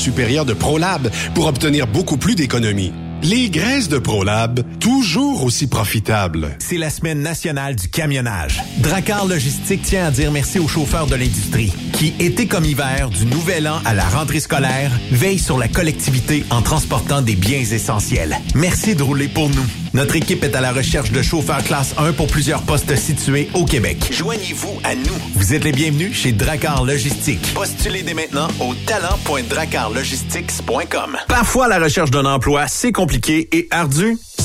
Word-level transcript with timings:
supérieure 0.00 0.44
de 0.44 0.54
ProLab 0.54 1.10
pour 1.34 1.46
obtenir 1.46 1.86
beaucoup 1.86 2.16
plus 2.16 2.34
d'économies. 2.34 2.92
Les 3.22 3.50
graisses 3.50 3.90
de 3.90 3.98
ProLab, 3.98 4.60
toujours 4.78 5.44
aussi 5.44 5.66
profitables. 5.66 6.56
C'est 6.58 6.78
la 6.78 6.88
semaine 6.88 7.20
nationale 7.20 7.76
du 7.76 7.88
camionnage. 7.88 8.62
Dracar 8.78 9.26
Logistique 9.26 9.82
tient 9.82 10.06
à 10.06 10.10
dire 10.10 10.32
merci 10.32 10.58
aux 10.58 10.68
chauffeurs 10.68 11.06
de 11.06 11.16
l'industrie 11.16 11.70
qui, 11.92 12.14
été 12.18 12.46
comme 12.46 12.64
hiver, 12.64 13.10
du 13.10 13.26
nouvel 13.26 13.68
an 13.68 13.80
à 13.84 13.92
la 13.92 14.08
rentrée 14.08 14.40
scolaire, 14.40 14.90
veillent 15.10 15.38
sur 15.38 15.58
la 15.58 15.68
collectivité 15.68 16.44
en 16.48 16.62
transportant 16.62 17.20
des 17.20 17.36
biens 17.36 17.60
essentiels. 17.60 18.38
Merci 18.54 18.94
de 18.94 19.02
rouler 19.02 19.28
pour 19.28 19.50
nous. 19.50 19.66
Notre 19.92 20.14
équipe 20.16 20.44
est 20.44 20.54
à 20.54 20.60
la 20.60 20.72
recherche 20.72 21.10
de 21.10 21.20
chauffeurs 21.20 21.64
classe 21.64 21.94
1 21.98 22.12
pour 22.12 22.28
plusieurs 22.28 22.62
postes 22.62 22.94
situés 22.94 23.48
au 23.54 23.64
Québec. 23.64 23.96
Joignez-vous 24.12 24.78
à 24.84 24.94
nous. 24.94 25.16
Vous 25.34 25.52
êtes 25.52 25.64
les 25.64 25.72
bienvenus 25.72 26.16
chez 26.16 26.30
Dracar 26.30 26.84
Logistique. 26.84 27.52
Postulez 27.54 28.02
dès 28.02 28.14
maintenant 28.14 28.46
au 28.60 28.72
talent.dracarlogistics.com. 28.86 31.16
Parfois, 31.26 31.66
la 31.66 31.80
recherche 31.80 32.12
d'un 32.12 32.24
emploi, 32.24 32.68
c'est 32.68 32.92
compliqué 32.92 33.48
et 33.52 33.66
ardu. 33.70 34.16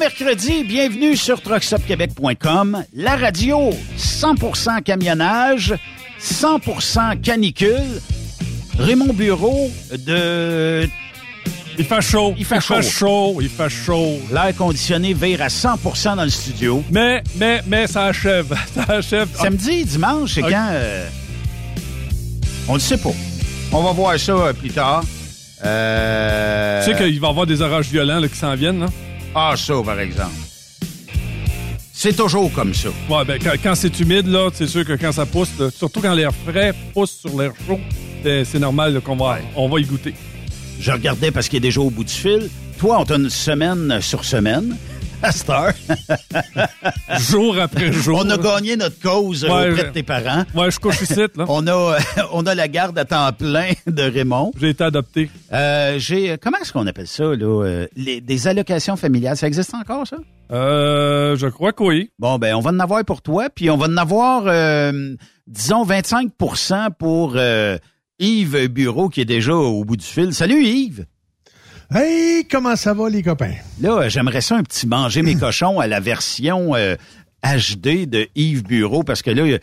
Mercredi, 0.00 0.64
bienvenue 0.64 1.14
sur 1.14 1.42
truckstopquebec.com, 1.42 2.84
la 2.94 3.16
radio 3.16 3.68
100% 3.98 4.82
camionnage, 4.82 5.74
100% 6.18 7.20
canicule. 7.20 8.00
Raymond 8.78 9.12
Bureau 9.12 9.70
de... 9.92 10.88
Il 11.78 11.84
fait 11.84 12.00
chaud. 12.00 12.34
Il 12.38 12.46
fait 12.46 12.62
chaud. 12.62 12.80
chaud. 12.80 13.38
Il 13.42 13.50
fait 13.50 13.68
chaud. 13.68 14.18
L'air 14.32 14.56
conditionné 14.56 15.12
vire 15.12 15.42
à 15.42 15.48
100% 15.48 16.16
dans 16.16 16.24
le 16.24 16.30
studio. 16.30 16.82
Mais, 16.90 17.22
mais, 17.36 17.60
mais 17.66 17.86
ça 17.86 18.06
achève. 18.06 18.56
Ça 18.74 18.84
achève. 18.88 19.28
Samedi, 19.34 19.84
dimanche, 19.84 20.32
c'est 20.32 20.40
quand? 20.40 20.68
euh, 20.72 21.06
On 22.68 22.74
ne 22.74 22.78
sait 22.78 22.96
pas. 22.96 23.12
On 23.70 23.82
va 23.82 23.92
voir 23.92 24.18
ça 24.18 24.32
euh, 24.32 24.52
plus 24.54 24.70
tard. 24.70 25.04
Euh... 25.62 26.82
Tu 26.84 26.90
sais 26.90 26.96
qu'il 26.96 27.20
va 27.20 27.26
y 27.26 27.30
avoir 27.30 27.46
des 27.46 27.60
orages 27.60 27.88
violents 27.90 28.18
là, 28.18 28.28
qui 28.28 28.36
s'en 28.36 28.54
viennent, 28.54 28.80
là? 28.80 28.86
Ah, 29.34 29.54
ça, 29.56 29.74
par 29.84 30.00
exemple. 30.00 30.32
C'est 31.92 32.16
toujours 32.16 32.50
comme 32.52 32.72
ça. 32.74 32.88
Ouais, 33.08 33.24
ben, 33.26 33.38
quand, 33.42 33.52
quand 33.62 33.74
c'est 33.74 34.00
humide, 34.00 34.26
là, 34.26 34.48
c'est 34.52 34.66
sûr 34.66 34.84
que 34.84 34.94
quand 34.94 35.12
ça 35.12 35.26
pousse, 35.26 35.50
là, 35.58 35.70
surtout 35.70 36.00
quand 36.00 36.14
l'air 36.14 36.32
frais 36.46 36.72
pousse 36.94 37.20
sur 37.20 37.38
l'air 37.38 37.52
chaud, 37.66 37.78
c'est 38.24 38.58
normal 38.58 39.00
qu'on 39.02 39.16
va, 39.16 39.38
on 39.54 39.68
va 39.68 39.80
y 39.80 39.84
goûter. 39.84 40.14
Je 40.80 40.90
regardais 40.92 41.30
parce 41.30 41.48
qu'il 41.48 41.58
est 41.58 41.60
déjà 41.60 41.80
au 41.80 41.90
bout 41.90 42.04
du 42.04 42.12
fil. 42.12 42.48
Toi, 42.78 42.98
on 43.00 43.04
t'a 43.04 43.16
une 43.16 43.28
semaine 43.28 44.00
sur 44.00 44.24
semaine. 44.24 44.76
à 45.22 45.32
cette 45.32 45.50
heure. 45.50 45.72
jour 47.18 47.58
après 47.58 47.92
jour. 47.92 48.22
On 48.24 48.30
a 48.30 48.38
gagné 48.38 48.76
notre 48.76 49.00
cause 49.00 49.44
Ouais, 49.44 49.70
auprès 49.70 49.84
de 49.84 49.90
tes 49.90 50.02
parents. 50.02 50.44
Ouais, 50.54 50.70
je 50.70 50.78
couche 50.78 51.02
ici, 51.02 51.14
là. 51.14 51.26
On 51.48 51.66
a, 51.66 51.98
on 52.32 52.46
a 52.46 52.54
la 52.54 52.68
garde 52.68 52.98
à 52.98 53.04
temps 53.04 53.30
plein 53.32 53.70
de 53.86 54.02
Raymond. 54.02 54.52
J'ai 54.58 54.70
été 54.70 54.84
adopté. 54.84 55.30
Euh, 55.52 55.98
j'ai, 55.98 56.36
comment 56.38 56.58
est-ce 56.58 56.72
qu'on 56.72 56.86
appelle 56.86 57.06
ça, 57.06 57.24
là? 57.24 57.64
euh, 57.64 57.86
les, 57.96 58.20
des 58.20 58.48
allocations 58.48 58.96
familiales? 58.96 59.36
Ça 59.36 59.46
existe 59.46 59.74
encore, 59.74 60.06
ça? 60.06 60.16
Euh, 60.52 61.36
je 61.36 61.46
crois 61.46 61.72
que 61.72 61.82
oui. 61.82 62.10
Bon, 62.18 62.38
ben, 62.38 62.54
on 62.54 62.60
va 62.60 62.70
en 62.70 62.78
avoir 62.80 63.04
pour 63.04 63.22
toi, 63.22 63.48
puis 63.54 63.70
on 63.70 63.76
va 63.76 63.86
en 63.86 63.96
avoir, 63.96 64.44
euh, 64.46 65.14
disons, 65.46 65.84
25% 65.84 66.90
pour 66.98 67.34
euh, 67.36 67.78
Yves 68.18 68.68
Bureau, 68.68 69.08
qui 69.08 69.20
est 69.20 69.24
déjà 69.26 69.54
au 69.54 69.84
bout 69.84 69.96
du 69.96 70.04
fil. 70.06 70.34
Salut, 70.34 70.62
Yves! 70.64 71.06
Hey, 71.92 72.44
comment 72.48 72.76
ça 72.76 72.94
va, 72.94 73.08
les 73.08 73.22
copains? 73.22 73.54
Là, 73.80 74.08
j'aimerais 74.08 74.40
ça 74.40 74.56
un 74.56 74.62
petit 74.62 74.86
manger 74.86 75.22
mes 75.22 75.34
cochons 75.38 75.80
à 75.80 75.86
la 75.88 75.98
version 75.98 76.74
euh, 76.76 76.94
HD 77.44 78.06
de 78.08 78.28
Yves 78.36 78.62
Bureau, 78.62 79.02
parce 79.02 79.22
que 79.22 79.30
là, 79.30 79.58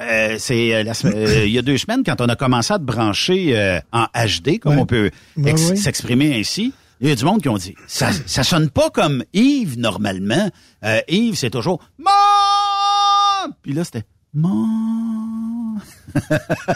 euh, 0.00 0.36
c'est 0.38 0.74
euh, 0.74 0.84
euh, 1.06 1.44
il 1.46 1.52
y 1.52 1.58
a 1.58 1.62
deux 1.62 1.76
semaines, 1.78 2.04
quand 2.04 2.20
on 2.20 2.28
a 2.28 2.36
commencé 2.36 2.72
à 2.74 2.78
te 2.78 2.84
brancher 2.84 3.58
euh, 3.58 3.80
en 3.92 4.04
HD, 4.14 4.60
comme 4.60 4.76
Ouais. 4.76 4.82
on 4.82 4.86
peut 4.86 5.10
ouais. 5.36 5.56
s'exprimer 5.56 6.38
ainsi, 6.38 6.72
il 7.00 7.08
y 7.08 7.12
a 7.12 7.16
du 7.16 7.24
monde 7.24 7.42
qui 7.42 7.48
ont 7.48 7.56
dit, 7.58 7.74
ça, 7.88 8.10
ça 8.26 8.44
sonne 8.44 8.70
pas 8.70 8.90
comme 8.90 9.24
Yves, 9.32 9.78
normalement. 9.80 10.50
Euh, 10.84 11.00
Yves, 11.08 11.34
c'est 11.36 11.50
toujours 11.50 11.80
«Mom!» 11.98 13.52
Puis 13.62 13.72
là, 13.72 13.82
c'était 13.82 14.04
«Mom! 14.34 15.80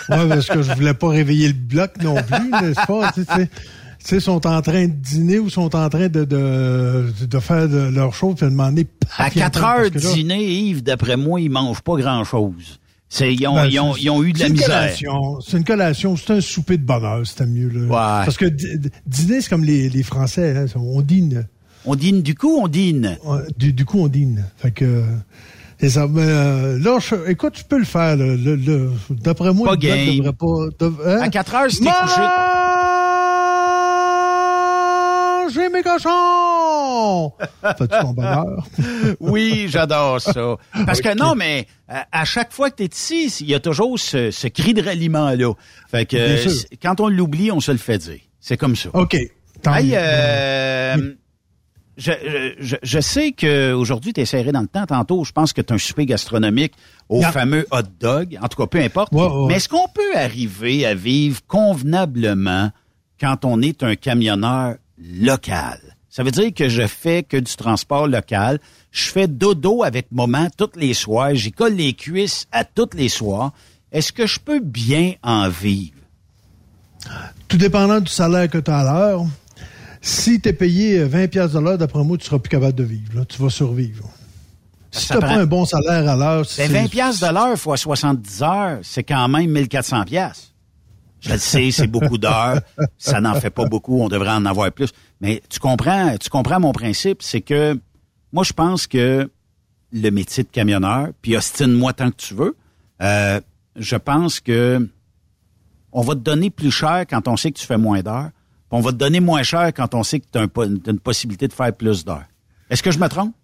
Ouais, 0.09 0.29
parce 0.29 0.47
que 0.49 0.63
je 0.63 0.73
voulais 0.75 0.95
pas 0.95 1.09
réveiller 1.09 1.49
le 1.49 1.55
bloc 1.55 1.93
non 2.03 2.17
plus, 2.23 2.51
n'est-ce 2.51 2.87
pas? 2.87 3.13
Tu 3.13 3.25
sais, 3.25 3.49
tu 3.49 3.59
sais, 4.09 4.21
sont 4.21 4.47
en 4.47 4.63
train 4.63 4.87
de 4.87 4.93
dîner 4.93 5.39
ou 5.39 5.49
sont 5.51 5.75
en 5.77 5.89
train 5.89 6.09
de, 6.09 6.25
de, 6.25 7.07
de 7.27 7.39
faire 7.41 7.69
de 7.69 7.79
leur 7.89 8.15
show, 8.15 8.35
puis 8.35 8.47
demander...» 8.47 8.87
À 9.19 9.31
4 9.31 9.65
heures 9.65 9.91
dîner, 9.91 10.43
Yves, 10.45 10.83
d'après 10.83 11.17
moi, 11.17 11.41
ils 11.41 11.51
mangent 11.51 11.83
pas 11.83 11.97
grand-chose. 11.97 12.79
Ils, 13.21 13.47
ont, 13.47 13.55
Ben, 13.57 13.67
ils, 13.67 13.79
ont, 13.79 13.95
ils 13.97 14.09
ont 14.09 14.23
eu 14.25 14.33
de 14.33 14.39
la 14.39 14.49
misère. 14.49 14.91
C'est 15.47 15.57
une 15.59 15.65
collation, 15.65 16.17
c'est 16.17 16.33
un 16.33 16.41
souper 16.41 16.79
de 16.79 16.85
bonheur, 16.85 17.21
c'était 17.27 17.45
mieux. 17.47 17.69
Là. 17.69 17.81
Ouais. 17.83 18.25
Parce 18.25 18.39
que 18.39 18.47
dîner, 18.47 19.41
c'est 19.43 19.51
comme 19.51 19.65
les, 19.65 19.91
les 19.91 20.03
Français, 20.03 20.57
hein, 20.57 20.65
on 20.77 21.03
dîne. 21.03 21.47
On 21.85 21.95
dîne 21.95 22.23
du 22.23 22.35
coup, 22.35 22.59
on 22.63 22.69
dîne? 22.69 23.19
Du, 23.59 23.73
du 23.75 23.85
coup, 23.85 23.99
on 24.01 24.09
dîne. 24.09 24.47
Fait 24.57 24.71
que... 24.71 25.03
ça. 25.89 26.07
Mais, 26.09 26.23
euh, 26.25 26.79
là, 26.79 26.99
je- 27.01 27.29
écoute, 27.31 27.53
tu 27.55 27.65
peux 27.65 27.79
le 27.79 27.85
faire. 27.85 28.17
là. 28.17 28.35
Le- 28.37 28.57
le- 28.57 28.91
D'après 29.11 29.53
moi, 29.53 29.69
Pas 29.71 29.77
game. 29.77 30.17
devrait 30.17 30.33
pas... 30.33 30.87
hein? 31.11 31.21
À 31.21 31.29
4 31.29 31.55
heures, 31.55 31.67
t'es 31.69 31.77
couché. 31.85 32.21
Manger 35.43 35.69
mes 35.71 35.83
cochons! 35.83 37.33
Fais-tu 37.79 37.89
ton 38.01 38.13
bonheur? 38.13 38.67
Oui, 39.21 39.67
j'adore 39.69 40.21
ça. 40.21 40.57
Parce 40.87 41.01
que 41.01 41.17
non, 41.17 41.35
mais 41.35 41.67
à, 41.89 42.07
à 42.13 42.25
chaque 42.25 42.53
fois 42.53 42.71
que 42.71 42.77
tu 42.77 42.83
es 42.85 42.87
ici, 42.87 43.27
il 43.41 43.49
y 43.51 43.55
a 43.55 43.61
toujours 43.61 43.99
ce, 43.99 44.31
ce 44.31 44.47
cri 44.49 44.75
de 44.75 44.83
ralliement-là. 44.83 45.53
Fait 45.91 46.07
que 46.07 46.17
euh, 46.17 46.53
quand 46.83 47.01
on 47.01 47.09
l'oublie, 47.09 47.51
on 47.51 47.61
se 47.61 47.73
le 47.73 47.79
fait 47.79 47.99
dire. 47.99 48.21
C'est 48.41 48.57
comme 48.57 48.77
ça. 48.77 48.91
OK. 48.95 49.17
Tant 49.63 49.75
Hey, 49.75 49.89
mieux. 49.91 49.95
euh, 49.97 51.15
je, 51.97 52.13
je, 52.61 52.77
je 52.83 53.01
sais 53.01 53.33
qu'aujourd'hui, 53.33 54.13
tu 54.13 54.21
es 54.21 54.25
serré 54.25 54.53
dans 54.53 54.63
le 54.63 54.69
temps. 54.69 54.87
Tantôt, 54.87 55.25
je 55.25 55.33
pense 55.33 55.53
que 55.53 55.61
tu 55.61 55.73
as 55.73 55.77
un 55.77 55.79
souper 55.79 56.07
gastronomique 56.07 56.75
au 57.09 57.19
Yeah. 57.21 57.33
fameux 57.33 57.67
hot 57.71 57.83
dog. 58.01 58.39
En 58.41 58.49
tout 58.49 58.61
cas, 58.61 58.67
peu 58.67 58.81
importe. 58.81 59.13
Mais 59.13 59.55
est-ce 59.57 59.69
qu'on 59.69 59.89
peut 59.89 60.17
arriver 60.17 60.87
à 60.87 60.95
vivre 60.95 61.41
convenablement 61.47 62.71
quand 63.21 63.45
on 63.45 63.61
est 63.61 63.83
un 63.83 63.95
camionneur 63.97 64.77
local? 64.99 65.79
Ça 66.09 66.23
veut 66.23 66.31
dire 66.31 66.53
que 66.55 66.69
je 66.69 66.87
fais 66.87 67.23
que 67.23 67.37
du 67.39 67.55
transport 67.57 68.07
local. 68.07 68.59
Je 68.91 69.09
fais 69.11 69.27
dodo 69.27 69.83
avec 69.83 70.09
maman 70.13 70.49
tous 70.57 70.71
les 70.77 70.93
soirs. 70.95 71.35
J'y 71.35 71.53
colle 71.53 71.75
les 71.75 71.95
cuisses 71.95 72.47
à 72.53 72.65
tous 72.65 72.91
les 72.95 73.09
soirs. 73.09 73.53
Est-ce 73.91 74.13
que 74.13 74.27
je 74.27 74.39
peux 74.39 74.61
bien 74.61 75.15
en 75.23 75.49
vivre? 75.49 75.95
Tout 77.49 77.57
dépendant 77.57 78.01
du 78.01 78.11
salaire 78.11 78.49
que 78.49 78.59
tu 78.59 78.71
as 78.71 78.79
à 78.79 78.85
l'heure, 78.85 79.25
si 80.01 80.41
tu 80.41 80.49
es 80.49 80.53
payé 80.53 80.99
euh, 81.01 81.07
20 81.07 81.29
pièces 81.29 81.53
de 81.53 81.59
l'heure, 81.59 81.79
d'après 81.79 82.03
moi, 82.05 82.17
tu 82.19 82.25
seras 82.27 82.39
plus 82.39 82.49
capable 82.51 82.75
de 82.75 82.85
vivre. 82.85 83.15
là. 83.15 83.25
Tu 83.25 83.41
vas 83.43 83.51
survivre. 83.51 84.09
Si 84.91 85.07
tu 85.09 85.13
prend- 85.15 85.21
pas 85.21 85.35
un 85.41 85.47
bon 85.47 85.65
salaire 85.65 86.09
à 86.09 86.17
l'heure, 86.17 86.43
Ben, 86.43 86.47
c'est 86.49 86.69
20 86.69 86.89
piastres 86.91 87.27
de 87.27 87.33
l'heure 87.35 87.59
fois 87.59 87.77
70 87.79 88.43
heures, 88.43 88.79
c'est 88.83 89.03
quand 89.03 89.27
même 89.29 89.51
1400 89.51 90.05
piastres. 90.05 90.52
Je 91.23 91.33
le 91.33 91.39
sais, 91.39 91.71
c'est 91.71 91.87
beaucoup 91.87 92.19
d'heures. 92.19 92.61
Ça 92.99 93.21
n'en 93.21 93.35
fait 93.35 93.51
pas 93.51 93.65
beaucoup. 93.65 94.01
On 94.01 94.09
devrait 94.09 94.31
en 94.31 94.45
avoir 94.45 94.71
plus. 94.73 94.91
Mais 95.21 95.41
tu 95.49 95.61
comprends, 95.61 96.17
tu 96.19 96.29
comprends 96.29 96.61
mon 96.61 96.73
principe, 96.73 97.23
c'est 97.23 97.41
que 97.41 97.79
moi, 98.33 98.45
je 98.45 98.53
pense 98.53 98.87
que 98.87 99.31
le 99.93 100.11
métier 100.11 100.43
de 100.43 100.49
camionneur, 100.49 101.09
puis 101.23 101.37
ostine-moi 101.37 101.93
tant 101.93 102.11
que 102.11 102.17
tu 102.17 102.35
veux, 102.35 102.57
euh, 103.03 103.41
je 103.77 103.97
pense 103.97 104.41
que 104.41 104.89
on 105.93 106.01
va 106.01 106.15
te 106.15 106.21
donner 106.21 106.51
plus 106.51 106.71
cher 106.71 107.05
quand 107.09 107.29
on 107.29 107.37
sait 107.37 107.53
que 107.53 107.59
tu 107.59 107.67
fais 107.67 107.77
moins 107.77 108.01
d'heures, 108.01 108.31
on 108.71 108.81
va 108.81 108.91
te 108.91 108.97
donner 108.97 109.21
moins 109.21 109.43
cher 109.43 109.73
quand 109.75 109.95
on 109.95 110.03
sait 110.03 110.21
que 110.21 110.27
tu 110.33 110.39
as, 110.39 110.91
une 110.91 110.99
possibilité 110.99 111.47
de 111.47 111.53
faire 111.53 111.73
plus 111.75 112.05
d'heures. 112.05 112.25
Est-ce 112.71 112.83
que 112.83 112.91
je 112.91 112.99
me 112.99 113.09
trompe? 113.09 113.35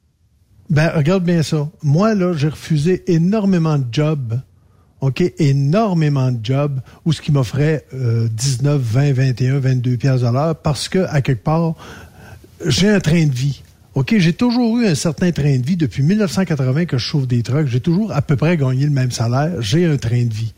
Ben, 0.70 0.90
regarde 0.94 1.24
bien 1.24 1.42
ça. 1.42 1.69
Moi, 1.82 2.14
là, 2.14 2.32
j'ai 2.32 2.48
refusé 2.48 3.04
énormément 3.12 3.78
de 3.78 3.86
jobs. 3.92 4.40
OK? 5.00 5.22
Énormément 5.38 6.32
de 6.32 6.44
jobs 6.44 6.80
où 7.04 7.12
ce 7.12 7.20
qui 7.20 7.30
m'offrait 7.32 7.84
euh, 7.94 8.28
19, 8.32 8.80
20, 8.80 9.12
21, 9.12 9.58
22 9.60 9.96
pièces 9.96 10.22
à 10.24 10.32
l'heure 10.32 10.56
parce 10.56 10.88
que, 10.88 11.00
à 11.08 11.20
quelque 11.22 11.44
part, 11.44 11.74
j'ai 12.66 12.88
un 12.88 13.00
train 13.00 13.24
de 13.26 13.32
vie. 13.34 13.62
OK? 13.94 14.14
J'ai 14.18 14.32
toujours 14.32 14.78
eu 14.78 14.86
un 14.86 14.94
certain 14.94 15.30
train 15.32 15.56
de 15.56 15.64
vie 15.64 15.76
depuis 15.76 16.02
1980 16.02 16.84
que 16.86 16.98
je 16.98 17.04
chauffe 17.04 17.26
des 17.26 17.42
trucks. 17.42 17.66
J'ai 17.68 17.80
toujours 17.80 18.12
à 18.12 18.22
peu 18.22 18.36
près 18.36 18.56
gagné 18.56 18.84
le 18.84 18.90
même 18.90 19.10
salaire. 19.10 19.60
J'ai 19.60 19.86
un 19.86 19.96
train 19.96 20.24
de 20.24 20.34
vie. 20.34 20.52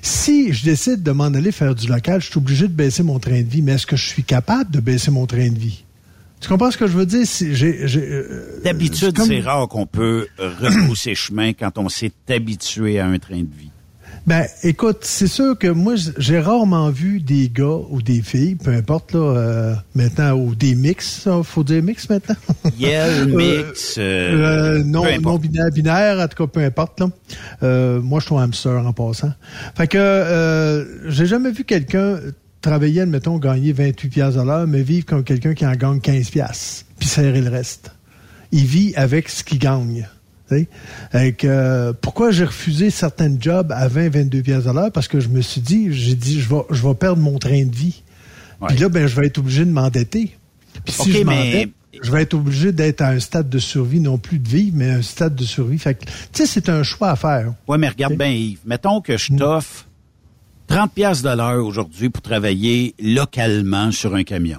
Si 0.00 0.52
je 0.52 0.64
décide 0.64 1.02
de 1.02 1.12
m'en 1.12 1.26
aller 1.26 1.52
faire 1.52 1.74
du 1.74 1.86
local, 1.86 2.20
je 2.20 2.26
suis 2.26 2.38
obligé 2.38 2.66
de 2.68 2.72
baisser 2.72 3.02
mon 3.04 3.18
train 3.20 3.40
de 3.42 3.48
vie. 3.48 3.62
Mais 3.62 3.72
est-ce 3.72 3.86
que 3.86 3.96
je 3.96 4.06
suis 4.06 4.24
capable 4.24 4.70
de 4.70 4.80
baisser 4.80 5.10
mon 5.12 5.26
train 5.26 5.48
de 5.48 5.58
vie? 5.58 5.84
Tu 6.40 6.48
comprends 6.48 6.72
ce 6.72 6.76
que 6.76 6.88
je 6.88 6.96
veux 6.96 7.06
dire? 7.06 7.24
Si 7.24 7.54
j'ai, 7.54 7.86
j'ai, 7.86 8.00
euh, 8.02 8.60
D'habitude, 8.64 9.14
comme- 9.16 9.28
c'est 9.28 9.40
rare 9.40 9.68
qu'on 9.68 9.86
peut 9.86 10.26
repousser 10.38 11.14
chemin 11.14 11.52
quand 11.52 11.78
on 11.78 11.88
s'est 11.88 12.10
habitué 12.28 12.98
à 12.98 13.06
un 13.06 13.18
train 13.20 13.36
de 13.42 13.54
vie. 13.56 13.70
Ben, 14.24 14.46
écoute, 14.62 14.98
c'est 15.02 15.26
sûr 15.26 15.58
que 15.58 15.66
moi, 15.66 15.94
j'ai 16.16 16.38
rarement 16.38 16.90
vu 16.90 17.20
des 17.20 17.48
gars 17.48 17.80
ou 17.90 18.02
des 18.02 18.22
filles, 18.22 18.54
peu 18.54 18.70
importe, 18.70 19.14
là, 19.14 19.18
euh, 19.18 19.74
maintenant, 19.96 20.32
ou 20.34 20.54
des 20.54 20.76
mix, 20.76 21.28
faut 21.42 21.64
dire 21.64 21.82
mix 21.82 22.08
maintenant? 22.08 22.36
Yell, 22.78 23.26
mix, 23.26 23.96
euh, 23.98 24.78
Euh, 24.78 24.84
non, 24.84 25.04
non 25.20 25.38
binaire, 25.38 25.70
binaire, 25.72 26.20
en 26.20 26.28
tout 26.28 26.46
cas, 26.46 26.46
peu 26.46 26.60
importe. 26.60 27.00
Là. 27.00 27.08
Euh, 27.64 28.00
moi, 28.00 28.20
je 28.20 28.26
suis 28.26 28.34
un 28.36 28.42
hamster 28.42 28.86
en 28.86 28.92
passant. 28.92 29.32
Fait 29.76 29.88
que 29.88 29.98
euh, 29.98 31.10
j'ai 31.10 31.26
jamais 31.26 31.50
vu 31.50 31.64
quelqu'un 31.64 32.20
travailler, 32.60 33.00
admettons, 33.00 33.38
gagner 33.38 33.72
28 33.72 34.08
piastres 34.08 34.40
à 34.40 34.44
l'heure, 34.44 34.66
mais 34.68 34.82
vivre 34.82 35.04
comme 35.04 35.24
quelqu'un 35.24 35.54
qui 35.54 35.66
en 35.66 35.74
gagne 35.74 36.00
15 36.00 36.30
piastres, 36.30 36.84
puis 36.96 37.08
serrer 37.08 37.40
le 37.40 37.50
reste. 37.50 37.90
Il 38.52 38.66
vit 38.66 38.94
avec 38.94 39.28
ce 39.28 39.42
qu'il 39.42 39.58
gagne. 39.58 40.06
Sais. 40.54 41.32
Que, 41.32 41.92
pourquoi 42.00 42.30
j'ai 42.30 42.44
refusé 42.44 42.90
certains 42.90 43.34
jobs 43.40 43.72
à 43.72 43.88
20, 43.88 44.08
22 44.10 44.42
piastres 44.42 44.68
à 44.68 44.72
l'heure? 44.72 44.92
Parce 44.92 45.08
que 45.08 45.20
je 45.20 45.28
me 45.28 45.40
suis 45.40 45.60
dit, 45.60 45.92
j'ai 45.92 46.14
dit, 46.14 46.40
je 46.40 46.48
vais, 46.48 46.62
je 46.70 46.86
vais 46.86 46.94
perdre 46.94 47.20
mon 47.22 47.38
train 47.38 47.64
de 47.64 47.74
vie. 47.74 48.02
Puis 48.68 48.78
là, 48.78 48.88
ben, 48.88 49.06
je 49.06 49.16
vais 49.20 49.26
être 49.26 49.38
obligé 49.38 49.64
de 49.64 49.70
m'endetter. 49.70 50.36
Puis 50.84 50.94
si 50.94 51.12
je 51.12 51.18
mais- 51.18 51.24
m'endette, 51.24 51.70
je 52.02 52.10
vais 52.10 52.22
être 52.22 52.34
obligé 52.34 52.72
d'être 52.72 53.00
à 53.02 53.08
un 53.08 53.20
stade 53.20 53.48
de 53.50 53.58
survie, 53.58 54.00
non 54.00 54.18
plus 54.18 54.38
de 54.38 54.48
vivre, 54.48 54.76
mais 54.76 54.90
un 54.90 55.02
stade 55.02 55.34
de 55.34 55.44
survie. 55.44 55.78
Fait 55.78 55.94
que, 55.94 56.04
tu 56.04 56.10
sais, 56.32 56.46
c'est 56.46 56.68
un 56.68 56.82
choix 56.82 57.10
à 57.10 57.16
faire. 57.16 57.52
Ouais, 57.68 57.76
mais 57.78 57.88
regarde 57.88 58.14
bien, 58.14 58.28
Yves. 58.28 58.60
Mettons 58.64 59.00
que 59.00 59.12
Mm. 59.12 59.18
je 59.18 59.36
t'offre 59.36 59.86
30 60.68 60.92
piastres 60.92 61.28
de 61.28 61.36
l'heure 61.36 61.64
aujourd'hui 61.66 62.08
pour 62.08 62.22
travailler 62.22 62.94
localement 63.02 63.90
sur 63.92 64.14
un 64.14 64.22
camion. 64.24 64.58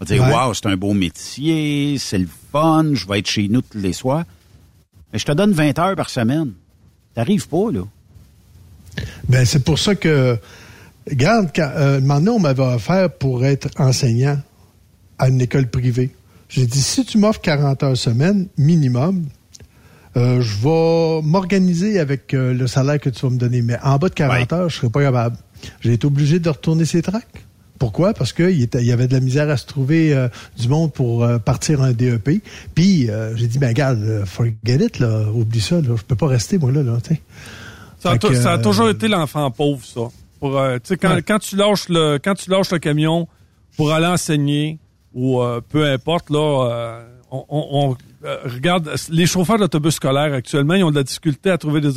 On 0.00 0.04
va 0.04 0.14
dire, 0.14 0.22
Ouais. 0.22 0.32
wow, 0.32 0.54
c'est 0.54 0.66
un 0.66 0.76
beau 0.76 0.92
métier, 0.92 1.96
c'est 1.98 2.18
le 2.18 2.28
fun, 2.52 2.84
je 2.92 3.06
vais 3.06 3.18
être 3.20 3.28
chez 3.28 3.48
nous 3.48 3.62
tous 3.62 3.78
les 3.78 3.92
soirs. 3.92 4.24
Mais 5.14 5.20
je 5.20 5.26
te 5.26 5.32
donne 5.32 5.52
20 5.52 5.78
heures 5.78 5.94
par 5.94 6.10
semaine. 6.10 6.54
T'arrives 7.14 7.46
pas, 7.46 7.70
là. 7.70 7.82
Ben, 9.28 9.46
c'est 9.46 9.62
pour 9.62 9.78
ça 9.78 9.94
que, 9.94 10.36
regarde, 11.08 11.50
quand, 11.54 11.70
euh, 11.76 11.98
un 11.98 12.00
moment 12.00 12.18
donné, 12.18 12.30
on 12.30 12.40
m'avait 12.40 12.64
offert 12.64 13.10
pour 13.10 13.44
être 13.44 13.68
enseignant 13.80 14.40
à 15.20 15.28
une 15.28 15.40
école 15.40 15.68
privée. 15.68 16.10
J'ai 16.48 16.66
dit, 16.66 16.82
si 16.82 17.04
tu 17.04 17.18
m'offres 17.18 17.40
40 17.40 17.82
heures 17.84 17.96
semaine, 17.96 18.48
minimum, 18.58 19.26
euh, 20.16 20.40
je 20.40 20.56
vais 20.56 21.22
m'organiser 21.22 22.00
avec 22.00 22.34
euh, 22.34 22.52
le 22.52 22.66
salaire 22.66 22.98
que 22.98 23.08
tu 23.08 23.24
vas 23.24 23.30
me 23.30 23.38
donner. 23.38 23.62
Mais 23.62 23.78
en 23.84 23.98
bas 23.98 24.08
de 24.08 24.14
40 24.14 24.52
heures, 24.52 24.68
je 24.68 24.78
serai 24.78 24.90
pas 24.90 25.02
capable. 25.02 25.36
J'ai 25.80 25.92
été 25.92 26.08
obligé 26.08 26.40
de 26.40 26.48
retourner 26.48 26.86
ces 26.86 27.02
tracts. 27.02 27.43
Pourquoi? 27.78 28.14
Parce 28.14 28.32
qu'il 28.32 28.50
il 28.50 28.84
y 28.86 28.92
avait 28.92 29.08
de 29.08 29.12
la 29.14 29.20
misère 29.20 29.50
à 29.50 29.56
se 29.56 29.66
trouver 29.66 30.14
euh, 30.14 30.28
du 30.58 30.68
monde 30.68 30.92
pour 30.92 31.24
euh, 31.24 31.38
partir 31.38 31.82
un 31.82 31.92
DEP. 31.92 32.42
Puis, 32.74 33.10
euh, 33.10 33.36
j'ai 33.36 33.46
dit, 33.48 33.58
ben, 33.58 33.68
regarde, 33.68 34.24
forget 34.26 34.54
it, 34.66 34.98
là, 35.00 35.24
oublie 35.32 35.60
ça, 35.60 35.76
là, 35.80 35.94
je 35.96 36.02
peux 36.02 36.14
pas 36.16 36.28
rester, 36.28 36.56
moi, 36.58 36.70
là, 36.70 36.82
là. 36.82 36.98
Ça 37.98 38.12
a, 38.12 38.18
que, 38.18 38.34
ça 38.34 38.52
a 38.52 38.58
toujours 38.58 38.88
été 38.90 39.08
l'enfant 39.08 39.50
pauvre, 39.50 39.84
ça. 39.84 40.02
Pour, 40.40 40.52
tu 40.74 40.80
sais, 40.84 40.96
quand, 40.96 41.14
Ouais. 41.14 41.22
quand 41.22 41.38
tu 41.38 41.56
lâches 41.56 41.88
le 41.88 42.18
quand 42.22 42.34
tu 42.34 42.50
lâches 42.50 42.70
le 42.70 42.78
camion 42.78 43.26
pour 43.76 43.92
aller 43.92 44.06
enseigner 44.06 44.78
ou 45.14 45.40
peu 45.70 45.84
importe 45.90 46.28
là, 46.30 47.00
on, 47.30 47.44
on- 47.48 47.96
regarde, 48.44 48.90
les 49.10 49.26
chauffeurs 49.26 49.58
d'autobus 49.58 49.94
scolaires 49.94 50.32
actuellement, 50.34 50.74
ils 50.74 50.84
ont 50.84 50.90
de 50.90 50.96
la 50.96 51.02
difficulté 51.02 51.50
à 51.50 51.56
trouver 51.58 51.80
des, 51.80 51.94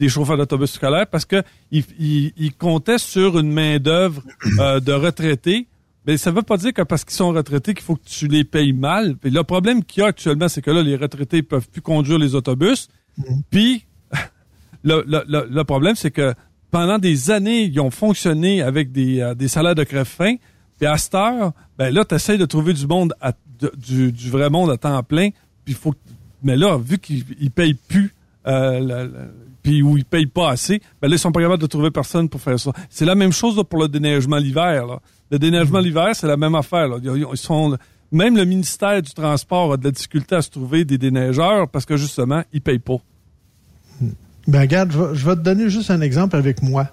des 0.00 0.08
chauffeurs 0.08 0.36
d'autobus 0.36 0.72
scolaires 0.72 1.06
parce 1.06 1.24
que 1.26 1.42
ils, 1.70 1.84
ils- 2.00 2.32
ils 2.36 2.52
comptaient 2.54 2.98
sur 2.98 3.38
une 3.38 3.52
main 3.52 3.78
d'œuvre 3.78 4.22
euh, 4.58 4.80
de 4.80 4.92
retraités. 4.92 5.68
Mais 6.06 6.16
ça 6.16 6.30
veut 6.30 6.42
pas 6.42 6.56
dire 6.56 6.72
que 6.72 6.80
parce 6.82 7.04
qu'ils 7.04 7.14
sont 7.14 7.28
retraités 7.28 7.74
qu'il 7.74 7.84
faut 7.84 7.94
que 7.94 8.06
tu 8.08 8.26
les 8.26 8.42
payes 8.42 8.72
mal. 8.72 9.16
Puis 9.16 9.30
le 9.30 9.44
problème 9.44 9.84
qu'il 9.84 10.00
y 10.00 10.04
a 10.04 10.08
actuellement, 10.08 10.48
c'est 10.48 10.62
que 10.62 10.70
là, 10.70 10.82
les 10.82 10.96
retraités 10.96 11.42
peuvent 11.42 11.68
plus 11.68 11.82
conduire 11.82 12.18
les 12.18 12.34
autobus. 12.34 12.88
Puis 13.50 13.84
le, 14.82 15.04
le- 15.06 15.24
le- 15.28 15.46
le 15.50 15.64
problème, 15.64 15.94
c'est 15.94 16.10
que 16.10 16.32
pendant 16.70 16.98
des 16.98 17.30
années, 17.30 17.64
ils 17.64 17.80
ont 17.80 17.90
fonctionné 17.90 18.62
avec 18.62 18.92
des, 18.92 19.20
euh, 19.20 19.34
des 19.34 19.48
salaires 19.48 19.74
de 19.74 19.84
crève-fin. 19.84 20.36
Puis 20.78 20.86
à 20.86 20.96
cette 20.96 21.14
heure, 21.14 21.52
ben 21.76 21.92
là, 21.92 22.04
tu 22.06 22.14
essaies 22.14 22.38
de 22.38 22.46
trouver 22.46 22.72
du 22.72 22.86
monde, 22.86 23.12
à- 23.20 23.32
de- 23.60 23.72
du, 23.76 24.10
du 24.12 24.30
vrai 24.30 24.48
monde 24.48 24.70
à 24.70 24.78
temps 24.78 25.02
plein. 25.02 25.28
Puis 25.66 25.74
faut, 25.74 25.92
que- 25.92 25.98
mais 26.42 26.56
là, 26.56 26.78
vu 26.78 26.98
qu'ils 26.98 27.24
ils 27.38 27.50
payent 27.50 27.74
plus, 27.74 28.14
euh, 28.46 29.08
puis 29.62 29.82
où 29.82 29.96
ils 29.96 30.04
payent 30.04 30.26
pas 30.26 30.50
assez, 30.50 30.80
ben 31.00 31.08
là, 31.08 31.16
ils 31.16 31.18
sont 31.18 31.32
pas 31.32 31.40
capables 31.40 31.60
de 31.60 31.66
trouver 31.66 31.90
personne 31.90 32.28
pour 32.28 32.40
faire 32.40 32.58
ça. 32.58 32.72
C'est 32.88 33.04
la 33.04 33.14
même 33.14 33.32
chose 33.32 33.62
pour 33.68 33.80
le 33.80 33.88
déneigement 33.88 34.36
l'hiver. 34.36 35.00
Le 35.30 35.38
déneigement 35.38 35.80
l'hiver, 35.80 36.10
c'est 36.14 36.26
la 36.26 36.36
même 36.36 36.54
affaire. 36.54 36.88
Ils, 37.02 37.26
sont, 37.34 37.76
même 38.12 38.36
le 38.36 38.44
ministère 38.44 39.00
du 39.02 39.12
Transport 39.12 39.74
a 39.74 39.76
de 39.76 39.84
la 39.84 39.90
difficulté 39.90 40.34
à 40.34 40.42
se 40.42 40.50
trouver 40.50 40.84
des 40.84 40.98
déneigeurs 40.98 41.68
parce 41.68 41.84
que 41.84 41.96
justement, 41.96 42.42
ils 42.52 42.60
payent 42.60 42.78
pas. 42.78 42.96
Ben 44.48 44.60
regarde, 44.60 44.90
je 44.90 45.26
vais 45.26 45.36
te 45.36 45.40
donner 45.40 45.68
juste 45.68 45.90
un 45.90 46.00
exemple 46.00 46.36
avec 46.36 46.62
moi. 46.62 46.88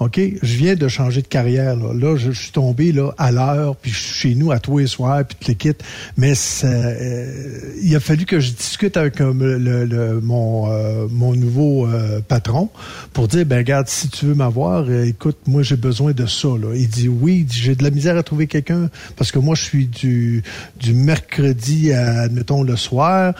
OK? 0.00 0.20
Je 0.42 0.56
viens 0.56 0.74
de 0.74 0.88
changer 0.88 1.22
de 1.22 1.26
carrière. 1.26 1.76
Là, 1.76 1.92
Là, 1.94 2.16
je, 2.16 2.30
suis 2.30 2.52
tombé 2.52 2.92
là, 2.92 3.10
à 3.18 3.32
l'heure, 3.32 3.76
puis 3.76 3.90
je 3.90 3.98
suis 3.98 4.14
chez 4.30 4.34
nous 4.34 4.52
à 4.52 4.58
tous 4.58 4.78
les 4.78 4.86
soirs, 4.86 5.24
puis 5.24 5.36
tout 5.40 5.50
le 5.50 5.54
kit. 5.54 5.78
Mais 6.16 6.32
euh, 6.64 7.72
il 7.82 7.94
a 7.96 8.00
fallu 8.00 8.24
que 8.24 8.40
je 8.40 8.52
discute 8.52 8.96
avec 8.96 9.20
euh, 9.20 9.32
le, 9.58 9.84
le- 9.84 10.20
mon, 10.20 10.70
euh, 10.70 11.06
mon 11.10 11.34
nouveau 11.34 11.86
euh, 11.86 12.20
patron 12.26 12.70
pour 13.12 13.28
dire, 13.28 13.44
ben 13.46 13.58
regarde, 13.58 13.88
si 13.88 14.08
tu 14.08 14.26
veux 14.26 14.34
m'avoir, 14.34 14.90
écoute, 14.90 15.36
moi 15.46 15.62
j'ai 15.62 15.76
besoin 15.76 16.12
de 16.12 16.26
ça. 16.26 16.48
Là. 16.48 16.74
Il 16.74 16.88
dit 16.88 17.08
oui, 17.08 17.46
j'ai 17.50 17.74
de 17.74 17.82
la 17.82 17.90
misère 17.90 18.16
à 18.16 18.22
trouver 18.22 18.46
quelqu'un 18.46 18.90
parce 19.16 19.32
que 19.32 19.38
moi 19.38 19.54
je 19.54 19.62
suis 19.62 19.86
du, 19.86 20.42
du 20.78 20.94
mercredi, 20.94 21.92
à, 21.92 22.20
admettons, 22.22 22.62
le 22.62 22.76
soir 22.76 23.34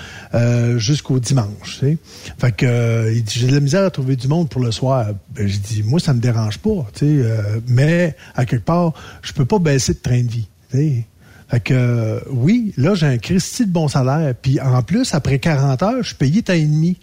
jusqu'au 0.76 1.18
dimanche. 1.20 1.78
Tu 1.80 1.86
sais. 1.86 1.98
Fait 2.38 2.52
que 2.52 3.12
il 3.14 3.22
dit, 3.22 3.38
j'ai 3.40 3.46
de 3.46 3.54
la 3.54 3.60
misère 3.60 3.84
à 3.84 3.90
trouver 3.90 4.16
du 4.16 4.28
monde 4.28 4.48
pour 4.48 4.60
le 4.62 4.70
soir. 4.72 5.06
Ben, 5.34 5.46
je 5.46 5.58
dis, 5.58 5.82
moi 5.82 6.00
ça 6.00 6.12
me 6.14 6.20
dérange 6.20 6.47
pas, 6.56 6.86
tu 6.94 7.00
sais, 7.00 7.06
euh, 7.06 7.60
mais 7.66 8.16
à 8.34 8.46
quelque 8.46 8.64
part, 8.64 8.94
je 9.22 9.32
peux 9.32 9.44
pas 9.44 9.58
baisser 9.58 9.94
de 9.94 9.98
train 9.98 10.22
de 10.22 10.30
vie. 10.30 10.48
Fait 11.50 11.60
que 11.60 11.74
euh, 11.74 12.20
oui, 12.30 12.74
là 12.76 12.94
j'ai 12.94 13.06
un 13.06 13.18
Christy 13.18 13.66
de 13.66 13.72
bon 13.72 13.88
salaire. 13.88 14.34
Puis 14.40 14.60
en 14.60 14.82
plus, 14.82 15.14
après 15.14 15.38
40 15.38 15.82
heures, 15.82 16.02
je 16.02 16.08
suis 16.08 16.16
payé 16.16 16.42
temps 16.42 16.52
et 16.52 16.64
demi. 16.64 16.98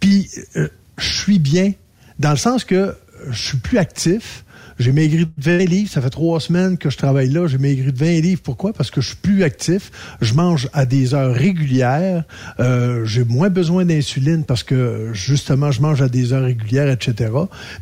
Puis 0.00 0.30
euh, 0.56 0.68
je 0.96 1.08
suis 1.08 1.38
bien, 1.38 1.72
dans 2.18 2.30
le 2.30 2.36
sens 2.36 2.64
que 2.64 2.94
je 3.30 3.40
suis 3.40 3.58
plus 3.58 3.78
actif. 3.78 4.44
J'ai 4.78 4.92
maigri 4.92 5.26
de 5.26 5.30
20 5.38 5.58
livres. 5.58 5.90
Ça 5.90 6.00
fait 6.00 6.10
trois 6.10 6.40
semaines 6.40 6.78
que 6.78 6.90
je 6.90 6.96
travaille 6.96 7.30
là. 7.30 7.46
J'ai 7.46 7.58
maigri 7.58 7.92
de 7.92 7.98
20 7.98 8.20
livres. 8.20 8.40
Pourquoi? 8.42 8.72
Parce 8.72 8.90
que 8.90 9.00
je 9.00 9.08
suis 9.08 9.16
plus 9.16 9.42
actif. 9.42 9.90
Je 10.20 10.34
mange 10.34 10.68
à 10.72 10.86
des 10.86 11.14
heures 11.14 11.34
régulières. 11.34 12.24
Euh, 12.60 13.04
j'ai 13.04 13.24
moins 13.24 13.48
besoin 13.48 13.84
d'insuline 13.84 14.44
parce 14.44 14.62
que, 14.62 15.10
justement, 15.12 15.70
je 15.70 15.82
mange 15.82 16.00
à 16.02 16.08
des 16.08 16.32
heures 16.32 16.44
régulières, 16.44 16.90
etc. 16.90 17.32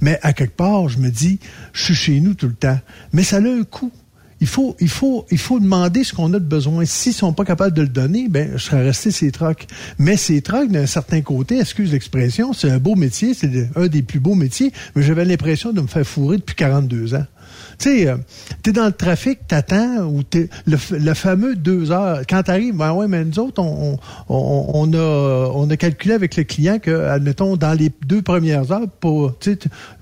Mais 0.00 0.18
à 0.22 0.32
quelque 0.32 0.56
part, 0.56 0.88
je 0.88 0.98
me 0.98 1.10
dis, 1.10 1.38
je 1.72 1.82
suis 1.82 1.94
chez 1.94 2.20
nous 2.20 2.34
tout 2.34 2.48
le 2.48 2.54
temps. 2.54 2.78
Mais 3.12 3.22
ça 3.22 3.36
a 3.36 3.40
un 3.40 3.62
coût. 3.64 3.92
Il 4.40 4.46
faut, 4.46 4.76
il 4.80 4.88
faut, 4.88 5.24
il 5.30 5.38
faut 5.38 5.58
demander 5.60 6.04
ce 6.04 6.12
qu'on 6.12 6.32
a 6.34 6.38
de 6.38 6.44
besoin. 6.44 6.84
S'ils 6.84 7.14
sont 7.14 7.32
pas 7.32 7.44
capables 7.44 7.74
de 7.74 7.82
le 7.82 7.88
donner, 7.88 8.28
ben, 8.28 8.50
je 8.54 8.62
serais 8.62 8.82
resté 8.82 9.10
ces 9.10 9.30
trocs. 9.30 9.66
Mais 9.98 10.16
ces 10.16 10.42
trocs, 10.42 10.70
d'un 10.70 10.86
certain 10.86 11.22
côté, 11.22 11.58
excuse 11.58 11.92
l'expression, 11.92 12.52
c'est 12.52 12.70
un 12.70 12.78
beau 12.78 12.96
métier, 12.96 13.32
c'est 13.32 13.70
un 13.74 13.86
des 13.86 14.02
plus 14.02 14.20
beaux 14.20 14.34
métiers, 14.34 14.72
mais 14.94 15.02
j'avais 15.02 15.24
l'impression 15.24 15.72
de 15.72 15.80
me 15.80 15.86
faire 15.86 16.06
fourrer 16.06 16.36
depuis 16.36 16.54
42 16.56 17.14
ans. 17.14 17.24
Tu 17.78 17.90
sais, 17.90 18.08
euh, 18.08 18.16
t'es 18.62 18.72
dans 18.72 18.86
le 18.86 18.92
trafic, 18.92 19.46
t'attends, 19.46 20.04
ou 20.04 20.22
t'es 20.22 20.48
le, 20.66 20.78
le 20.90 21.14
fameux 21.14 21.56
deux 21.56 21.90
heures. 21.90 22.20
Quand 22.28 22.42
t'arrives, 22.42 22.74
ben 22.76 22.92
ouais, 22.92 23.06
mais 23.06 23.24
nous 23.24 23.38
autres, 23.38 23.62
on, 23.62 23.98
on, 24.28 24.70
on 24.74 24.92
a, 24.94 25.50
on 25.54 25.68
a 25.68 25.76
calculé 25.76 26.14
avec 26.14 26.36
le 26.36 26.44
client 26.44 26.78
que, 26.78 26.90
admettons, 26.90 27.56
dans 27.56 27.72
les 27.72 27.90
deux 28.06 28.22
premières 28.22 28.72
heures, 28.72 28.88
pour, 29.00 29.34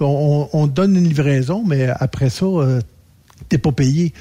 on, 0.00 0.48
on 0.52 0.66
donne 0.66 0.96
une 0.96 1.04
livraison, 1.04 1.64
mais 1.66 1.88
après 1.88 2.30
ça, 2.30 2.46
euh, 2.46 2.80
t'es 3.48 3.58
pas 3.58 3.72
payé. 3.72 4.12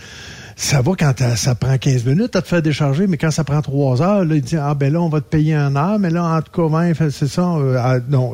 Ça 0.55 0.81
va 0.81 0.91
quand 0.97 1.13
ça 1.35 1.55
prend 1.55 1.77
15 1.77 2.05
minutes 2.05 2.35
à 2.35 2.41
te 2.41 2.47
faire 2.47 2.61
décharger, 2.61 3.07
mais 3.07 3.17
quand 3.17 3.31
ça 3.31 3.43
prend 3.43 3.61
3 3.61 4.01
heures, 4.01 4.25
là, 4.25 4.35
il 4.35 4.41
dit 4.41 4.55
Ah 4.55 4.75
ben 4.75 4.93
là, 4.93 5.01
on 5.01 5.09
va 5.09 5.19
te 5.19 5.29
payer 5.29 5.55
un 5.55 5.75
heure, 5.75 5.97
mais 5.97 6.11
là, 6.11 6.23
en 6.23 6.41
tout 6.41 6.69
cas, 6.69 6.93
c'est 7.09 7.27
ça. 7.27 7.41
euh, 7.55 7.77
ah, 7.79 7.99
non. 8.07 8.33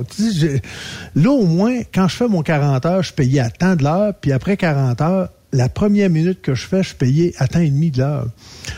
Là, 1.16 1.32
au 1.32 1.46
moins, 1.46 1.80
quand 1.94 2.08
je 2.08 2.16
fais 2.18 2.28
mon 2.28 2.42
40 2.42 2.86
heures, 2.86 3.02
je 3.02 3.08
suis 3.08 3.16
payé 3.16 3.40
à 3.40 3.50
temps 3.50 3.76
de 3.76 3.84
l'heure, 3.84 4.14
puis 4.20 4.34
après 4.34 4.58
40 4.58 5.00
heures, 5.02 5.30
la 5.52 5.70
première 5.70 6.10
minute 6.10 6.42
que 6.42 6.54
je 6.54 6.68
fais, 6.68 6.84
je 6.84 6.90
suis 6.90 6.98
payé 6.98 7.34
à 7.38 7.48
temps 7.48 7.60
et 7.60 7.70
demi 7.70 7.90
de 7.92 8.00
l'heure. 8.00 8.28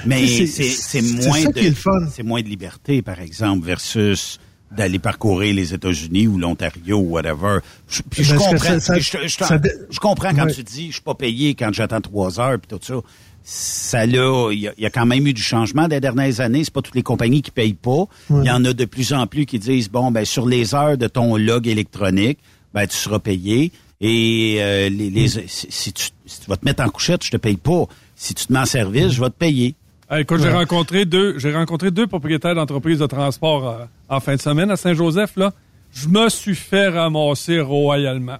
Mais 0.05 0.25
c'est 0.27 1.01
moins 1.01 1.41
ça 1.41 1.49
de 1.49 1.53
qui 1.59 1.65
est 1.65 1.69
le 1.69 1.75
fun. 1.75 2.07
c'est 2.13 2.23
moins 2.23 2.41
de 2.41 2.47
liberté, 2.47 3.01
par 3.01 3.19
exemple, 3.19 3.65
versus 3.65 4.39
d'aller 4.75 4.99
parcourir 4.99 5.53
les 5.53 5.73
États-Unis 5.73 6.27
ou 6.27 6.37
l'Ontario 6.37 6.97
ou 6.97 7.09
whatever. 7.11 7.59
Je, 7.89 8.01
puis 8.09 8.23
je 8.23 8.35
comprends. 8.35 8.57
ça- 8.57 8.79
ça- 8.79 8.93
puis 8.93 9.03
je, 9.03 9.99
comprends 9.99 10.33
quand 10.33 10.45
Ouais. 10.45 10.53
tu 10.53 10.63
dis 10.63 10.87
je 10.87 10.93
suis 10.93 11.01
pas 11.01 11.13
payé 11.15 11.55
quand 11.55 11.73
j'attends 11.73 11.99
trois 12.01 12.39
heures 12.39 12.57
puis 12.59 12.69
tout 12.77 12.79
ça. 12.81 12.95
Ça 13.43 14.05
là, 14.05 14.51
il 14.51 14.59
y, 14.59 14.67
a- 14.67 14.73
il 14.77 14.83
y 14.83 14.85
a 14.85 14.89
quand 14.91 15.05
même 15.05 15.25
eu 15.25 15.33
du 15.33 15.41
changement 15.41 15.87
des 15.87 15.99
dernières 15.99 16.39
années. 16.41 16.63
C'est 16.63 16.73
pas 16.73 16.81
toutes 16.83 16.95
les 16.95 17.01
compagnies 17.03 17.41
qui 17.41 17.51
payent 17.51 17.73
pas. 17.73 18.05
Il 18.29 18.45
y 18.45 18.51
en 18.51 18.63
a 18.65 18.71
de 18.73 18.85
plus 18.85 19.13
en 19.13 19.25
plus 19.27 19.45
qui 19.45 19.59
disent 19.59 19.89
bon 19.89 20.11
ben 20.11 20.23
sur 20.25 20.45
les 20.47 20.73
heures 20.75 20.97
de 20.97 21.07
ton 21.07 21.35
log 21.37 21.67
électronique, 21.67 22.37
ben 22.73 22.85
tu 22.87 22.95
seras 22.95 23.19
payé. 23.19 23.71
Et 23.99 24.57
euh, 24.59 24.89
les, 24.89 25.09
les- 25.09 25.25
Mm. 25.25 25.43
si, 25.47 25.67
si 25.69 25.93
tu, 25.93 26.05
si 26.25 26.39
tu 26.41 26.49
vas 26.49 26.55
te 26.57 26.65
mettre 26.65 26.83
en 26.83 26.89
couchette, 26.89 27.23
je 27.23 27.31
te 27.31 27.37
paye 27.37 27.57
pas. 27.57 27.85
Si 28.15 28.33
tu 28.35 28.45
te 28.45 28.53
mets 28.53 28.59
en 28.59 28.65
service, 28.65 29.09
je 29.11 29.19
vais 29.21 29.29
te 29.29 29.35
payer. 29.37 29.75
Ah, 30.13 30.19
écoute, 30.19 30.41
j'ai 30.41 30.51
rencontré 30.51 31.05
deux, 31.05 31.39
j'ai 31.39 31.55
rencontré 31.55 31.89
deux 31.89 32.05
propriétaires 32.05 32.53
d'entreprises 32.53 32.99
de 32.99 33.05
transport 33.05 33.69
euh, 33.69 33.85
en 34.09 34.19
fin 34.19 34.35
de 34.35 34.41
semaine 34.41 34.69
à 34.69 34.75
Saint-Joseph. 34.75 35.37
Là, 35.37 35.53
je 35.93 36.09
me 36.09 36.27
suis 36.27 36.53
fait 36.53 36.89
ramasser 36.89 37.61
royalement. 37.61 38.35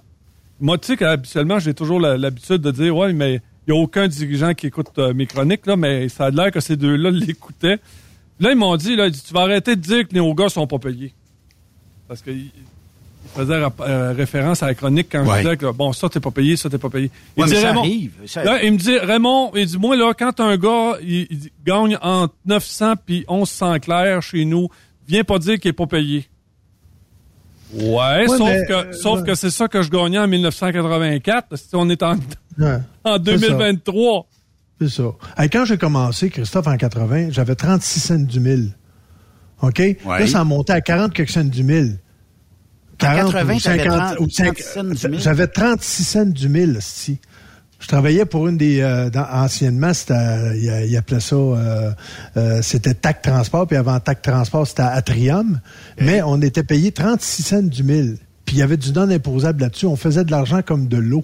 Moi, 0.60 0.76
tu 0.76 0.88
sais 0.88 0.96
qu'habituellement, 0.98 1.58
j'ai 1.58 1.72
toujours 1.72 1.98
l'habitude 1.98 2.58
de 2.58 2.70
dire, 2.70 2.94
ouais, 2.94 3.14
mais 3.14 3.40
il 3.66 3.72
n'y 3.72 3.78
a 3.78 3.82
aucun 3.82 4.06
dirigeant 4.06 4.52
qui 4.52 4.66
écoute 4.66 4.88
euh, 4.98 5.14
mes 5.14 5.24
chroniques 5.24 5.64
là, 5.64 5.76
mais 5.76 6.10
ça 6.10 6.26
a 6.26 6.30
l'air 6.30 6.50
que 6.50 6.60
ces 6.60 6.76
deux-là 6.76 7.10
l'écoutaient. 7.10 7.78
Là, 8.38 8.50
ils 8.50 8.58
m'ont 8.58 8.76
dit, 8.76 8.94
là, 8.94 9.06
ils 9.06 9.12
disent, 9.12 9.24
tu 9.24 9.32
vas 9.32 9.40
arrêter 9.40 9.74
de 9.74 9.80
dire 9.80 10.06
que 10.06 10.12
les 10.12 10.20
hauts 10.20 10.34
gars 10.34 10.50
sont 10.50 10.66
pas 10.66 10.78
payés, 10.78 11.14
parce 12.06 12.20
que 12.20 12.32
rap- 13.36 13.80
euh, 13.80 14.12
référence 14.16 14.62
à 14.62 14.66
la 14.66 14.74
chronique 14.74 15.08
quand 15.12 15.24
Ouais. 15.26 15.38
je 15.38 15.42
disais 15.42 15.56
que 15.56 15.70
bon, 15.72 15.92
ça 15.92 16.08
t'es 16.08 16.20
pas 16.20 16.30
payé, 16.30 16.56
ça 16.56 16.68
t'es 16.70 16.78
pas 16.78 16.90
payé. 16.90 17.10
Il 17.36 17.42
Ouais, 17.42 17.48
dit, 17.48 17.54
mais 17.54 17.60
ça 17.60 17.68
Raymond, 17.68 17.80
arrive. 17.80 18.12
Ça- 18.26 18.44
Là, 18.44 18.62
il 18.62 18.72
me 18.72 18.78
dit, 18.78 18.98
Raymond, 18.98 19.52
il 19.54 19.66
dit, 19.66 19.78
moi, 19.78 19.96
là, 19.96 20.12
quand 20.18 20.38
un 20.40 20.56
gars, 20.56 20.96
il, 21.02 21.26
il 21.30 21.50
gagne 21.66 21.96
entre 22.02 22.34
900 22.46 22.94
puis 23.04 23.24
1100 23.28 23.78
clairs 23.80 24.22
chez 24.22 24.44
nous, 24.44 24.68
viens 25.08 25.24
pas 25.24 25.38
dire 25.38 25.58
qu'il 25.58 25.68
est 25.70 25.72
pas 25.74 25.86
payé. 25.86 26.26
Ouais, 27.74 28.26
sauf 28.28 28.40
mais, 28.48 28.66
que, 28.66 28.72
euh, 28.72 28.92
sauf 28.92 29.20
ouais. 29.20 29.26
que 29.26 29.34
c'est 29.34 29.50
ça 29.50 29.66
que 29.66 29.80
je 29.80 29.88
gagnais 29.88 30.18
en 30.18 30.28
1984. 30.28 31.56
Si 31.56 31.68
on 31.74 31.88
est 31.88 32.02
en, 32.02 32.16
Ouais. 32.58 32.78
en 33.04 33.18
2023. 33.18 34.26
C'est 34.80 34.88
ça. 34.90 35.04
Hey, 35.38 35.48
quand 35.48 35.64
j'ai 35.64 35.78
commencé, 35.78 36.28
Christophe, 36.28 36.66
en 36.66 36.76
80, 36.76 37.28
j'avais 37.30 37.54
36 37.54 38.00
cents 38.00 38.18
du 38.18 38.40
mille. 38.40 38.72
OK? 39.62 39.80
Là, 40.04 40.26
ça 40.26 40.40
a 40.40 40.44
monté 40.44 40.72
à 40.72 40.80
40 40.80 41.14
quelques 41.14 41.30
cents 41.30 41.44
du 41.44 41.62
mille. 41.62 41.98
80, 42.98 43.24
ou 43.28 43.32
t'avais 43.32 43.58
50 43.58 43.86
30 43.86 44.20
ou 44.20 44.30
5 44.30 44.58
cents 44.58 44.84
du 44.84 45.08
mille. 45.08 45.20
J'avais 45.20 45.46
36 45.46 46.04
cents 46.04 46.24
du 46.26 46.48
mille, 46.48 46.78
si. 46.80 47.18
Je 47.80 47.88
travaillais 47.88 48.24
pour 48.24 48.46
une 48.46 48.56
des... 48.56 48.80
euh, 48.80 49.10
dans- 49.10 49.26
anciennement, 49.32 49.92
c'était... 49.92 50.12
euh, 50.14 50.84
il 50.86 50.96
appelait 50.96 51.18
ça... 51.20 51.34
euh, 51.34 51.90
euh, 52.36 52.60
c'était 52.62 52.94
TAC 52.94 53.22
Transport, 53.22 53.66
puis 53.66 53.76
avant 53.76 53.98
TAC 53.98 54.22
Transport, 54.22 54.66
c'était 54.68 54.82
Atrium. 54.82 55.60
Mais 56.00 56.22
on 56.22 56.40
était 56.42 56.62
payé 56.62 56.92
36 56.92 57.42
cents 57.42 57.62
du 57.62 57.82
mille. 57.82 58.18
Puis 58.44 58.56
il 58.56 58.58
y 58.60 58.62
avait 58.62 58.76
du 58.76 58.92
non 58.92 59.10
imposable 59.10 59.62
là-dessus. 59.62 59.86
On 59.86 59.96
faisait 59.96 60.24
de 60.24 60.30
l'argent 60.30 60.62
comme 60.62 60.86
de 60.86 60.96
l'eau. 60.96 61.22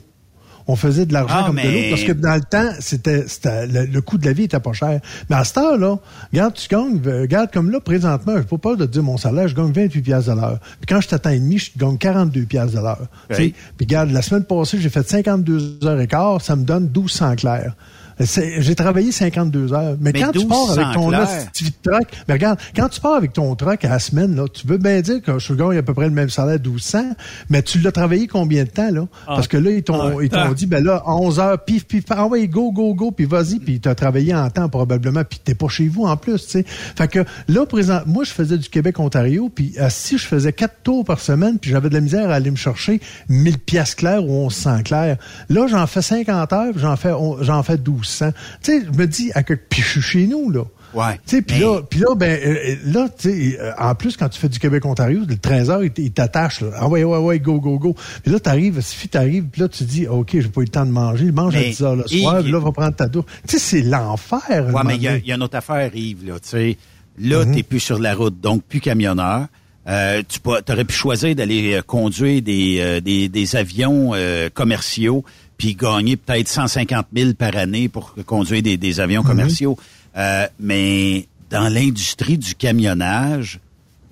On 0.70 0.76
faisait 0.76 1.06
de 1.06 1.14
l'argent 1.14 1.34
Ah, 1.38 1.44
comme 1.46 1.56
de 1.56 1.62
l'eau 1.62 1.90
parce 1.90 2.02
que 2.04 2.12
dans 2.12 2.34
le 2.34 2.42
temps, 2.42 2.70
c'était, 2.78 3.26
c'était- 3.26 3.66
le, 3.66 3.86
le 3.86 4.00
coût 4.02 4.18
de 4.18 4.26
la 4.26 4.34
vie 4.34 4.44
était 4.44 4.60
pas 4.60 4.74
cher. 4.74 5.00
Mais 5.30 5.36
à 5.36 5.42
cette 5.44 5.56
heure-là, 5.56 5.98
regarde, 6.30 6.52
tu 6.54 6.68
gagnes, 6.68 7.00
euh, 7.06 7.22
regarde 7.22 7.50
comme 7.50 7.70
là, 7.70 7.80
présentement, 7.80 8.34
je 8.36 8.42
pas 8.42 8.58
peur 8.58 8.76
de 8.76 8.84
te 8.84 8.92
dire 8.92 9.02
mon 9.02 9.16
salaire, 9.16 9.48
je 9.48 9.54
gagne 9.54 9.72
28 9.72 10.02
piastres 10.02 10.34
de 10.34 10.40
l'heure. 10.40 10.58
Puis 10.80 10.86
quand 10.86 11.00
je 11.00 11.08
t'attends 11.08 11.30
et 11.30 11.38
demi, 11.40 11.58
je 11.58 11.70
gagne 11.76 11.96
42 11.96 12.42
piastres 12.42 12.76
de 12.76 12.82
l'heure. 12.82 13.06
Puis 13.36 13.54
regarde, 13.86 14.10
la 14.10 14.20
semaine 14.22 14.44
passée, 14.44 14.78
j'ai 14.78 14.90
fait 14.90 15.08
52 15.08 15.78
heures 15.84 16.00
et 16.00 16.06
quart, 16.06 16.40
ça 16.42 16.54
me 16.54 16.64
donne 16.64 16.84
1200 16.84 17.36
clairs. 17.36 17.74
J'ai 18.20 18.74
travaillé 18.74 19.12
52 19.12 19.72
heures. 19.72 19.96
Mais, 20.00 20.12
Mais 20.12 20.20
quand 20.20 20.32
tu 20.32 20.38
12 20.38 20.48
pars 20.48 20.70
avec 20.70 20.94
ton 20.94 21.10
truck, 21.10 22.08
mais 22.26 22.34
regarde, 22.34 22.58
quand 22.74 22.88
tu 22.88 23.00
pars 23.00 23.14
avec 23.14 23.32
ton 23.32 23.54
truck 23.54 23.84
à 23.84 23.88
la 23.88 23.98
semaine, 23.98 24.34
là, 24.34 24.46
tu 24.52 24.66
veux 24.66 24.78
bien 24.78 25.00
dire 25.00 25.22
que 25.22 25.38
je 25.38 25.52
gagne 25.54 25.78
à 25.78 25.82
peu 25.82 25.94
près 25.94 26.06
le 26.06 26.12
même 26.12 26.30
salaire, 26.30 26.58
1200, 26.58 27.12
mais 27.50 27.62
tu 27.62 27.78
l'as 27.78 27.92
travaillé 27.92 28.26
combien 28.26 28.64
de 28.64 28.70
temps, 28.70 28.90
là? 28.90 29.06
Parce 29.26 29.48
que 29.48 29.56
là, 29.56 29.70
ils 29.70 29.82
t'ont 29.82 30.00
Ah, 30.00 30.22
ils 30.22 30.28
t'ont 30.28 30.38
ah. 30.38 30.54
dit, 30.54 30.66
ben 30.66 30.82
là, 30.84 31.02
11 31.06 31.40
heures, 31.40 31.64
pif, 31.64 31.86
pif, 31.86 32.04
ah 32.10 32.26
ouais, 32.26 32.46
go, 32.48 32.72
go, 32.72 32.94
go, 32.94 33.10
puis 33.10 33.24
vas-y, 33.24 33.58
puis 33.58 33.80
t'as 33.80 33.94
travaillé 33.94 34.34
en 34.34 34.48
temps 34.50 34.68
probablement, 34.68 35.22
puis 35.24 35.40
t'es 35.42 35.54
pas 35.54 35.68
chez 35.68 35.88
vous 35.88 36.04
en 36.04 36.16
plus, 36.16 36.44
tu 36.44 36.50
sais. 36.50 36.64
Fait 36.66 37.08
que 37.08 37.24
là, 37.48 37.66
présent, 37.66 38.00
moi, 38.06 38.24
je 38.24 38.30
faisais 38.30 38.58
du 38.58 38.68
Québec-Ontario, 38.68 39.50
puis 39.54 39.74
euh, 39.78 39.88
si 39.90 40.18
je 40.18 40.26
faisais 40.26 40.52
quatre 40.52 40.82
tours 40.82 41.04
par 41.04 41.20
semaine, 41.20 41.58
puis 41.58 41.70
j'avais 41.70 41.88
de 41.88 41.94
la 41.94 42.00
misère 42.00 42.30
à 42.30 42.34
aller 42.34 42.50
me 42.50 42.56
chercher 42.56 43.00
1000 43.28 43.58
pièces 43.58 43.94
claires 43.94 44.24
ou 44.24 44.44
1100 44.44 44.82
claires. 44.82 45.16
Là, 45.48 45.66
j'en 45.66 45.86
fais 45.86 46.02
50 46.02 46.52
heures, 46.52 46.72
j'en 46.76 46.96
fais, 46.96 47.12
j'en 47.40 47.62
fais 47.62 47.76
1200. 48.08 48.32
Tu 48.62 48.80
sais, 48.80 48.86
je 48.92 48.98
me 48.98 49.06
dis, 49.06 49.30
à 49.34 49.42
que, 49.42 49.54
puis 49.54 49.82
je 49.82 49.88
suis 49.88 50.02
chez 50.02 50.26
nous, 50.26 50.50
là. 50.50 50.62
Ouais. 50.94 51.16
Tu 51.26 51.36
sais, 51.36 51.42
puis 51.42 51.58
là, 51.60 51.82
puis 51.82 52.00
là, 52.00 52.14
ben, 52.16 52.40
euh, 52.42 52.76
là, 52.86 53.08
tu 53.10 53.28
sais, 53.28 53.58
euh, 53.60 53.72
en 53.78 53.94
plus, 53.94 54.16
quand 54.16 54.28
tu 54.30 54.40
fais 54.40 54.48
du 54.48 54.58
Québec-Ontario, 54.58 55.20
le 55.28 55.36
13 55.36 55.68
heures, 55.70 55.84
il 55.84 55.92
il 55.98 56.12
t'attache, 56.12 56.62
là. 56.62 56.68
Ah 56.76 56.88
ouais, 56.88 57.04
ouais, 57.04 57.18
ouais, 57.18 57.38
go, 57.40 57.60
go, 57.60 57.78
go. 57.78 57.94
Puis 58.22 58.32
là, 58.32 58.40
t'arrives, 58.40 58.80
suffit 58.80 59.08
t'arrives, 59.08 59.44
puis 59.52 59.60
là, 59.60 59.68
tu 59.68 59.84
dis, 59.84 60.06
OK, 60.06 60.30
j'ai 60.32 60.48
pas 60.48 60.62
eu 60.62 60.64
le 60.64 60.70
temps 60.70 60.86
de 60.86 60.90
manger. 60.90 61.26
Il 61.26 61.32
mange 61.32 61.54
à 61.54 61.58
Mais 61.60 61.70
10 61.70 61.82
heures 61.82 61.96
le 61.96 62.04
Yves, 62.10 62.22
soir, 62.22 62.42
puis 62.42 62.50
là, 62.50 62.58
va 62.58 62.72
prendre 62.72 62.96
ta 62.96 63.06
douche. 63.06 63.26
Tu 63.46 63.58
sais, 63.58 63.58
c'est 63.58 63.82
l'enfer. 63.82 64.70
Ouais, 64.72 64.82
mais 64.84 64.96
il 64.96 65.02
y, 65.02 65.08
a- 65.08 65.16
il 65.18 65.26
y 65.26 65.32
a 65.32 65.34
une 65.34 65.42
autre 65.42 65.56
affaire, 65.58 65.94
Yves, 65.94 66.26
là. 66.26 66.40
Tu 66.40 66.48
sais, 66.48 66.76
là, 67.18 67.44
Mhm. 67.44 67.54
t'es 67.54 67.62
plus 67.62 67.80
sur 67.80 67.98
la 67.98 68.14
route, 68.14 68.40
donc 68.40 68.62
plus 68.64 68.80
camionneur. 68.80 69.46
Euh, 69.88 70.22
tu 70.28 70.38
aurais 70.46 70.84
pu 70.84 70.94
choisir 70.94 71.34
d'aller 71.34 71.74
euh, 71.74 71.82
conduire 71.82 72.40
des, 72.42 72.76
euh, 72.80 73.00
des, 73.00 73.28
des 73.28 73.56
avions 73.56 74.10
euh, 74.14 74.48
commerciaux 74.52 75.24
puis 75.58 75.74
gagner 75.74 76.16
peut-être 76.16 76.48
150 76.48 77.06
000 77.14 77.34
par 77.34 77.54
année 77.56 77.88
pour 77.90 78.14
conduire 78.24 78.62
des, 78.62 78.76
des 78.78 79.00
avions 79.00 79.20
Mhm. 79.22 79.26
commerciaux. 79.28 79.78
Euh, 80.16 80.46
mais 80.58 81.26
dans 81.50 81.68
l'industrie 81.68 82.38
du 82.38 82.54
camionnage, 82.54 83.60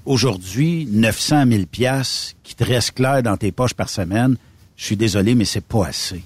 aujourd'hui, 0.05 0.87
900 0.91 1.45
000 1.49 1.63
piastres 1.67 2.35
qui 2.43 2.55
te 2.55 2.65
restent 2.65 2.93
clairs 2.93 3.23
dans 3.23 3.37
tes 3.37 3.53
poches 3.53 3.75
par 3.75 3.89
semaine, 3.89 4.37
je 4.77 4.85
suis 4.85 4.97
désolé, 4.97 5.35
mais 5.35 5.45
c'est 5.45 5.65
pas 5.65 5.87
assez. 5.87 6.23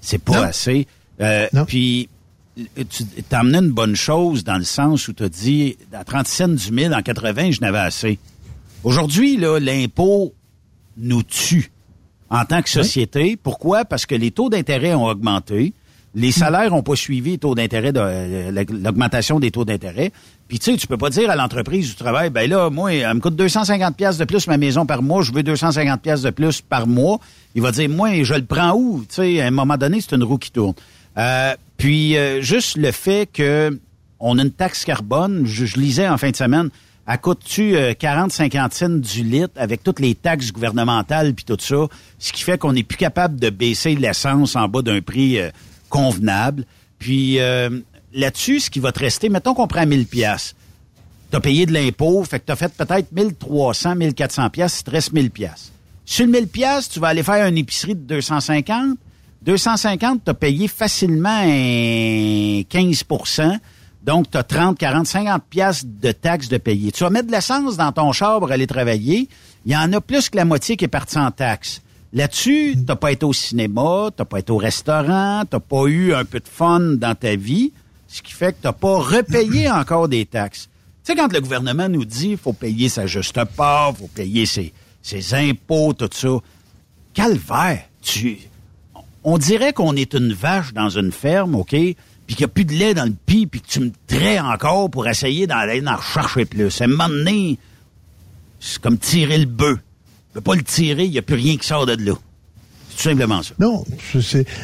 C'est 0.00 0.18
pas 0.22 0.36
Non. 0.36 0.42
assez. 0.42 0.86
Euh, 1.20 1.46
Non. 1.52 1.64
Puis, 1.64 2.08
tu 2.56 3.04
t'as 3.28 3.40
amené 3.40 3.58
une 3.58 3.70
bonne 3.72 3.96
chose 3.96 4.44
dans 4.44 4.56
le 4.58 4.64
sens 4.64 5.08
où 5.08 5.12
tu 5.12 5.22
as 5.22 5.28
dit, 5.28 5.76
à 5.92 6.04
30 6.04 6.26
cents 6.26 6.48
du 6.48 6.72
mille, 6.72 6.94
en 6.94 7.02
80, 7.02 7.50
je 7.52 7.60
n'avais 7.60 7.78
assez. 7.78 8.18
Aujourd'hui, 8.84 9.36
là, 9.36 9.58
l'impôt 9.58 10.34
nous 10.96 11.22
tue 11.22 11.70
en 12.30 12.44
tant 12.44 12.62
que 12.62 12.68
société. 12.68 13.36
Pourquoi? 13.40 13.84
Parce 13.84 14.06
que 14.06 14.14
les 14.14 14.30
taux 14.30 14.48
d'intérêt 14.48 14.94
ont 14.94 15.06
augmenté. 15.06 15.74
Les 16.14 16.32
salaires 16.32 16.70
n'ont 16.70 16.82
pas 16.82 16.96
suivi 16.96 17.32
les 17.32 17.38
taux 17.38 17.54
d'intérêt, 17.54 17.92
de, 17.92 18.00
euh, 18.02 18.64
l'augmentation 18.70 19.38
des 19.38 19.50
taux 19.50 19.66
d'intérêt. 19.66 20.12
Puis 20.48 20.58
tu 20.58 20.72
sais, 20.72 20.76
tu 20.78 20.86
peux 20.86 20.96
pas 20.96 21.10
dire 21.10 21.28
à 21.28 21.36
l'entreprise 21.36 21.90
du 21.90 21.94
travail, 21.94 22.30
ben 22.30 22.48
là, 22.48 22.70
moi, 22.70 22.94
elle 22.94 23.14
me 23.14 23.20
coûte 23.20 23.36
250 23.36 23.94
pièces 23.96 24.16
de 24.16 24.24
plus 24.24 24.46
ma 24.46 24.56
maison 24.56 24.86
par 24.86 25.02
mois, 25.02 25.22
je 25.22 25.32
veux 25.32 25.42
250 25.42 26.00
pièces 26.00 26.22
de 26.22 26.30
plus 26.30 26.62
par 26.62 26.86
mois. 26.86 27.18
Il 27.54 27.60
va 27.60 27.70
dire, 27.70 27.90
moi, 27.90 28.22
je 28.22 28.32
le 28.32 28.46
prends 28.46 28.72
où? 28.72 29.04
Tu 29.06 29.16
sais, 29.16 29.40
à 29.42 29.46
un 29.46 29.50
moment 29.50 29.76
donné, 29.76 30.00
c'est 30.00 30.16
une 30.16 30.24
roue 30.24 30.38
qui 30.38 30.50
tourne. 30.50 30.74
Euh, 31.18 31.54
puis 31.76 32.16
euh, 32.16 32.40
juste 32.40 32.78
le 32.78 32.92
fait 32.92 33.28
que 33.30 33.78
on 34.18 34.38
a 34.38 34.42
une 34.42 34.50
taxe 34.50 34.86
carbone, 34.86 35.42
je, 35.44 35.66
je 35.66 35.78
lisais 35.78 36.08
en 36.08 36.16
fin 36.16 36.30
de 36.30 36.36
semaine, 36.36 36.70
elle 37.06 37.18
coûte-tu 37.20 37.74
40-50 37.74 38.72
cents 38.72 38.88
du 38.88 39.22
litre 39.22 39.52
avec 39.56 39.84
toutes 39.84 40.00
les 40.00 40.14
taxes 40.14 40.50
gouvernementales 40.50 41.34
puis 41.34 41.44
tout 41.44 41.56
ça, 41.60 41.86
ce 42.18 42.32
qui 42.32 42.42
fait 42.42 42.58
qu'on 42.58 42.72
n'est 42.72 42.82
plus 42.82 42.96
capable 42.96 43.38
de 43.38 43.50
baisser 43.50 43.94
l'essence 43.94 44.56
en 44.56 44.68
bas 44.68 44.82
d'un 44.82 45.00
prix 45.00 45.38
euh, 45.38 45.50
convenable? 45.88 46.64
Puis 46.98 47.38
euh, 47.38 47.70
là-dessus, 48.12 48.60
ce 48.60 48.70
qui 48.70 48.80
va 48.80 48.90
te 48.90 48.98
rester, 48.98 49.28
mettons 49.28 49.54
qu'on 49.54 49.68
prend 49.68 49.86
1000 49.86 50.06
pièces. 50.06 50.54
Tu 51.30 51.36
as 51.36 51.40
payé 51.40 51.66
de 51.66 51.72
l'impôt, 51.72 52.24
fait 52.24 52.40
que 52.40 52.46
tu 52.46 52.52
as 52.52 52.56
fait 52.56 52.72
peut-être 52.72 53.12
1300, 53.12 53.94
1400 53.96 54.50
pièces, 54.50 54.80
il 54.80 54.84
te 54.84 54.90
reste 54.90 55.12
1000 55.12 55.30
pièces. 55.30 55.72
Sur 56.04 56.26
le 56.26 56.32
1000 56.32 56.48
pièces, 56.48 56.88
tu 56.88 57.00
vas 57.00 57.08
aller 57.08 57.22
faire 57.22 57.46
une 57.46 57.58
épicerie 57.58 57.94
de 57.94 58.00
250. 58.00 58.96
250, 59.42 60.24
tu 60.24 60.30
as 60.30 60.34
payé 60.34 60.66
facilement 60.68 61.40
un 61.42 62.62
15 62.68 63.04
donc, 64.06 64.30
tu 64.30 64.38
as 64.38 64.44
30, 64.44 64.78
40, 64.78 65.04
50 65.04 65.42
pièces 65.50 65.84
de 65.84 66.12
taxes 66.12 66.48
de 66.48 66.58
payer. 66.58 66.92
Tu 66.92 67.02
vas 67.02 67.10
mettre 67.10 67.26
de 67.26 67.32
l'essence 67.32 67.76
dans 67.76 67.90
ton 67.90 68.12
char 68.12 68.38
pour 68.38 68.52
aller 68.52 68.68
travailler. 68.68 69.28
Il 69.64 69.72
y 69.72 69.76
en 69.76 69.92
a 69.92 70.00
plus 70.00 70.30
que 70.30 70.36
la 70.36 70.44
moitié 70.44 70.76
qui 70.76 70.84
est 70.84 70.88
partie 70.88 71.18
en 71.18 71.32
taxes. 71.32 71.82
Là-dessus, 72.12 72.76
t'as 72.86 72.94
pas 72.94 73.10
été 73.10 73.26
au 73.26 73.32
cinéma, 73.32 74.10
t'as 74.16 74.24
pas 74.24 74.38
été 74.38 74.52
au 74.52 74.58
restaurant, 74.58 75.42
t'as 75.50 75.58
pas 75.58 75.86
eu 75.86 76.14
un 76.14 76.24
peu 76.24 76.38
de 76.38 76.46
fun 76.46 76.78
dans 76.78 77.16
ta 77.16 77.34
vie, 77.34 77.72
ce 78.06 78.22
qui 78.22 78.32
fait 78.32 78.52
que 78.52 78.58
t'as 78.62 78.72
pas 78.72 78.96
repayé 78.96 79.68
encore 79.72 80.06
des 80.06 80.24
taxes. 80.24 80.68
Tu 81.04 81.12
sais, 81.12 81.16
quand 81.16 81.32
le 81.32 81.40
gouvernement 81.40 81.88
nous 81.88 82.04
dit 82.04 82.28
qu'il 82.28 82.38
faut 82.38 82.52
payer 82.52 82.88
sa 82.88 83.08
juste 83.08 83.44
part, 83.56 83.96
faut 83.96 84.06
payer 84.06 84.46
ses, 84.46 84.72
ses 85.02 85.34
impôts, 85.34 85.94
tout 85.94 86.08
ça, 86.12 86.28
calvaire, 87.12 87.82
tu, 88.02 88.38
on 89.24 89.36
dirait 89.36 89.72
qu'on 89.72 89.96
est 89.96 90.14
une 90.14 90.32
vache 90.32 90.72
dans 90.72 90.90
une 90.90 91.10
ferme, 91.10 91.56
OK? 91.56 91.74
Puis 92.26 92.36
qu'il 92.36 92.44
n'y 92.44 92.50
a 92.50 92.54
plus 92.54 92.64
de 92.64 92.72
lait 92.72 92.94
dans 92.94 93.04
le 93.04 93.14
pis, 93.26 93.46
puis 93.46 93.60
que 93.60 93.68
tu 93.68 93.80
me 93.80 93.92
traites 94.06 94.40
encore 94.40 94.90
pour 94.90 95.06
essayer 95.06 95.46
d'aller 95.46 95.82
en 95.86 95.96
rechercher 95.96 96.44
plus. 96.44 96.80
À 96.80 96.84
un 96.84 96.88
moment 96.88 97.08
donné, 97.08 97.58
c'est 98.58 98.80
comme 98.80 98.98
tirer 98.98 99.38
le 99.38 99.46
bœuf. 99.46 99.78
Peux 100.32 100.40
pas 100.40 100.54
le 100.54 100.62
tirer, 100.62 101.04
il 101.04 101.12
n'y 101.12 101.18
a 101.18 101.22
plus 101.22 101.36
rien 101.36 101.56
qui 101.56 101.66
sort 101.66 101.86
de 101.86 101.92
là. 101.92 102.12
C'est 102.90 102.96
tout 102.96 103.02
simplement 103.10 103.42
ça. 103.42 103.54
Non, 103.58 103.84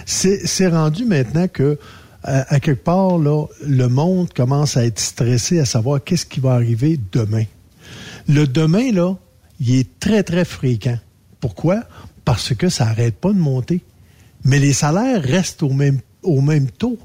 c'est 0.06 0.68
rendu 0.68 1.04
maintenant 1.04 1.48
que 1.48 1.78
à, 2.24 2.60
quelque 2.60 2.84
part 2.84 3.18
là, 3.18 3.46
le 3.66 3.88
monde 3.88 4.32
commence 4.32 4.76
à 4.76 4.84
être 4.84 5.00
stressé 5.00 5.58
à 5.60 5.64
savoir 5.64 6.02
qu'est-ce 6.04 6.26
qui 6.26 6.40
va 6.40 6.52
arriver 6.52 7.00
demain. 7.12 7.44
Le 8.28 8.46
demain 8.46 8.92
là, 8.92 9.14
il 9.60 9.76
est 9.76 9.98
très 9.98 10.22
très 10.22 10.44
fréquent. 10.44 10.98
Pourquoi? 11.40 11.84
Parce 12.24 12.54
que 12.54 12.68
ça 12.68 12.86
arrête 12.86 13.16
pas 13.16 13.32
de 13.32 13.38
monter. 13.38 13.82
Mais 14.44 14.58
les 14.58 14.72
salaires 14.72 15.22
restent 15.22 15.62
au 15.62 15.70
même 15.70 16.00
au 16.22 16.40
même 16.40 16.70
taux. 16.70 16.98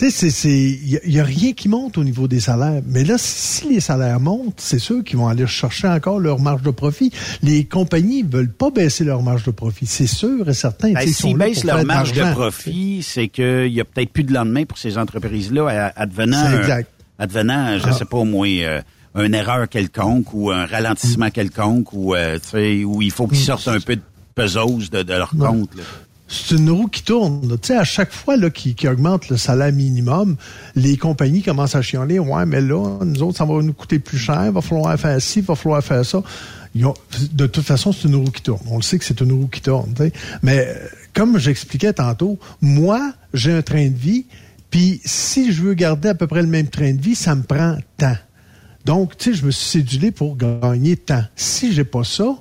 Tu 0.00 0.10
sais, 0.10 0.30
c'est 0.30 0.48
il 0.50 1.12
y, 1.12 1.20
a 1.20 1.24
rien 1.24 1.52
qui 1.52 1.68
monte 1.68 1.98
au 1.98 2.04
niveau 2.04 2.26
des 2.26 2.40
salaires. 2.40 2.80
Mais 2.86 3.04
là, 3.04 3.16
si 3.18 3.68
les 3.68 3.80
salaires 3.80 4.18
montent, 4.18 4.54
c'est 4.58 4.78
sûr 4.78 5.04
qu'ils 5.04 5.18
vont 5.18 5.28
aller 5.28 5.46
chercher 5.46 5.88
encore 5.88 6.18
leur 6.18 6.38
marge 6.40 6.62
de 6.62 6.70
profit. 6.70 7.12
Les 7.42 7.64
compagnies 7.66 8.22
veulent 8.22 8.50
pas 8.50 8.70
baisser 8.70 9.04
leur 9.04 9.22
marge 9.22 9.44
de 9.44 9.50
profit, 9.50 9.84
c'est 9.84 10.06
sûr 10.06 10.48
et 10.48 10.54
certain. 10.54 10.94
Ben, 10.94 11.06
S'ils 11.06 11.36
baissent 11.36 11.64
leur 11.64 11.80
de 11.80 11.84
marge 11.84 12.14
de 12.14 12.32
profit, 12.32 13.02
c'est 13.02 13.28
qu'il 13.28 13.66
y 13.74 13.78
a 13.78 13.84
peut-être 13.84 14.08
plus 14.10 14.24
de 14.24 14.32
lendemain 14.32 14.64
pour 14.64 14.78
ces 14.78 14.96
entreprises-là, 14.96 15.92
advenant, 15.94 16.38
un- 16.38 16.82
advenant, 17.18 17.76
je 17.78 17.84
Ah. 17.86 17.92
sais 17.92 18.06
pas 18.06 18.16
au 18.16 18.24
moins, 18.24 18.48
euh, 18.48 18.80
une 19.16 19.34
erreur 19.34 19.68
quelconque 19.68 20.32
ou 20.32 20.50
un 20.50 20.64
ralentissement 20.64 21.26
Mm. 21.26 21.30
quelconque 21.32 21.92
ou 21.92 22.14
euh, 22.14 22.38
où 22.86 23.02
il 23.02 23.10
faut 23.10 23.26
qu'ils 23.26 23.36
sortent 23.36 23.68
un 23.68 23.80
peu 23.80 23.96
de 23.96 24.02
pesose 24.34 24.88
de, 24.88 25.02
de 25.02 25.12
leur 25.12 25.34
Ouais. 25.36 25.46
compte. 25.46 25.74
là. 25.76 25.82
C'est 26.32 26.54
une 26.54 26.70
roue 26.70 26.86
qui 26.86 27.02
tourne. 27.02 27.58
Tu 27.60 27.68
sais, 27.68 27.76
à 27.76 27.82
chaque 27.82 28.12
fois 28.12 28.36
là, 28.36 28.50
qui, 28.50 28.76
augmente 28.86 29.28
le 29.30 29.36
salaire 29.36 29.72
minimum, 29.72 30.36
les 30.76 30.96
compagnies 30.96 31.42
commencent 31.42 31.74
à 31.74 31.82
chialer. 31.82 32.20
Ouais, 32.20 32.46
mais 32.46 32.60
là, 32.60 32.98
nous 33.04 33.22
autres, 33.24 33.38
ça 33.38 33.44
va 33.44 33.60
nous 33.62 33.72
coûter 33.72 33.98
plus 33.98 34.16
cher. 34.18 34.52
Va 34.52 34.60
falloir 34.60 34.96
faire 34.98 35.20
ci, 35.20 35.40
va 35.40 35.56
falloir 35.56 35.82
faire 35.82 36.04
ça. 36.04 36.22
De 36.72 37.46
toute 37.46 37.64
façon, 37.64 37.92
c'est 37.92 38.06
une 38.06 38.14
roue 38.14 38.30
qui 38.30 38.42
tourne. 38.42 38.62
On 38.70 38.76
le 38.76 38.82
sait 38.82 38.96
que 39.00 39.04
c'est 39.04 39.20
une 39.20 39.32
roue 39.32 39.48
qui 39.48 39.60
tourne. 39.60 39.92
Mais 40.44 40.72
comme 41.14 41.36
j'expliquais 41.36 41.94
tantôt, 41.94 42.38
moi, 42.60 43.12
j'ai 43.34 43.52
un 43.52 43.62
train 43.62 43.88
de 43.88 43.96
vie. 43.96 44.26
Puis 44.70 45.00
si 45.04 45.52
je 45.52 45.62
veux 45.62 45.74
garder 45.74 46.10
à 46.10 46.14
peu 46.14 46.28
près 46.28 46.42
le 46.42 46.48
même 46.48 46.68
train 46.68 46.94
de 46.94 47.00
vie, 47.00 47.16
ça 47.16 47.34
me 47.34 47.42
prend 47.42 47.76
temps. 47.96 48.16
Donc, 48.84 49.16
tu 49.16 49.32
sais, 49.32 49.40
je 49.40 49.44
me 49.44 49.50
suis 49.50 49.66
cédulé 49.66 50.12
pour 50.12 50.36
gagner 50.36 50.96
temps. 50.96 51.24
Si 51.34 51.72
j'ai 51.72 51.84
pas 51.84 52.04
ça, 52.04 52.36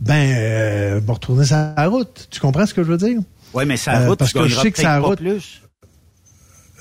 ben, 0.00 0.34
euh, 0.36 1.00
retourner 1.06 1.44
sur 1.44 1.56
la 1.56 1.88
route. 1.88 2.28
Tu 2.30 2.40
comprends 2.40 2.66
ce 2.66 2.74
que 2.74 2.82
je 2.82 2.88
veux 2.88 2.96
dire? 2.96 3.20
Oui, 3.54 3.64
mais 3.66 3.76
ça 3.76 3.98
Euh, 3.98 4.08
route, 4.08 4.18
parce 4.18 4.32
tu 4.32 4.38
que 4.38 4.48
je 4.48 4.60
sais 4.60 4.72
que 4.72 4.82
pas 4.82 4.98
route- 5.00 5.18
plus. 5.18 5.60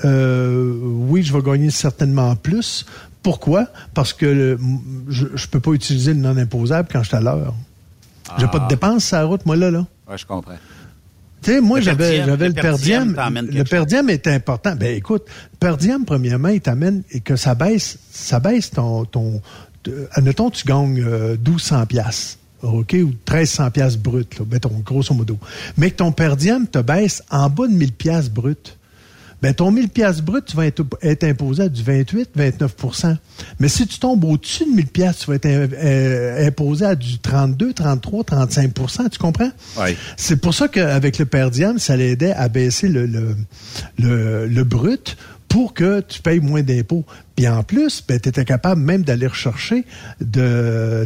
Euh, 0.05 0.73
oui, 0.81 1.23
je 1.23 1.33
vais 1.33 1.41
gagner 1.41 1.69
certainement 1.69 2.35
plus. 2.35 2.85
Pourquoi? 3.23 3.67
Parce 3.93 4.13
que 4.13 4.25
le- 4.25 4.59
je 5.09 5.25
ne 5.25 5.47
peux 5.51 5.59
pas 5.59 5.71
utiliser 5.73 6.13
le 6.13 6.19
non 6.19 6.35
imposable 6.37 6.89
quand 6.91 7.03
je 7.03 7.09
suis 7.09 7.17
à 7.17 7.21
l'heure. 7.21 7.53
J'ai 8.39 8.47
pas 8.47 8.59
de 8.59 8.67
dépenses 8.67 9.05
sur 9.05 9.17
la 9.17 9.25
route, 9.25 9.45
moi, 9.45 9.55
là. 9.57 9.69
là. 9.69 9.85
Ouais, 10.09 10.17
je 10.17 10.25
comprends. 10.25 10.55
Tu 11.43 11.51
sais, 11.51 11.61
moi, 11.61 11.81
j'avais, 11.81 12.17
j'avais 12.17 12.49
le 12.49 12.49
le 12.49 12.53
per 12.53 12.61
per 12.61 12.75
diem 12.77 13.03
diem. 13.05 13.15
t'emmène 13.15 13.45
quelque 13.47 13.57
Le 13.57 13.63
per 13.63 13.85
diem 13.85 14.09
est 14.09 14.27
important. 14.27 14.75
Ben, 14.75 14.95
écoute, 14.95 15.23
le 15.53 15.57
per 15.57 15.75
diem, 15.77 16.05
premièrement, 16.05 16.49
il 16.49 16.61
t'amène 16.61 17.03
et 17.11 17.19
que 17.19 17.35
ça 17.35 17.55
baisse, 17.55 17.97
ça 18.11 18.39
baisse 18.39 18.69
ton, 18.71 19.05
ton, 19.05 19.41
admettons, 20.13 20.49
tu 20.51 20.65
gagnes 20.65 21.03
euh, 21.03 21.35
1200 21.37 21.85
piastres. 21.87 22.37
OK, 22.61 22.93
ou 22.93 23.07
1300 23.07 23.71
piastres 23.71 23.99
brut, 23.99 24.39
là, 24.39 24.45
mettons, 24.51 24.81
grosso 24.85 25.13
modo. 25.13 25.37
Mais 25.77 25.91
que 25.91 25.97
ton 25.97 26.11
per 26.11 26.35
diem 26.35 26.67
te 26.67 26.79
baisse 26.79 27.23
en 27.29 27.49
bas 27.49 27.67
de 27.67 27.73
1000 27.73 27.93
piastres 27.93 28.31
brut. 28.31 28.77
ben 29.41 29.53
ton 29.53 29.71
1000 29.71 29.89
pièces 29.89 30.21
brut, 30.21 30.45
tu 30.45 30.55
vas 30.55 30.67
être, 30.67 30.83
être 31.01 31.23
imposé 31.23 31.63
à 31.63 31.69
du 31.69 31.81
28, 31.81 32.29
29% 32.37 33.17
Mais 33.59 33.67
si 33.67 33.87
tu 33.87 33.97
tombes 33.97 34.23
au-dessus 34.23 34.65
de 34.65 34.69
1000 34.69 34.87
pièces, 34.87 35.17
tu 35.19 35.27
vas 35.27 35.35
être 35.35 35.47
euh, 35.47 36.47
imposé 36.47 36.85
à 36.85 36.95
du 36.95 37.17
32, 37.17 37.73
33, 37.73 38.23
35% 38.23 39.09
tu 39.09 39.17
comprends? 39.17 39.51
Oui. 39.77 39.95
C'est 40.15 40.35
pour 40.35 40.53
ça 40.53 40.67
qu'avec 40.67 41.17
le 41.17 41.25
père 41.25 41.49
Diane, 41.49 41.79
ça 41.79 41.97
l'aidait 41.97 42.33
à 42.33 42.49
baisser 42.49 42.87
le, 42.87 43.07
le, 43.07 43.35
le, 43.97 44.47
le 44.47 44.63
brut 44.63 45.17
pour 45.47 45.73
que 45.73 45.99
tu 46.01 46.21
payes 46.21 46.39
moins 46.39 46.61
d'impôts. 46.61 47.03
Puis 47.41 47.47
en 47.47 47.63
plus, 47.63 48.03
ben, 48.07 48.19
tu 48.19 48.29
étais 48.29 48.45
capable 48.45 48.81
même 48.81 49.01
d'aller 49.01 49.25
rechercher 49.25 49.83
euh, 50.37 51.05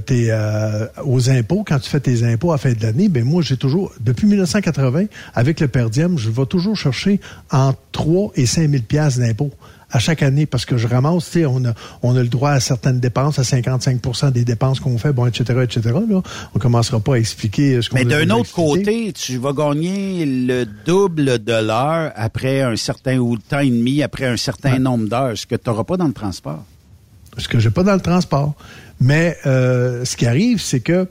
aux 1.05 1.29
impôts, 1.29 1.63
quand 1.65 1.79
tu 1.79 1.89
fais 1.89 2.01
tes 2.01 2.23
impôts 2.25 2.51
à 2.51 2.57
fin 2.57 2.73
de 2.73 2.83
l'année, 2.83 3.07
ben 3.07 3.23
moi, 3.23 3.41
j'ai 3.41 3.55
toujours, 3.55 3.93
depuis 4.01 4.27
1980, 4.27 5.05
avec 5.33 5.61
le 5.61 5.69
Perdium, 5.69 6.17
je 6.17 6.29
vais 6.29 6.45
toujours 6.45 6.75
chercher 6.75 7.21
entre 7.51 7.79
3 7.93 8.31
et 8.35 8.45
5 8.45 8.69
000 8.69 8.83
piastres 8.83 9.21
d'impôts 9.21 9.51
à 9.95 9.99
chaque 9.99 10.23
année 10.23 10.45
parce 10.45 10.65
que 10.65 10.75
je 10.75 10.88
ramasse, 10.88 11.25
tu 11.31 11.39
sais, 11.39 11.45
on 11.45 11.63
a, 11.63 11.73
on 12.03 12.17
a 12.17 12.21
le 12.21 12.27
droit 12.27 12.51
à 12.51 12.60
certaines 12.60 12.99
dépenses, 12.99 13.39
à 13.39 13.43
55% 13.43 14.31
des 14.34 14.43
dépenses 14.43 14.81
qu'on 14.81 14.97
fait, 14.97 15.13
bon, 15.13 15.25
etc., 15.25 15.62
etc. 15.63 15.95
Là, 16.10 16.21
on 16.53 16.60
commencera 16.60 16.99
pas 16.99 17.15
à 17.15 17.17
expliquer 17.17 17.81
ce 17.81 17.89
qu'on 17.89 17.95
Mais 17.95 18.03
d'un 18.03 18.29
autre 18.31 18.60
expliqué. 18.60 18.84
côté, 18.84 19.13
tu 19.13 19.38
vas 19.38 19.53
gagner 19.53 20.25
le 20.25 20.65
double 20.86 21.41
de 21.41 21.65
l'heure 21.65 22.12
après 22.15 22.62
un 22.62 22.75
certain 22.75 23.17
ou 23.19 23.36
le 23.36 23.41
temps 23.41 23.60
et 23.60 23.69
demi 23.69 24.03
après 24.03 24.25
un 24.25 24.36
certain 24.36 24.79
nombre 24.79 25.08
d'heures, 25.08 25.38
ce 25.38 25.45
que 25.45 25.55
tu 25.55 25.69
n'auras 25.69 25.86
pas 25.86 25.95
dans 25.95 26.08
le 26.08 26.13
transport. 26.13 26.65
ce 27.38 27.47
que 27.47 27.60
j'ai 27.60 27.71
pas 27.71 27.84
dans 27.84 27.95
le 27.95 28.01
transport. 28.01 28.53
Mais 28.99 29.38
euh, 29.45 30.03
ce 30.03 30.17
qui 30.17 30.25
arrive, 30.25 30.60
c'est 30.60 30.81
que 30.81 31.08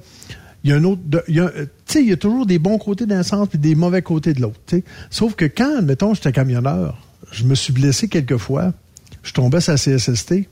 il 0.62 0.70
y 0.70 0.72
a 0.72 0.76
un 0.76 0.84
autre, 0.84 1.00
euh, 1.14 1.22
tu 1.28 1.68
sais, 1.86 2.02
il 2.02 2.08
y 2.08 2.12
a 2.12 2.16
toujours 2.16 2.46
des 2.46 2.58
bons 2.58 2.78
côtés 2.78 3.04
d'un 3.06 3.22
sens 3.22 3.48
puis 3.48 3.58
des 3.58 3.74
mauvais 3.74 4.00
côtés 4.02 4.32
de 4.32 4.40
l'autre. 4.40 4.58
Sauf 5.10 5.34
que 5.34 5.44
quand, 5.44 5.82
mettons, 5.82 6.14
j'étais 6.14 6.32
camionneur, 6.32 6.98
je 7.34 7.44
me 7.44 7.54
suis 7.54 7.72
blessé 7.72 8.08
quelques 8.08 8.36
fois, 8.38 8.72
je 9.22 9.32
tombais 9.32 9.60
sur 9.60 9.72
la 9.72 9.78
CSST, 9.78 10.46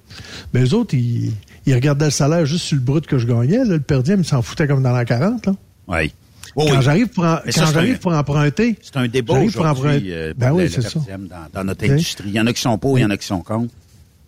ben 0.52 0.62
les 0.64 0.74
autres, 0.74 0.94
ils, 0.94 1.32
ils 1.66 1.74
regardaient 1.74 2.06
le 2.06 2.10
salaire 2.10 2.44
juste 2.46 2.64
sur 2.64 2.76
le 2.76 2.82
brut 2.82 3.06
que 3.06 3.18
je 3.18 3.26
gagnais. 3.26 3.58
Là, 3.58 3.74
le 3.74 3.80
perdien, 3.80 4.16
ils 4.16 4.24
s'en 4.24 4.42
foutaient 4.42 4.66
comme 4.66 4.82
dans 4.82 4.92
la 4.92 5.04
40. 5.04 5.46
Là. 5.46 5.54
Oui. 5.88 6.12
quand 6.56 6.80
j'arrive 6.80 7.08
pour, 7.08 7.24
en- 7.24 7.38
Mais 7.46 7.52
ça, 7.52 7.62
quand 7.66 7.72
j'arrive 7.72 7.94
un- 7.94 7.98
pour 7.98 8.12
emprunter, 8.14 8.76
C'est 8.82 8.96
un 8.96 9.08
débat 9.08 9.34
j'arrive 9.34 9.52
pour 9.52 9.60
aujourd'hui 9.62 9.88
emprunter. 9.88 10.12
euh, 10.14 10.30
pour 10.32 10.40
ben 10.40 10.52
oui, 10.52 10.62
le- 10.64 10.68
c'est 10.68 10.76
le 10.78 10.82
ça. 10.82 10.90
perdième 10.90 11.28
dans, 11.28 11.36
dans 11.60 11.64
notre 11.64 11.84
industrie. 11.90 12.28
Il 12.28 12.34
y 12.34 12.40
en 12.40 12.46
a 12.46 12.52
qui 12.52 12.60
sont 12.60 12.76
pour, 12.78 12.98
il 12.98 13.02
y 13.02 13.04
en 13.04 13.10
a 13.10 13.16
qui 13.16 13.26
sont 13.26 13.40
contre. 13.42 13.72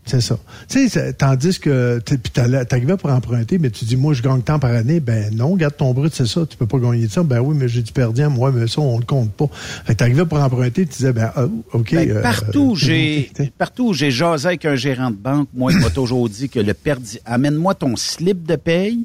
C'est 0.07 0.21
ça. 0.21 0.38
Tu 0.69 0.88
sais, 0.90 1.12
tandis 1.14 1.59
que 1.59 1.99
t'allais- 2.35 2.64
t'arrivais 2.67 2.99
pour 2.99 3.11
emprunter, 3.11 3.59
mais 3.59 3.71
tu 3.71 3.87
dis, 3.87 3.97
moi, 3.97 4.12
je 4.12 4.21
gagne 4.23 4.43
tant 4.43 4.59
par 4.59 4.71
année. 4.73 5.01
Ben 5.01 5.35
non, 5.35 5.57
garde 5.57 5.77
ton 5.79 5.95
brut, 5.95 6.14
c'est 6.14 6.27
ça. 6.27 6.45
Tu 6.45 6.59
peux 6.59 6.67
pas 6.67 6.79
gagner 6.79 7.07
de 7.07 7.11
ça. 7.11 7.23
Ben 7.23 7.40
oui, 7.40 7.57
mais 7.59 7.69
j'ai 7.69 7.81
du 7.81 7.90
perdien. 7.90 8.29
Moi, 8.29 8.53
mais 8.53 8.67
ça, 8.67 8.83
on 8.83 8.99
le 8.99 9.05
compte 9.07 9.33
pas. 9.33 9.47
Fait 9.87 9.95
t'arrivais 9.95 10.27
pour 10.27 10.38
emprunter, 10.40 10.85
tu 10.87 10.93
disais, 10.93 11.12
ben, 11.14 11.33
ah, 11.35 11.47
OK. 11.73 11.93
Ben, 11.95 12.11
euh, 12.11 12.21
partout 12.23 12.61
où 12.73 12.77
c'est 12.77 12.85
j'ai 12.87 13.53
partout 13.57 13.88
où 13.88 13.95
j'ai 13.95 14.11
jasé 14.11 14.47
avec 14.49 14.67
un 14.67 14.77
gérant 14.77 15.11
de 15.11 15.17
banque, 15.17 15.49
moi, 15.55 15.73
il 15.73 15.79
m'a 15.79 15.88
toujours 15.90 16.29
dit 16.29 16.51
que 16.51 16.61
le 16.61 16.75
perdi 16.75 17.19
amène-moi 17.25 17.75
ton 17.75 17.97
slip 17.97 18.47
de 18.47 18.57
paye. 18.57 19.05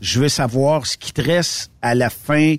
Je 0.00 0.20
veux 0.20 0.28
savoir 0.28 0.86
ce 0.86 0.96
qui 0.96 1.12
te 1.12 1.22
reste 1.22 1.70
à 1.82 1.94
la 1.96 2.08
fin 2.10 2.54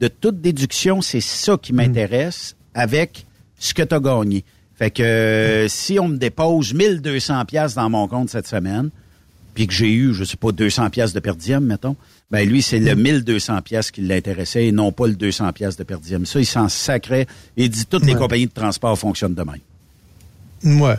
de 0.00 0.06
toute 0.08 0.40
déduction. 0.40 1.02
C'est 1.02 1.20
ça 1.20 1.56
qui 1.60 1.72
m'intéresse 1.72 2.54
avec 2.74 3.26
ce 3.58 3.74
que 3.74 3.82
tu 3.82 3.94
as 3.94 4.00
gagné. 4.00 4.44
Fait 4.82 4.90
que 4.90 5.02
euh, 5.04 5.68
si 5.68 6.00
on 6.00 6.08
me 6.08 6.16
dépose 6.16 6.74
1200 6.74 7.44
pièces 7.44 7.74
dans 7.74 7.88
mon 7.88 8.08
compte 8.08 8.30
cette 8.30 8.48
semaine, 8.48 8.90
puis 9.54 9.68
que 9.68 9.72
j'ai 9.72 9.92
eu, 9.92 10.12
je 10.12 10.24
sais 10.24 10.36
pas, 10.36 10.50
200 10.50 10.90
pièces 10.90 11.12
de 11.12 11.20
perdième, 11.20 11.64
mettons, 11.64 11.94
ben 12.32 12.48
lui, 12.48 12.62
c'est 12.62 12.80
le 12.80 12.96
1200 12.96 13.62
pièces 13.62 13.92
qui 13.92 14.00
l'intéressait 14.00 14.66
et 14.66 14.72
non 14.72 14.90
pas 14.90 15.06
le 15.06 15.14
200 15.14 15.52
pièces 15.52 15.76
de 15.76 15.84
perdième. 15.84 16.26
Ça, 16.26 16.40
il 16.40 16.46
s'en 16.46 16.68
sacrait. 16.68 17.28
Il 17.56 17.70
dit 17.70 17.86
toutes 17.86 18.04
les 18.04 18.16
compagnies 18.16 18.48
de 18.48 18.52
transport 18.52 18.98
fonctionnent 18.98 19.36
de 19.36 19.44
même. 19.44 20.80
Ouais. 20.82 20.96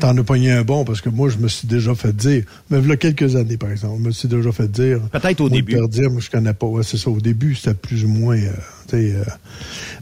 T'en 0.00 0.16
as 0.16 0.22
pogné 0.24 0.50
un 0.50 0.62
bon 0.62 0.84
parce 0.84 1.00
que 1.00 1.08
moi, 1.10 1.28
je 1.28 1.36
me 1.38 1.46
suis 1.48 1.68
déjà 1.68 1.94
fait 1.94 2.14
dire, 2.16 2.44
mais 2.70 2.78
il 2.80 2.88
y 2.88 2.90
a 2.92 2.96
quelques 2.96 3.36
années, 3.36 3.56
par 3.56 3.70
exemple, 3.70 4.00
je 4.02 4.06
me 4.08 4.10
suis 4.12 4.28
déjà 4.28 4.50
fait 4.50 4.66
dire. 4.70 5.00
Peut-être 5.12 5.40
au 5.42 5.48
début. 5.50 5.74
Perdien, 5.74 6.08
moi, 6.08 6.20
je 6.20 6.30
connais 6.30 6.54
pas. 6.54 6.66
Ouais, 6.66 6.82
c'est 6.82 6.96
ça. 6.96 7.10
Au 7.10 7.20
début, 7.20 7.54
c'était 7.54 7.74
plus 7.74 8.04
ou 8.04 8.08
moins. 8.08 8.36
euh, 8.38 8.50
tu 8.88 8.96
sais, 8.96 9.14
euh, 9.14 9.24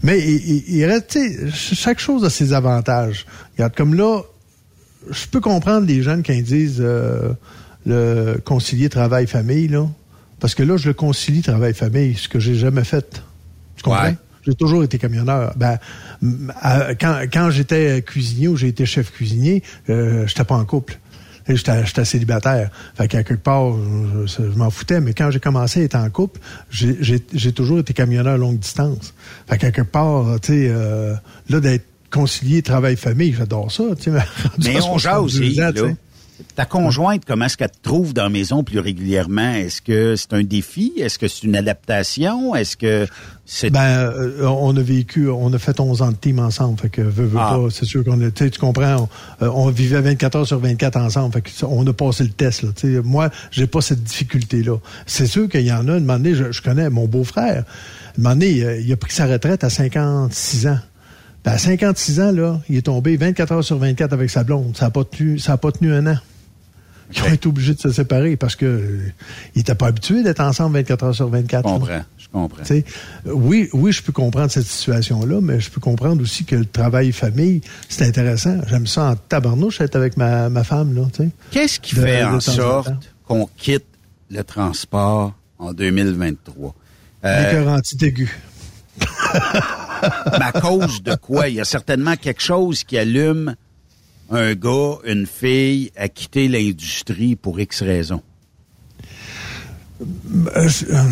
mais 0.02 0.20
il, 0.20 0.84
reste, 0.84 1.08
tu 1.08 1.18
sais, 1.20 1.36
ch- 1.50 1.74
chaque 1.74 1.98
chose 1.98 2.24
a 2.24 2.30
ses 2.30 2.52
avantages. 2.52 3.26
Regarde, 3.56 3.74
comme 3.74 3.94
là, 3.94 4.22
je 5.10 5.26
peux 5.26 5.40
comprendre 5.40 5.86
les 5.86 6.02
jeunes 6.02 6.22
quand 6.22 6.32
ils 6.32 6.44
disent 6.44 6.78
euh, 6.80 7.32
le 7.86 8.36
concilier 8.44 8.88
travail-famille, 8.88 9.68
là. 9.68 9.86
Parce 10.40 10.54
que 10.54 10.62
là, 10.62 10.76
je 10.76 10.86
le 10.86 10.94
concilie 10.94 11.42
travail-famille, 11.42 12.14
ce 12.14 12.28
que 12.28 12.38
j'ai 12.38 12.54
jamais 12.54 12.84
fait. 12.84 13.22
Tu 13.76 13.82
comprends? 13.82 14.04
Ouais. 14.04 14.16
J'ai 14.46 14.54
toujours 14.54 14.82
été 14.84 14.98
camionneur. 14.98 15.52
Ben, 15.56 15.78
à- 16.60 16.94
quand, 16.94 17.22
quand 17.32 17.50
j'étais 17.50 18.02
cuisinier 18.02 18.48
ou 18.48 18.56
j'ai 18.56 18.68
été 18.68 18.86
chef 18.86 19.12
cuisinier, 19.12 19.62
euh, 19.90 20.26
j'étais 20.26 20.44
pas 20.44 20.54
en 20.56 20.64
couple. 20.64 20.98
J'étais 21.48 22.04
célibataire. 22.04 22.70
Fait 22.94 23.08
qu'à 23.08 23.22
quelque 23.24 23.42
part, 23.42 23.72
je, 24.26 24.42
m'en 24.56 24.68
foutais. 24.70 25.00
Mais 25.00 25.14
quand 25.14 25.30
j'ai 25.30 25.40
commencé 25.40 25.80
à 25.80 25.84
être 25.84 25.94
en 25.94 26.10
couple, 26.10 26.40
j'ai- 26.70 27.52
toujours 27.52 27.78
été 27.78 27.94
camionneur 27.94 28.36
longue 28.36 28.58
distance. 28.58 29.14
Fait 29.48 29.56
qu'à 29.56 29.70
quelque 29.70 29.90
part, 29.90 30.38
tu 30.40 30.48
sais, 30.52 30.68
euh, 30.70 31.14
là, 31.48 31.60
d'être 31.60 31.86
concilié 32.10 32.60
travail-famille, 32.62 33.34
j'adore 33.38 33.72
ça. 33.72 33.84
Mais 34.58 34.76
à 34.76 34.84
on 34.90 34.98
jase 34.98 35.12
62 35.14 35.22
aussi, 35.24 35.62
ans, 35.62 35.72
tu 35.74 35.82
là. 35.86 35.92
Ta 36.54 36.64
conjointe, 36.66 37.22
comment 37.26 37.46
est-ce 37.46 37.56
qu'elle 37.56 37.70
te 37.70 37.82
trouve 37.82 38.14
dans 38.14 38.22
la 38.24 38.28
maison 38.28 38.62
plus 38.62 38.78
régulièrement? 38.78 39.54
Est-ce 39.54 39.82
que 39.82 40.14
c'est 40.16 40.32
un 40.32 40.42
défi? 40.44 40.92
Est-ce 40.96 41.18
que 41.18 41.26
c'est 41.26 41.44
une 41.44 41.56
adaptation? 41.56 42.54
Est-ce 42.54 42.76
que 42.76 43.06
c'est... 43.44 43.70
Ben, 43.70 43.80
euh, 43.80 44.46
on 44.46 44.76
a 44.76 44.80
vécu, 44.80 45.28
on 45.28 45.52
a 45.52 45.58
fait 45.58 45.80
11 45.80 46.02
ans 46.02 46.10
de 46.12 46.16
team 46.16 46.38
ensemble. 46.38 46.78
Fait 46.78 46.90
que, 46.90 47.00
veux, 47.02 47.26
veux 47.26 47.38
Ah. 47.40 47.58
pas, 47.60 47.70
c'est 47.70 47.84
sûr 47.86 48.04
qu'on 48.04 48.20
a, 48.20 48.30
tu 48.30 48.50
comprends, 48.58 49.08
on, 49.40 49.44
euh, 49.44 49.50
on 49.52 49.68
vivait 49.70 50.00
24 50.00 50.36
heures 50.36 50.46
sur 50.46 50.60
24 50.60 50.96
ensemble. 50.96 51.32
Fait 51.34 51.42
que 51.42 51.50
on 51.64 51.86
a 51.86 51.92
passé 51.92 52.22
le 52.24 52.30
test, 52.30 52.62
là. 52.62 52.68
Tu 52.76 52.94
sais, 52.94 53.02
moi, 53.02 53.30
j'ai 53.50 53.66
pas 53.66 53.80
cette 53.80 54.04
difficulté-là. 54.04 54.76
C'est 55.06 55.26
sûr 55.26 55.48
qu'il 55.48 55.62
y 55.66 55.72
en 55.72 55.88
a, 55.88 55.92
un 55.94 56.00
moment 56.00 56.18
donné, 56.18 56.34
je, 56.34 56.52
je 56.52 56.62
connais 56.62 56.88
mon 56.90 57.06
beau-frère. 57.06 57.64
Un 58.18 58.22
moment 58.22 58.34
donné, 58.34 58.62
euh, 58.62 58.80
il 58.80 58.92
a 58.92 58.96
pris 58.96 59.12
sa 59.12 59.26
retraite 59.26 59.64
à 59.64 59.70
56 59.70 60.66
ans. 60.68 60.78
À 61.48 61.56
56 61.58 62.20
ans, 62.20 62.32
là, 62.32 62.60
il 62.68 62.76
est 62.76 62.82
tombé 62.82 63.16
24 63.16 63.52
heures 63.52 63.64
sur 63.64 63.78
24 63.78 64.12
avec 64.12 64.28
sa 64.30 64.44
blonde. 64.44 64.76
Ça 64.76 64.86
a 64.86 64.90
pas 64.90 65.04
tenu, 65.04 65.38
ça 65.38 65.52
a 65.54 65.56
pas 65.56 65.72
tenu 65.72 65.92
un 65.92 66.06
an. 66.06 66.16
Ils 67.14 67.22
ont 67.22 67.32
été 67.32 67.48
obligés 67.48 67.72
de 67.72 67.80
se 67.80 67.90
séparer 67.90 68.36
parce 68.36 68.54
que 68.54 68.66
euh, 68.66 69.12
ils 69.54 69.62
étaient 69.62 69.74
pas 69.74 69.86
habitués 69.86 70.22
d'être 70.22 70.40
ensemble 70.40 70.76
24 70.76 71.04
heures 71.04 71.14
sur 71.14 71.28
24. 71.30 71.66
Je 71.66 71.72
là. 71.72 71.78
comprends, 71.78 72.04
je 72.18 72.28
comprends. 72.28 73.34
Oui, 73.34 73.70
oui, 73.72 73.92
je 73.92 74.02
peux 74.02 74.12
comprendre 74.12 74.50
cette 74.50 74.66
situation-là, 74.66 75.40
mais 75.40 75.58
je 75.58 75.70
peux 75.70 75.80
comprendre 75.80 76.20
aussi 76.20 76.44
que 76.44 76.54
le 76.54 76.66
travail 76.66 77.12
famille, 77.12 77.62
c'est 77.88 78.04
intéressant. 78.06 78.58
J'aime 78.68 78.86
ça 78.86 79.04
en 79.12 79.16
tabarnouche 79.16 79.80
être 79.80 79.96
avec 79.96 80.18
ma, 80.18 80.50
ma 80.50 80.64
femme, 80.64 80.94
là. 80.94 81.04
Qu'est-ce 81.50 81.80
qui 81.80 81.94
De- 81.94 82.02
fait 82.02 82.20
de 82.20 82.26
en 82.26 82.40
sorte 82.40 82.90
qu'on 83.26 83.48
quitte 83.56 83.86
le 84.30 84.44
transport 84.44 85.32
en 85.58 85.72
2023? 85.72 86.74
Euh, 87.24 87.44
L'écœurantite 87.46 88.02
aiguë. 88.02 88.36
mais 90.32 90.44
à 90.44 90.60
cause 90.60 91.02
de 91.02 91.14
quoi? 91.14 91.48
Il 91.48 91.56
y 91.56 91.60
a 91.60 91.64
certainement 91.64 92.16
quelque 92.16 92.42
chose 92.42 92.84
qui 92.84 92.98
allume 92.98 93.54
un 94.30 94.54
gars, 94.54 94.96
une 95.04 95.26
fille 95.26 95.90
à 95.96 96.08
quitter 96.08 96.48
l'industrie 96.48 97.36
pour 97.36 97.58
X 97.60 97.82
raisons. 97.82 98.22
Euh, 100.00 100.68
je, 100.68 100.84
euh, 100.86 101.02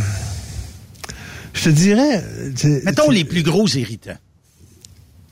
je 1.55 1.64
te 1.64 1.68
dirais... 1.70 2.22
Mettons 2.85 3.11
les 3.11 3.25
plus 3.25 3.42
gros 3.42 3.66
irritants. 3.68 4.18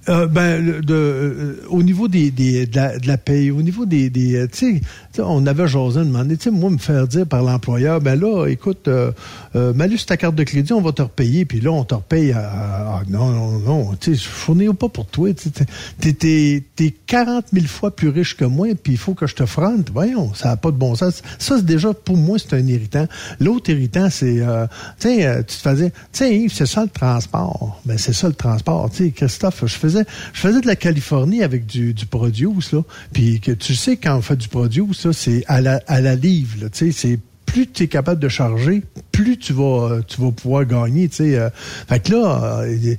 Euh, 0.08 0.26
ben, 0.26 0.82
de, 0.82 0.94
euh, 0.94 1.56
au 1.70 1.82
niveau 1.82 2.08
des, 2.08 2.30
des, 2.30 2.66
de, 2.66 2.76
la, 2.76 2.98
de 2.98 3.06
la 3.06 3.16
paye, 3.16 3.50
au 3.50 3.62
niveau 3.62 3.86
des, 3.86 4.10
des 4.10 4.36
euh, 4.36 4.46
tu 4.52 4.80
sais, 5.12 5.22
on 5.22 5.46
avait 5.46 5.66
José 5.66 6.00
demandé, 6.00 6.36
tu 6.36 6.44
sais, 6.44 6.50
moi, 6.50 6.68
me 6.68 6.76
faire 6.76 7.08
dire 7.08 7.26
par 7.26 7.42
l'employeur, 7.42 8.02
ben 8.02 8.20
là, 8.20 8.46
écoute, 8.46 8.86
euh, 8.88 9.12
malus 9.54 10.00
ta 10.06 10.18
carte 10.18 10.34
de 10.34 10.42
crédit, 10.42 10.74
on 10.74 10.82
va 10.82 10.92
te 10.92 11.00
repayer, 11.00 11.46
puis 11.46 11.60
là, 11.60 11.70
on 11.70 11.84
te 11.84 11.94
repaye 11.94 12.32
à, 12.32 12.40
à- 12.98 13.02
non, 13.08 13.30
non, 13.30 13.58
non, 13.60 13.94
tu 13.98 14.14
sais, 14.14 14.22
je 14.22 14.28
fournis 14.28 14.68
pas 14.74 14.90
pour 14.90 15.06
toi, 15.06 15.30
tu 15.32 16.12
t'es 16.12 16.94
40 17.06 17.46
000 17.52 17.66
fois 17.66 17.94
plus 17.94 18.08
riche 18.10 18.36
que 18.36 18.44
moi, 18.44 18.68
puis 18.82 18.92
il 18.94 18.98
faut 18.98 19.14
que 19.14 19.26
je 19.26 19.34
te 19.34 19.46
fronte, 19.46 19.90
voyons, 19.90 20.34
ça 20.34 20.50
n'a 20.50 20.56
pas 20.58 20.70
de 20.70 20.76
bon 20.76 20.94
sens. 20.96 21.22
Ça, 21.38 21.56
c'est 21.56 21.64
déjà, 21.64 21.94
pour 21.94 22.16
moi, 22.18 22.36
c'est 22.38 22.54
un 22.54 22.66
irritant. 22.66 23.06
L'autre 23.40 23.70
irritant, 23.70 24.08
c'est, 24.10 24.42
tu 25.00 25.08
sais, 25.08 25.44
tu 25.46 25.56
te 25.56 25.62
faisais, 25.62 25.90
tu 25.90 25.96
sais, 26.12 26.36
Yves, 26.36 26.52
c'est 26.52 26.66
ça 26.66 26.82
le 26.82 26.90
transport. 26.90 27.80
Ben, 27.86 27.96
c'est 27.96 28.12
ça 28.12 28.28
le 28.28 28.34
transport. 28.34 28.90
Tu 28.90 29.04
sais, 29.06 29.10
Christophe, 29.10 29.62
je 29.66 29.74
faisais, 29.74 29.93
je 30.32 30.40
faisais 30.40 30.60
de 30.60 30.66
la 30.66 30.76
Californie 30.76 31.42
avec 31.42 31.66
du, 31.66 31.94
du 31.94 32.06
produce, 32.06 32.72
là. 32.72 32.82
Puis 33.12 33.40
que 33.40 33.52
tu 33.52 33.74
sais, 33.74 33.96
quand 33.96 34.16
on 34.16 34.22
fait 34.22 34.36
du 34.36 34.48
produce, 34.48 35.10
c'est 35.12 35.44
à 35.46 35.60
la, 35.60 35.80
à 35.86 36.00
la 36.00 36.14
livre. 36.14 36.68
Tu 36.68 36.90
sais, 36.90 36.92
c'est 36.92 37.18
plus 37.46 37.66
tu 37.70 37.84
es 37.84 37.88
capable 37.88 38.20
de 38.20 38.28
charger, 38.28 38.82
plus 39.12 39.38
tu 39.38 39.52
vas 39.52 40.00
tu 40.06 40.20
vas 40.20 40.30
pouvoir 40.32 40.64
gagner. 40.64 41.08
Euh. 41.20 41.50
fait 41.88 42.00
que 42.00 42.12
là, 42.12 42.62
euh, 42.62 42.96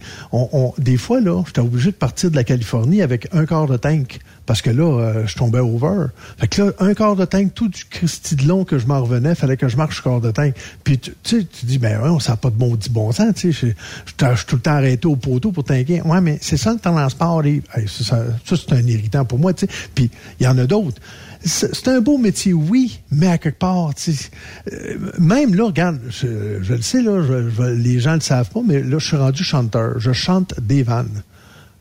des 0.77 0.97
fois 0.97 1.19
là, 1.19 1.43
j'étais 1.45 1.60
obligé 1.62 1.91
de 1.91 1.95
partir 1.95 2.31
de 2.31 2.36
la 2.36 2.43
Californie 2.43 3.01
avec 3.01 3.27
un 3.34 3.45
quart 3.45 3.67
de 3.67 3.77
tank 3.77 4.19
parce 4.45 4.62
que 4.62 4.69
là, 4.69 4.84
euh, 4.84 5.23
je 5.25 5.36
tombais 5.36 5.60
over. 5.60 6.05
Fait 6.38 6.47
que 6.47 6.62
là, 6.62 6.71
un 6.79 6.93
quart 6.93 7.15
de 7.15 7.25
tank, 7.25 7.53
tout 7.55 7.67
du 7.67 7.84
Christy 7.86 8.36
de 8.36 8.47
long 8.47 8.63
que 8.63 8.77
je 8.77 8.86
m'en 8.86 9.01
revenais, 9.01 9.34
fallait 9.34 9.58
que 9.58 9.67
je 9.67 9.75
marche 9.75 10.01
quart 10.03 10.21
de 10.21 10.31
tank. 10.31 10.53
Puis 10.84 10.99
tu 10.99 11.13
tu 11.23 11.45
tu 11.45 11.65
dis 11.65 11.79
ben 11.79 11.99
ouais, 12.01 12.10
on 12.10 12.17
n'a 12.17 12.38
pas 12.38 12.49
de 12.51 12.55
bon 12.55 12.77
bon 12.91 13.12
sens. 13.12 13.34
Tu 13.36 13.51
sais, 13.51 13.67
je 13.67 13.67
je- 14.05 14.36
suis 14.36 14.45
tout 14.45 14.55
le 14.55 14.62
temps 14.62 14.71
arrêté 14.75 15.08
au 15.08 15.15
poteau 15.15 15.51
pour 15.51 15.63
tanker. 15.63 16.01
Ouais, 16.05 16.21
mais 16.21 16.38
c'est 16.41 16.58
ça 16.58 16.71
le. 16.71 17.41
Dave. 17.43 17.62
Hey, 17.75 17.88
ça, 17.88 18.03
ça, 18.03 18.23
ça, 18.45 18.55
c'est 18.55 18.73
un 18.73 18.86
irritant 18.88 19.25
pour 19.25 19.39
moi. 19.39 19.53
Tu 19.53 19.65
sais, 19.65 19.71
puis 19.93 20.10
il 20.39 20.43
y 20.45 20.47
en 20.47 20.58
a 20.58 20.65
d'autres. 20.65 21.01
C'est 21.47 21.88
un 21.89 22.01
beau 22.01 22.17
métier, 22.17 22.53
oui, 22.53 22.99
mais 23.12 23.27
à 23.27 23.38
quelque 23.38 23.60
part, 23.60 23.91
euh, 24.08 24.97
même 25.19 25.53
là, 25.53 25.65
regarde, 25.65 25.99
je, 26.10 26.60
je 26.63 26.73
le 26.73 26.81
sais, 26.81 27.03
là, 27.03 27.21
je- 27.21 27.49
je- 27.49 27.62
les 27.63 27.99
gens 27.99 28.12
ne 28.12 28.15
le 28.15 28.21
savent 28.21 28.49
pas, 28.49 28.62
mais 28.65 28.81
là, 28.81 28.97
je 28.97 29.05
suis 29.05 29.15
rendu 29.17 29.43
chanteur. 29.43 29.99
Je 29.99 30.12
chante 30.12 30.53
des 30.60 30.81
vannes. 30.81 31.21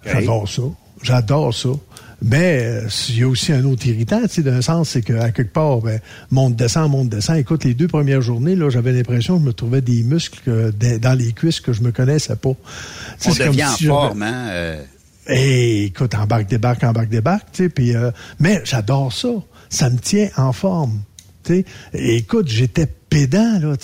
J'adore 0.05 0.49
ça. 0.49 0.63
J'adore 1.03 1.55
ça. 1.55 1.71
Mais 2.23 2.59
euh, 2.63 2.89
il 3.09 3.19
y 3.19 3.23
a 3.23 3.29
aussi 3.29 3.53
un 3.53 3.65
autre 3.65 3.87
irritant, 3.87 4.21
tu 4.23 4.29
sais, 4.29 4.43
d'un 4.43 4.61
sens, 4.63 4.91
c'est 4.91 5.03
qu'à 5.03 5.31
quelque 5.31 5.53
part, 5.53 5.79
ben, 5.81 5.99
monte, 6.31 6.57
descend, 6.57 6.91
monte, 6.91 7.09
descend. 7.09 7.37
Écoute, 7.39 7.65
les 7.65 7.75
deux 7.75 7.89
premières 7.89 8.23
journées, 8.23 8.57
là, 8.57 8.69
j'avais 8.71 8.93
l'impression 8.93 9.37
que 9.37 9.43
je 9.43 9.47
me 9.49 9.53
trouvais 9.53 9.81
des 9.81 10.03
muscles 10.03 10.41
que- 10.45 10.71
dans 10.71 10.99
dans 11.01 11.19
les 11.19 11.33
cuisses 11.33 11.61
que 11.61 11.73
je 11.73 11.83
me 11.83 11.91
connaissais 11.91 12.37
pas. 12.37 12.51
Tu 12.51 12.57
sais, 13.19 13.31
On 13.31 13.33
c'est 13.35 13.45
comme 13.45 13.53
devient 13.53 13.65
en 13.65 13.77
forme, 13.77 14.23
hein? 14.23 14.47
euh, 14.51 14.83
Hey, 15.27 15.85
écoute, 15.85 16.15
embarque, 16.15 16.49
débarque, 16.49 16.85
embarque, 16.85 17.09
débarque, 17.09 17.47
tu 17.53 17.65
sais, 17.65 17.69
puis 17.71 17.95
euh, 17.97 18.11
mais 18.39 18.61
j'adore 18.65 19.11
ça. 19.13 19.29
Ça 19.69 19.91
me 19.91 19.99
tient 19.99 20.29
en 20.37 20.53
forme. 20.53 21.03
Écoute, 21.93 22.49
j'étais 22.49 22.87
pédant, 22.87 23.59
là. 23.61 23.75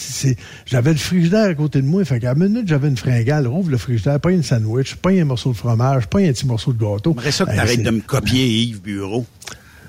J'avais 0.67 0.93
le 0.93 0.99
frigidaire 0.99 1.51
à 1.51 1.55
côté 1.55 1.83
de 1.83 1.87
moi. 1.87 2.05
Fait 2.05 2.19
qu'à 2.19 2.35
la 2.35 2.49
minute, 2.49 2.67
j'avais 2.67 2.89
une 2.89 2.97
fringale, 2.97 3.47
rouvre 3.47 3.71
le 3.71 3.77
frigidaire, 3.77 4.19
pas 4.19 4.33
une 4.33 4.43
sandwich, 4.43 4.97
pas 4.97 5.11
un 5.11 5.25
morceau 5.25 5.53
de 5.53 5.57
fromage, 5.57 6.07
pas 6.07 6.21
un 6.21 6.33
petit 6.33 6.47
morceau 6.47 6.73
de 6.73 6.79
gâteau. 6.79 7.13
J'aimerais 7.17 7.33
ça 7.33 7.45
que 7.45 7.51
Hey, 7.51 7.57
t'arrêtes 7.57 7.83
de 7.83 7.91
me 7.91 8.01
copier 8.01 8.47
Yves 8.47 8.81
Bureau. 8.81 9.27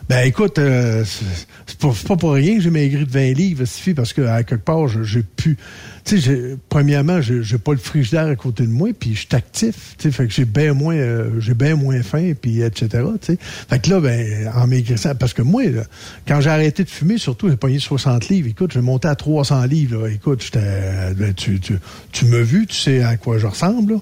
ben 0.10 0.27
écoute, 0.27 0.60
euh, 0.60 1.06
c'est 1.65 1.77
pas, 2.08 2.17
pour 2.17 2.34
rien 2.34 2.56
que 2.58 2.62
j'ai 2.62 2.69
maigri 2.69 3.06
de 3.06 3.12
20 3.12 3.34
livres, 3.34 3.65
Stifi, 3.65 3.93
parce 3.93 4.12
que 4.13 4.21
à 4.21 4.43
quelque 4.43 4.65
part, 4.65 4.88
j'ai 4.88 5.23
pu. 5.23 5.58
Tu 6.04 6.20
sais, 6.20 6.58
premièrement, 6.70 7.22
j'ai 7.22 7.44
j'ai 7.44 7.58
pas 7.60 7.74
le 7.74 7.78
frigidaire 7.78 8.26
à 8.28 8.36
côté 8.36 8.64
de 8.64 8.70
moi, 8.72 8.90
puis 8.98 9.14
je 9.14 9.20
suis 9.20 9.28
actif. 9.34 9.96
Tu 9.98 10.04
sais, 10.04 10.12
fait 10.12 10.26
que 10.28 10.34
j'ai 10.34 10.46
bien 10.46 10.74
moins, 10.74 10.96
euh, 10.96 11.40
j'ai 11.40 11.54
bien 11.54 11.76
moins 11.76 12.02
faim, 12.02 12.34
puis 12.40 12.62
etc. 12.62 13.04
Tu 13.22 13.34
sais, 13.34 13.38
fait 13.42 13.80
que 13.80 13.90
là, 13.90 14.00
ben 14.00 14.52
en 14.56 14.66
maigrissant, 14.68 15.14
parce 15.16 15.34
que 15.34 15.42
moi, 15.44 15.64
là, 15.66 15.84
quand 16.28 16.42
j'ai 16.42 16.50
arrêté 16.50 16.84
de 16.84 16.90
fumer, 16.90 17.18
surtout, 17.18 17.50
j'ai 17.50 17.58
pogné 17.58 17.78
60 17.80 18.30
livres. 18.30 18.48
Écoute, 18.50 18.72
j'ai 18.74 18.82
monté 18.82 19.08
à 19.08 19.16
300 19.16 19.64
livres. 19.66 20.02
Là. 20.04 20.10
Écoute, 20.10 20.44
j'étais, 20.44 21.14
ben, 21.16 21.34
tu, 21.34 21.60
tu, 21.60 21.78
tu 22.12 22.26
me 22.26 22.42
vu, 22.42 22.66
tu 22.68 22.76
sais 22.76 23.04
à 23.04 23.18
quoi 23.18 23.38
je 23.38 23.46
ressemble. 23.48 23.94
Là. 23.94 24.00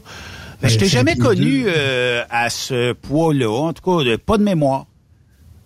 Ben, 0.61 0.67
je 0.69 0.75
t'ai 0.75 0.85
Ben, 0.85 0.89
jamais 0.89 1.13
c'est- 1.15 1.19
connu 1.21 1.63
euh, 1.67 2.23
à 2.29 2.49
ce 2.49 2.93
poids-là, 2.93 3.49
en 3.49 3.73
tout 3.73 3.83
cas, 4.03 4.17
pas 4.25 4.37
de 4.37 4.43
mémoire. 4.43 4.85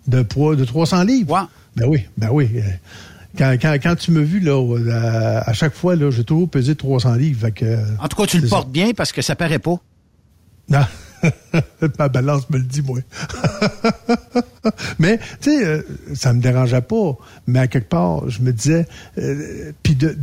De 0.08 0.22
poids 0.24 0.56
de 0.56 0.66
300 0.66 1.04
livres? 1.04 1.32
Ouais. 1.34 1.48
Ben 1.76 1.86
oui, 1.88 2.06
ben 2.18 2.30
oui. 2.32 2.50
Quand, 3.38 3.56
quand, 3.60 3.74
quand 3.82 3.96
tu 3.96 4.12
m'as 4.12 4.22
vu, 4.22 4.40
là, 4.40 4.52
euh, 4.62 4.92
à, 4.92 5.50
à 5.50 5.54
chaque 5.54 5.74
fois, 5.74 5.96
là, 5.96 6.12
j'ai 6.12 6.24
toujours 6.24 6.50
pesé 6.50 6.76
300 6.76 7.16
livres. 7.16 7.42
Fait 7.42 7.52
que, 7.52 7.78
En 8.00 8.08
tout 8.08 8.16
cas, 8.16 8.26
tu 8.28 8.40
le 8.40 8.48
ça. 8.48 8.58
portes 8.58 8.70
bien 8.72 8.92
parce 8.96 9.12
que 9.12 9.22
ça 9.24 9.36
paraît 9.36 9.60
pas. 9.60 9.76
Non. 10.70 10.82
Ma 12.00 12.08
balance 12.10 12.50
me 12.50 12.58
le 12.58 12.64
dit, 12.64 12.82
moi. 12.82 13.00
mais, 15.00 15.18
tu 15.42 15.52
sais, 15.52 15.66
euh, 15.66 15.82
ça 16.14 16.34
me 16.34 16.42
dérangeait 16.42 16.82
pas. 16.82 17.18
Mais 17.48 17.60
à 17.60 17.68
quelque 17.68 17.90
part, 17.90 18.30
je 18.30 18.42
me 18.42 18.52
disais, 18.52 18.88
euh, 19.18 19.72
puis 19.84 19.96
de, 19.96 20.16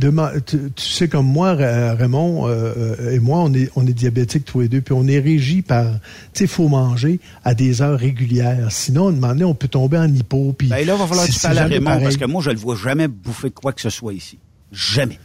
tu, 0.45 0.57
tu 0.75 0.85
sais 0.85 1.07
comme 1.07 1.27
moi, 1.27 1.53
Ra- 1.53 1.93
Raymond 1.95 2.47
euh, 2.47 3.11
et 3.11 3.19
moi, 3.19 3.39
on 3.39 3.53
est, 3.53 3.69
on 3.75 3.85
est 3.85 3.93
diabétiques 3.93 4.45
tous 4.45 4.61
les 4.61 4.67
deux, 4.67 4.81
puis 4.81 4.93
on 4.93 5.07
est 5.07 5.19
régi 5.19 5.61
par, 5.61 5.85
tu 5.85 5.99
sais, 6.33 6.43
il 6.45 6.47
faut 6.49 6.67
manger 6.67 7.19
à 7.43 7.53
des 7.53 7.81
heures 7.81 7.99
régulières. 7.99 8.67
Sinon, 8.71 9.07
à 9.07 9.09
un 9.09 9.13
moment 9.13 9.27
donné, 9.29 9.43
on 9.45 9.55
peut 9.55 9.67
tomber 9.67 9.97
en 9.97 10.13
hypo. 10.13 10.53
Puis 10.57 10.67
Ben 10.67 10.85
là, 10.85 10.93
il 10.95 10.99
va 10.99 11.07
falloir 11.07 11.25
que 11.27 11.31
tu 11.31 11.39
parles 11.39 11.57
à 11.59 11.65
Raymond 11.65 11.85
pareil. 11.85 12.03
parce 12.03 12.17
que 12.17 12.25
moi, 12.25 12.41
je 12.43 12.49
le 12.51 12.57
vois 12.57 12.75
jamais 12.75 13.07
bouffer 13.07 13.51
quoi 13.51 13.73
que 13.73 13.81
ce 13.81 13.89
soit 13.89 14.13
ici. 14.13 14.37
Jamais. 14.71 15.19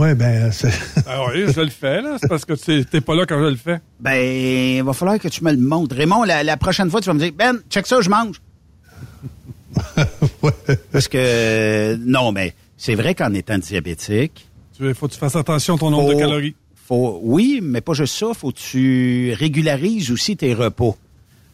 Ouais, 0.00 0.14
ben, 0.14 0.50
c'est- 0.50 0.68
Ah 1.06 1.24
oui, 1.28 1.44
je 1.54 1.60
le 1.60 1.68
fais, 1.68 2.00
là. 2.00 2.16
C'est 2.20 2.28
parce 2.28 2.44
que 2.44 2.54
tu 2.54 2.84
t'es 2.86 3.00
pas 3.00 3.14
là 3.14 3.26
quand 3.26 3.38
je 3.42 3.50
le 3.50 3.56
fais. 3.56 3.80
Ben, 4.00 4.14
il 4.14 4.82
va 4.82 4.92
falloir 4.94 5.18
que 5.18 5.28
tu 5.28 5.44
me 5.44 5.50
le 5.52 5.58
montres. 5.58 5.94
Raymond, 5.94 6.24
la, 6.24 6.42
la 6.42 6.56
prochaine 6.56 6.90
fois, 6.90 7.00
tu 7.00 7.06
vas 7.06 7.14
me 7.14 7.18
dire, 7.18 7.32
Ben, 7.36 7.58
check 7.68 7.86
ça, 7.86 8.00
je 8.00 8.08
mange. 8.08 8.40
ouais. 10.42 10.52
Parce 10.92 11.08
que, 11.08 11.96
non, 12.04 12.32
mais 12.32 12.54
c'est 12.76 12.94
vrai 12.94 13.14
qu'en 13.14 13.32
étant 13.34 13.58
diabétique, 13.58 14.46
Il 14.80 14.94
faut 14.94 15.06
que 15.08 15.12
tu 15.12 15.18
fasses 15.18 15.36
attention 15.36 15.74
à 15.76 15.78
ton 15.78 15.90
nombre 15.90 16.08
Faut- 16.08 16.14
de 16.14 16.18
calories. 16.18 16.54
faut, 16.86 17.20
oui, 17.22 17.60
mais 17.62 17.80
pas 17.82 17.92
juste 17.92 18.16
ça, 18.16 18.28
faut 18.34 18.50
que 18.52 18.58
tu 18.58 19.34
régularises 19.38 20.10
aussi 20.10 20.36
tes 20.36 20.54
repas. 20.54 20.96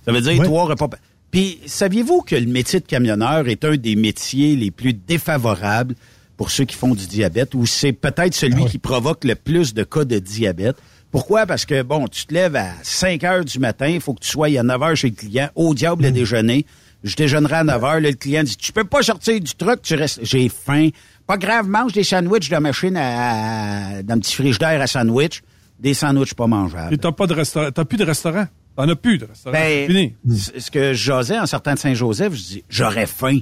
Ça 0.04 0.12
veut 0.12 0.20
dire 0.20 0.38
Ouais. 0.38 0.44
trois 0.46 0.64
repas. 0.66 0.88
Puis, 1.32 1.58
saviez-vous 1.66 2.20
que 2.22 2.36
le 2.36 2.46
métier 2.46 2.78
de 2.78 2.86
camionneur 2.86 3.48
est 3.48 3.64
un 3.64 3.76
des 3.76 3.96
métiers 3.96 4.54
les 4.54 4.70
plus 4.70 4.92
défavorables 4.94 5.96
pour 6.36 6.50
ceux 6.50 6.64
qui 6.64 6.74
font 6.76 6.94
du 6.94 7.06
diabète, 7.06 7.54
ou 7.54 7.64
c'est 7.66 7.92
peut-être 7.92 8.34
celui 8.34 8.60
Ah 8.62 8.64
oui. 8.64 8.70
qui 8.70 8.78
provoque 8.78 9.24
le 9.24 9.34
plus 9.34 9.72
de 9.74 9.84
cas 9.84 10.04
de 10.04 10.18
diabète? 10.18 10.76
Pourquoi? 11.10 11.46
Parce 11.46 11.64
que, 11.64 11.82
bon, 11.82 12.08
tu 12.08 12.26
te 12.26 12.34
lèves 12.34 12.56
à 12.56 12.72
5 12.82 13.24
heures 13.24 13.44
du 13.44 13.58
matin, 13.58 13.86
il 13.88 14.00
faut 14.00 14.12
que 14.12 14.20
tu 14.20 14.28
sois 14.28 14.48
à 14.58 14.62
9 14.62 14.82
heures 14.82 14.96
chez 14.96 15.08
le 15.10 15.14
client, 15.14 15.48
au 15.54 15.74
diable 15.74 16.02
Mm. 16.02 16.06
le 16.06 16.12
déjeuner. 16.12 16.66
Je 17.04 17.14
déjeunerai 17.14 17.54
à 17.56 17.64
9 17.64 17.84
heures, 17.84 18.00
là, 18.00 18.10
le 18.10 18.16
client 18.16 18.42
dit, 18.42 18.56
tu 18.56 18.72
peux 18.72 18.84
pas 18.84 19.02
sortir 19.02 19.40
du 19.40 19.54
truc, 19.54 19.80
tu 19.82 19.94
restes, 19.94 20.20
j'ai 20.22 20.48
faim. 20.48 20.88
Pas 21.26 21.38
grave, 21.38 21.68
mange 21.68 21.92
des 21.92 22.04
sandwichs 22.04 22.50
de 22.50 22.56
machine 22.56 22.96
à, 22.96 24.02
dans 24.02 24.14
un 24.14 24.18
petit 24.18 24.34
frigidaire 24.34 24.80
à 24.80 24.86
sandwich, 24.86 25.42
des 25.80 25.94
sandwichs 25.94 26.34
pas 26.34 26.46
mangeables. 26.46 26.92
Et 26.94 26.98
t'as 26.98 27.12
pas 27.12 27.26
de 27.26 27.34
restaurant. 27.34 27.70
T'as 27.70 27.84
plus 27.84 27.96
de 27.98 28.04
restaurant? 28.04 28.46
T'en 28.76 28.88
as 28.88 28.96
plus 28.96 29.18
de 29.18 29.24
restaurant. 29.24 29.56
c'est 29.56 29.86
Ben, 29.86 29.90
fini. 29.90 30.14
ce 30.58 30.70
que 30.70 30.92
j'osais 30.92 31.38
en 31.38 31.46
sortant 31.46 31.74
de 31.74 31.78
Saint-Joseph, 31.78 32.34
je 32.34 32.42
dis, 32.42 32.64
j'aurais 32.68 33.06
faim. 33.06 33.38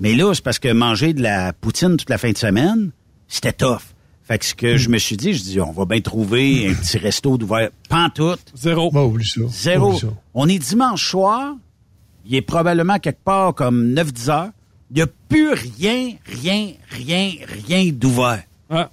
Mais 0.00 0.14
là, 0.14 0.32
c'est 0.34 0.42
parce 0.44 0.58
que 0.58 0.72
manger 0.72 1.12
de 1.12 1.22
la 1.22 1.52
poutine 1.52 1.96
toute 1.96 2.10
la 2.10 2.18
fin 2.18 2.30
de 2.32 2.36
semaine, 2.38 2.90
c'était 3.28 3.52
tough. 3.52 3.80
Fait 4.26 4.38
que 4.38 4.44
ce 4.44 4.54
que 4.54 4.76
je 4.78 4.88
me 4.88 4.98
suis 4.98 5.16
dit, 5.16 5.34
je 5.34 5.42
dis, 5.42 5.60
on 5.60 5.70
va 5.72 5.84
bien 5.84 6.00
trouver 6.00 6.68
un 6.68 6.74
petit 6.74 6.96
resto 6.98 7.36
d'ouvert. 7.36 7.68
Pantoute, 7.88 8.40
Zéro. 8.56 8.90
Bon, 8.90 9.04
oublie 9.06 9.26
ça. 9.26 9.40
zéro. 9.48 9.88
Oublie 9.90 10.00
ça. 10.00 10.06
On 10.32 10.48
est 10.48 10.58
dimanche 10.58 11.10
soir, 11.10 11.54
il 12.26 12.34
est 12.34 12.42
probablement 12.42 12.98
quelque 12.98 13.22
part 13.22 13.54
comme 13.54 13.92
9-10 13.94 14.30
heures. 14.30 14.50
Il 14.90 14.96
n'y 14.96 15.02
a 15.02 15.06
plus 15.28 15.50
rien, 15.52 16.12
rien, 16.24 16.72
rien, 16.90 17.32
rien 17.68 17.90
d'ouvert. 17.92 18.42
Ah, 18.70 18.88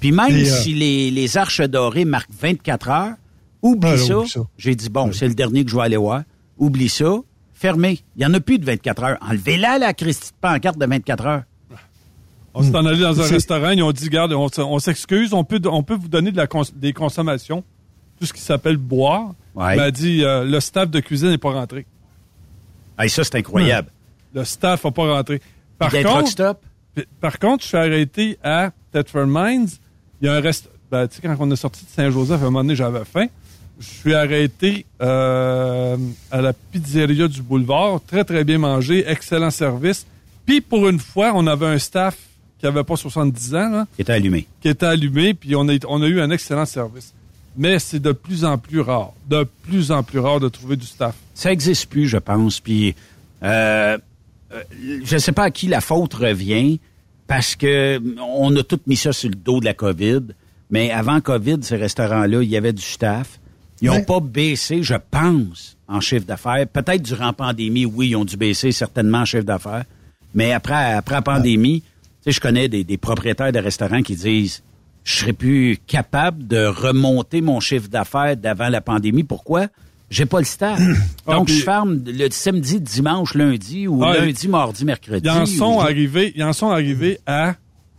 Puis 0.00 0.10
même 0.12 0.30
Et, 0.34 0.48
euh, 0.50 0.60
si 0.62 0.72
les, 0.74 1.10
les 1.10 1.36
arches 1.36 1.60
dorées 1.60 2.04
marquent 2.06 2.30
24 2.40 2.88
heures, 2.88 3.14
oublie, 3.60 3.90
Ah, 3.92 3.96
là, 3.96 3.98
ça. 4.06 4.18
oublie 4.18 4.28
ça. 4.30 4.40
J'ai 4.56 4.74
dit, 4.74 4.88
bon, 4.88 5.12
c'est 5.12 5.28
le 5.28 5.34
dernier 5.34 5.64
que 5.64 5.70
je 5.70 5.76
vais 5.76 5.82
aller 5.82 5.96
voir. 5.98 6.22
Oublie 6.58 6.88
ça. 6.88 7.16
Fermé. 7.60 8.00
Il 8.16 8.20
n'y 8.20 8.24
en 8.26 8.32
a 8.32 8.40
plus 8.40 8.58
de 8.58 8.64
24 8.64 9.02
heures. 9.04 9.18
Enlevez-la, 9.20 9.78
la 9.78 9.92
Christie 9.92 10.30
de 10.30 10.36
pancarte 10.40 10.78
de 10.78 10.86
24 10.86 11.26
heures. 11.26 11.42
on 12.54 12.62
s'est 12.62 12.74
en 12.74 12.86
allé 12.86 13.00
dans 13.00 13.20
un 13.20 13.26
restaurant, 13.26 13.70
ils 13.70 13.82
ont 13.82 13.92
dit, 13.92 14.08
garde, 14.08 14.32
on, 14.32 14.48
on 14.58 14.78
s'excuse, 14.78 15.34
on 15.34 15.44
peut, 15.44 15.60
on 15.66 15.82
peut 15.82 15.94
vous 15.94 16.08
donner 16.08 16.32
de 16.32 16.38
la 16.38 16.46
cons- 16.46 16.62
des 16.74 16.94
consommations, 16.94 17.62
tout 18.18 18.24
ce 18.24 18.32
qui 18.32 18.40
s'appelle 18.40 18.78
boire. 18.78 19.34
Ouais. 19.54 19.74
Il 19.74 19.76
m'a 19.76 19.90
dit, 19.90 20.24
euh, 20.24 20.44
le 20.44 20.58
staff 20.60 20.88
de 20.90 21.00
cuisine 21.00 21.28
n'est 21.28 21.38
pas 21.38 21.50
rentré. 21.52 21.84
Hey, 22.98 23.10
ça, 23.10 23.24
c'est 23.24 23.34
incroyable. 23.36 23.88
Le 24.32 24.44
staff 24.44 24.84
n'a 24.84 24.90
pas 24.90 25.12
rentré. 25.14 25.42
Par 25.78 25.90
contre, 25.90 26.56
Par 27.20 27.38
contre, 27.38 27.62
je 27.62 27.68
suis 27.68 27.76
arrêté 27.76 28.38
à 28.42 28.70
Thetford 28.92 29.26
Mines. 29.26 29.68
Il 30.22 30.26
y 30.26 30.28
a 30.28 30.34
un 30.34 30.40
reste. 30.40 30.70
Ben, 30.90 31.06
tu 31.08 31.16
sais, 31.16 31.22
quand 31.22 31.36
on 31.38 31.50
est 31.50 31.56
sorti 31.56 31.84
de 31.84 31.90
Saint-Joseph, 31.90 32.40
à 32.40 32.46
un 32.46 32.50
moment 32.50 32.62
donné, 32.62 32.74
j'avais 32.74 33.04
faim. 33.04 33.26
Je 33.80 33.86
suis 33.86 34.14
arrêté 34.14 34.84
euh, 35.00 35.96
à 36.30 36.40
la 36.42 36.52
pizzeria 36.52 37.26
du 37.28 37.40
boulevard. 37.40 38.00
Très, 38.06 38.24
très 38.24 38.44
bien 38.44 38.58
mangé. 38.58 39.04
Excellent 39.08 39.50
service. 39.50 40.06
Puis, 40.44 40.60
pour 40.60 40.86
une 40.88 40.98
fois, 40.98 41.32
on 41.34 41.46
avait 41.46 41.66
un 41.66 41.78
staff 41.78 42.16
qui 42.58 42.66
avait 42.66 42.84
pas 42.84 42.96
70 42.96 43.54
ans, 43.54 43.70
là, 43.70 43.86
qui 43.96 44.02
était 44.02 44.12
allumé. 44.12 44.46
qui 44.60 44.68
était 44.68 44.84
allumé, 44.84 45.32
puis 45.32 45.56
on 45.56 45.66
a, 45.68 45.76
on 45.88 46.02
a 46.02 46.06
eu 46.06 46.20
un 46.20 46.30
excellent 46.30 46.66
service. 46.66 47.14
Mais 47.56 47.78
c'est 47.78 48.00
de 48.00 48.12
plus 48.12 48.44
en 48.44 48.58
plus 48.58 48.80
rare. 48.80 49.12
De 49.28 49.46
plus 49.62 49.90
en 49.90 50.02
plus 50.02 50.18
rare 50.18 50.40
de 50.40 50.48
trouver 50.48 50.76
du 50.76 50.86
staff. 50.86 51.14
Ça 51.34 51.50
existe 51.50 51.86
plus, 51.88 52.06
je 52.06 52.18
pense. 52.18 52.60
Puis, 52.60 52.94
euh, 53.42 53.96
euh, 54.52 54.62
je 55.04 55.16
sais 55.16 55.32
pas 55.32 55.44
à 55.44 55.50
qui 55.50 55.68
la 55.68 55.80
faute 55.80 56.12
revient, 56.12 56.78
parce 57.26 57.56
que 57.56 58.00
on 58.20 58.54
a 58.56 58.62
tout 58.62 58.80
mis 58.86 58.96
ça 58.96 59.12
sur 59.12 59.30
le 59.30 59.36
dos 59.36 59.60
de 59.60 59.64
la 59.64 59.74
COVID. 59.74 60.20
Mais 60.70 60.90
avant 60.90 61.20
COVID, 61.20 61.58
ces 61.62 61.76
restaurants-là, 61.76 62.42
il 62.42 62.48
y 62.48 62.56
avait 62.56 62.72
du 62.72 62.82
staff. 62.82 63.39
Ils 63.80 63.86
n'ont 63.88 63.94
Ouais. 63.94 64.02
pas 64.04 64.20
baissé, 64.20 64.82
je 64.82 64.94
pense, 65.10 65.76
en 65.88 66.00
chiffre 66.00 66.26
d'affaires. 66.26 66.66
Peut-être 66.66 67.02
durant 67.02 67.26
la 67.26 67.32
pandémie, 67.32 67.86
oui, 67.86 68.10
ils 68.10 68.16
ont 68.16 68.24
dû 68.24 68.36
baisser 68.36 68.72
certainement 68.72 69.18
en 69.18 69.24
chiffre 69.24 69.44
d'affaires. 69.44 69.84
Mais 70.34 70.52
après, 70.52 70.92
après 70.94 71.14
la 71.16 71.22
pandémie, 71.22 71.80
tu 71.80 71.86
sais, 72.24 72.32
je 72.32 72.40
connais 72.40 72.68
des, 72.68 72.84
des 72.84 72.98
propriétaires 72.98 73.52
de 73.52 73.58
restaurants 73.58 74.02
qui 74.02 74.14
disent 74.16 74.62
je 75.02 75.16
serais 75.16 75.32
plus 75.32 75.78
capable 75.86 76.46
de 76.46 76.66
remonter 76.66 77.40
mon 77.40 77.58
chiffre 77.58 77.88
d'affaires 77.88 78.36
d'avant 78.36 78.68
la 78.68 78.82
pandémie. 78.82 79.24
Pourquoi? 79.24 79.68
J'ai 80.10 80.26
pas 80.26 80.40
le 80.40 80.44
staff. 80.44 80.78
Ah, 81.26 81.34
Donc, 81.36 81.46
puis- 81.46 81.56
je 81.58 81.62
ferme 81.64 82.02
le 82.04 82.28
samedi, 82.30 82.80
dimanche, 82.80 83.34
lundi 83.34 83.86
ou 83.88 84.02
Ah, 84.04 84.18
lundi, 84.18 84.46
mardi, 84.48 84.84
mercredi. 84.84 85.22
Ils 85.26 85.30
en 85.30 85.46
sont 85.46 85.76
ou- 85.76 85.80
arrivés, 85.80 86.32
ils 86.36 86.42
en 86.44 86.52
sont 86.52 86.68
arrivés 86.70 87.18
à 87.26 87.54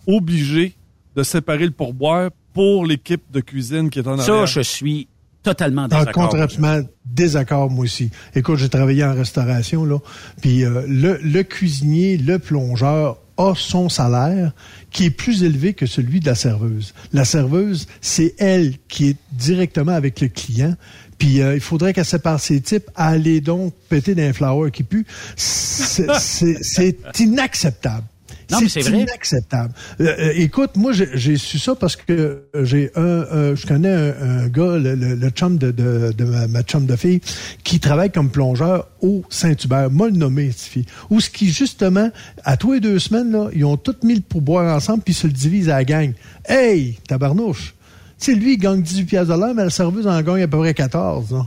obligé 0.08 0.74
de 1.16 1.24
séparer 1.24 1.66
le 1.66 1.72
pourboire 1.72 2.30
pour 2.54 2.86
l'équipe 2.86 3.24
de 3.32 3.40
cuisine 3.40 3.90
qui 3.90 4.00
est 4.00 4.08
en 4.08 4.18
Ça, 4.18 4.32
arrière. 4.34 4.46
je 4.48 4.62
suis 4.62 5.08
totalement 5.44 5.84
En 5.84 5.88
désaccord. 5.88 6.30
complètement 6.30 6.80
désaccord, 7.06 7.70
moi 7.70 7.86
aussi. 7.86 8.10
Écoute, 8.36 8.58
j'ai 8.58 8.70
travaillé 8.70 9.04
en 9.04 9.14
restauration, 9.14 9.86
là, 9.86 10.00
puis 10.42 10.64
euh, 10.64 10.84
le, 10.88 11.20
le 11.24 11.44
cuisinier, 11.44 12.18
le 12.18 12.40
plongeur 12.40 13.18
a 13.38 13.54
son 13.56 13.90
salaire 13.90 14.52
qui 14.92 15.06
est 15.06 15.10
plus 15.12 15.44
élevé 15.44 15.74
que 15.74 15.86
celui 15.86 16.20
de 16.20 16.26
la 16.26 16.36
serveuse. 16.36 16.94
La 17.14 17.26
serveuse, 17.26 17.88
c'est 18.02 18.36
elle 18.38 18.76
qui 18.88 19.10
est 19.10 19.18
directement 19.32 19.94
avec 19.94 20.22
le 20.22 20.28
client. 20.28 20.76
Puis 21.18 21.42
euh, 21.42 21.56
il 21.56 21.62
faudrait 21.62 21.94
qu'elle 21.94 22.06
sépare 22.06 22.40
ses 22.40 22.62
types. 22.62 22.90
Aller 22.96 23.42
donc 23.42 23.74
péter 23.90 24.16
d'un 24.16 24.34
flower 24.34 24.72
qui 24.72 24.84
pue, 24.84 25.06
c'est 25.36 26.98
inacceptable. 27.20 28.06
Non, 28.52 28.60
mais 28.62 28.70
c'est 28.70 28.82
vrai. 28.82 29.02
inacceptable. 29.02 29.74
Euh, 30.00 30.06
euh, 30.20 30.32
écoute, 30.36 30.72
moi, 30.76 30.92
j'ai 30.94 31.38
su 31.38 31.58
ça 31.60 31.76
parce 31.76 31.96
que 31.96 32.44
j'ai 32.64 32.92
un, 32.96 33.02
euh, 33.02 33.56
je 33.56 33.66
connais 33.66 33.92
un, 33.92 34.14
un 34.44 34.48
gars, 34.48 34.78
le, 34.78 34.96
le- 34.96 35.16
le 35.16 35.30
chum 35.30 35.58
de, 35.58 35.72
de, 35.72 36.12
de 36.18 36.24
ma, 36.26 36.48
ma 36.48 36.62
chum 36.64 36.86
de 36.86 36.96
fille, 36.96 37.22
qui 37.64 37.80
travaille 37.80 38.12
comme 38.12 38.30
plongeur 38.30 38.88
au 39.02 39.24
Saint-Hubert, 39.30 39.90
m'a 39.92 40.10
nommé, 40.10 40.52
cette 40.52 40.70
fille. 40.72 40.86
Où 41.10 41.20
ce 41.22 41.30
qui, 41.30 41.50
justement, 41.52 42.10
à 42.44 42.58
tous 42.58 42.74
les 42.74 42.80
deux 42.80 43.00
semaines, 43.00 43.32
là, 43.32 43.50
ils 43.54 43.66
ont 43.66 43.78
tous 43.78 43.96
mis 44.04 44.16
le 44.16 44.22
pourboire 44.22 44.76
ensemble 44.76 45.02
puis 45.04 45.14
ils 45.14 45.18
se 45.18 45.28
le 45.28 45.34
divisent 45.34 45.70
à 45.70 45.78
la 45.78 45.84
gang. 45.86 46.14
Hey, 46.48 46.98
tabarnouche! 47.08 47.74
Tu 48.20 48.34
sais, 48.34 48.38
lui, 48.38 48.54
il 48.54 48.58
gagne 48.58 48.82
18 48.82 49.06
piastres 49.06 49.34
de 49.34 49.40
l'heure, 49.40 49.56
mais 49.56 49.64
la 49.64 49.70
serveuse 49.72 50.06
en 50.06 50.22
gagne 50.22 50.44
à 50.44 50.48
peu 50.48 50.60
près 50.60 50.74
14, 50.76 51.32
là. 51.32 51.46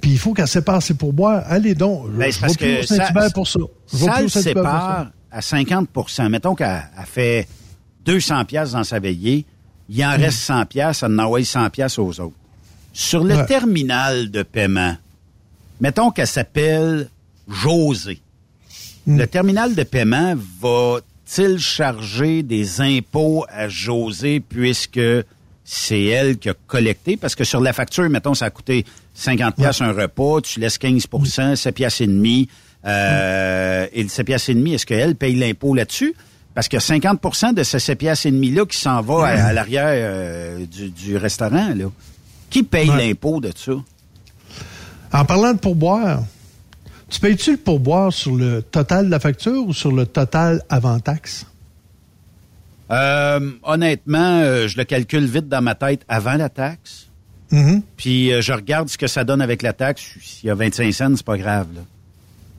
Puis 0.00 0.12
il 0.12 0.18
faut 0.18 0.32
qu'elle 0.32 0.46
sépare 0.48 0.80
ses 0.80 0.94
pourboires. 0.94 1.42
Allez 1.46 1.74
donc, 1.74 2.06
je, 2.12 2.18
Ben, 2.18 2.30
je 2.32 2.40
vais 2.40 2.46
plus 2.56 2.66
au 2.78 2.82
Saint-Hubert 2.86 3.32
pour 3.32 3.48
ça. 3.48 3.58
Je 3.92 3.96
vais 3.98 4.04
Ça 4.06 4.12
plus 4.12 4.24
au 4.24 4.28
Saint-Hubert 4.28 4.62
pour 4.62 4.70
ça. 4.70 5.12
À 5.30 5.40
50% 5.40 6.28
Mettons 6.28 6.54
qu'elle 6.54 6.82
elle 6.98 7.06
fait 7.06 7.48
200 8.04 8.44
pièces 8.46 8.72
dans 8.72 8.84
sa 8.84 8.98
veillée, 8.98 9.44
il 9.88 10.04
en 10.04 10.10
reste 10.16 10.38
100 10.38 10.66
pièces, 10.66 11.02
elle 11.02 11.12
en 11.20 11.24
envoie 11.24 11.44
100 11.44 11.70
pièces 11.70 11.98
aux 11.98 12.20
autres. 12.20 12.36
Sur 12.92 13.22
le 13.24 13.36
Ouais. 13.36 13.46
terminal 13.46 14.30
de 14.30 14.42
paiement, 14.42 14.96
mettons 15.80 16.10
qu'elle 16.10 16.26
s'appelle 16.26 17.08
José. 17.48 18.20
Hmm. 19.06 19.18
Le 19.18 19.26
terminal 19.26 19.74
de 19.74 19.82
paiement 19.84 20.34
va-t-il 20.60 21.58
charger 21.58 22.42
des 22.42 22.80
impôts 22.80 23.44
à 23.48 23.68
José 23.68 24.40
puisque 24.40 25.00
c'est 25.64 26.04
elle 26.04 26.38
qui 26.38 26.48
a 26.48 26.54
collecté? 26.66 27.16
Parce 27.16 27.34
que 27.34 27.44
sur 27.44 27.60
la 27.60 27.72
facture, 27.72 28.08
mettons, 28.08 28.34
ça 28.34 28.46
a 28.46 28.50
coûté 28.50 28.84
50 29.14 29.56
pièces 29.56 29.80
un 29.80 29.92
repas, 29.92 30.40
tu 30.42 30.60
laisses 30.60 30.78
15% 30.78 31.56
7 31.56 31.74
pièces 31.74 32.00
et 32.00 32.06
demi. 32.06 32.48
Euh, 32.86 33.86
Et 33.92 34.02
le 34.02 34.08
7 34.08 34.26
pièces 34.26 34.48
et 34.48 34.54
demi, 34.54 34.74
est-ce 34.74 34.86
qu'elle 34.86 35.14
paye 35.16 35.34
l'impôt 35.34 35.74
là-dessus? 35.74 36.14
Parce 36.54 36.68
que 36.68 36.76
50% 36.78 37.54
de 37.54 37.62
ce 37.62 37.78
7 37.78 37.98
pièces 37.98 38.26
et 38.26 38.30
demi-là 38.30 38.64
qui 38.66 38.76
s'en 38.78 39.00
va 39.02 39.26
à, 39.26 39.46
à 39.48 39.52
l'arrière 39.52 39.86
euh, 39.90 40.66
du, 40.66 40.90
du 40.90 41.16
restaurant, 41.16 41.72
là. 41.74 41.86
Qui 42.50 42.62
paye 42.62 42.88
Ouais. 42.90 43.08
l'impôt 43.08 43.40
de 43.40 43.50
ça? 43.54 43.72
En 45.12 45.24
parlant 45.24 45.52
de 45.52 45.58
pourboire, 45.58 46.22
tu 47.10 47.20
payes-tu 47.20 47.52
le 47.52 47.56
pourboire 47.58 48.12
sur 48.12 48.34
le 48.34 48.62
total 48.62 49.06
de 49.06 49.10
la 49.10 49.20
facture 49.20 49.66
ou 49.66 49.72
sur 49.74 49.92
le 49.92 50.06
total 50.06 50.62
avant 50.68 50.98
taxe? 51.00 51.46
Euh, 52.90 53.50
honnêtement, 53.64 54.40
euh, 54.40 54.66
je 54.68 54.76
le 54.78 54.84
calcule 54.84 55.26
vite 55.26 55.48
dans 55.48 55.60
ma 55.60 55.74
tête 55.74 56.02
avant 56.08 56.34
la 56.34 56.48
taxe. 56.48 57.06
Mhm. 57.50 57.82
Puis 57.96 58.32
euh, 58.32 58.40
je 58.40 58.52
regarde 58.52 58.88
ce 58.88 58.96
que 58.98 59.06
ça 59.06 59.24
donne 59.24 59.42
avec 59.42 59.62
la 59.62 59.72
taxe. 59.74 60.02
S'il 60.22 60.48
y 60.48 60.50
a 60.50 60.54
25 60.54 60.92
cents, 60.92 61.16
c'est 61.16 61.24
pas 61.24 61.36
grave. 61.36 61.66
Là. 61.74 61.80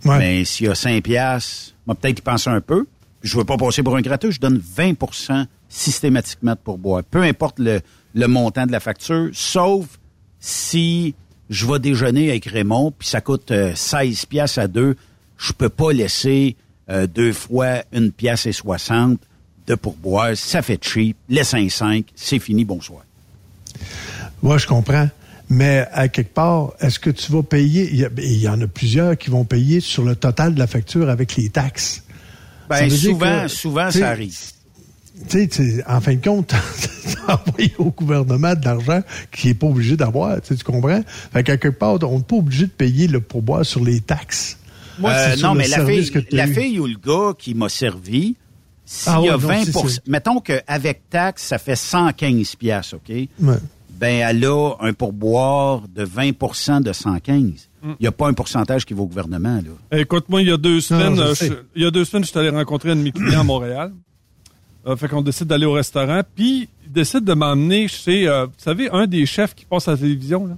Ouais. 0.06 0.18
Mais 0.18 0.46
s'il 0.46 0.68
y 0.68 0.70
a 0.70 0.76
5 0.76 1.04
piastres, 1.04 1.74
moi 1.86 1.96
peut-être 1.96 2.20
y 2.20 2.22
penser 2.22 2.50
un 2.50 2.62
peu. 2.62 2.86
Je 3.22 3.38
veux 3.38 3.44
pas 3.44 3.58
passer 3.58 3.84
pour 3.84 3.96
un 3.98 4.02
gratteux, 4.02 4.32
je 4.32 4.40
donne 4.40 4.58
20% 4.78 5.46
systématiquement 5.68 6.54
de 6.54 6.58
pourboire. 6.58 7.04
Peu 7.04 7.22
importe 7.22 7.60
le, 7.60 7.82
le 8.14 8.28
montant 8.28 8.66
de 8.66 8.72
la 8.72 8.80
facture, 8.80 9.30
sauf 9.34 9.86
si 10.40 11.16
je 11.50 11.66
vais 11.66 11.80
déjeuner 11.80 12.30
avec 12.30 12.46
Raymond, 12.46 12.94
puis 12.98 13.08
ça 13.08 13.22
coûte 13.22 13.52
euh, 13.52 13.74
16 13.76 14.26
piastres 14.26 14.60
à 14.60 14.68
deux, 14.68 14.96
je 15.38 15.52
peux 15.52 15.70
pas 15.70 15.92
laisser 15.92 16.56
euh, 16.90 17.08
deux 17.08 17.34
fois 17.34 17.84
une 17.92 18.12
pièce 18.12 18.46
et 18.46 18.52
60 18.52 19.20
de 19.68 19.76
pourboire. 19.76 20.36
Ça 20.36 20.62
fait 20.62 20.84
cheap. 20.84 21.18
Laisse 21.28 21.54
un 21.54 21.68
5, 21.68 22.06
c'est 22.16 22.40
fini, 22.40 22.66
bonsoir. 22.66 23.02
Ouais, 24.42 24.58
je 24.58 24.68
comprends. 24.68 25.10
Mais 25.50 25.88
à 25.92 26.08
quelque 26.10 26.34
part, 26.34 26.74
est-ce 26.80 27.00
que 27.00 27.10
tu 27.10 27.32
vas 27.32 27.42
payer? 27.44 27.90
Il 27.92 28.00
y, 28.00 28.06
a- 28.06 28.10
il 28.18 28.38
y 28.38 28.48
en 28.48 28.62
a 28.62 28.68
plusieurs 28.68 29.18
qui 29.18 29.30
vont 29.32 29.46
payer 29.46 29.80
sur 29.80 30.04
le 30.04 30.16
total 30.16 30.54
de 30.54 30.60
la 30.60 30.68
facture 30.68 31.10
avec 31.10 31.36
les 31.36 31.50
taxes. 31.50 32.04
Ben, 32.70 32.88
souvent, 32.90 33.42
que, 33.44 33.48
souvent, 33.48 33.90
ça 33.90 34.10
arrive. 34.10 34.38
Tu 35.28 35.40
sais, 35.42 35.48
tu- 35.48 35.82
en 35.88 36.00
fin 36.02 36.14
de 36.16 36.24
compte, 36.24 36.54
t'as 37.28 37.34
envoyé 37.36 37.74
au 37.80 37.90
gouvernement 37.92 38.54
de 38.54 38.64
l'argent 38.64 39.02
qu'il 39.32 39.50
n'est 39.50 39.54
pas 39.56 39.68
obligé 39.68 39.98
d'avoir. 39.98 40.40
Tu 40.42 40.56
comprends? 40.58 41.02
Fait 41.34 41.44
qu'à 41.44 41.58
quelque 41.58 41.78
part, 41.78 41.98
on 42.04 42.18
n'est 42.20 42.24
pas 42.24 42.36
obligé 42.36 42.66
de 42.68 42.72
payer 42.72 43.08
le 43.08 43.20
pourboire 43.20 43.66
sur 43.66 43.84
les 43.84 44.02
taxes. 44.02 44.58
Moi, 45.00 45.12
Euh, 45.12 45.36
non, 45.38 45.56
mais 45.56 45.68
la 45.68 45.86
fille, 45.86 46.12
la 46.32 46.46
ou 46.80 46.86
le 46.88 46.98
gars 47.04 47.34
qui 47.38 47.54
m'a 47.56 47.70
servi, 47.70 48.36
s'il 48.86 49.12
Ah 49.12 49.20
y 49.24 49.30
a 49.30 49.36
ouais, 49.38 49.42
non, 49.42 49.48
20 49.48 49.66
c'est 49.66 49.72
ça. 49.72 50.02
mettons 50.08 50.40
qu'avec 50.42 51.10
taxe, 51.10 51.44
ça 51.44 51.58
fait 51.58 51.76
115 51.76 52.56
piastres, 52.56 52.96
OK? 52.98 53.10
Ouais. 53.42 53.56
Ben, 54.00 54.22
elle 54.30 54.46
a 54.46 54.76
un 54.80 54.94
pourboire 54.94 55.82
de 55.94 56.06
20% 56.06 56.82
de 56.82 56.94
115. 56.94 57.44
Mm. 57.82 57.90
Il 57.92 57.96
n'y 58.02 58.08
a 58.08 58.12
pas 58.12 58.28
un 58.30 58.34
pourcentage 58.34 58.86
qui 58.86 58.94
va 58.94 59.02
au 59.02 59.06
gouvernement, 59.08 59.62
là. 59.92 60.00
Écoute, 60.00 60.26
moi, 60.30 60.42
il 60.42 60.48
y 60.48 60.52
a 60.52 60.58
deux 60.58 60.80
semaines, 60.82 61.16
je 61.34 61.46
il 61.76 61.84
y 61.84 61.86
a 61.86 61.92
deux 61.92 62.06
semaines, 62.06 62.24
je 62.24 62.30
suis 62.30 62.40
allé 62.40 62.50
rencontrer 62.50 62.92
un 62.92 62.96
de 62.96 63.02
mes 63.02 63.12
clients 63.12 63.42
à 63.42 63.44
Montréal. 63.44 63.92
Euh, 64.88 64.96
fait 64.96 65.10
qu'on 65.10 65.22
décide 65.22 65.48
d'aller 65.48 65.66
au 65.66 65.74
restaurant, 65.74 66.22
puis 66.36 66.70
il 66.86 66.92
décide 66.92 67.26
de 67.26 67.34
m'emmener 67.34 67.88
chez, 67.90 68.28
euh, 68.28 68.46
vous 68.46 68.52
savez, 68.58 68.90
un 68.92 69.06
des 69.06 69.26
chefs 69.26 69.54
qui 69.54 69.66
passe 69.66 69.88
à 69.90 69.92
la 69.92 69.98
télévision, 69.98 70.48
là. 70.48 70.56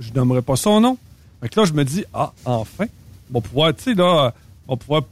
Je 0.00 0.12
nommerai 0.12 0.42
pas 0.42 0.56
son 0.56 0.80
nom. 0.80 0.98
Fait 1.40 1.48
que 1.48 1.60
là, 1.60 1.66
je 1.66 1.72
me 1.72 1.84
dis, 1.84 2.04
ah, 2.12 2.32
enfin, 2.44 2.86
on 3.32 3.34
va 3.38 3.40
pouvoir, 3.40 3.74
tu 3.76 3.84
sais, 3.84 3.94
là, 3.94 4.34
on 4.66 4.72
va 4.74 4.76
pouvoir 4.76 5.02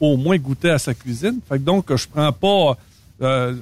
au 0.00 0.16
moins 0.18 0.36
goûter 0.36 0.70
à 0.70 0.78
sa 0.78 0.92
cuisine. 0.92 1.40
Fait 1.48 1.58
que 1.58 1.62
donc, 1.64 1.94
je 1.96 2.06
prends 2.06 2.32
pas, 2.32 2.76
euh, 3.22 3.54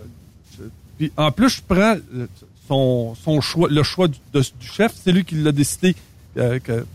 je- 0.58 0.64
puis 0.98 1.12
en 1.16 1.30
plus, 1.30 1.48
je 1.50 1.60
prends 1.66 1.96
euh, 2.14 2.26
son, 2.70 3.16
son 3.16 3.40
choix, 3.40 3.68
le 3.68 3.82
choix 3.82 4.06
du, 4.06 4.18
de- 4.32 4.40
du 4.40 4.66
chef, 4.66 4.92
c'est 4.94 5.10
lui 5.10 5.24
qui 5.24 5.34
l'a 5.34 5.50
décidé. 5.50 5.96
euh, 6.36 6.60
que, 6.60 6.86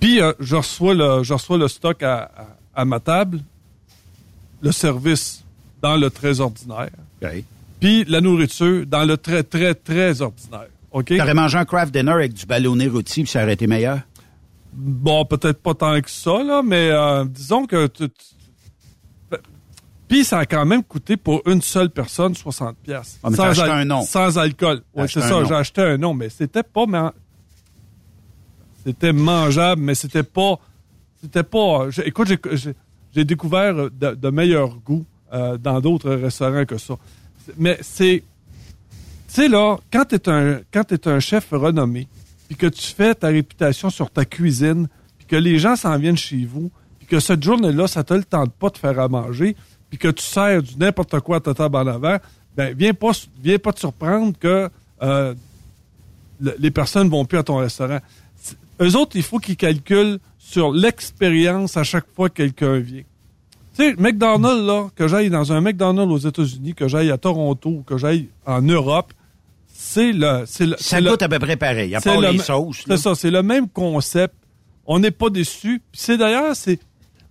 puis 0.00 0.22
euh, 0.22 0.32
je 0.40 0.56
reçois 0.56 0.94
le 0.94 1.22
je 1.22 1.34
reçois 1.34 1.58
le 1.58 1.68
stock 1.68 2.02
à, 2.02 2.14
à- 2.34 2.80
à 2.80 2.84
ma 2.86 2.98
table, 2.98 3.40
le 4.62 4.72
service 4.72 5.44
dans 5.82 5.96
le 5.96 6.08
très 6.10 6.40
ordinaire, 6.40 6.88
puis 7.78 8.04
la 8.08 8.20
nourriture 8.22 8.86
dans 8.86 9.04
le 9.04 9.18
très 9.18 9.42
très 9.42 9.74
très 9.74 10.22
ordinaire. 10.22 10.68
OK? 10.92 11.14
T'aurais 11.18 11.34
mangé 11.34 11.58
un 11.58 11.66
craft 11.66 11.92
dinner 11.92 12.12
avec 12.12 12.32
du 12.32 12.46
ballonné 12.46 12.88
rôti, 12.88 13.22
puis 13.24 13.30
ça 13.30 13.42
aurait 13.42 13.52
été 13.52 13.66
meilleur? 13.66 14.00
Bon, 14.72 15.24
peut-être 15.26 15.60
pas 15.60 15.74
tant 15.74 16.00
que 16.00 16.10
ça 16.10 16.42
là, 16.42 16.62
mais 16.64 16.88
euh, 16.90 17.24
disons 17.26 17.66
que 17.66 17.86
tu- 17.86 18.08
tu- 18.08 18.14
puis 20.08 20.24
ça 20.24 20.38
a 20.38 20.46
quand 20.46 20.64
même 20.64 20.82
coûté 20.84 21.16
pour 21.16 21.42
une 21.46 21.60
seule 21.62 21.90
personne 21.90 22.34
60 22.34 22.76
pièces. 22.78 23.18
Ah, 23.22 23.28
acheté 23.50 23.62
un 23.70 23.84
nom. 23.84 24.02
Sans 24.02 24.38
alcool. 24.38 24.82
Acheté 25.04 25.20
c'est 25.20 25.28
ça, 25.28 25.44
j'ai 25.48 25.54
acheté 25.54 25.82
un 25.82 25.96
nom, 25.98 26.14
mais 26.14 26.28
c'était 26.28 26.62
pas 26.62 26.86
man- 26.86 27.12
c'était 28.84 29.12
mangeable, 29.12 29.82
mais 29.82 29.94
c'était 29.94 30.22
pas 30.22 30.58
c'était 31.22 31.42
pas 31.42 31.86
écoute, 32.04 32.28
j'ai- 32.52 33.24
découvert 33.24 33.74
de, 33.90 34.14
de 34.14 34.30
meilleurs 34.30 34.76
goûts 34.76 35.04
euh, 35.32 35.56
dans 35.56 35.80
d'autres 35.80 36.10
restaurants 36.12 36.66
que 36.66 36.76
ça. 36.78 36.94
Mais 37.56 37.78
c'est 37.80 38.22
tu 39.28 39.34
sais 39.42 39.48
là, 39.48 39.78
quand 39.92 40.04
t'es 40.04 40.28
un 40.28 40.60
quand 40.72 40.84
t'es 40.84 41.08
un 41.08 41.18
chef 41.18 41.48
renommé, 41.50 42.06
puis 42.46 42.56
que 42.56 42.66
tu 42.66 42.82
fais 42.92 43.14
ta 43.14 43.28
réputation 43.28 43.90
sur 43.90 44.10
ta 44.10 44.24
cuisine, 44.24 44.86
puis 45.18 45.26
que 45.26 45.36
les 45.36 45.58
gens 45.58 45.74
s'en 45.76 45.98
viennent 45.98 46.16
chez 46.16 46.44
vous, 46.44 46.70
puis 46.98 47.08
que 47.08 47.18
cette 47.18 47.42
journée-là, 47.42 47.88
ça 47.88 48.04
te 48.04 48.14
le 48.14 48.22
tente 48.24 48.52
pas 48.52 48.68
de 48.68 48.76
faire 48.78 49.00
à 49.00 49.08
manger, 49.08 49.56
puis 49.90 49.98
que 49.98 50.08
tu 50.08 50.22
sers 50.24 50.62
du 50.62 50.76
n'importe 50.76 51.18
quoi 51.20 51.36
à 51.36 51.40
ta 51.40 51.54
table 51.54 51.76
en 51.76 51.86
avant, 51.86 52.16
ben 52.56 52.74
viens 52.76 52.94
pas 52.94 53.10
viens 53.42 53.58
pas 53.58 53.72
te 53.72 53.80
surprendre 53.80 54.32
que 54.38 54.68
euh, 55.02 55.34
le- 56.40 56.54
les 56.58 56.70
personnes 56.70 57.08
vont 57.08 57.24
plus 57.24 57.38
à 57.38 57.42
ton 57.42 57.56
restaurant. 57.58 57.98
Eux 58.80 58.96
autres, 58.96 59.16
il 59.16 59.22
faut 59.22 59.38
qu'ils 59.38 59.56
calculent 59.56 60.18
sur 60.38 60.72
l'expérience 60.72 61.76
à 61.76 61.82
chaque 61.84 62.06
fois 62.14 62.28
que 62.28 62.34
quelqu'un 62.34 62.78
vient. 62.78 63.02
Tu 63.76 63.82
sais, 63.84 63.94
McDonald's, 63.98 64.66
là, 64.66 64.88
que 64.94 65.06
j'aille 65.08 65.28
dans 65.30 65.52
un 65.52 65.60
McDonald's 65.60 66.12
aux 66.12 66.28
États-Unis, 66.28 66.74
que 66.74 66.88
j'aille 66.88 67.10
à 67.10 67.18
Toronto, 67.18 67.82
que 67.86 67.96
j'aille 67.98 68.28
en 68.46 68.62
Europe, 68.62 69.12
c'est 69.72 70.12
le, 70.12 70.44
c'est 70.46 70.66
le, 70.66 70.76
Ça 70.78 71.00
coûte 71.10 71.22
à 71.22 71.28
peu 71.28 71.38
près 71.38 71.56
pareil, 71.56 71.94
à 71.94 72.00
part 72.00 72.20
le 72.20 72.30
les 72.32 72.38
sauces. 72.38 72.84
C'est 72.86 72.96
ça, 72.96 73.14
c'est 73.14 73.30
le 73.30 73.42
même 73.42 73.68
concept. 73.68 74.34
On 74.86 74.98
n'est 74.98 75.10
pas 75.10 75.28
déçus. 75.30 75.82
Puis 75.92 76.00
c'est 76.00 76.16
d'ailleurs, 76.16 76.54
c'est, 76.56 76.78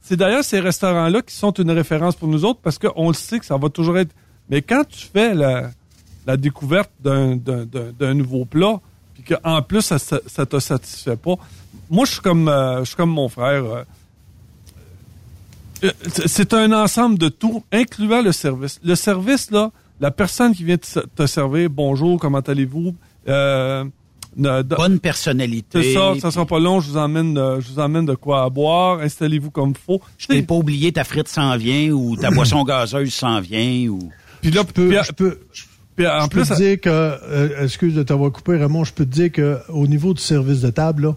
c'est 0.08 0.16
d'ailleurs 0.16 0.44
ces 0.44 0.60
restaurants-là 0.60 1.22
qui 1.24 1.36
sont 1.36 1.52
une 1.52 1.72
référence 1.72 2.16
pour 2.16 2.28
nous 2.28 2.46
autres 2.46 2.60
parce 2.62 2.78
qu'on 2.78 3.08
le 3.08 3.16
sait 3.16 3.40
que 3.40 3.46
ça 3.46 3.58
va 3.58 3.70
toujours 3.70 3.98
être. 3.98 4.12
Mais 4.50 4.62
quand 4.62 4.84
tu 4.88 5.08
fais 5.12 5.34
la, 5.34 5.72
découverte 6.38 6.92
d'un, 7.04 8.14
nouveau 8.14 8.46
plat, 8.46 8.80
puis 9.16 9.24
qu'en 9.24 9.62
plus 9.64 9.82
ça, 9.82 9.98
ça 9.98 10.46
te 10.46 10.60
satisfait 10.60 11.16
pas, 11.16 11.36
moi 11.90 12.06
je 12.06 12.12
suis 12.12 12.22
comme, 12.22 12.48
euh, 12.48 12.84
comme 12.96 13.10
mon 13.10 13.30
frère. 13.30 13.66
euh, 13.66 13.84
Euh, 15.84 15.92
C'est 16.10 16.54
un 16.54 16.72
ensemble 16.72 17.18
de 17.18 17.30
tout, 17.30 17.64
incluant 17.72 18.22
le 18.22 18.32
service. 18.32 18.80
Le 18.84 18.96
service, 18.96 19.52
là, 19.52 19.72
la 20.00 20.12
personne 20.12 20.54
qui 20.56 20.64
vient 20.64 20.78
te 20.78 21.26
servir, 21.26 21.70
bonjour, 21.70 22.20
comment 22.20 22.40
allez-vous? 22.40 22.96
De- 24.36 24.76
Bonne 24.76 25.00
personnalité. 25.00 25.82
c'est 25.82 25.94
ça, 25.94 26.14
ça 26.22 26.32
sera 26.32 26.46
pas 26.46 26.60
long, 26.60 26.80
je 26.82 26.90
vous 26.92 26.98
emmène, 26.98 27.36
je 27.36 27.72
vous 27.72 27.80
emmène 27.80 28.06
de 28.06 28.16
quoi 28.16 28.44
à 28.44 28.50
boire, 28.50 29.00
installez-vous 29.00 29.52
comme 29.52 29.74
faut. 29.76 30.02
Je 30.18 30.28
t'ai 30.28 30.42
pas 30.42 30.56
oublié, 30.56 30.92
ta 30.92 31.04
frite 31.04 31.28
s'en 31.28 31.56
vient 31.58 31.92
ou 31.92 32.16
ta 32.18 32.30
boisson 32.32 32.64
gazeuse 32.64 33.14
s'en 33.14 33.40
vient 33.40 33.88
ou. 33.90 34.00
Puis 34.42 34.52
là, 34.52 34.62
Je 34.68 34.74
peux, 34.74 34.90
puis- 34.90 34.98
je 35.04 35.12
peux, 35.12 35.40
puis 35.96 36.06
en 36.08 36.22
je 36.26 36.28
peux 36.30 36.42
plus, 36.42 36.50
te 36.50 36.56
dire 36.56 36.82
que, 36.82 36.90
euh, 36.90 37.64
excuse 37.64 37.96
de 37.96 38.04
t'avoir 38.04 38.32
coupé, 38.32 38.58
Raymond, 38.58 38.84
je 38.84 38.94
peux 38.94 39.06
te 39.06 39.12
dire 39.12 39.32
que 39.32 39.58
au 39.70 39.88
niveau 39.88 40.14
du 40.14 40.22
service 40.22 40.62
de 40.62 40.70
table, 40.70 41.14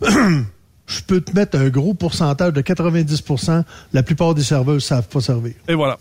là, 0.00 0.10
je 0.86 1.00
peux 1.06 1.20
te 1.20 1.34
mettre 1.34 1.58
un 1.58 1.68
gros 1.68 1.94
pourcentage 1.94 2.52
de 2.52 2.60
90% 2.62 3.64
La 3.92 4.02
plupart 4.02 4.34
des 4.34 4.42
serveurs 4.42 4.74
ne 4.76 4.80
savent 4.80 5.08
pas 5.08 5.20
servir. 5.20 5.52
et 5.68 5.74
voilà. 5.74 5.98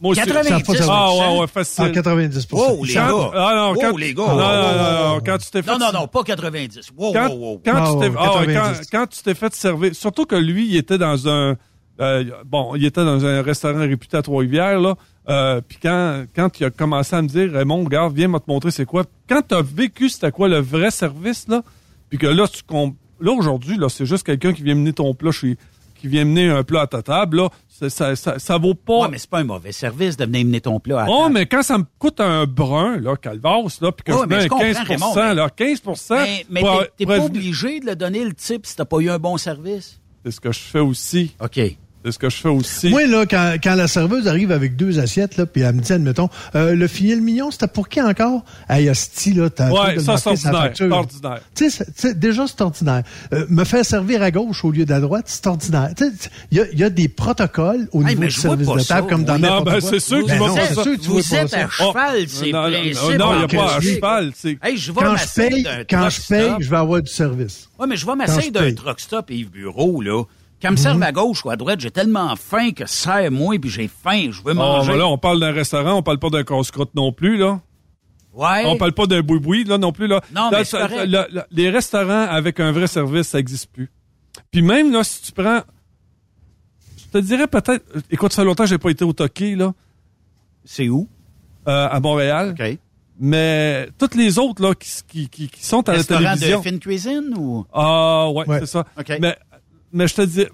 Moi 0.00 0.12
aussi. 0.12 0.20
90. 0.22 0.76
Ça. 0.78 0.86
Ah 0.88 1.10
ouais, 1.12 1.40
ouais, 1.40 1.46
facile. 1.46 1.84
En 1.84 1.92
90 1.92 2.46
Wow, 2.52 2.84
les 2.84 2.94
Quand- 2.94 3.06
gars. 3.06 3.30
ah 3.34 3.52
non, 3.54 3.72
Wow, 3.72 3.80
quand, 3.80 3.96
les 3.98 4.14
gars. 4.14 4.22
non, 4.26 4.36
non, 4.36 5.14
non, 5.14 5.20
quand 5.24 5.38
tu 5.38 5.50
t'es 5.50 5.62
fait 5.62 5.70
Non, 5.70 5.78
non, 5.78 5.92
non, 5.92 6.06
pas 6.08 6.22
90. 6.22 6.90
Wow, 6.96 7.12
quand, 7.12 7.28
wow, 7.28 7.36
wow. 7.38 7.62
quand 7.64 7.72
Ah, 7.76 7.90
tu 7.92 7.98
t'es 8.00 8.08
ouais, 8.08 8.16
ah 8.18 8.38
ouais, 8.40 8.46
quand, 8.46 8.52
90. 8.62 8.90
quand 8.90 9.06
tu 9.08 9.22
t'es 9.22 9.34
fait 9.34 9.54
servir, 9.54 9.94
surtout 9.94 10.24
que 10.24 10.36
lui, 10.36 10.66
il 10.68 10.76
était 10.76 10.96
dans 10.98 11.28
un 11.28 11.56
euh, 12.00 12.24
bon, 12.46 12.74
il 12.76 12.84
était 12.86 13.04
dans 13.04 13.26
un 13.26 13.42
restaurant 13.42 13.80
réputé 13.80 14.16
à 14.16 14.22
Trois-Rivières 14.22 14.80
là. 14.80 14.94
Euh, 15.28 15.60
puis 15.60 15.76
quand 15.82 16.24
quand 16.34 16.58
il 16.58 16.64
a 16.64 16.70
commencé 16.70 17.14
à 17.14 17.20
me 17.20 17.28
dire 17.28 17.52
Raymond, 17.52 17.84
regarde, 17.84 18.14
viens 18.16 18.28
me 18.28 18.38
te 18.38 18.44
montrer 18.48 18.70
c'est 18.70 18.86
quoi. 18.86 19.04
Quand 19.28 19.42
tu 19.46 19.54
as 19.54 19.60
vécu 19.60 20.08
c'était 20.08 20.32
quoi 20.32 20.48
le 20.48 20.60
vrai 20.60 20.90
service 20.90 21.46
là, 21.46 21.60
puis 22.08 22.16
que 22.18 22.26
là 22.26 22.48
tu 22.48 22.62
com- 22.62 22.94
là 23.20 23.32
aujourd'hui 23.32 23.76
là, 23.76 23.90
c'est 23.90 24.06
juste 24.06 24.24
quelqu'un 24.24 24.54
qui 24.54 24.62
vient 24.62 24.74
mener 24.74 24.94
ton 24.94 25.12
plat 25.12 25.30
chez 25.30 25.58
qui 26.00 26.08
vient 26.08 26.24
mener 26.24 26.48
un 26.50 26.62
plat 26.64 26.82
à 26.82 26.86
ta 26.86 27.02
table 27.02 27.36
là, 27.38 27.48
ça, 27.88 28.14
ça, 28.14 28.38
ça 28.38 28.58
vaut 28.58 28.74
pas 28.74 29.02
Ouais, 29.02 29.08
mais 29.10 29.18
c'est 29.18 29.30
pas 29.30 29.38
un 29.38 29.44
mauvais 29.44 29.72
service 29.72 30.16
de 30.16 30.24
venir 30.26 30.44
mener 30.44 30.60
ton 30.60 30.78
plat 30.80 31.02
à 31.02 31.06
Oh, 31.08 31.22
table. 31.22 31.34
mais 31.34 31.46
quand 31.46 31.62
ça 31.62 31.78
me 31.78 31.84
coûte 31.98 32.20
un 32.20 32.44
brun, 32.44 32.98
là, 32.98 33.16
calvasse, 33.16 33.80
là, 33.80 33.90
puis 33.92 34.04
que 34.04 34.12
Ouais, 34.12 34.18
je 34.24 34.26
mets 34.28 34.40
je 34.40 34.44
un 34.46 34.48
comprends, 34.48 34.66
15 34.66 34.78
Raymond, 34.86 35.14
mais- 35.16 35.34
là, 35.34 35.50
15 35.50 35.82
Mais, 36.10 36.46
mais 36.50 36.62
t'es- 36.98 37.06
pas 37.06 37.20
obligé 37.20 37.80
de 37.80 37.86
le 37.86 37.96
donner 37.96 38.24
le 38.24 38.34
type 38.34 38.66
si 38.66 38.76
t'as 38.76 38.84
pas 38.84 38.98
eu 38.98 39.08
un 39.10 39.18
bon 39.18 39.36
service. 39.38 39.98
C'est 40.24 40.30
ce 40.32 40.40
que 40.40 40.52
je 40.52 40.58
fais 40.58 40.80
aussi. 40.80 41.34
OK. 41.40 41.58
C'est 42.02 42.12
ce 42.12 42.18
que 42.18 42.30
je 42.30 42.36
fais 42.36 42.48
aussi. 42.48 42.88
Moi, 42.88 43.06
là, 43.06 43.26
quand, 43.26 43.56
quand 43.62 43.74
la 43.74 43.86
serveuse 43.86 44.26
arrive 44.26 44.52
avec 44.52 44.74
deux 44.74 44.98
assiettes, 44.98 45.36
là, 45.36 45.44
puis 45.44 45.60
elle 45.60 45.74
me 45.74 45.82
dit, 45.82 45.92
admettons, 45.92 46.30
euh, 46.54 46.74
le 46.74 46.86
filet 46.86 47.16
mignon, 47.16 47.50
c'était 47.50 47.66
pour 47.68 47.90
qui 47.90 48.00
encore? 48.00 48.42
Hey, 48.70 48.88
hostie, 48.88 49.34
là, 49.34 49.50
t'as 49.50 49.70
Ouais, 49.70 49.96
le 49.96 50.00
ça, 50.00 50.16
c'est 50.16 50.28
ordinaire, 50.30 51.40
c'est 51.54 52.18
déjà, 52.18 52.46
c'est 52.46 52.60
ordinaire. 52.62 53.02
Euh, 53.34 53.44
me 53.50 53.64
faire 53.64 53.84
servir 53.84 54.22
à 54.22 54.30
gauche 54.30 54.64
au 54.64 54.70
lieu 54.70 54.86
de 54.86 54.90
la 54.90 55.00
droite, 55.00 55.24
c'est 55.26 55.46
ordinaire. 55.46 55.90
Tu 55.94 56.04
sais, 56.04 56.12
il 56.50 56.56
y 56.58 56.60
a, 56.62 56.72
y 56.72 56.84
a 56.84 56.88
des 56.90 57.08
protocoles 57.08 57.86
au 57.92 58.00
Hey, 58.02 58.08
niveau 58.14 58.22
du 58.22 58.30
service 58.30 58.66
de 58.68 58.78
ça, 58.78 58.94
table, 58.96 59.08
comme 59.08 59.24
dans 59.24 59.34
oui. 59.34 59.40
Non, 59.42 59.48
n'importe 59.48 59.64
ben, 59.66 59.80
quoi. 59.80 59.90
c'est 59.90 60.00
sûr 60.00 60.22
que 60.22 60.26
Ben 60.26 60.38
tu 60.38 60.40
vas 60.40 60.54
pas 60.54 60.74
ça. 60.74 60.84
Vous 61.06 61.34
êtes 61.34 61.54
à 61.54 61.68
cheval, 61.68 62.24
c'est 62.28 62.50
non, 62.50 62.62
non, 62.62 62.70
principes. 62.70 63.18
non, 63.18 63.32
il 63.34 63.38
n'y 63.38 63.44
a 63.44 63.48
pas 63.48 63.76
à 63.76 63.80
cheval. 63.80 64.32
Quand 64.32 65.16
je 65.16 65.32
paye, 65.34 65.66
je 65.90 66.26
paye, 66.28 66.44
stop. 66.44 66.62
je 66.62 66.70
vais 66.70 66.76
avoir 66.76 67.02
du 67.02 67.10
service. 67.10 67.68
Ouais, 67.78 67.86
mais 67.86 67.96
je 67.96 68.06
vais 68.06 68.14
m'asseoir 68.16 68.50
d'un 68.52 68.72
truck 68.74 69.00
stop 69.00 69.30
Yves 69.30 69.50
Bureau, 69.50 70.00
là. 70.00 70.22
Quand 70.62 70.70
me 70.72 70.76
servent 70.76 71.02
à 71.02 71.12
gauche 71.12 71.44
ou 71.44 71.50
à 71.50 71.56
droite, 71.56 71.80
j'ai 71.80 71.90
tellement 71.90 72.34
faim 72.36 72.70
que 72.72 72.86
serre-moi 72.86 73.58
puis 73.58 73.70
j'ai 73.70 73.88
faim, 73.88 74.28
je 74.30 74.42
veux 74.42 74.52
Oh, 74.52 74.54
manger. 74.54 74.92
ben 74.92 74.98
là, 74.98 75.06
on 75.06 75.16
parle 75.18 75.40
d'un 75.40 75.52
restaurant, 75.52 75.94
on 75.94 76.02
parle 76.02 76.18
pas 76.18 76.28
d'un 76.30 76.44
casse-croûte 76.44 76.94
non 76.94 77.12
plus, 77.12 77.36
là. 77.38 77.60
ouais. 78.34 78.64
On 78.66 78.76
parle 78.76 78.92
pas 78.92 79.06
d'un 79.06 79.20
boui-boui, 79.22 79.64
là, 79.64 79.78
non 79.78 79.90
plus, 79.92 80.06
là. 80.06 80.20
Non, 80.34 80.50
Là, 80.50 80.58
mais 80.58 80.64
c'est 80.64 80.78
ça- 80.78 80.86
correct. 80.88 81.06
là, 81.06 81.26
là, 81.30 81.46
les 81.50 81.70
restaurants 81.70 82.26
avec 82.28 82.60
un 82.60 82.72
vrai 82.72 82.86
service, 82.88 83.28
ça 83.28 83.38
existe 83.38 83.70
plus. 83.72 83.90
Puis 84.50 84.60
même, 84.62 84.92
là, 84.92 85.02
si 85.02 85.22
tu 85.22 85.32
prends... 85.32 85.62
Je 86.98 87.18
te 87.18 87.24
dirais 87.24 87.46
peut-être... 87.46 87.84
Écoute, 88.10 88.32
ça 88.32 88.42
fait 88.42 88.46
longtemps 88.46 88.64
que 88.64 88.68
j'ai 88.70 88.78
pas 88.78 88.90
été 88.90 89.04
au 89.04 89.12
Toqué, 89.12 89.56
là, 89.56 89.72
C'est 90.64 90.88
où? 90.88 91.08
euh, 91.68 91.88
à 91.90 92.00
Montréal. 92.00 92.54
OK. 92.58 92.78
Mais 93.22 93.88
toutes 93.98 94.14
les 94.14 94.38
autres, 94.38 94.62
là, 94.62 94.74
qui, 94.74 95.28
qui, 95.28 95.48
qui, 95.48 95.64
sont 95.64 95.86
à 95.88 95.92
la 95.92 95.98
Restaurant 95.98 96.20
télévision... 96.22 96.58
de 96.60 96.64
fine 96.64 96.78
cuisine 96.78 97.34
ou? 97.36 97.66
Ah, 97.72 98.30
ouais, 98.30 98.46
Ouais. 98.48 98.60
c'est 98.60 98.66
ça. 98.66 98.86
OK. 98.98 99.12
Mais, 99.20 99.36
mais 99.92 100.08
je 100.08 100.14
te 100.14 100.22
dis, 100.22 100.46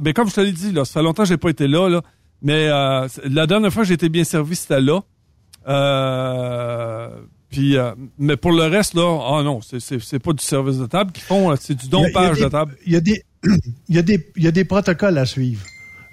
mais 0.00 0.12
comme 0.12 0.28
je 0.28 0.34
te 0.34 0.40
l'ai 0.40 0.52
dit, 0.52 0.72
là, 0.72 0.84
ça 0.84 0.94
fait 0.94 1.02
longtemps 1.02 1.22
que 1.22 1.28
j'ai 1.28 1.36
pas 1.36 1.50
été 1.50 1.66
là, 1.68 1.88
là. 1.88 2.02
Mais 2.42 2.68
euh, 2.68 3.06
la 3.24 3.46
dernière 3.46 3.72
fois 3.72 3.82
que 3.82 3.88
j'ai 3.88 3.94
été 3.94 4.08
bien 4.08 4.24
servi, 4.24 4.56
c'était 4.56 4.80
là. 4.80 5.00
Euh, 5.68 7.08
puis, 7.50 7.76
euh, 7.76 7.92
mais 8.18 8.36
pour 8.36 8.52
le 8.52 8.64
reste, 8.64 8.94
là, 8.94 9.02
ah 9.22 9.42
non, 9.42 9.60
c'est, 9.60 10.18
pas 10.18 10.32
du 10.32 10.44
service 10.44 10.78
de 10.78 10.86
table 10.86 11.12
qu'ils 11.12 11.24
font, 11.24 11.54
c'est 11.60 11.74
du 11.74 11.88
dompage 11.88 12.38
des- 12.38 12.44
de 12.44 12.48
table. 12.48 12.76
Il 12.86 12.92
y 12.92 12.96
a 12.96 13.00
des, 13.00 13.22
il 13.88 13.94
y 13.94 13.98
a 13.98 14.02
des, 14.02 14.30
il 14.36 14.44
y 14.44 14.46
a 14.46 14.52
des 14.52 14.64
protocoles 14.64 15.18
à 15.18 15.26
suivre. 15.26 15.62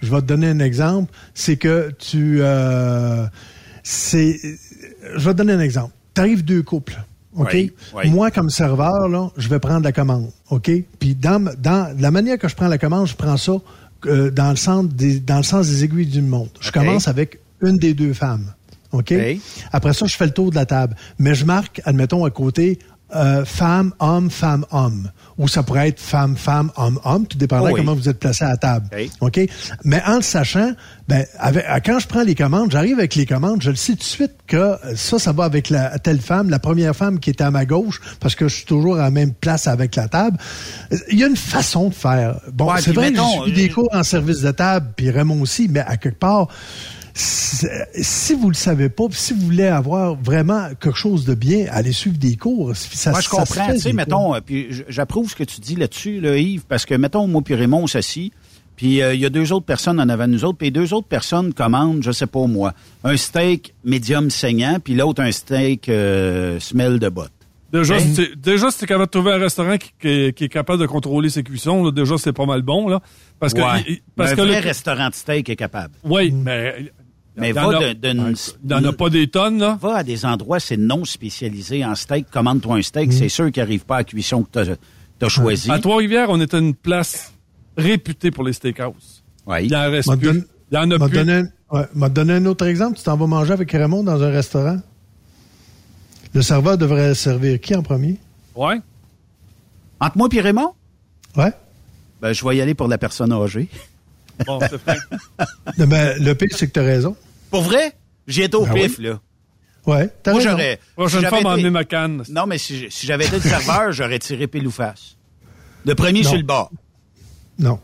Je 0.02 0.12
vais 0.12 0.22
te 0.22 0.26
donner 0.28 0.48
un 0.48 0.60
exemple. 0.60 1.12
C'est 1.34 1.58
que 1.58 1.92
tu, 1.98 2.40
euh, 2.42 3.26
c'est, 3.84 4.38
je 5.16 5.26
vais 5.26 5.32
te 5.34 5.38
donner 5.38 5.54
un 5.54 5.60
exemple. 5.60 5.94
T'arrives 6.14 6.44
deux 6.44 6.64
couples. 6.64 7.00
OK? 7.38 7.52
Oui, 7.54 7.72
oui. 7.96 8.10
Moi, 8.10 8.32
comme 8.32 8.50
serveur, 8.50 9.08
là, 9.08 9.30
je 9.38 9.48
vais 9.48 9.60
prendre 9.60 9.84
la 9.84 9.92
commande. 9.92 10.30
OK? 10.50 10.72
Puis 11.00 11.16
dans, 11.16 11.44
dans 11.60 11.96
la 12.00 12.12
manière 12.12 12.38
que 12.38 12.48
je 12.48 12.56
prends 12.56 12.68
la 12.68 12.78
commande, 12.78 13.08
je 13.08 13.16
prends 13.16 13.38
ça 13.38 13.54
euh, 14.06 14.30
dans, 14.32 14.50
le 14.50 14.56
sens 14.56 14.86
des, 14.86 15.20
dans 15.20 15.38
le 15.38 15.44
sens 15.44 15.68
des 15.68 15.84
aiguilles 15.84 16.06
du 16.08 16.22
monde. 16.22 16.50
Je 16.60 16.72
commence 16.72 17.08
avec 17.08 17.40
une 17.62 17.78
des 17.78 17.94
deux 17.94 18.14
femmes. 18.14 18.54
OK? 18.92 19.12
OK. 19.12 19.38
Après 19.72 19.94
ça, 19.94 20.06
je 20.06 20.16
fais 20.16 20.26
le 20.26 20.32
tour 20.32 20.50
de 20.50 20.56
la 20.56 20.66
table. 20.66 20.96
Mais 21.20 21.36
je 21.36 21.46
marque, 21.46 21.82
admettons, 21.86 22.26
à 22.26 22.30
côté, 22.30 22.80
euh, 23.16 23.46
femme, 23.46 23.94
homme, 24.00 24.30
femme, 24.30 24.66
homme. 24.72 25.10
Ou 25.38 25.48
ça 25.48 25.64
pourrait 25.64 25.90
être 25.90 26.00
femme, 26.00 26.36
femme, 26.36 26.72
homme, 26.78 27.00
homme, 27.06 27.26
tout 27.28 27.38
dépendant 27.38 27.66
Oh 27.70 27.74
oui. 27.74 27.80
comment 27.80 27.94
vous 27.94 28.10
êtes 28.10 28.20
placé 28.20 28.44
à 28.44 28.50
la 28.50 28.58
table. 28.58 28.88
OK? 29.22 29.40
Mais 29.84 30.02
en 30.06 30.16
le 30.18 30.22
sachant, 30.22 30.72
ben, 31.08 31.26
avec, 31.38 31.64
quand 31.86 32.00
je 32.00 32.08
prends 32.08 32.24
les 32.24 32.34
commandes, 32.36 32.72
j'arrive 32.72 32.98
avec 32.98 33.16
les 33.16 33.26
commandes, 33.26 33.62
je 33.62 33.70
le 33.70 33.76
sais 33.76 33.94
tout 33.94 34.00
de 34.00 34.04
suite 34.04 34.32
que 34.48 34.58
euh, 34.58 34.76
ça, 34.96 35.20
ça 35.20 35.32
va 35.32 35.44
avec 35.46 35.70
la 35.70 36.00
telle 36.00 36.20
femme, 36.20 36.50
la 36.50 36.60
première 36.60 36.96
femme 36.96 37.20
qui 37.20 37.30
était 37.30 37.44
à 37.44 37.52
ma 37.52 37.66
gauche, 37.66 38.02
parce 38.20 38.36
que 38.36 38.48
je 38.48 38.56
suis 38.56 38.66
toujours 38.66 38.96
à 38.96 39.04
la 39.04 39.12
même 39.12 39.34
place 39.34 39.68
avec 39.68 39.96
la 39.96 40.08
table. 40.08 40.38
Euh, 40.92 40.98
Il 41.12 41.20
y 41.20 41.24
a 41.24 41.28
une 41.28 41.36
façon 41.38 41.90
de 41.90 41.94
faire. 41.94 42.40
Bon, 42.52 42.74
Ouais, 42.74 42.82
c'est 42.82 42.92
vrai 42.94 43.14
j'ai 43.46 43.52
des 43.52 43.70
cours 43.70 43.90
en 43.94 44.04
service 44.04 44.42
de 44.42 44.52
table, 44.52 44.88
puis 44.96 45.12
Raymond 45.12 45.42
aussi, 45.42 45.68
mais 45.70 45.82
à 45.82 45.98
quelque 45.98 46.20
part, 46.20 46.48
si 47.20 48.34
vous 48.36 48.50
le 48.50 48.56
savez 48.56 48.90
pas, 48.90 49.08
puis 49.10 49.18
si 49.18 49.34
vous 49.34 49.42
voulez 49.46 49.66
avoir 49.68 50.16
vraiment 50.16 50.70
quelque 50.80 50.98
chose 50.98 51.26
de 51.26 51.34
bien, 51.36 51.66
allez 51.72 51.92
suivre 51.92 52.18
des 52.18 52.36
cours. 52.36 52.76
Ça, 52.76 53.12
Moi, 53.12 53.22
je 53.22 53.28
ça 53.30 53.46
se 53.46 53.54
comprends. 53.54 53.74
Tu 53.74 53.80
sais, 53.80 53.94
mettons, 53.94 54.18
cours. 54.26 54.36
euh, 54.36 54.42
puis 54.46 54.68
j'approuve 54.90 55.30
ce 55.30 55.36
que 55.36 55.44
tu 55.44 55.60
dis 55.62 55.76
là-dessus, 55.76 56.20
là, 56.20 56.38
Yves, 56.38 56.66
parce 56.68 56.86
que, 56.86 56.96
mettons, 56.96 57.28
moi 57.28 57.42
puis 57.44 57.56
Raymond, 57.56 57.84
on 57.84 57.88
s'assit, 57.88 58.34
puis 58.76 59.02
euh, 59.02 59.14
il 59.14 59.20
y 59.20 59.26
a 59.26 59.30
deux 59.30 59.52
autres 59.52 59.66
personnes 59.66 60.00
en 60.00 60.08
avant 60.10 60.28
de 60.28 60.34
nous 60.34 60.46
autres, 60.46 60.58
puis 60.58 60.68
les 60.68 60.72
deux 60.72 60.94
autres 60.94 61.08
personnes 61.08 61.54
commandent, 61.54 62.04
je 62.04 62.12
sais 62.12 62.28
pas 62.28 62.46
moi, 62.46 62.74
un 63.04 63.18
steak 63.18 63.74
médium 63.84 64.30
saignant, 64.30 64.80
puis 64.84 64.94
l'autre 64.96 65.22
un 65.24 65.32
steak 65.32 65.90
euh, 65.90 66.60
smell 66.60 67.00
de 67.00 67.10
botte. 67.10 67.32
Déjà, 67.74 67.96
Hein? 67.96 68.00
si 68.00 68.30
déjà, 68.38 68.72
si 68.72 68.80
t'es 68.80 68.86
capable 68.86 69.08
de 69.08 69.12
trouver 69.12 69.34
un 69.34 69.40
restaurant 69.40 69.78
qui, 69.78 69.90
qui 70.00 70.08
est, 70.08 70.34
qui 70.38 70.46
est 70.46 70.50
capable 70.50 70.80
de 70.80 70.86
contrôler 70.86 71.30
ses 71.30 71.44
cuissons, 71.44 71.84
là, 71.84 71.92
déjà, 71.92 72.18
c'est 72.18 72.32
pas 72.32 72.46
mal 72.46 72.62
bon, 72.62 72.88
là. 72.88 73.02
Parce 73.42 73.54
que, 73.54 73.60
Ouais. 73.60 74.02
parce 74.16 74.32
un 74.32 74.36
que 74.38 74.42
vrai 74.42 74.62
le- 74.62 74.68
restaurant 74.68 75.10
de 75.10 75.14
steak 75.14 75.50
est 75.50 75.58
capable. 75.58 75.94
oui, 76.06 76.32
mais, 76.32 76.92
Mais 77.40 77.52
va 77.52 77.62
a- 77.68 77.94
d'une- 77.94 78.36
il 78.64 78.72
y 78.72 78.74
en 78.74 78.84
a 78.84 78.94
pas 78.94 79.10
des 79.10 79.28
tonnes, 79.28 79.60
là. 79.60 79.78
Va 79.82 79.98
à 79.98 80.04
des 80.04 80.26
endroits, 80.26 80.60
c'est 80.60 80.78
non 80.78 81.06
spécialisé 81.06 81.86
en 81.86 81.94
steak, 81.96 82.30
commande-toi 82.32 82.78
un 82.78 82.82
steak, 82.82 83.14
c'est 83.14 83.30
sûr 83.30 83.52
qu'il 83.52 83.62
n'arrive 83.62 83.86
pas 83.86 83.96
à 83.96 84.00
la 84.00 84.04
cuisson 84.06 84.44
que 84.44 84.64
tu 84.64 85.26
as, 85.26 85.30
choisi. 85.30 85.70
À 85.72 85.80
Trois-Rivières, 85.80 86.30
on 86.30 86.40
était 86.42 86.58
une 86.60 86.74
place 86.76 87.32
réputée 87.78 88.32
pour 88.32 88.44
les 88.44 88.54
steakhouse. 88.54 89.24
Ouais. 89.46 89.66
Il 89.66 89.76
en 89.76 89.90
reste 89.92 90.10
plus. 90.18 90.28
donné- 90.28 90.44
Il 90.72 90.76
y 90.76 90.78
en 90.78 90.92
a 90.92 91.00
plus. 91.00 91.10
donné, 91.16 91.34
un, 91.34 91.48
ouais, 91.72 91.86
m'a 91.94 92.10
donné 92.10 92.34
un 92.34 92.46
autre 92.48 92.66
exemple. 92.66 92.98
Tu 92.98 93.04
t'en 93.04 93.16
vas 93.16 93.28
manger 93.28 93.54
avec 93.54 93.72
Raymond 93.72 94.04
dans 94.04 94.22
un 94.22 94.30
restaurant. 94.32 94.80
Le 96.34 96.42
serveur 96.42 96.78
devrait 96.78 97.16
servir 97.16 97.60
qui 97.62 97.74
en 97.76 97.82
premier? 97.84 98.18
Ouais. 98.56 98.80
Entre 100.00 100.18
moi 100.18 100.28
et 100.34 100.42
Raymond, 100.42 100.74
Ouais. 101.36 101.52
ben, 102.22 102.34
je 102.34 102.46
vais 102.46 102.58
y 102.58 102.62
aller 102.62 102.74
pour 102.74 102.88
la 102.88 102.98
personne 102.98 103.32
âgée. 103.32 103.70
Bon, 104.46 104.60
c'est 104.60 104.78
fait. 104.78 105.00
Ben, 105.88 106.22
le 106.22 106.34
pire, 106.34 106.50
c'est 106.52 106.68
que 106.68 106.74
tu 106.74 106.80
as 106.80 106.84
raison. 106.84 107.16
Pour 107.52 107.62
vrai? 107.62 107.94
J'y 108.28 108.42
étais 108.44 108.56
au 108.56 108.66
Ben 108.66 108.74
pif, 108.74 108.98
oui? 109.00 109.06
là. 109.06 109.20
Ouais, 109.86 110.10
t'as 110.22 110.32
Moi, 110.32 110.40
raison. 110.42 110.52
j'aurais. 110.52 110.80
Prochaine 110.96 111.20
si 111.22 111.26
fois, 111.28 111.30
j'avais 111.38 111.44
m'a 111.44 111.50
été- 111.52 111.60
emmené 111.62 111.70
ma 111.70 111.84
canne. 111.86 112.24
Non, 112.30 112.46
mais 112.46 112.58
si, 112.58 112.88
j'avais 113.04 113.26
été 113.26 113.38
le 113.38 113.42
serveur, 113.42 113.92
j'aurais 113.94 114.20
tiré 114.20 114.48
pile 114.48 114.68
ou 114.68 114.72
face. 114.72 115.16
Le 115.86 115.96
premier 115.96 116.24
Non. 116.24 116.30
sur 116.30 116.38
le 116.38 116.44
bord. 116.44 116.72
Non. 117.58 117.80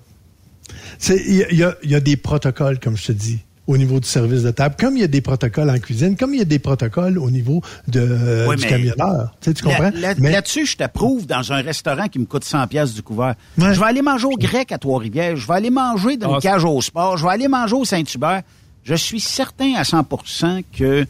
C'est- 0.99 1.23
Il 1.25 1.57
y, 1.57 1.63
a- 1.63 1.75
y 1.83 1.93
y 1.95 2.01
des 2.01 2.17
protocoles, 2.17 2.79
comme 2.79 2.97
je 2.97 3.05
te 3.07 3.11
dis, 3.13 3.39
au 3.67 3.77
niveau 3.77 4.01
du 4.01 4.07
service 4.07 4.43
de 4.43 4.51
table, 4.51 4.75
comme 4.77 4.97
il 4.97 5.01
y 5.01 5.03
a 5.05 5.07
des 5.07 5.21
protocoles 5.21 5.69
en 5.69 5.79
cuisine, 5.79 6.17
comme 6.17 6.33
il 6.33 6.39
y 6.39 6.41
a 6.41 6.45
des 6.45 6.59
protocoles 6.59 7.17
au 7.17 7.31
niveau 7.31 7.61
de, 7.87 8.01
euh, 8.01 8.47
Ouais, 8.47 8.57
du 8.57 8.65
camionneur. 8.65 9.33
Tu, 9.39 9.49
sais, 9.49 9.53
tu 9.53 9.63
comprends? 9.63 9.83
Là- 9.83 9.91
là- 9.91 10.13
Mais- 10.17 10.31
Là-dessus, 10.31 10.65
je 10.65 10.75
t'approuve 10.75 11.25
dans 11.25 11.53
un 11.53 11.61
restaurant 11.61 12.09
qui 12.09 12.19
me 12.19 12.25
coûte 12.25 12.43
100 12.43 12.67
pièces 12.67 12.93
du 12.93 13.01
couvert. 13.01 13.35
Ouais. 13.57 13.73
Je 13.73 13.79
vais 13.79 13.85
aller 13.85 14.01
manger 14.01 14.25
au 14.25 14.35
grec 14.37 14.73
à 14.73 14.77
Trois-Rivières. 14.77 15.37
Je 15.37 15.47
vais 15.47 15.53
aller 15.53 15.69
manger 15.69 16.17
dans 16.17 16.33
Ah, 16.33 16.35
une 16.35 16.41
cage 16.41 16.65
au 16.65 16.81
sport. 16.81 17.15
Je 17.17 17.23
vais 17.25 17.31
aller 17.31 17.47
manger 17.47 17.75
au 17.75 17.85
Saint-Hubert. 17.85 18.41
Je 18.83 18.95
suis 18.95 19.19
certain 19.19 19.75
à 19.75 19.83
100% 19.83 20.63
que 20.77 21.05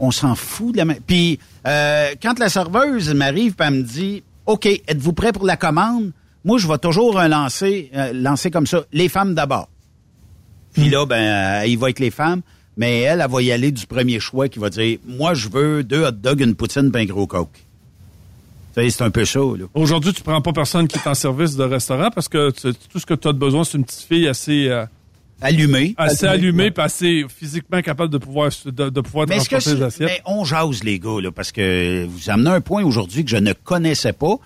on 0.00 0.10
s'en 0.10 0.34
fout 0.34 0.72
de 0.72 0.78
la. 0.78 0.94
Puis, 0.94 1.38
euh, 1.66 2.14
quand 2.20 2.38
la 2.38 2.48
serveuse 2.48 3.12
m'arrive 3.14 3.54
et 3.60 3.62
elle 3.62 3.74
me 3.74 3.82
dit, 3.82 4.22
OK, 4.46 4.66
êtes-vous 4.66 5.12
prêt 5.12 5.32
pour 5.32 5.46
la 5.46 5.56
commande? 5.56 6.12
Moi, 6.44 6.58
je 6.58 6.68
vais 6.68 6.78
toujours 6.78 7.18
euh, 7.18 7.28
lancer, 7.28 7.90
euh, 7.94 8.12
lancer 8.12 8.50
comme 8.50 8.66
ça, 8.66 8.84
les 8.92 9.08
femmes 9.08 9.34
d'abord. 9.34 9.68
Puis 10.74 10.90
là, 10.90 11.06
ben, 11.06 11.62
euh, 11.62 11.66
il 11.66 11.78
va 11.78 11.86
avec 11.86 12.00
les 12.00 12.10
femmes. 12.10 12.42
Mais 12.76 13.02
elle, 13.02 13.20
elle 13.20 13.30
va 13.30 13.40
y 13.40 13.52
aller 13.52 13.70
du 13.70 13.86
premier 13.86 14.18
choix 14.18 14.48
qui 14.48 14.58
va 14.58 14.68
dire, 14.68 14.98
moi, 15.06 15.34
je 15.34 15.48
veux 15.48 15.84
deux 15.84 16.04
hot 16.04 16.10
dogs, 16.10 16.40
une 16.40 16.56
poutine, 16.56 16.90
ben 16.90 17.06
gros 17.06 17.26
coke. 17.26 17.64
C'est 18.74 19.02
un 19.02 19.10
peu 19.10 19.24
chaud, 19.24 19.54
là. 19.54 19.66
Aujourd'hui, 19.74 20.12
tu 20.12 20.22
prends 20.22 20.40
pas 20.40 20.52
personne 20.52 20.88
qui 20.88 20.98
est 20.98 21.06
en 21.06 21.14
service 21.14 21.54
de 21.54 21.62
restaurant 21.62 22.10
parce 22.12 22.28
que 22.28 22.50
tout 22.50 22.98
ce 22.98 23.06
que 23.06 23.14
tu 23.14 23.28
as 23.28 23.32
besoin, 23.32 23.62
c'est 23.62 23.78
une 23.78 23.84
petite 23.84 24.02
fille 24.02 24.26
assez, 24.26 24.66
euh, 24.68 24.84
Allumé. 25.40 25.94
assez 25.98 26.26
allumée 26.26 26.72
et 26.76 26.80
assez 26.80 27.26
physiquement 27.28 27.80
capable 27.82 28.12
de 28.12 28.18
pouvoir, 28.18 28.50
de, 28.64 28.88
de 28.88 29.00
pouvoir 29.00 29.26
Mais 29.28 29.36
est-ce 29.36 29.48
que 29.48 29.56
transporter 29.56 29.78
les 29.84 29.90
c'est- 29.90 30.04
assiettes. 30.04 30.22
mais 30.26 30.32
on 30.32 30.44
jase, 30.44 30.82
les 30.84 30.98
gars, 30.98 31.20
là, 31.22 31.30
parce 31.32 31.52
que 31.52 32.06
vous 32.06 32.30
amenez 32.30 32.50
un 32.50 32.60
point 32.60 32.82
aujourd'hui 32.84 33.24
que 33.24 33.30
je 33.30 33.36
ne 33.36 33.52
connaissais 33.52 34.12
pas 34.12 34.36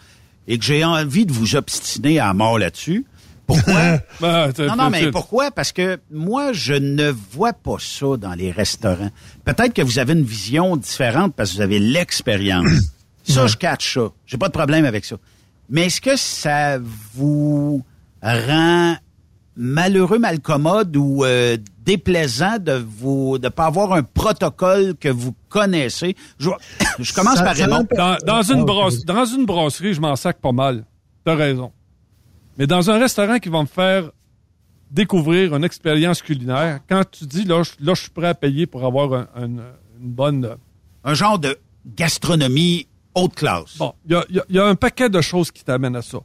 et 0.48 0.58
que 0.58 0.64
j'ai 0.64 0.84
envie 0.84 1.26
de 1.26 1.32
vous 1.32 1.54
obstiner 1.56 2.18
à 2.18 2.32
mort 2.34 2.58
là-dessus. 2.58 3.04
Pourquoi? 3.46 3.98
Ben, 4.20 4.52
non, 4.58 4.76
non, 4.76 4.90
mais 4.90 5.10
pourquoi? 5.10 5.50
Parce 5.50 5.72
que 5.72 5.98
moi, 6.10 6.52
je 6.52 6.74
ne 6.74 7.10
vois 7.32 7.52
pas 7.52 7.76
ça 7.78 8.16
dans 8.18 8.34
les 8.34 8.50
restaurants. 8.50 9.10
Peut-être 9.44 9.72
que 9.74 9.82
vous 9.82 9.98
avez 9.98 10.12
une 10.14 10.24
vision 10.24 10.76
différente 10.76 11.34
parce 11.34 11.50
que 11.50 11.56
vous 11.56 11.62
avez 11.62 11.78
l'expérience. 11.78 12.66
Ça, 13.24 13.46
je 13.46 13.56
catch 13.56 13.92
ça. 13.94 14.10
J'ai 14.26 14.38
pas 14.38 14.48
de 14.48 14.52
problème 14.54 14.86
avec 14.86 15.04
ça. 15.04 15.16
Mais 15.68 15.84
est-ce 15.86 16.00
que 16.00 16.16
ça 16.16 16.78
vous 17.14 17.84
rend 18.22 18.96
malheureux, 19.60 20.18
malcommode 20.18 20.96
ou 20.96 21.24
euh, 21.24 21.56
déplaisant 21.84 22.58
de 22.58 22.72
vous 22.72 23.38
de 23.38 23.48
pas 23.48 23.66
avoir 23.66 23.92
un 23.92 24.02
protocole 24.04 24.94
que 24.94 25.08
vous 25.08 25.34
connaissez? 25.48 26.14
Je, 26.38 26.48
je 27.00 27.12
commence 27.12 27.36
Ça- 27.38 27.44
par 27.44 27.56
ça 27.56 27.64
Raymond. 27.66 27.86
Dans, 27.96 28.16
dans 28.24 28.42
une 28.42 28.60
Ah, 28.60 28.64
brosse, 28.64 29.04
dans 29.04 29.24
une 29.26 29.44
brasserie, 29.44 29.92
je 29.94 30.00
m'en 30.00 30.14
sac 30.16 30.38
pas 30.40 30.52
mal. 30.52 30.84
T'as 31.24 31.34
raison. 31.34 31.72
Mais 32.56 32.66
dans 32.66 32.90
un 32.90 32.98
restaurant 32.98 33.38
qui 33.38 33.48
va 33.48 33.60
me 33.62 33.66
faire 33.66 34.10
découvrir 34.90 35.54
une 35.54 35.64
expérience 35.64 36.22
culinaire, 36.22 36.80
quand 36.88 37.02
tu 37.10 37.24
dis 37.26 37.44
là, 37.44 37.62
je, 37.62 37.72
là, 37.84 37.94
je 37.94 38.02
suis 38.02 38.10
prêt 38.10 38.28
à 38.28 38.34
payer 38.34 38.66
pour 38.66 38.84
avoir 38.86 39.12
un- 39.12 39.28
un- 39.36 39.48
une 40.00 40.10
bonne. 40.10 40.56
Un 41.04 41.14
genre 41.14 41.38
de 41.38 41.56
gastronomie 41.96 42.86
haute 43.14 43.34
classe. 43.34 43.76
Bon, 43.78 43.92
il 44.06 44.12
y 44.12 44.14
a, 44.14 44.24
y 44.30 44.38
a- 44.38 44.44
y 44.48 44.58
a 44.58 44.64
un 44.66 44.74
paquet 44.76 45.08
de 45.10 45.20
choses 45.20 45.50
qui 45.50 45.64
t'amènent 45.64 45.96
à 45.96 46.02
ça. 46.02 46.18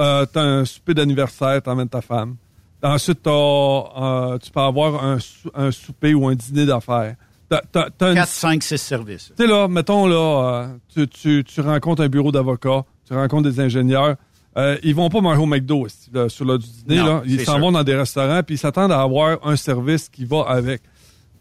Euh, 0.00 0.26
t'as 0.26 0.42
un 0.42 0.64
souper 0.64 0.92
d'anniversaire, 0.94 1.62
t'emmènes 1.62 1.88
ta 1.88 2.00
femme. 2.02 2.36
Ensuite, 2.84 3.26
euh, 3.26 4.38
tu 4.38 4.50
peux 4.50 4.60
avoir 4.60 5.02
un, 5.02 5.18
sou- 5.18 5.50
un 5.54 5.70
souper 5.70 6.14
ou 6.14 6.28
un 6.28 6.34
dîner 6.34 6.66
d'affaires. 6.66 7.16
T'as, 7.48 7.60
t'as- 7.72 7.88
t'as 7.96 8.08
une 8.10 8.14
4, 8.16 8.28
5, 8.28 8.62
6 8.62 8.78
services. 8.78 9.32
Tu 9.36 9.42
sais, 9.42 9.46
là, 9.50 9.68
mettons, 9.68 10.06
là, 10.06 10.66
euh, 10.66 10.68
tu, 10.92 11.08
tu, 11.08 11.44
tu 11.44 11.60
rencontres 11.60 12.02
un 12.02 12.08
bureau 12.08 12.30
d'avocat, 12.30 12.84
tu 13.06 13.14
rencontres 13.14 13.48
des 13.48 13.60
ingénieurs. 13.60 14.16
Euh, 14.56 14.76
ils 14.82 14.94
vont 14.94 15.08
pas 15.08 15.20
manger 15.20 15.40
au 15.40 15.46
McDo 15.46 15.86
là, 16.12 16.28
sur 16.28 16.44
du 16.58 16.66
dîner. 16.66 16.98
Non, 16.98 17.06
là. 17.06 17.22
Ils 17.26 17.40
s'en 17.44 17.52
sûr. 17.52 17.60
vont 17.60 17.72
dans 17.72 17.82
des 17.82 17.96
restaurants 17.96 18.42
puis 18.42 18.54
ils 18.54 18.58
s'attendent 18.58 18.92
à 18.92 19.00
avoir 19.00 19.38
un 19.46 19.56
service 19.56 20.08
qui 20.08 20.24
va 20.24 20.42
avec. 20.46 20.82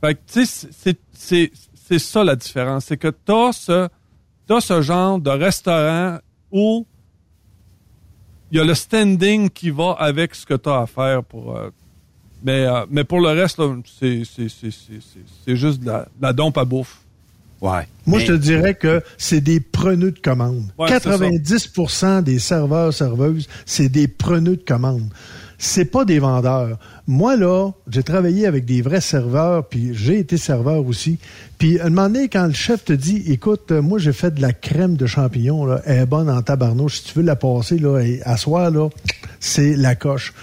Fait 0.01 0.15
que, 0.15 0.19
tu 0.31 0.45
sais, 0.45 0.67
c'est- 0.71 0.99
c'est 1.13 1.51
c'est 1.75 1.99
ça 1.99 2.23
la 2.23 2.35
différence. 2.35 2.85
C'est 2.85 2.97
que 2.97 3.09
ce, 3.51 3.87
t'as 4.47 4.61
ce 4.61 4.81
genre 4.81 5.19
de 5.19 5.29
restaurant 5.29 6.17
où 6.51 6.87
y 8.57 8.59
a 8.59 8.63
le 8.63 8.73
standing 8.75 9.49
qui 9.49 9.69
va 9.69 9.91
avec 9.99 10.35
ce 10.35 10.45
que 10.45 10.53
tu 10.55 10.69
as 10.69 10.81
à 10.81 10.85
faire 10.85 11.23
pour. 11.23 11.55
euh, 11.57 11.69
mais, 12.43 12.65
euh, 12.65 12.85
mais 12.91 13.03
pour 13.03 13.19
le 13.21 13.29
reste, 13.29 13.59
c'est 13.99 14.23
c'est- 14.25 14.49
c'est- 14.49 14.71
c'est- 14.71 15.01
c'est- 15.01 15.25
c'est 15.45 15.55
juste 15.55 15.79
de 15.81 15.87
la, 15.87 15.99
de 16.01 16.21
la 16.21 16.33
dompe 16.33 16.57
à 16.57 16.65
bouffe. 16.65 16.99
Ouais. 17.61 17.87
Moi, 18.05 18.19
Mais- 18.19 18.25
je 18.25 18.33
te 18.33 18.37
dirais 18.37 18.75
que 18.75 19.01
c'est 19.17 19.39
des 19.39 19.61
preneux 19.61 20.11
de 20.11 20.19
commandes. 20.19 20.65
Ouais, 20.77 20.89
c'est 20.89 20.99
90% 21.09 22.21
des 22.21 22.37
serveurs, 22.37 22.93
serveuses, 22.93 23.47
c'est 23.65 23.87
des 23.87 24.09
preneux 24.09 24.57
de 24.57 24.63
commandes. 24.63 25.09
C'est 25.57 25.85
pas 25.85 26.05
des 26.05 26.19
vendeurs. 26.19 26.77
Moi, 27.07 27.35
là, 27.35 27.71
j'ai 27.89 28.03
travaillé 28.03 28.47
avec 28.47 28.65
des 28.65 28.81
vrais 28.81 29.01
serveurs, 29.01 29.67
puis 29.67 29.93
j'ai 29.93 30.19
été 30.19 30.37
serveur 30.37 30.85
aussi. 30.85 31.19
Puis, 31.57 31.79
à 31.79 31.85
un 31.85 31.89
moment 31.89 32.09
donné, 32.09 32.27
quand 32.27 32.45
le 32.45 32.53
chef 32.53 32.85
te 32.85 32.93
dit, 32.93 33.23
écoute, 33.27 33.71
euh, 33.71 33.81
moi, 33.81 33.99
j'ai 33.99 34.13
fait 34.13 34.33
de 34.33 34.41
la 34.41 34.53
crème 34.53 34.95
de 34.95 35.05
champignons, 35.05 35.65
là, 35.65 35.81
elle 35.85 35.99
est 35.99 36.05
bonne 36.05 36.29
en 36.29 36.41
tabarnouche. 36.41 36.99
Si 36.99 37.03
tu 37.05 37.19
veux 37.19 37.25
la 37.25 37.35
passer, 37.35 37.77
là, 37.77 37.99
et 37.99 38.21
à 38.23 38.35
là, 38.69 38.89
c'est 39.39 39.75
la 39.75 39.95
coche. 39.95 40.33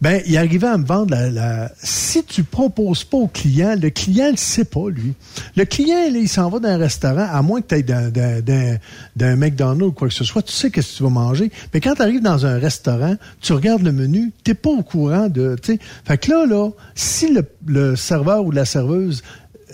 Ben, 0.00 0.22
il 0.26 0.36
arrivait 0.38 0.66
à 0.66 0.78
me 0.78 0.84
vendre 0.86 1.10
la, 1.10 1.30
la- 1.30 1.72
Si 1.82 2.24
tu 2.24 2.42
proposes 2.42 3.04
pas 3.04 3.18
au 3.18 3.26
client, 3.28 3.76
le 3.80 3.90
client 3.90 4.30
le 4.30 4.36
sait 4.38 4.64
pas, 4.64 4.88
lui. 4.88 5.12
Le 5.56 5.64
client, 5.66 6.10
là, 6.10 6.18
il 6.18 6.28
s'en 6.28 6.48
va 6.48 6.58
dans 6.58 6.68
un 6.70 6.78
restaurant, 6.78 7.26
à 7.30 7.42
moins 7.42 7.60
que 7.60 7.66
tu 7.66 7.74
ailles 7.74 7.84
d'un, 7.84 8.08
d'un, 8.08 8.40
d'un, 8.40 8.76
d'un 9.16 9.36
McDonald's 9.36 9.82
ou 9.84 9.92
quoi 9.92 10.08
que 10.08 10.14
ce 10.14 10.24
soit, 10.24 10.40
tu 10.42 10.52
sais 10.52 10.70
qu'est-ce 10.70 10.92
que 10.92 10.96
tu 10.98 11.02
vas 11.02 11.10
manger. 11.10 11.50
Mais 11.74 11.80
quand 11.80 11.94
tu 11.96 12.02
arrives 12.02 12.22
dans 12.22 12.46
un 12.46 12.58
restaurant, 12.58 13.16
tu 13.42 13.52
regardes 13.52 13.82
le 13.82 13.92
menu, 13.92 14.32
t'es 14.42 14.54
pas 14.54 14.70
au 14.70 14.82
courant 14.82 15.28
de. 15.28 15.56
tu 15.62 15.74
sais. 15.74 15.78
Fait 16.06 16.16
que 16.16 16.30
là, 16.30 16.46
là, 16.46 16.70
si 16.94 17.30
le, 17.32 17.44
le 17.66 17.94
serveur 17.94 18.42
ou 18.44 18.52
la 18.52 18.64
serveuse 18.64 19.22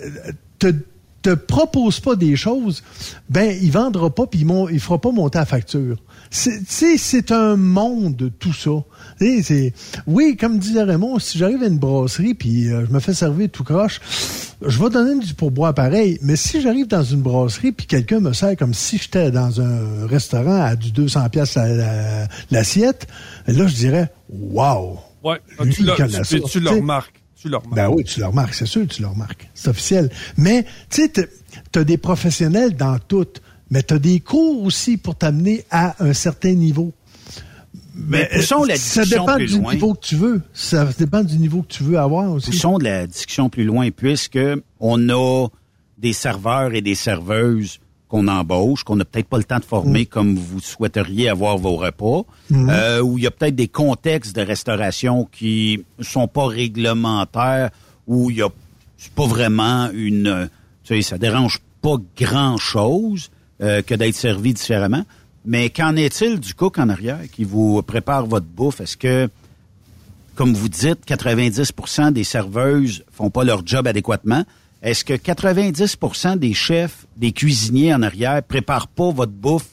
euh, 0.03 0.31
te 0.59 0.73
te 1.29 1.35
propose 1.35 1.99
pas 1.99 2.15
des 2.15 2.35
choses, 2.35 2.83
ben 3.29 3.55
il 3.61 3.71
vendra 3.71 4.13
pas 4.13 4.27
puis 4.27 4.45
il, 4.71 4.79
fera 4.79 4.99
pas 4.99 5.11
monter 5.11 5.37
la 5.39 5.45
facture. 5.45 5.97
C'est- 6.29 6.61
un 7.31 7.55
monde 7.55 8.31
tout 8.39 8.53
ça. 8.53 8.71
C'est- 9.19 9.73
oui, 10.07 10.37
comme 10.39 10.57
disait 10.59 10.83
Raymond, 10.83 11.19
si 11.19 11.37
j'arrive 11.37 11.63
à 11.63 11.67
une 11.67 11.79
brasserie 11.79 12.33
puis 12.33 12.69
euh, 12.69 12.85
je 12.87 12.93
me 12.93 12.99
fais 12.99 13.13
servir 13.13 13.49
tout 13.51 13.63
croche, 13.63 13.99
je 14.65 14.81
vais 14.81 14.89
donner 14.89 15.23
du 15.23 15.33
pourboire 15.33 15.73
pareil. 15.73 16.17
Mais 16.21 16.35
si 16.35 16.61
j'arrive 16.61 16.87
dans 16.87 17.03
une 17.03 17.21
brasserie 17.21 17.71
puis 17.71 17.85
quelqu'un 17.87 18.19
me 18.19 18.33
sert 18.33 18.55
comme 18.57 18.73
si 18.73 18.97
j'étais 18.97 19.31
dans 19.31 19.61
un 19.61 20.05
restaurant 20.07 20.61
à 20.61 20.75
du 20.75 20.91
200 20.91 21.29
pièces 21.29 21.57
l'assiette, 22.51 23.07
là 23.47 23.67
je 23.67 23.75
dirais 23.75 24.11
wow. 24.29 24.99
Ouais, 25.23 25.39
Lui, 25.65 25.73
tu, 25.73 25.83
le- 25.83 25.91
tu- 26.23 26.59
le 26.59 26.69
remarques. 26.69 27.21
Tu 27.39 27.49
le 27.49 27.57
remarques. 27.57 27.75
ben 27.75 27.89
oui, 27.89 28.03
tu 28.03 28.19
le 28.19 28.25
remarques, 28.25 28.53
c'est 28.55 28.65
sûr 28.65 28.81
que 28.81 28.93
tu 28.93 29.01
le 29.01 29.07
remarques. 29.09 29.49
C'est 29.53 29.69
officiel. 29.69 30.09
Mais, 30.37 30.63
tu 30.89 31.03
sais, 31.03 31.11
tu 31.71 31.79
as 31.79 31.83
des 31.83 31.97
professionnels 31.97 32.75
dans 32.75 32.97
tout, 32.99 33.27
mais 33.69 33.83
tu 33.83 33.93
as 33.93 33.99
des 33.99 34.19
cours 34.19 34.63
aussi 34.63 34.97
pour 34.97 35.15
t'amener 35.15 35.63
à 35.69 35.95
un 36.03 36.13
certain 36.13 36.53
niveau. 36.53 36.93
Mais 37.93 38.29
poussons 38.33 38.63
la 38.63 38.75
ça 38.75 39.01
discussion 39.01 39.25
dépend 39.25 39.35
plus 39.37 39.53
du 39.53 39.59
loin. 39.61 39.73
niveau 39.73 39.93
que 39.93 40.05
tu 40.05 40.15
veux. 40.15 40.41
Ça 40.53 40.85
dépend 40.97 41.23
du 41.23 41.37
niveau 41.37 41.61
que 41.63 41.67
tu 41.73 41.83
veux 41.83 41.97
avoir 41.97 42.31
aussi. 42.31 42.51
Poussons 42.51 42.77
de 42.77 42.83
la 42.83 43.07
discussion 43.07 43.49
plus 43.49 43.63
loin, 43.65 43.89
puisque 43.91 44.39
on 44.79 45.09
a 45.09 45.47
des 45.97 46.13
serveurs 46.13 46.73
et 46.73 46.81
des 46.81 46.95
serveuses 46.95 47.79
qu'on 48.07 48.27
embauche, 48.27 48.83
qu'on 48.83 48.95
n'a 48.95 49.05
peut-être 49.05 49.27
pas 49.27 49.37
le 49.37 49.43
temps 49.43 49.59
de 49.59 49.65
former 49.65 50.05
comme 50.05 50.35
vous 50.35 50.59
souhaiteriez 50.59 51.29
avoir 51.29 51.57
vos 51.57 51.75
repas, 51.75 52.23
euh, 52.53 53.01
où 53.01 53.17
il 53.17 53.23
y 53.23 53.27
a 53.27 53.31
peut-être 53.31 53.55
des 53.55 53.67
contextes 53.67 54.35
de 54.35 54.41
restauration 54.41 55.25
qui 55.31 55.83
sont 55.99 56.27
pas 56.27 56.47
réglementaires, 56.47 57.69
où 58.07 58.31
il 58.31 58.37
y 58.37 58.41
a 58.41 58.49
pas 59.15 59.27
vraiment 59.27 59.89
une, 59.93 60.27
euh, 60.27 60.45
tu 60.83 60.95
sais, 60.95 61.01
ça 61.01 61.17
dérange 61.17 61.59
pas 61.81 61.97
grand 62.17 62.57
chose 62.57 63.29
que 63.59 63.95
d'être 63.95 64.13
servi 64.13 64.53
différemment. 64.53 65.03
Mais 65.43 65.71
qu'en 65.71 65.95
est-il 65.95 66.39
du 66.39 66.53
cook 66.53 66.77
en 66.77 66.89
arrière 66.89 67.21
qui 67.31 67.43
vous 67.43 67.81
prépare 67.81 68.27
votre 68.27 68.45
bouffe? 68.45 68.81
Est-ce 68.81 68.97
que 68.97 69.29
comme 70.37 70.53
vous 70.53 70.69
dites, 70.69 70.99
90% 71.07 72.11
des 72.11 72.23
serveuses 72.23 73.03
font 73.11 73.31
pas 73.31 73.43
leur 73.43 73.65
job 73.65 73.87
adéquatement? 73.87 74.45
Est-ce 74.83 75.03
que 75.03 75.13
90% 75.13 76.37
des 76.37 76.53
chefs, 76.53 77.05
des 77.17 77.31
cuisiniers 77.31 77.93
en 77.93 78.03
arrière 78.03 78.43
préparent 78.43 78.87
pas 78.87 79.11
votre 79.11 79.31
bouffe 79.31 79.65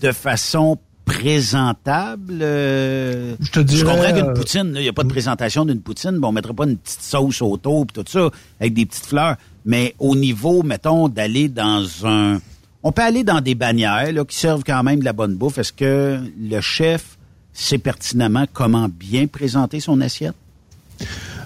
de 0.00 0.12
façon 0.12 0.78
présentable? 1.04 2.38
Euh, 2.40 3.34
Je 3.40 3.50
te 3.50 3.60
dirais, 3.60 3.94
comprends 3.94 4.12
qu'une 4.12 4.30
euh, 4.30 4.34
poutine, 4.34 4.72
il 4.76 4.82
n'y 4.82 4.88
a 4.88 4.92
pas 4.92 5.04
de 5.04 5.08
présentation 5.08 5.64
d'une 5.64 5.80
poutine, 5.80 6.18
bon, 6.18 6.28
on 6.28 6.32
mettrait 6.32 6.54
pas 6.54 6.64
une 6.64 6.76
petite 6.76 7.02
sauce 7.02 7.42
autour 7.42 7.86
pis 7.86 7.94
tout 7.94 8.04
ça, 8.06 8.30
avec 8.60 8.74
des 8.74 8.86
petites 8.86 9.06
fleurs. 9.06 9.36
Mais 9.64 9.94
au 9.98 10.16
niveau, 10.16 10.62
mettons, 10.62 11.08
d'aller 11.08 11.48
dans 11.48 11.86
un... 12.06 12.40
On 12.82 12.92
peut 12.92 13.02
aller 13.02 13.24
dans 13.24 13.40
des 13.40 13.54
bannières 13.54 14.12
là, 14.12 14.24
qui 14.24 14.36
servent 14.36 14.64
quand 14.64 14.82
même 14.82 15.00
de 15.00 15.04
la 15.04 15.12
bonne 15.12 15.34
bouffe. 15.34 15.58
Est-ce 15.58 15.72
que 15.72 16.20
le 16.40 16.60
chef 16.60 17.18
sait 17.52 17.78
pertinemment 17.78 18.46
comment 18.52 18.88
bien 18.88 19.26
présenter 19.26 19.80
son 19.80 20.00
assiette? 20.00 20.34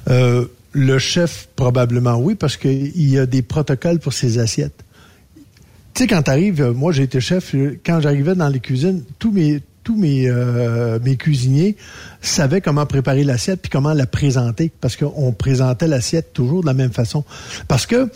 Euh, 0.08 0.46
le 0.72 0.98
chef, 0.98 1.48
probablement 1.54 2.16
oui, 2.16 2.34
parce 2.34 2.56
qu'il 2.56 3.08
y 3.08 3.18
a 3.18 3.26
des 3.26 3.42
protocoles 3.42 3.98
pour 3.98 4.12
ses 4.12 4.38
assiettes. 4.38 4.84
Tu 5.94 6.02
sais, 6.02 6.06
quand 6.06 6.22
t'arrives, 6.22 6.62
euh, 6.62 6.72
moi 6.72 6.92
j'ai 6.92 7.02
été 7.02 7.20
chef, 7.20 7.54
euh, 7.54 7.78
quand 7.84 8.00
j'arrivais 8.00 8.34
dans 8.34 8.48
les 8.48 8.60
cuisines, 8.60 9.04
tous 9.18 9.30
mes 9.30 9.62
tous 9.84 9.96
mes 9.96 10.28
euh, 10.28 10.98
mes 11.02 11.16
cuisiniers 11.16 11.76
savaient 12.20 12.60
comment 12.60 12.86
préparer 12.86 13.24
l'assiette 13.24 13.60
puis 13.60 13.70
comment 13.70 13.92
la 13.92 14.06
présenter 14.06 14.70
parce 14.80 14.96
qu'on 14.96 15.32
présentait 15.32 15.88
l'assiette 15.88 16.32
toujours 16.32 16.62
de 16.62 16.66
la 16.66 16.74
même 16.74 16.92
façon. 16.92 17.24
Parce 17.68 17.86
que 17.86 18.08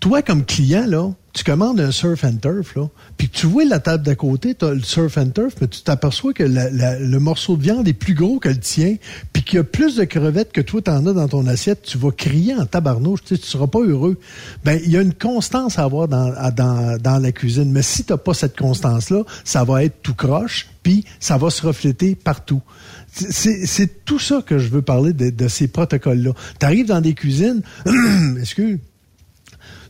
toi 0.00 0.22
comme 0.22 0.44
client 0.44 0.84
là, 0.86 1.10
tu 1.32 1.44
commandes 1.44 1.80
un 1.80 1.90
surf 1.90 2.24
and 2.24 2.36
turf 2.42 2.74
là, 2.76 2.88
puis 3.16 3.28
tu 3.28 3.46
vois 3.46 3.64
la 3.64 3.80
table 3.80 4.04
d'à 4.04 4.14
côté, 4.14 4.54
tu 4.54 4.64
as 4.64 4.74
le 4.74 4.82
surf 4.82 5.16
and 5.16 5.30
turf, 5.30 5.54
mais 5.60 5.68
tu 5.68 5.80
t'aperçois 5.80 6.34
que 6.34 6.42
le 6.44 7.18
morceau 7.18 7.56
de 7.56 7.62
viande 7.62 7.88
est 7.88 7.94
plus 7.94 8.14
gros 8.14 8.38
que 8.38 8.50
le 8.50 8.58
tien, 8.58 8.96
puis 9.32 9.42
qu'il 9.42 9.56
y 9.56 9.60
a 9.60 9.64
plus 9.64 9.96
de 9.96 10.04
crevettes 10.04 10.52
que 10.52 10.60
toi 10.60 10.82
t'en 10.82 11.06
as 11.06 11.12
dans 11.12 11.28
ton 11.28 11.46
assiette, 11.46 11.82
tu 11.82 11.96
vas 11.96 12.10
crier 12.10 12.54
en 12.54 12.66
tabarnouche, 12.66 13.24
tu 13.24 13.38
tu 13.38 13.46
seras 13.46 13.66
pas 13.66 13.80
heureux. 13.80 14.18
Ben 14.64 14.78
il 14.84 14.90
y 14.90 14.96
a 14.96 15.00
une 15.00 15.14
constance 15.14 15.78
à 15.78 15.84
avoir 15.84 16.06
dans 16.06 17.18
la 17.22 17.32
cuisine, 17.32 17.72
mais 17.72 17.82
si 17.82 18.04
t'as 18.04 18.18
pas 18.18 18.34
cette 18.34 18.56
constance 18.56 19.10
là, 19.10 19.22
ça 19.44 19.64
va 19.64 19.84
être 19.84 20.02
tout 20.02 20.14
croche, 20.14 20.68
puis 20.82 21.04
ça 21.18 21.38
va 21.38 21.50
se 21.50 21.66
refléter 21.66 22.14
partout. 22.14 22.60
c'est 23.10 24.04
tout 24.04 24.18
ça 24.18 24.42
que 24.44 24.58
je 24.58 24.68
veux 24.68 24.82
parler 24.82 25.12
de, 25.12 25.30
de 25.30 25.48
ces 25.48 25.68
protocoles-là. 25.68 26.32
Tu 26.60 26.66
arrives 26.66 26.86
dans 26.86 27.00
des 27.00 27.14
cuisines, 27.14 27.62
excuse, 28.38 28.78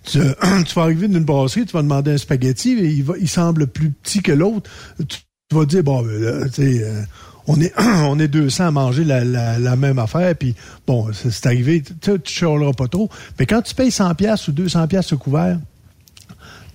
tu, 0.05 0.19
tu, 0.67 0.75
vas 0.75 0.83
arriver 0.83 1.09
d'une 1.09 1.25
brasserie, 1.25 1.67
tu 1.67 1.73
vas 1.73 1.83
demander 1.83 2.13
un 2.13 2.19
spaghetti, 2.19 2.73
et 2.73 2.89
il, 2.89 3.05
va, 3.05 3.15
il 3.21 3.29
semble 3.29 3.67
plus 3.67 3.91
petit 3.91 4.23
que 4.23 4.33
l'autre. 4.33 4.71
Tu, 5.09 5.19
vas 5.51 5.65
dire, 5.65 5.83
bon, 5.83 6.03
ben, 6.03 6.49
tu 6.49 6.63
sais, 6.63 6.85
euh, 6.85 7.03
on 7.47 7.61
est 7.61 7.73
on 7.79 8.19
est 8.19 8.29
200 8.29 8.67
à 8.67 8.71
manger 8.71 9.05
la, 9.05 9.25
la, 9.25 9.59
la 9.59 9.77
même 9.77 9.99
affaire, 9.99 10.35
puis 10.37 10.55
bon, 10.87 11.09
c'est 11.13 11.47
arrivé, 11.47 11.83
tu 12.01 12.11
ne 12.11 12.19
chialeras 12.25 12.73
pas 12.73 12.89
trop. 12.89 13.09
Mais 13.39 13.47
quand 13.47 13.63
tu 13.63 13.75
payes 13.75 13.91
100 13.91 14.15
pièces 14.15 14.49
ou 14.49 14.53
200 14.53 14.87
pièces 14.89 15.13
au 15.13 15.19
couvert, 15.19 15.59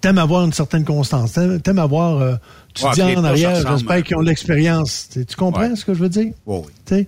t'aimes 0.01 0.17
avoir 0.17 0.45
une 0.45 0.53
certaine 0.53 0.85
constance, 0.85 1.33
t'aimes 1.63 1.79
avoir... 1.79 2.21
Euh, 2.21 2.35
tu 2.73 2.85
dis 2.93 3.01
en 3.01 3.23
arrière, 3.23 3.55
j'espère 3.67 4.03
qu'ils 4.03 4.17
ont 4.17 4.21
l'expérience. 4.21 5.09
Tu 5.09 5.35
comprends 5.35 5.75
ce 5.75 5.83
que 5.83 5.95
je 5.95 5.99
veux 5.99 6.09
dire? 6.09 6.31
Oui, 6.45 6.61
oui. 6.91 7.07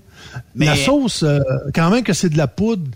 Mais... 0.56 0.66
La 0.66 0.76
sauce, 0.76 1.22
euh, 1.22 1.40
quand 1.76 1.92
même 1.92 2.04
que 2.04 2.14
c'est 2.14 2.30
de 2.30 2.38
la 2.38 2.48
poudre, 2.48 2.90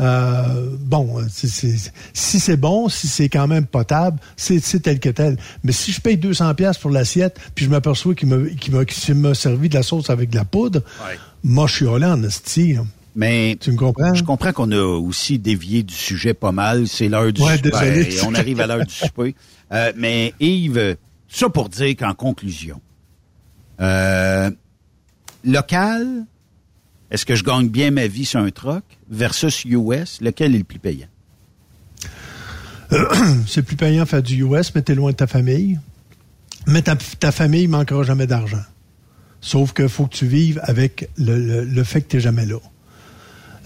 euh, 0.00 0.76
bon, 0.80 1.16
si 1.28 2.40
c'est 2.40 2.56
bon, 2.56 2.88
si 2.88 3.08
c'est 3.08 3.28
quand 3.28 3.48
même 3.48 3.66
potable, 3.66 4.20
c'est 4.36 4.60
tel 4.82 5.00
que 5.00 5.08
tel. 5.08 5.36
Mais 5.64 5.72
si 5.72 5.92
je 5.92 6.00
paye 6.00 6.16
200 6.16 6.54
pièces 6.54 6.78
pour 6.78 6.90
l'assiette, 6.90 7.38
puis 7.54 7.64
je 7.64 7.70
m'aperçois 7.70 8.14
qu'il 8.14 8.28
m'a 8.28 9.34
servi 9.34 9.68
de 9.68 9.74
la 9.74 9.82
sauce 9.82 10.10
avec 10.10 10.30
de 10.30 10.36
la 10.36 10.44
poudre, 10.44 10.82
moi, 11.42 11.66
je 11.66 11.74
suis 11.74 11.86
en 11.86 12.30
style. 12.30 12.82
Mais 13.16 13.56
tu 13.60 13.72
me 13.72 13.76
comprends? 13.76 14.14
Je 14.14 14.22
comprends 14.22 14.52
qu'on 14.52 14.70
a 14.70 14.80
aussi 14.80 15.40
dévié 15.40 15.82
du 15.82 15.94
sujet 15.94 16.34
pas 16.34 16.52
mal. 16.52 16.86
C'est 16.86 17.08
l'heure 17.08 17.32
du 17.32 17.42
souper. 17.42 18.20
on 18.24 18.34
arrive 18.34 18.60
à 18.60 18.66
l'heure 18.66 18.84
du 18.84 18.94
souper. 18.94 19.34
Euh, 19.70 19.92
mais 19.96 20.32
Yves, 20.40 20.96
ça 21.28 21.50
pour 21.50 21.68
dire 21.68 21.94
qu'en 21.94 22.14
conclusion, 22.14 22.80
euh, 23.82 24.50
local, 25.44 26.24
est-ce 27.10 27.24
que 27.24 27.34
je 27.34 27.44
gagne 27.44 27.68
bien 27.68 27.90
ma 27.90 28.06
vie 28.06 28.24
sur 28.24 28.40
un 28.40 28.50
truck 28.50 28.84
versus 29.10 29.64
US, 29.64 30.20
lequel 30.20 30.54
est 30.54 30.58
le 30.58 30.64
plus 30.64 30.78
payant? 30.78 31.06
c'est 33.46 33.62
plus 33.62 33.76
payant 33.76 34.06
faire 34.06 34.22
du 34.22 34.42
US, 34.44 34.74
mais 34.74 34.82
t'es 34.82 34.94
loin 34.94 35.10
de 35.12 35.16
ta 35.16 35.26
famille. 35.26 35.78
Mais 36.66 36.82
ta, 36.82 37.32
famille 37.32 37.66
ne 37.66 37.72
manquera 37.72 38.02
jamais 38.02 38.26
d'argent. 38.26 38.62
Sauf 39.40 39.72
qu'il 39.72 39.88
faut 39.88 40.06
que 40.06 40.14
tu 40.14 40.26
vives 40.26 40.60
avec 40.64 41.08
le, 41.16 41.82
fait 41.82 42.02
que 42.02 42.08
tu 42.08 42.16
n'es 42.16 42.22
jamais 42.22 42.44
là. 42.44 42.56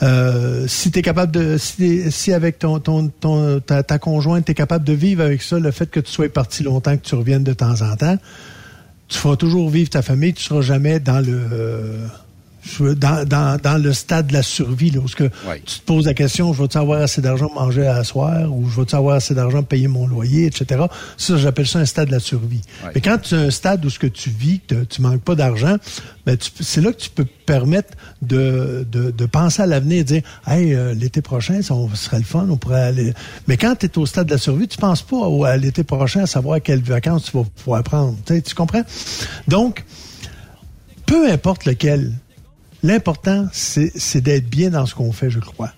Euh, 0.03 0.66
si 0.68 0.90
tu 0.90 0.99
es 1.01 1.03
capable 1.03 1.32
de. 1.32 1.57
Si, 1.59 2.32
avec 2.32 2.59
ton, 2.59 2.78
ta, 2.78 3.99
conjointe, 3.99 4.45
tu 4.45 4.53
es 4.53 4.55
capable 4.55 4.84
de 4.84 4.93
vivre 4.93 5.22
avec 5.22 5.43
ça, 5.43 5.59
le 5.59 5.70
fait 5.70 5.90
que 5.90 6.01
tu 6.01 6.12
sois 6.12 6.28
parti 6.28 6.62
longtemps, 6.62 6.97
que 6.97 7.03
tu 7.03 7.14
reviennes 7.14 7.45
de 7.45 7.55
temps 7.55 7.80
en 7.82 7.97
temps, 7.97 8.18
tu 9.09 9.18
feras 9.18 9.36
toujours 9.36 9.68
vivre 9.70 9.90
ta 9.90 10.03
famille, 10.03 10.34
tu 10.34 10.43
seras 10.43 10.61
jamais 10.61 11.01
dans 11.01 11.20
le 11.20 11.40
dans, 12.80 13.24
dans, 13.24 13.60
dans, 13.60 13.82
le 13.82 13.92
stade 13.92 14.28
de 14.28 14.32
la 14.32 14.42
survie, 14.42 14.90
là, 14.90 15.00
où 15.00 15.06
que 15.06 15.30
tu 15.64 15.80
te 15.80 15.84
poses 15.84 16.06
la 16.06 16.14
question, 16.14 16.52
je 16.52 16.62
vais-tu 16.62 16.78
avoir 16.78 17.02
assez 17.02 17.20
d'argent 17.20 17.48
pour 17.48 17.62
manger 17.62 17.86
à 17.86 18.02
soir, 18.04 18.52
ou 18.52 18.68
je 18.68 18.80
vais-tu 18.80 18.94
avoir 18.94 19.16
assez 19.16 19.34
d'argent 19.34 19.58
pour 19.58 19.68
payer 19.68 19.88
mon 19.88 20.06
loyer, 20.06 20.46
etc. 20.46 20.82
Ça, 21.16 21.36
j'appelle 21.36 21.66
ça 21.66 21.80
un 21.80 21.86
stade 21.86 22.08
de 22.08 22.12
la 22.12 22.20
survie. 22.20 22.60
Mais 22.94 23.00
quand 23.00 23.18
tu 23.18 23.34
as 23.34 23.38
un 23.38 23.50
stade 23.50 23.84
où 23.84 23.90
ce 23.90 23.98
que 23.98 24.06
tu 24.06 24.30
vis, 24.30 24.60
que 24.66 24.84
tu 24.84 25.02
manques 25.02 25.22
pas 25.22 25.34
d'argent, 25.34 25.76
ben 26.24 26.36
c'est 26.60 26.80
là 26.80 26.92
que 26.92 27.00
tu 27.00 27.10
peux 27.10 27.24
permettre 27.24 27.90
de, 28.22 28.86
de, 28.90 29.10
de 29.10 29.26
penser 29.26 29.62
à 29.62 29.66
l'avenir 29.66 30.00
et 30.00 30.04
dire 30.04 30.22
Hey, 30.46 30.74
euh, 30.74 30.94
l'été 30.94 31.20
prochain, 31.20 31.62
ça 31.62 31.74
serait 31.94 32.18
le 32.18 32.24
fun, 32.24 32.46
on 32.48 32.56
pourrait 32.56 32.82
aller. 32.82 33.12
Mais 33.48 33.56
quand 33.56 33.74
tu 33.76 33.86
es 33.86 33.98
au 33.98 34.06
stade 34.06 34.26
de 34.26 34.32
la 34.32 34.38
survie, 34.38 34.68
tu 34.68 34.78
penses 34.78 35.02
pas 35.02 35.16
à 35.48 35.56
l'été 35.56 35.82
prochain 35.82 36.22
à 36.22 36.26
savoir 36.26 36.62
quelles 36.62 36.82
vacances 36.82 37.24
tu 37.24 37.36
vas 37.36 37.44
pouvoir 37.44 37.82
prendre. 37.82 38.16
tu 38.26 38.54
comprends? 38.54 38.82
Donc, 39.48 39.84
peu 41.06 41.30
importe 41.30 41.64
lequel, 41.64 42.12
L'important, 42.83 43.47
c'est 43.53 44.20
d'être 44.20 44.49
bien 44.49 44.70
dans 44.70 44.87
ce 44.87 44.95
qu'on 44.95 45.12
fait, 45.12 45.30
je 45.30 45.39
crois. 45.39 45.72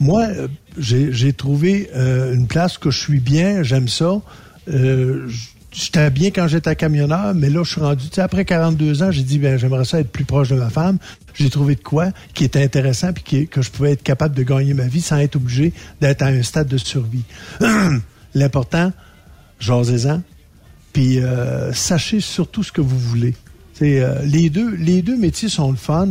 Moi, 0.00 0.22
euh, 0.22 0.48
j'ai 0.78 1.32
trouvé 1.32 1.90
euh, 1.94 2.34
une 2.34 2.46
place 2.46 2.78
que 2.78 2.90
je 2.90 2.98
suis 2.98 3.20
bien, 3.20 3.62
j'aime 3.62 3.88
ça. 3.88 4.20
Euh, 4.68 5.28
j'étais 5.70 6.10
bien 6.10 6.30
quand 6.30 6.48
j'étais 6.48 6.74
camionneur, 6.74 7.34
mais 7.34 7.48
là, 7.48 7.62
je 7.62 7.70
suis 7.70 7.80
rendu, 7.80 8.06
après 8.16 8.44
42 8.44 9.02
ans, 9.02 9.10
j'ai 9.10 9.22
dit, 9.22 9.38
ben, 9.38 9.56
j'aimerais 9.56 9.84
ça 9.84 10.00
être 10.00 10.10
plus 10.10 10.24
proche 10.24 10.48
de 10.48 10.56
ma 10.56 10.70
femme. 10.70 10.98
J'ai 11.34 11.50
trouvé 11.50 11.74
de 11.74 11.82
quoi 11.82 12.08
qui 12.34 12.44
était 12.44 12.62
intéressant 12.62 13.12
puis 13.12 13.46
que 13.46 13.62
je 13.62 13.70
pouvais 13.70 13.92
être 13.92 14.02
capable 14.02 14.34
de 14.34 14.42
gagner 14.42 14.74
ma 14.74 14.86
vie 14.86 15.02
sans 15.02 15.18
être 15.18 15.36
obligé 15.36 15.72
d'être 16.00 16.22
à 16.22 16.26
un 16.26 16.42
stade 16.42 16.68
de 16.68 16.78
survie. 16.78 17.24
L'important, 18.34 18.92
jasez-en, 19.60 20.22
puis 20.92 21.20
sachez 21.72 22.20
surtout 22.20 22.62
ce 22.62 22.72
que 22.72 22.80
vous 22.80 22.98
voulez. 22.98 23.34
Euh, 23.82 24.22
les, 24.24 24.50
deux, 24.50 24.74
les 24.74 25.02
deux 25.02 25.16
métiers 25.16 25.48
sont 25.48 25.70
le 25.70 25.76
fun, 25.76 26.08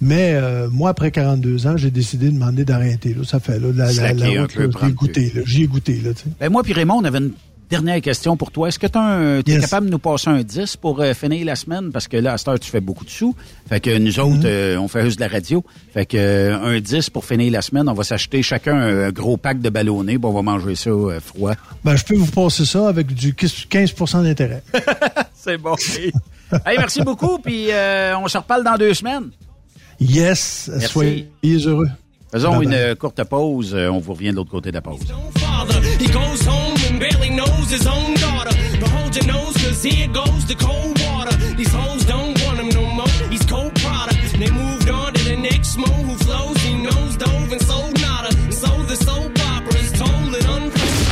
mais 0.00 0.32
euh, 0.34 0.68
moi, 0.70 0.90
après 0.90 1.10
42 1.10 1.66
ans, 1.66 1.76
j'ai 1.76 1.90
décidé 1.90 2.26
de 2.26 2.32
demander 2.32 2.64
d'arrêter. 2.64 3.16
Ça 3.24 3.40
fait 3.40 3.58
là, 3.58 3.68
la, 3.74 3.92
la, 3.92 4.12
la 4.12 4.42
route, 4.42 4.56
j'ai 4.82 4.92
goûté. 4.92 5.32
J'y 5.46 5.62
ai 5.62 5.66
goûté. 5.66 6.00
Là, 6.04 6.10
ben 6.38 6.50
moi 6.50 6.62
puis 6.62 6.72
Raymond, 6.72 6.96
on 7.00 7.04
avait 7.04 7.18
une 7.18 7.32
dernière 7.68 8.00
question 8.00 8.36
pour 8.36 8.50
toi. 8.50 8.68
Est-ce 8.68 8.78
que 8.78 8.86
tu 8.86 9.52
es 9.52 9.60
capable 9.60 9.86
de 9.86 9.92
nous 9.92 9.98
passer 9.98 10.28
un 10.28 10.42
10 10.42 10.76
pour 10.76 11.00
euh, 11.00 11.14
finir 11.14 11.44
la 11.46 11.56
semaine? 11.56 11.90
Parce 11.92 12.08
que 12.08 12.16
là, 12.16 12.34
à 12.34 12.38
cette 12.38 12.48
heure, 12.48 12.60
tu 12.60 12.70
fais 12.70 12.80
beaucoup 12.80 13.04
de 13.04 13.10
sous. 13.10 13.34
Fait 13.68 13.80
que 13.80 13.96
nous 13.98 14.20
autres, 14.20 14.46
mm-hmm. 14.46 14.78
on 14.78 14.88
fait 14.88 15.04
juste 15.04 15.18
de 15.18 15.24
la 15.24 15.28
radio. 15.28 15.64
Fait 15.92 16.06
que 16.06 16.52
un 16.52 16.80
10 16.80 17.10
pour 17.10 17.24
finir 17.24 17.52
la 17.52 17.62
semaine, 17.62 17.88
on 17.88 17.94
va 17.94 18.04
s'acheter 18.04 18.42
chacun 18.42 18.76
un 18.76 19.10
gros 19.10 19.36
pack 19.36 19.60
de 19.60 19.70
ballonnés, 19.70 20.18
on 20.22 20.32
va 20.32 20.42
manger 20.42 20.74
ça 20.74 20.90
froid. 21.20 21.52
Ben, 21.84 21.96
je 21.96 22.04
peux 22.04 22.16
vous 22.16 22.30
passer 22.30 22.64
ça 22.64 22.88
avec 22.88 23.12
du 23.12 23.32
15% 23.32 24.22
d'intérêt. 24.22 24.62
C'est 25.34 25.58
bon. 25.58 25.76
hey, 26.66 26.78
merci 26.78 27.02
beaucoup, 27.02 27.38
puis 27.38 27.70
euh, 27.70 28.16
on 28.18 28.28
se 28.28 28.38
reparle 28.38 28.64
dans 28.64 28.76
deux 28.76 28.94
semaines. 28.94 29.30
Yes, 30.00 30.70
soyez 30.86 31.30
heureux. 31.44 31.88
Faisons 32.30 32.60
une 32.60 32.94
courte 32.96 33.22
pause. 33.24 33.74
Euh, 33.74 33.88
on 33.88 33.98
vous 33.98 34.12
revient 34.12 34.30
de 34.30 34.36
l'autre 34.36 34.50
côté 34.50 34.70
de 34.70 34.74
la 34.74 34.82
pause. 34.82 35.00
his 37.76 37.86
own 37.86 38.14
daughter. 38.14 38.54
But 38.80 38.90
hold 38.96 39.14
your 39.16 39.26
nose, 39.26 39.54
cause 39.62 39.82
here 39.82 40.08
goes 40.08 40.46
the 40.46 40.54
cold 40.54 40.98
water. 41.04 41.36
These 41.60 41.72
hoes 41.72 42.04
don't 42.04 42.34
want 42.44 42.58
him 42.60 42.70
no 42.70 42.84
more. 42.98 43.14
He's 43.32 43.44
cold 43.44 43.74
product. 43.76 44.18
They 44.40 44.50
moved 44.50 44.88
on 44.88 45.12
to 45.12 45.24
the 45.24 45.36
next 45.36 45.76
mo 45.76 45.86
who 46.06 46.14
flows. 46.24 46.56
He 46.62 46.74
knows 46.82 47.16
dove 47.16 47.52
and 47.52 47.62
sold 47.62 48.00
nada. 48.00 48.30
And 48.46 48.54
sold 48.54 48.86
the 48.88 48.96
soul 48.96 49.28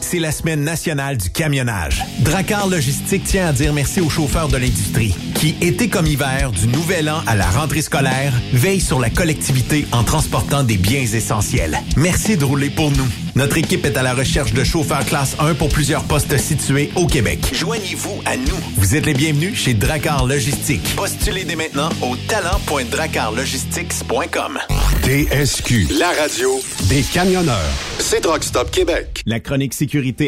C'est 0.00 0.18
la 0.18 0.32
semaine 0.32 0.62
nationale 0.62 1.18
du 1.18 1.30
camionnage. 1.30 2.02
Dracar 2.20 2.66
Logistique 2.68 3.24
tient 3.24 3.48
à 3.48 3.52
dire 3.52 3.74
merci 3.74 4.00
aux 4.00 4.08
chauffeurs 4.08 4.48
de 4.48 4.56
l'industrie 4.56 5.14
qui, 5.34 5.54
été 5.60 5.88
comme 5.88 6.06
hiver, 6.06 6.50
du 6.50 6.66
nouvel 6.66 7.08
an 7.08 7.20
à 7.26 7.36
la 7.36 7.46
rentrée 7.46 7.82
scolaire, 7.82 8.32
veillent 8.52 8.80
sur 8.80 8.98
la 8.98 9.08
collectivité 9.10 9.86
en 9.92 10.02
transportant 10.02 10.64
des 10.64 10.76
biens 10.76 11.02
essentiels. 11.02 11.78
Merci 11.96 12.36
de 12.36 12.44
rouler 12.44 12.70
pour 12.70 12.90
nous. 12.90 13.06
Notre 13.36 13.56
équipe 13.58 13.86
est 13.86 13.96
à 13.96 14.02
la 14.02 14.14
recherche 14.14 14.52
de 14.52 14.64
chauffeurs 14.64 15.04
classe 15.04 15.36
1 15.38 15.54
pour 15.54 15.68
plusieurs 15.68 16.02
postes 16.02 16.36
situés 16.38 16.90
au 16.96 17.06
Québec. 17.06 17.38
Joignez-vous 17.52 18.20
à 18.24 18.36
nous. 18.36 18.56
Vous 18.76 18.96
êtes 18.96 19.06
les 19.06 19.14
bienvenus 19.14 19.56
chez 19.56 19.74
Dracar 19.74 20.26
Logistique. 20.26 20.96
Postulez 20.96 21.44
dès 21.44 21.54
maintenant 21.54 21.90
au 22.02 22.16
talent.dracarlogistics.com. 22.16 24.58
TSQ, 25.02 25.86
la 26.00 26.10
radio 26.20 26.60
des 26.88 27.02
camionneurs. 27.02 27.70
C'est 28.00 28.20
Truck 28.20 28.42
Stop 28.42 28.72
Québec. 28.72 29.22
La 29.24 29.38
chronique 29.38 29.72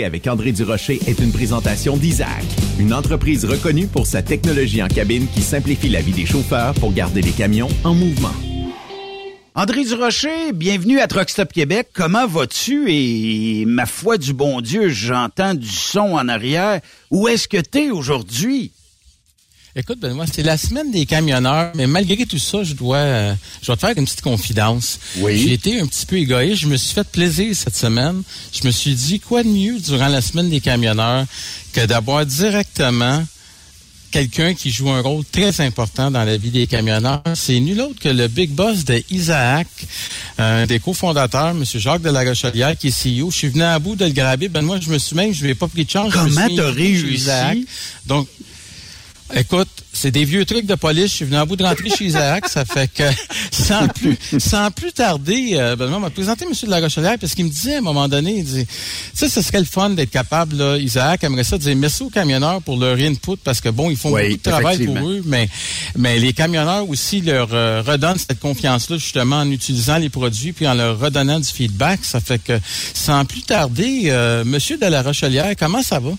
avec 0.04 0.26
André 0.26 0.52
Durocher 0.52 0.98
est 1.06 1.18
une 1.18 1.32
présentation 1.32 1.98
d'Isaac, 1.98 2.44
une 2.78 2.94
entreprise 2.94 3.44
reconnue 3.44 3.86
pour 3.86 4.06
sa 4.06 4.22
technologie 4.22 4.82
en 4.82 4.88
cabine 4.88 5.26
qui 5.34 5.42
simplifie 5.42 5.90
la 5.90 6.00
vie 6.00 6.12
des 6.12 6.24
chauffeurs 6.24 6.72
pour 6.74 6.94
garder 6.94 7.20
les 7.20 7.32
camions 7.32 7.68
en 7.84 7.92
mouvement. 7.92 8.32
André 9.54 9.84
Durocher, 9.84 10.52
bienvenue 10.54 10.98
à 11.00 11.08
Truck 11.08 11.28
Stop 11.28 11.52
Québec. 11.52 11.88
Comment 11.92 12.26
vas-tu? 12.26 12.86
Et 12.88 13.64
ma 13.66 13.84
foi 13.84 14.16
du 14.16 14.32
bon 14.32 14.62
Dieu, 14.62 14.88
j'entends 14.88 15.54
du 15.54 15.68
son 15.68 16.14
en 16.14 16.28
arrière. 16.28 16.80
Où 17.10 17.28
est-ce 17.28 17.46
que 17.46 17.60
t'es 17.60 17.90
aujourd'hui? 17.90 18.72
Écoute, 19.76 20.00
Benoît, 20.00 20.24
c'est 20.26 20.42
la 20.42 20.56
semaine 20.56 20.90
des 20.90 21.06
camionneurs, 21.06 21.70
mais 21.76 21.86
malgré 21.86 22.26
tout 22.26 22.38
ça, 22.38 22.64
je 22.64 22.74
dois, 22.74 22.96
euh, 22.96 23.34
je 23.62 23.66
dois 23.66 23.76
te 23.76 23.80
faire 23.82 23.96
une 23.96 24.04
petite 24.04 24.20
confidence. 24.20 24.98
Oui. 25.18 25.38
J'ai 25.38 25.52
été 25.52 25.80
un 25.80 25.86
petit 25.86 26.06
peu 26.06 26.16
égoïste. 26.16 26.62
Je 26.62 26.66
me 26.66 26.76
suis 26.76 26.92
fait 26.92 27.06
plaisir 27.06 27.54
cette 27.54 27.76
semaine. 27.76 28.22
Je 28.52 28.66
me 28.66 28.72
suis 28.72 28.94
dit, 28.96 29.20
quoi 29.20 29.44
de 29.44 29.48
mieux 29.48 29.78
durant 29.78 30.08
la 30.08 30.22
semaine 30.22 30.50
des 30.50 30.60
camionneurs 30.60 31.24
que 31.72 31.86
d'avoir 31.86 32.26
directement 32.26 33.24
quelqu'un 34.10 34.54
qui 34.54 34.72
joue 34.72 34.90
un 34.90 35.02
rôle 35.02 35.24
très 35.24 35.60
important 35.60 36.10
dans 36.10 36.24
la 36.24 36.36
vie 36.36 36.50
des 36.50 36.66
camionneurs? 36.66 37.22
C'est 37.36 37.60
nul 37.60 37.80
autre 37.80 38.00
que 38.00 38.08
le 38.08 38.26
big 38.26 38.50
boss 38.50 38.84
de 38.84 39.00
Isaac, 39.10 39.68
un 40.36 40.66
des 40.66 40.80
cofondateurs, 40.80 41.50
M. 41.50 41.62
Jacques 41.64 42.02
de 42.02 42.10
la 42.10 42.24
Rochelière, 42.24 42.76
qui 42.76 42.88
est 42.88 43.20
CEO. 43.20 43.30
Je 43.30 43.36
suis 43.36 43.48
venu 43.48 43.62
à 43.62 43.78
bout 43.78 43.94
de 43.94 44.04
le 44.04 44.10
graber. 44.10 44.48
Ben 44.48 44.62
moi, 44.62 44.80
je 44.80 44.90
me 44.90 44.98
suis 44.98 45.14
même, 45.14 45.32
je 45.32 45.46
n'ai 45.46 45.54
pas 45.54 45.68
pris 45.68 45.84
de 45.84 45.90
chance. 45.90 46.12
Comment 46.12 46.48
t'as 46.56 46.72
réussi? 46.72 47.06
Isaac. 47.06 47.58
Donc, 48.04 48.26
Écoute, 49.34 49.68
c'est 49.92 50.10
des 50.10 50.24
vieux 50.24 50.44
trucs 50.44 50.66
de 50.66 50.74
police. 50.74 51.10
Je 51.10 51.16
suis 51.16 51.24
venu 51.24 51.36
à 51.36 51.44
bout 51.44 51.56
de 51.56 51.62
rentrer 51.62 51.88
chez 51.90 52.06
Isaac. 52.06 52.48
Ça 52.48 52.64
fait 52.64 52.92
que, 52.92 53.04
sans 53.52 53.86
plus, 53.88 54.16
sans 54.38 54.70
plus 54.70 54.92
tarder, 54.92 55.52
euh, 55.54 55.76
Benoît 55.76 55.98
m'a 55.98 56.10
présenté 56.10 56.44
M. 56.44 56.52
de 56.62 56.70
la 56.70 56.80
Rochelière 56.80 57.16
parce 57.18 57.34
qu'il 57.34 57.44
me 57.44 57.50
disait 57.50 57.76
à 57.76 57.78
un 57.78 57.82
moment 57.82 58.08
donné, 58.08 58.38
il 58.38 58.44
dit, 58.44 58.66
tu 58.66 58.72
sais, 59.14 59.28
ce 59.28 59.42
serait 59.42 59.60
le 59.60 59.64
fun 59.64 59.90
d'être 59.90 60.10
capable, 60.10 60.56
là, 60.56 60.76
Isaac 60.78 61.22
aimerait 61.24 61.44
ça 61.44 61.58
dire 61.58 61.76
merci 61.76 62.02
aux 62.02 62.10
camionneurs 62.10 62.62
pour 62.62 62.76
leur 62.76 62.98
input 62.98 63.36
parce 63.42 63.60
que 63.60 63.68
bon, 63.68 63.90
ils 63.90 63.96
font 63.96 64.12
Oui, 64.12 64.22
beaucoup 64.22 64.36
de 64.36 64.50
travail 64.50 64.84
pour 64.84 65.08
eux, 65.08 65.22
mais, 65.24 65.48
mais 65.96 66.18
les 66.18 66.32
camionneurs 66.32 66.88
aussi 66.88 67.20
leur 67.20 67.48
euh, 67.52 67.82
redonnent 67.86 68.18
cette 68.18 68.40
confiance-là 68.40 68.96
justement 68.98 69.36
en 69.36 69.50
utilisant 69.50 69.98
les 69.98 70.08
produits 70.08 70.52
puis 70.52 70.66
en 70.66 70.74
leur 70.74 70.98
redonnant 70.98 71.38
du 71.38 71.48
feedback. 71.48 72.00
Ça 72.04 72.20
fait 72.20 72.42
que, 72.42 72.58
sans 72.94 73.24
plus 73.24 73.42
tarder, 73.42 74.04
euh, 74.06 74.44
Monsieur 74.44 74.76
de 74.76 74.86
la 74.86 75.02
Rochelière, 75.02 75.54
comment 75.58 75.82
ça 75.82 75.98
va? 76.00 76.10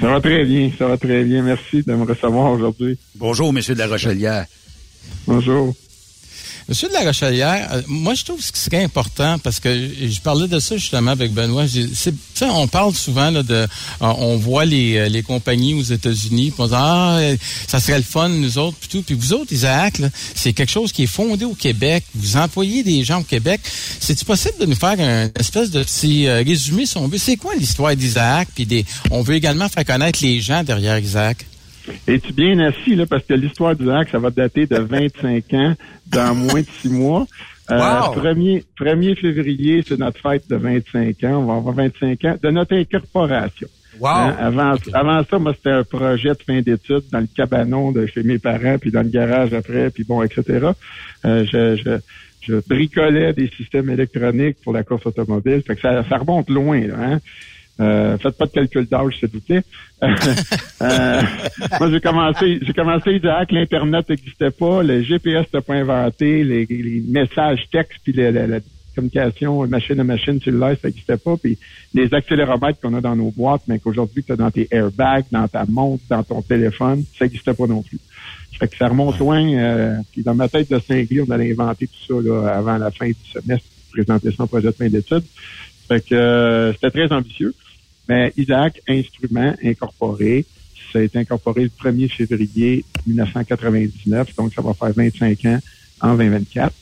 Ça 0.00 0.08
va 0.08 0.20
très 0.20 0.44
bien, 0.44 0.70
ça 0.78 0.86
va 0.86 0.96
très 0.96 1.24
bien. 1.24 1.42
Merci 1.42 1.82
de 1.82 1.94
me 1.94 2.04
recevoir 2.04 2.52
aujourd'hui. 2.52 2.98
Bonjour, 3.16 3.52
Monsieur 3.52 3.74
de 3.74 3.78
la 3.80 3.86
Rochelière. 3.86 4.46
Bonjour. 5.26 5.74
Monsieur 6.68 6.88
de 6.88 6.92
la 6.92 7.00
Rochelière, 7.00 7.68
euh, 7.72 7.82
moi 7.88 8.14
je 8.14 8.24
trouve 8.24 8.40
ce 8.40 8.52
qui 8.52 8.60
serait 8.60 8.84
important 8.84 9.38
parce 9.40 9.58
que 9.58 9.68
je 9.68 10.20
parlais 10.20 10.46
de 10.46 10.60
ça 10.60 10.76
justement 10.76 11.10
avec 11.10 11.32
Benoît. 11.32 11.64
On 12.42 12.68
parle 12.68 12.94
souvent 12.94 13.32
de, 13.32 13.42
euh, 13.50 13.66
on 14.00 14.36
voit 14.36 14.64
les, 14.64 14.96
euh, 14.96 15.08
les 15.08 15.22
compagnies 15.22 15.74
aux 15.74 15.82
États-Unis, 15.82 16.52
on 16.58 16.66
dit 16.68 16.74
ah 16.76 17.20
ça 17.66 17.80
serait 17.80 17.98
le 17.98 18.04
fun 18.04 18.28
nous 18.28 18.58
autres 18.58 18.76
puis 18.78 18.88
tout. 18.88 19.02
Puis 19.02 19.16
vous 19.16 19.32
autres 19.32 19.52
Isaac, 19.52 20.00
c'est 20.34 20.52
quelque 20.52 20.70
chose 20.70 20.92
qui 20.92 21.04
est 21.04 21.06
fondé 21.06 21.44
au 21.44 21.54
Québec. 21.54 22.04
Vous 22.14 22.36
employez 22.36 22.84
des 22.84 23.02
gens 23.02 23.20
au 23.20 23.24
Québec. 23.24 23.60
C'est 23.98 24.22
possible 24.24 24.58
de 24.60 24.66
nous 24.66 24.76
faire 24.76 25.00
un 25.00 25.30
espèce 25.38 25.70
de 25.70 25.82
petit 25.82 26.28
résumé 26.28 26.86
si 26.86 26.96
on 26.96 27.08
veut? 27.08 27.18
C'est 27.18 27.36
quoi 27.36 27.54
l'histoire 27.56 27.96
d'Isaac 27.96 28.48
Puis 28.54 28.84
on 29.10 29.22
veut 29.22 29.34
également 29.34 29.68
faire 29.68 29.84
connaître 29.84 30.20
les 30.22 30.40
gens 30.40 30.62
derrière 30.62 30.98
Isaac? 30.98 31.44
Es-tu 32.06 32.32
bien 32.32 32.58
assis, 32.60 32.94
là, 32.94 33.06
parce 33.06 33.24
que 33.24 33.34
l'histoire 33.34 33.74
d'Isaac, 33.76 34.08
ça 34.10 34.18
va 34.18 34.30
dater 34.30 34.66
de 34.66 34.78
25 34.78 35.54
ans, 35.54 35.74
dans 36.06 36.34
moins 36.34 36.60
de 36.60 36.66
six 36.80 36.88
mois. 36.90 37.26
Euh, 37.70 37.78
Wow! 37.78 38.14
1er, 38.20 38.64
1er 38.78 39.16
février, 39.16 39.84
c'est 39.86 39.98
notre 39.98 40.20
fête 40.20 40.48
de 40.48 40.56
25 40.56 41.24
ans. 41.24 41.38
On 41.38 41.44
va 41.46 41.54
avoir 41.54 41.74
25 41.74 42.24
ans 42.24 42.36
de 42.42 42.50
notre 42.50 42.74
incorporation. 42.74 43.68
Wow! 44.00 44.08
Hein, 44.08 44.36
avant, 44.40 44.74
avant 44.92 45.22
ça, 45.28 45.38
moi, 45.38 45.54
c'était 45.54 45.70
un 45.70 45.84
projet 45.84 46.30
de 46.30 46.42
fin 46.46 46.60
d'études 46.60 47.04
dans 47.12 47.20
le 47.20 47.28
cabanon 47.34 47.92
de 47.92 48.06
chez 48.06 48.22
mes 48.22 48.38
parents, 48.38 48.78
puis 48.78 48.90
dans 48.90 49.02
le 49.02 49.08
garage 49.10 49.52
après, 49.54 49.90
puis 49.90 50.04
bon, 50.04 50.22
etc. 50.22 50.70
Euh, 51.24 51.44
je, 51.50 51.76
je, 51.76 51.98
je 52.40 52.54
bricolais 52.68 53.32
des 53.32 53.48
systèmes 53.56 53.90
électroniques 53.90 54.56
pour 54.64 54.72
la 54.72 54.82
course 54.82 55.06
automobile. 55.06 55.62
Fait 55.66 55.76
que 55.76 55.80
ça, 55.82 56.02
ça 56.08 56.16
remonte 56.16 56.50
loin, 56.50 56.80
là, 56.80 56.94
hein. 56.98 57.20
Euh, 57.80 58.16
faites 58.18 58.36
pas 58.36 58.46
de 58.46 58.50
calcul 58.52 58.86
d'âge, 58.86 59.14
s'il 59.18 59.28
vous 59.30 59.40
plaît. 59.40 59.62
Euh, 60.82 61.22
moi, 61.80 61.90
j'ai 61.90 62.00
commencé, 62.00 62.58
j'ai 62.62 62.72
commencé 62.72 63.12
Isaac, 63.12 63.50
l'Internet 63.52 64.08
n'existait 64.08 64.50
pas, 64.50 64.82
le 64.82 65.02
GPS 65.02 65.46
n'était 65.46 65.60
pas 65.60 65.74
inventé, 65.74 66.44
les, 66.44 66.66
les 66.66 67.02
messages 67.08 67.64
textes 67.72 67.98
puis 68.04 68.12
la, 68.12 68.30
la- 68.30 68.46
la 68.46 68.58
communication 68.94 69.66
machine 69.68 69.98
à 70.00 70.04
machine 70.04 70.38
cellulaire, 70.42 70.76
ça 70.82 70.88
n'existait 70.88 71.16
pas, 71.16 71.36
puis 71.38 71.56
les 71.94 72.12
accéléromètres 72.12 72.78
qu'on 72.80 72.92
a 72.94 73.00
dans 73.00 73.16
nos 73.16 73.30
boîtes, 73.30 73.62
mais 73.66 73.78
qu'aujourd'hui 73.78 74.22
tu 74.22 74.32
as 74.32 74.36
dans 74.36 74.50
tes 74.50 74.68
airbags, 74.70 75.24
dans 75.32 75.48
ta 75.48 75.64
montre, 75.66 76.02
dans 76.10 76.22
ton 76.22 76.42
téléphone, 76.42 77.02
ça 77.18 77.24
n'existait 77.24 77.54
pas 77.54 77.66
non 77.66 77.82
plus. 77.82 77.98
Fait 78.58 78.68
que 78.68 78.76
ça 78.76 78.88
remonte 78.88 79.18
loin, 79.18 79.42
euh, 79.54 79.96
puis 80.12 80.22
dans 80.22 80.34
ma 80.34 80.46
tête 80.48 80.70
de 80.70 80.78
cinglé, 80.78 81.22
on 81.26 81.30
allait 81.30 81.52
inventer 81.52 81.86
tout 81.86 82.20
ça 82.22 82.28
là, 82.28 82.48
avant 82.54 82.76
la 82.76 82.90
fin 82.90 83.06
du 83.08 83.14
semestre, 83.32 83.66
présenter 83.92 84.28
en 84.38 84.46
projet 84.46 84.66
de 84.66 84.72
fin 84.72 84.88
d'études. 84.90 85.24
Fait 85.88 86.06
que 86.06 86.14
euh, 86.14 86.72
c'était 86.74 86.90
très 86.90 87.12
ambitieux. 87.12 87.54
Mais 88.08 88.32
Isaac 88.36 88.80
Instrument 88.88 89.54
Incorporé, 89.62 90.44
ça 90.92 90.98
a 90.98 91.02
été 91.02 91.18
incorporé 91.18 91.62
le 91.62 91.70
1er 91.70 92.08
février 92.08 92.84
1999, 93.06 94.34
donc 94.36 94.52
ça 94.52 94.62
va 94.62 94.74
faire 94.74 94.92
25 94.92 95.44
ans 95.46 95.58
en 96.00 96.16
2024. 96.16 96.72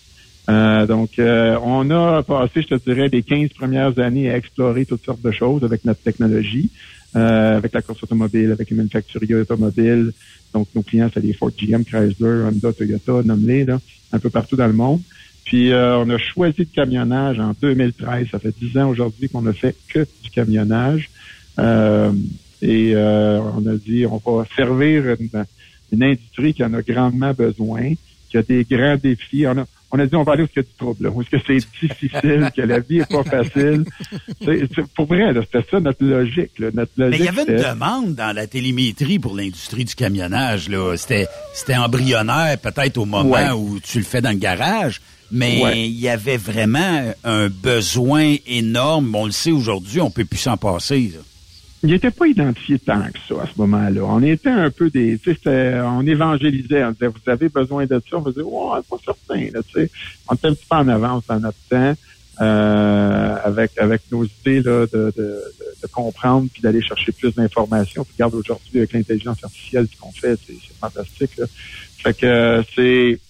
Euh, 0.48 0.86
donc, 0.86 1.18
euh, 1.18 1.56
on 1.62 1.88
a 1.90 2.22
passé, 2.22 2.62
je 2.62 2.74
te 2.74 2.90
dirais, 2.90 3.08
les 3.08 3.22
15 3.22 3.50
premières 3.50 3.98
années 3.98 4.30
à 4.30 4.36
explorer 4.36 4.84
toutes 4.84 5.04
sortes 5.04 5.22
de 5.22 5.30
choses 5.30 5.62
avec 5.62 5.84
notre 5.84 6.00
technologie, 6.00 6.70
euh, 7.14 7.56
avec 7.56 7.72
la 7.72 7.82
course 7.82 8.02
automobile, 8.02 8.50
avec 8.50 8.70
les 8.70 8.76
manufacturiers 8.76 9.36
automobiles. 9.36 10.12
Donc, 10.52 10.68
nos 10.74 10.82
clients, 10.82 11.10
c'est 11.12 11.22
les 11.22 11.34
Ford, 11.34 11.52
GM, 11.56 11.84
Chrysler, 11.84 12.44
Honda, 12.46 12.72
Toyota, 12.72 13.22
nommez-les, 13.24 13.72
un 14.12 14.18
peu 14.18 14.30
partout 14.30 14.56
dans 14.56 14.66
le 14.66 14.72
monde. 14.72 15.00
Puis, 15.50 15.72
euh, 15.72 15.98
on 15.98 16.08
a 16.10 16.16
choisi 16.16 16.58
le 16.60 16.64
camionnage 16.72 17.40
en 17.40 17.54
2013. 17.60 18.28
Ça 18.30 18.38
fait 18.38 18.54
10 18.62 18.78
ans 18.78 18.88
aujourd'hui 18.88 19.28
qu'on 19.28 19.42
ne 19.42 19.50
fait 19.50 19.74
que 19.92 20.06
du 20.22 20.30
camionnage. 20.30 21.10
Euh, 21.58 22.12
et 22.62 22.92
euh, 22.94 23.40
on 23.56 23.66
a 23.66 23.74
dit, 23.74 24.06
on 24.06 24.18
va 24.24 24.44
servir 24.54 25.16
une, 25.18 25.44
une 25.90 26.02
industrie 26.04 26.54
qui 26.54 26.62
en 26.62 26.72
a 26.72 26.82
grandement 26.82 27.32
besoin, 27.34 27.94
qui 28.30 28.38
a 28.38 28.42
des 28.42 28.64
grands 28.70 28.94
défis. 28.94 29.44
On 29.48 29.58
a, 29.58 29.66
on 29.90 29.98
a 29.98 30.06
dit, 30.06 30.14
on 30.14 30.22
va 30.22 30.34
aller 30.34 30.44
où 30.44 30.48
il 30.54 30.58
y 30.58 30.60
a 30.60 30.62
du 30.62 30.68
trouble, 30.78 31.02
là, 31.02 31.10
où 31.10 31.20
est-ce 31.20 31.30
que 31.30 31.38
c'est 31.44 31.56
difficile, 31.82 32.48
que 32.54 32.62
la 32.62 32.78
vie 32.78 32.98
est 33.00 33.10
pas 33.10 33.24
facile? 33.24 33.84
C'est- 34.40 34.68
c'est- 34.72 34.86
pour 34.94 35.06
vrai, 35.06 35.32
là, 35.32 35.40
c'était 35.42 35.68
ça 35.68 35.80
notre 35.80 36.04
logique. 36.04 36.56
là. 36.60 36.68
Notre 36.72 36.92
Mais 36.96 37.06
logique, 37.06 37.20
il 37.22 37.24
y 37.24 37.28
avait 37.40 37.52
une 37.56 37.70
demande 37.74 38.14
dans 38.14 38.32
la 38.36 38.46
télémétrie 38.46 39.18
pour 39.18 39.34
l'industrie 39.34 39.84
du 39.84 39.96
camionnage. 39.96 40.68
là. 40.68 40.94
C'était, 40.96 41.26
c'était 41.54 41.76
embryonnaire 41.76 42.56
peut-être 42.58 42.98
au 42.98 43.04
moment 43.04 43.30
Ouais. 43.30 43.50
où 43.50 43.80
tu 43.80 43.98
le 43.98 44.04
fais 44.04 44.20
dans 44.20 44.30
le 44.30 44.36
garage, 44.38 45.00
mais 45.30 45.62
Ouais. 45.62 45.86
il 45.88 45.98
y 46.00 46.08
avait 46.08 46.36
vraiment 46.36 47.12
un 47.24 47.48
besoin 47.48 48.36
énorme. 48.46 49.14
On 49.14 49.26
le 49.26 49.32
sait 49.32 49.52
aujourd'hui, 49.52 50.00
on 50.00 50.10
peut 50.10 50.24
plus 50.24 50.38
s'en 50.38 50.56
passer. 50.56 51.12
là. 51.14 51.20
il 51.82 51.90
n'était 51.90 52.10
pas 52.10 52.26
identifié 52.26 52.78
tant 52.78 53.02
que 53.10 53.18
ça 53.28 53.42
à 53.42 53.46
ce 53.46 53.52
moment-là. 53.58 54.02
On 54.04 54.22
était 54.22 54.50
un 54.50 54.70
peu 54.70 54.90
des, 54.90 55.18
on 55.46 56.06
évangélisait, 56.06 56.84
on 56.84 56.90
disait, 56.92 57.06
vous 57.08 57.30
avez 57.30 57.48
besoin 57.48 57.86
de 57.86 58.02
ça, 58.10 58.16
on 58.18 58.24
faisait, 58.24 58.42
ouais, 58.42 58.80
pas 58.88 58.96
certain, 59.04 59.48
là. 59.52 59.60
On 60.28 60.34
était 60.34 60.48
un 60.48 60.54
petit 60.54 60.66
peu 60.68 60.76
en 60.76 60.88
avance 60.88 61.24
dans 61.26 61.40
notre 61.40 61.56
temps, 61.70 61.94
euh, 62.42 63.36
avec 63.44 63.76
avec 63.78 64.02
nos 64.10 64.24
idées 64.24 64.62
là, 64.62 64.86
de, 64.92 65.12
de, 65.16 65.42
de, 65.82 65.86
comprendre 65.92 66.48
puis 66.52 66.62
d'aller 66.62 66.80
chercher 66.80 67.12
plus 67.12 67.34
d'informations. 67.34 68.06
Regarde 68.14 68.34
aujourd'hui 68.34 68.78
avec 68.78 68.92
l'intelligence 68.94 69.42
artificielle, 69.44 69.86
ce 69.92 70.00
qu'on 70.00 70.12
fait, 70.12 70.38
c'est 70.46 70.54
fantastique. 70.80 71.36
Là. 71.36 71.44
Fait 72.02 72.16
que 72.16 72.62
c'est 72.74 73.20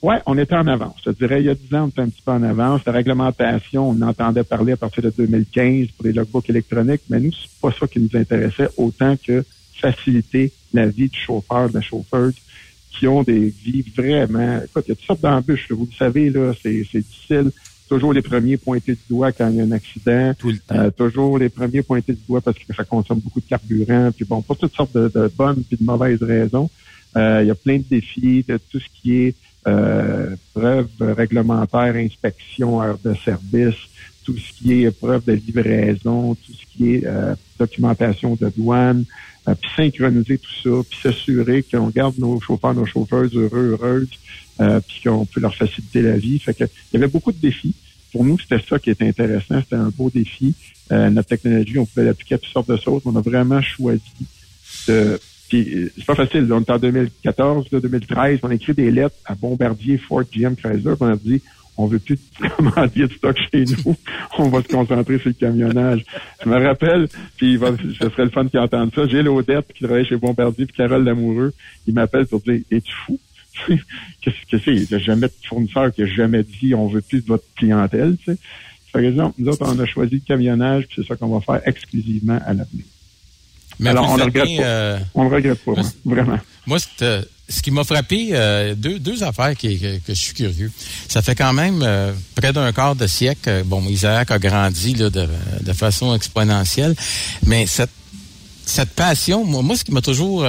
Ouais, 0.00 0.18
on 0.26 0.38
était 0.38 0.54
en 0.54 0.66
avance. 0.68 0.96
Je 1.04 1.10
dirais, 1.10 1.40
il 1.40 1.46
y 1.46 1.50
a 1.50 1.54
10 1.54 1.74
ans, 1.74 1.84
on 1.84 1.88
était 1.88 2.02
un 2.02 2.08
petit 2.08 2.22
peu 2.22 2.30
en 2.30 2.42
avance. 2.44 2.82
La 2.86 2.92
réglementation, 2.92 3.90
on 3.90 4.00
entendait 4.02 4.44
parler 4.44 4.72
à 4.72 4.76
partir 4.76 5.02
de 5.02 5.10
2015 5.10 5.88
pour 5.96 6.06
les 6.06 6.12
logbooks 6.12 6.48
électroniques, 6.48 7.02
mais 7.10 7.18
nous, 7.18 7.32
c'est 7.32 7.60
pas 7.60 7.72
ça 7.72 7.86
qui 7.88 7.98
nous 7.98 8.16
intéressait 8.16 8.68
autant 8.76 9.16
que 9.16 9.44
faciliter 9.74 10.52
la 10.72 10.86
vie 10.86 11.08
du 11.08 11.18
chauffeur, 11.18 11.68
de 11.68 11.74
la 11.74 11.80
chauffeuse, 11.80 12.34
qui 12.92 13.08
ont 13.08 13.24
des 13.24 13.52
vies 13.64 13.84
vraiment... 13.96 14.60
Écoute, 14.64 14.84
il 14.86 14.90
y 14.90 14.92
a 14.92 14.94
toutes 14.94 15.04
sortes 15.04 15.20
d'embûches, 15.20 15.66
vous 15.70 15.88
le 15.90 15.96
savez, 15.96 16.30
là, 16.30 16.52
c'est 16.62 16.70
difficile. 16.70 17.50
Toujours 17.88 18.12
les 18.12 18.22
premiers 18.22 18.56
pointés 18.56 18.92
du 18.92 19.00
doigt 19.08 19.32
quand 19.32 19.48
il 19.48 19.56
y 19.56 19.60
a 19.60 19.64
un 19.64 19.72
accident. 19.72 20.34
Tout 20.38 20.50
le 20.50 20.58
temps. 20.58 20.74
Euh, 20.76 20.90
toujours 20.90 21.38
les 21.38 21.48
premiers 21.48 21.82
pointés 21.82 22.12
du 22.12 22.20
doigt 22.28 22.42
parce 22.42 22.58
que 22.58 22.74
ça 22.74 22.84
consomme 22.84 23.18
beaucoup 23.18 23.40
de 23.40 23.46
carburant. 23.46 24.10
Puis 24.14 24.26
bon, 24.26 24.42
pour 24.42 24.58
toutes 24.58 24.74
sortes 24.74 24.94
de, 24.94 25.08
de 25.08 25.32
bonnes 25.34 25.62
puis 25.66 25.78
de 25.78 25.84
mauvaises 25.84 26.22
raisons. 26.22 26.68
Euh, 27.16 27.40
il 27.42 27.48
y 27.48 27.50
a 27.50 27.54
plein 27.54 27.78
de 27.78 27.84
défis 27.88 28.44
de 28.46 28.58
tout 28.70 28.78
ce 28.78 28.86
qui 29.00 29.22
est 29.22 29.34
euh, 29.66 30.36
preuves 30.54 30.88
réglementaires, 31.00 31.96
inspection, 31.96 32.80
heures 32.82 32.98
de 33.04 33.14
service, 33.24 33.76
tout 34.28 34.36
ce 34.36 34.52
qui 34.52 34.84
est 34.84 34.90
preuve 34.90 35.24
de 35.24 35.32
livraison, 35.32 36.34
tout 36.34 36.52
ce 36.52 36.76
qui 36.76 36.94
est 36.94 37.06
euh, 37.06 37.34
documentation 37.58 38.36
de 38.38 38.52
douane, 38.54 39.04
euh, 39.48 39.54
puis 39.54 39.70
synchroniser 39.74 40.36
tout 40.36 40.54
ça, 40.62 40.84
puis 40.88 40.98
s'assurer 41.02 41.62
qu'on 41.62 41.88
garde 41.88 42.18
nos 42.18 42.38
chauffeurs, 42.38 42.74
nos 42.74 42.84
chauffeuses 42.84 43.34
heureux, 43.34 43.78
heureuses, 43.80 44.10
euh, 44.60 44.80
puis 44.86 45.00
qu'on 45.02 45.24
peut 45.24 45.40
leur 45.40 45.54
faciliter 45.54 46.02
la 46.02 46.18
vie. 46.18 46.38
Fait 46.38 46.52
que 46.52 46.64
il 46.64 46.94
y 46.94 46.96
avait 46.98 47.10
beaucoup 47.10 47.32
de 47.32 47.38
défis. 47.38 47.74
Pour 48.12 48.22
nous, 48.22 48.38
c'était 48.38 48.62
ça 48.68 48.78
qui 48.78 48.90
était 48.90 49.08
intéressant. 49.08 49.60
C'était 49.60 49.76
un 49.76 49.90
beau 49.96 50.10
défi. 50.10 50.54
notre 50.90 51.28
technologie, 51.28 51.78
on 51.78 51.86
pouvait 51.86 52.04
l'appliquer 52.04 52.34
à 52.34 52.38
toutes 52.38 52.52
sortes 52.52 52.70
de 52.70 52.76
choses. 52.76 53.02
On 53.04 53.16
a 53.16 53.20
vraiment 53.20 53.60
choisi 53.62 54.02
de 54.88 55.18
euh, 55.56 55.92
c'est 55.96 56.04
pas 56.04 56.14
facile. 56.14 56.52
On 56.52 56.60
est 56.60 56.70
en 56.70 56.78
2014, 56.78 57.70
2013, 57.70 58.40
on 58.42 58.50
écrit 58.50 58.74
des 58.74 58.90
lettres 58.90 59.16
à 59.24 59.34
Bombardier, 59.34 59.98
Ford, 59.98 60.24
GM, 60.24 60.54
Chrysler, 60.54 60.94
on 61.00 61.06
a 61.06 61.16
dit 61.16 61.42
on 61.78 61.86
veut 61.86 62.00
plus 62.00 62.16
de 62.16 62.48
commandier 62.56 63.06
de 63.06 63.12
stock 63.12 63.36
chez 63.52 63.64
nous. 63.64 63.96
on 64.38 64.48
va 64.48 64.62
se 64.62 64.68
concentrer 64.68 65.18
sur 65.18 65.28
le 65.28 65.34
camionnage. 65.34 66.04
Je 66.44 66.48
me 66.48 66.60
rappelle, 66.62 67.08
puis 67.36 67.56
va, 67.56 67.70
ce 67.76 68.08
serait 68.10 68.24
le 68.24 68.30
fun 68.30 68.48
qui 68.48 68.58
entende 68.58 68.92
ça. 68.94 69.06
J'ai 69.06 69.22
l'Odette 69.22 69.72
qui 69.72 69.84
travaille 69.84 70.04
chez 70.04 70.16
Bombardier, 70.16 70.66
puis 70.66 70.76
Carole 70.76 71.04
Lamoureux, 71.04 71.54
il 71.86 71.94
m'appelle 71.94 72.26
pour 72.26 72.40
dire 72.40 72.60
Es-tu 72.70 72.92
fou? 73.06 73.18
Qu'est-ce 74.20 74.50
que 74.50 74.58
c'est? 74.58 74.74
Il 74.74 74.86
n'y 74.88 74.94
a 74.94 74.98
jamais 74.98 75.28
de 75.28 75.32
fournisseur 75.48 75.92
qui 75.92 76.02
a 76.02 76.06
jamais 76.06 76.42
dit 76.42 76.74
on 76.74 76.88
veut 76.88 77.00
plus 77.00 77.22
de 77.22 77.26
votre 77.26 77.44
clientèle. 77.56 78.16
Tu 78.18 78.32
sais. 78.32 78.38
Par 78.92 79.02
exemple, 79.02 79.34
nous 79.38 79.48
autres, 79.48 79.64
on 79.66 79.78
a 79.78 79.86
choisi 79.86 80.16
le 80.16 80.20
camionnage, 80.26 80.86
puis 80.86 80.96
c'est 80.96 81.06
ça 81.06 81.16
qu'on 81.16 81.28
va 81.28 81.40
faire 81.40 81.66
exclusivement 81.66 82.40
à 82.44 82.54
l'avenir. 82.54 82.84
Mais 83.78 83.90
Alors, 83.90 84.10
on 84.10 84.16
ne 84.16 84.24
regrette 84.24 84.56
pas. 84.56 84.62
Euh, 84.62 84.98
on 85.14 85.28
regrette 85.28 85.64
pas, 85.64 85.72
vraiment. 86.04 86.38
Moi, 86.66 86.78
euh, 87.02 87.22
ce 87.48 87.62
qui 87.62 87.70
m'a 87.70 87.84
frappé, 87.84 88.30
euh, 88.32 88.74
deux, 88.74 88.98
deux 88.98 89.22
affaires 89.22 89.56
qui, 89.56 89.78
que, 89.78 90.00
je 90.08 90.12
suis 90.14 90.34
curieux. 90.34 90.70
Ça 91.08 91.22
fait 91.22 91.34
quand 91.34 91.52
même 91.52 91.84
près 92.34 92.52
d'un 92.52 92.72
quart 92.72 92.96
de 92.96 93.06
siècle. 93.06 93.62
Bon, 93.64 93.82
Isaac 93.84 94.30
a 94.30 94.38
grandi 94.38 94.94
là, 94.94 95.10
de, 95.10 95.28
de 95.60 95.72
façon 95.72 96.14
exponentielle, 96.14 96.94
mais 97.46 97.66
cette 97.66 97.90
cette 98.66 98.90
passion, 98.90 99.46
moi, 99.46 99.62
moi 99.62 99.78
ce 99.78 99.82
qui 99.82 99.92
m'a 99.92 100.02
toujours 100.02 100.46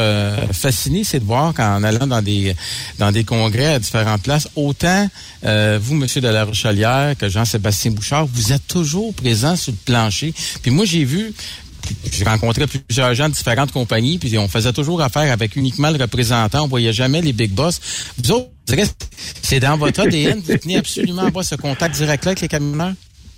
fasciné, 0.51 1.05
c'est 1.05 1.21
de 1.21 1.23
voir 1.23 1.53
qu'en 1.53 1.81
allant 1.83 2.05
dans 2.05 2.21
des 2.21 2.53
dans 2.97 3.13
des 3.13 3.23
congrès 3.23 3.75
à 3.75 3.79
différentes 3.79 4.23
places, 4.23 4.49
autant 4.57 5.07
vous, 5.41 5.95
Monsieur 5.95 6.19
de 6.19 6.27
la 6.27 6.43
Rochelière, 6.43 7.15
que 7.17 7.29
Jean-Sébastien 7.29 7.91
Bouchard, 7.91 8.25
vous 8.25 8.51
êtes 8.51 8.67
toujours 8.67 9.13
présent 9.13 9.55
sur 9.55 9.71
le 9.71 9.77
plancher. 9.85 10.33
Puis 10.61 10.69
moi, 10.69 10.83
j'ai 10.83 11.05
vu 11.05 11.33
j'ai 12.11 12.23
rencontré 12.23 12.65
plusieurs 12.67 13.13
gens 13.13 13.29
de 13.29 13.33
différentes 13.33 13.71
compagnies, 13.71 14.17
puis 14.17 14.37
on 14.37 14.47
faisait 14.47 14.73
toujours 14.73 15.01
affaire 15.01 15.31
avec 15.31 15.55
uniquement 15.55 15.91
le 15.91 15.97
représentant, 15.97 16.63
on 16.63 16.67
voyait 16.67 16.93
jamais 16.93 17.21
les 17.21 17.33
big 17.33 17.51
boss. 17.51 18.13
Vous 18.17 18.31
autres, 18.31 18.49
c'est 19.41 19.59
dans 19.59 19.77
votre 19.77 20.01
ADN, 20.01 20.39
vous 20.39 20.57
tenez 20.57 20.77
absolument 20.77 21.23
à 21.23 21.27
avoir 21.27 21.43
ce 21.43 21.55
contact 21.55 21.95
direct-là 21.95 22.31
avec 22.31 22.41
les 22.41 22.47
camionneurs? 22.47 22.93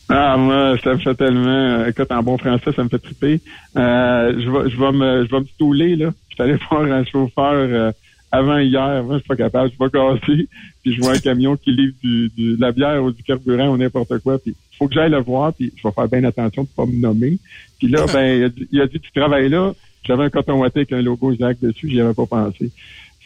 Ah, 0.10 0.36
moi, 0.36 0.76
ça 0.84 0.94
me 0.94 0.98
fait 0.98 1.16
tellement, 1.16 1.86
écoute, 1.86 2.12
en 2.12 2.22
bon 2.22 2.38
français, 2.38 2.72
ça 2.76 2.84
me 2.84 2.90
fait 2.90 3.00
triper. 3.00 3.40
Euh, 3.78 4.34
je 4.38 4.78
vais, 4.78 4.92
me, 4.92 5.26
je 5.26 5.48
stouler, 5.54 5.96
là. 5.96 6.10
Je 6.30 6.36
suis 6.36 6.44
allé 6.44 6.60
voir 6.70 6.84
un 6.84 7.06
chauffeur, 7.06 7.54
euh, 7.54 7.92
avant 8.32 8.58
hier, 8.58 9.04
moi, 9.04 9.16
je 9.16 9.20
suis 9.20 9.28
pas 9.28 9.36
capable, 9.36 9.66
je 9.66 9.70
suis 9.70 9.78
pas 9.78 9.90
cassé, 9.90 10.50
puis 10.82 10.96
je 10.96 11.02
vois 11.02 11.14
un 11.14 11.20
camion 11.20 11.56
qui 11.56 11.72
livre 11.72 11.94
du, 12.04 12.32
de 12.38 12.60
la 12.60 12.72
bière 12.72 13.04
ou 13.04 13.12
du 13.12 13.24
carburant 13.24 13.70
ou 13.70 13.78
n'importe 13.78 14.20
quoi, 14.20 14.38
puis 14.38 14.56
faut 14.82 14.88
que 14.88 14.96
j'aille 14.96 15.12
le 15.12 15.22
voir, 15.22 15.54
puis 15.54 15.72
je 15.76 15.88
vais 15.88 15.94
faire 15.94 16.08
bien 16.08 16.24
attention 16.24 16.64
de 16.64 16.68
pas 16.76 16.88
me 16.88 17.00
nommer. 17.00 17.38
Puis 17.78 17.88
là, 17.88 18.04
ben, 18.14 18.52
il 18.72 18.82
a, 18.82 18.88
dit, 18.88 19.00
tu 19.00 19.12
travailles 19.12 19.48
là, 19.48 19.74
j'avais 20.04 20.24
un 20.24 20.30
coton 20.32 20.60
ouaté 20.60 20.80
avec 20.80 20.94
un 20.94 21.04
logo 21.04 21.32
Isaac 21.32 21.60
dessus, 21.62 21.88
j'y 21.88 22.02
avais 22.02 22.16
pas 22.16 22.26
pensé. 22.26 22.72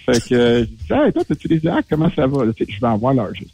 Fait 0.06 0.20
que, 0.20 0.60
je 0.60 0.66
dis, 0.66 0.76
hey, 0.92 1.14
toi, 1.14 1.24
t'as-tu 1.24 1.48
des 1.48 1.56
Isaac, 1.56 1.86
comment 1.90 2.12
ça 2.14 2.28
va? 2.28 2.46
Tu 2.52 2.66
sais, 2.66 2.72
je 2.74 2.82
vais 2.82 2.88
avoir 2.88 3.14
l'heure 3.14 3.34
juste. 3.34 3.54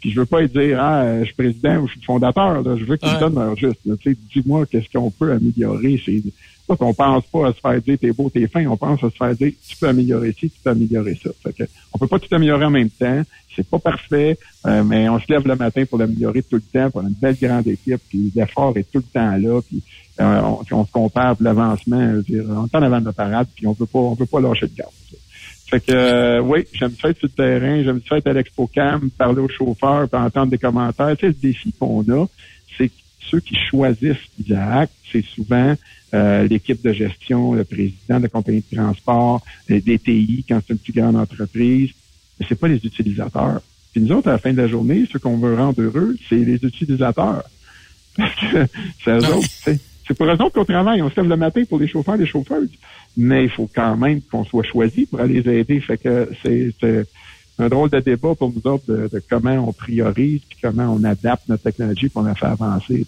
Puis 0.00 0.10
je 0.10 0.18
veux 0.18 0.26
pas 0.26 0.44
dire, 0.44 0.82
ah, 0.82 1.20
je 1.20 1.26
suis 1.26 1.34
président 1.34 1.76
ou 1.76 1.86
je 1.86 1.92
suis 1.92 2.02
fondateur, 2.02 2.62
là. 2.62 2.76
je 2.76 2.84
veux 2.84 2.96
qu'ils 2.96 3.12
me 3.12 3.20
donnent 3.20 3.36
l'heure 3.36 3.56
juste. 3.56 3.80
Tu 3.84 3.96
sais, 4.02 4.18
dis-moi 4.34 4.66
qu'est-ce 4.66 4.90
qu'on 4.90 5.12
peut 5.12 5.30
améliorer. 5.30 6.02
C'est, 6.04 6.22
on 6.68 6.94
pense 6.94 7.24
pas 7.26 7.48
à 7.48 7.52
se 7.52 7.60
faire 7.60 7.80
dire 7.80 7.98
t'es 7.98 8.12
beau, 8.12 8.30
t'es 8.30 8.46
fin, 8.46 8.66
on 8.66 8.76
pense 8.76 9.02
à 9.02 9.10
se 9.10 9.16
faire 9.16 9.34
dire 9.34 9.52
tu 9.66 9.76
peux 9.76 9.88
améliorer 9.88 10.32
ci, 10.32 10.50
tu 10.50 10.58
peux 10.62 10.70
améliorer 10.70 11.18
ça. 11.22 11.30
Fait 11.42 11.52
que, 11.52 11.64
on 11.92 11.98
peut 11.98 12.06
pas 12.06 12.18
tout 12.18 12.34
améliorer 12.34 12.64
en 12.64 12.70
même 12.70 12.90
temps. 12.90 13.22
C'est 13.54 13.66
pas 13.66 13.78
parfait, 13.78 14.38
euh, 14.66 14.84
mais 14.84 15.08
on 15.08 15.18
se 15.18 15.24
lève 15.30 15.46
le 15.46 15.56
matin 15.56 15.84
pour 15.86 15.98
l'améliorer 15.98 16.42
tout 16.42 16.56
le 16.56 16.60
temps, 16.60 16.90
pour 16.90 17.00
une 17.00 17.14
belle 17.14 17.36
grande 17.40 17.66
équipe, 17.66 18.02
puis 18.08 18.30
l'effort 18.34 18.76
est 18.76 18.90
tout 18.92 18.98
le 18.98 19.04
temps 19.04 19.36
là, 19.36 19.62
puis 19.62 19.82
euh, 20.20 20.42
on, 20.70 20.84
se 20.84 20.92
compare 20.92 21.36
l'avancement, 21.40 22.20
on 22.28 22.66
est 22.66 22.76
en 22.76 22.82
avant 22.82 23.00
de 23.00 23.06
la 23.06 23.12
parade, 23.12 23.48
puis 23.54 23.66
on 23.66 23.74
peut 23.74 23.86
pas, 23.86 23.98
on 23.98 24.14
peut 24.14 24.26
pas 24.26 24.40
lâcher 24.40 24.66
de 24.66 24.74
garde. 24.76 24.92
Fait 25.68 25.80
que 25.80 25.92
euh, 25.92 26.40
oui, 26.40 26.64
j'aime 26.74 26.92
ça 27.00 27.08
être 27.08 27.18
sur 27.18 27.28
le 27.28 27.32
terrain, 27.32 27.82
j'aime 27.82 28.00
ça 28.08 28.18
être 28.18 28.26
à 28.28 28.32
l'ExpoCam, 28.32 29.10
parler 29.10 29.40
aux 29.40 29.48
chauffeurs, 29.48 30.08
puis 30.08 30.20
entendre 30.20 30.50
des 30.50 30.58
commentaires. 30.58 31.16
Tu 31.16 31.22
sais, 31.22 31.26
le 31.26 31.32
défi 31.32 31.72
qu'on 31.72 32.02
a, 32.02 32.26
c'est 32.78 32.90
ceux 33.30 33.40
qui 33.40 33.56
choisissent 33.56 34.16
Isaac, 34.38 34.90
c'est 35.10 35.24
souvent 35.24 35.74
euh, 36.14 36.46
l'équipe 36.46 36.82
de 36.82 36.92
gestion, 36.92 37.54
le 37.54 37.64
président 37.64 38.18
de 38.18 38.22
la 38.24 38.28
compagnie 38.28 38.64
de 38.70 38.76
transport, 38.76 39.42
les 39.68 39.80
DTI 39.80 40.44
quand 40.48 40.60
c'est 40.66 40.72
une 40.72 40.78
plus 40.78 40.92
grande 40.92 41.16
entreprise, 41.16 41.90
mais 42.38 42.46
c'est 42.48 42.58
pas 42.58 42.68
les 42.68 42.84
utilisateurs. 42.84 43.60
Puis 43.92 44.00
nous 44.02 44.12
autres, 44.12 44.28
à 44.28 44.32
la 44.32 44.38
fin 44.38 44.52
de 44.52 44.58
la 44.58 44.68
journée, 44.68 45.06
ce 45.10 45.18
qu'on 45.18 45.38
veut 45.38 45.56
rendre 45.56 45.80
heureux, 45.80 46.16
c'est 46.28 46.36
les 46.36 46.56
utilisateurs. 46.56 47.44
Parce 48.16 48.34
que 48.36 48.66
c'est 49.04 49.10
eux 49.10 49.34
autres, 49.34 49.48
pour 50.14 50.26
eux 50.26 50.32
autres 50.32 50.52
qu'on 50.52 50.64
travaille. 50.64 51.02
On 51.02 51.10
se 51.10 51.20
lève 51.20 51.28
le 51.28 51.36
matin 51.36 51.64
pour 51.68 51.78
les 51.78 51.88
chauffeurs, 51.88 52.16
les 52.16 52.26
chauffeuses. 52.26 52.70
Mais 53.16 53.44
il 53.44 53.50
faut 53.50 53.68
quand 53.74 53.96
même 53.96 54.20
qu'on 54.22 54.44
soit 54.44 54.64
choisi 54.64 55.06
pour 55.06 55.20
aller 55.20 55.42
les 55.42 55.60
aider. 55.60 55.80
Fait 55.80 55.98
que 55.98 56.30
c'est 56.42 56.72
un 57.58 57.68
drôle 57.68 57.90
de 57.90 58.00
débat 58.00 58.34
pour 58.34 58.52
nous 58.52 58.70
autres 58.70 58.84
de, 58.86 59.22
comment 59.30 59.68
on 59.68 59.72
priorise 59.72 60.42
puis 60.48 60.58
comment 60.62 60.94
on 60.94 61.02
adapte 61.04 61.48
notre 61.48 61.62
technologie 61.62 62.08
pour 62.08 62.22
la 62.22 62.34
faire 62.34 62.50
avancer. 62.50 63.06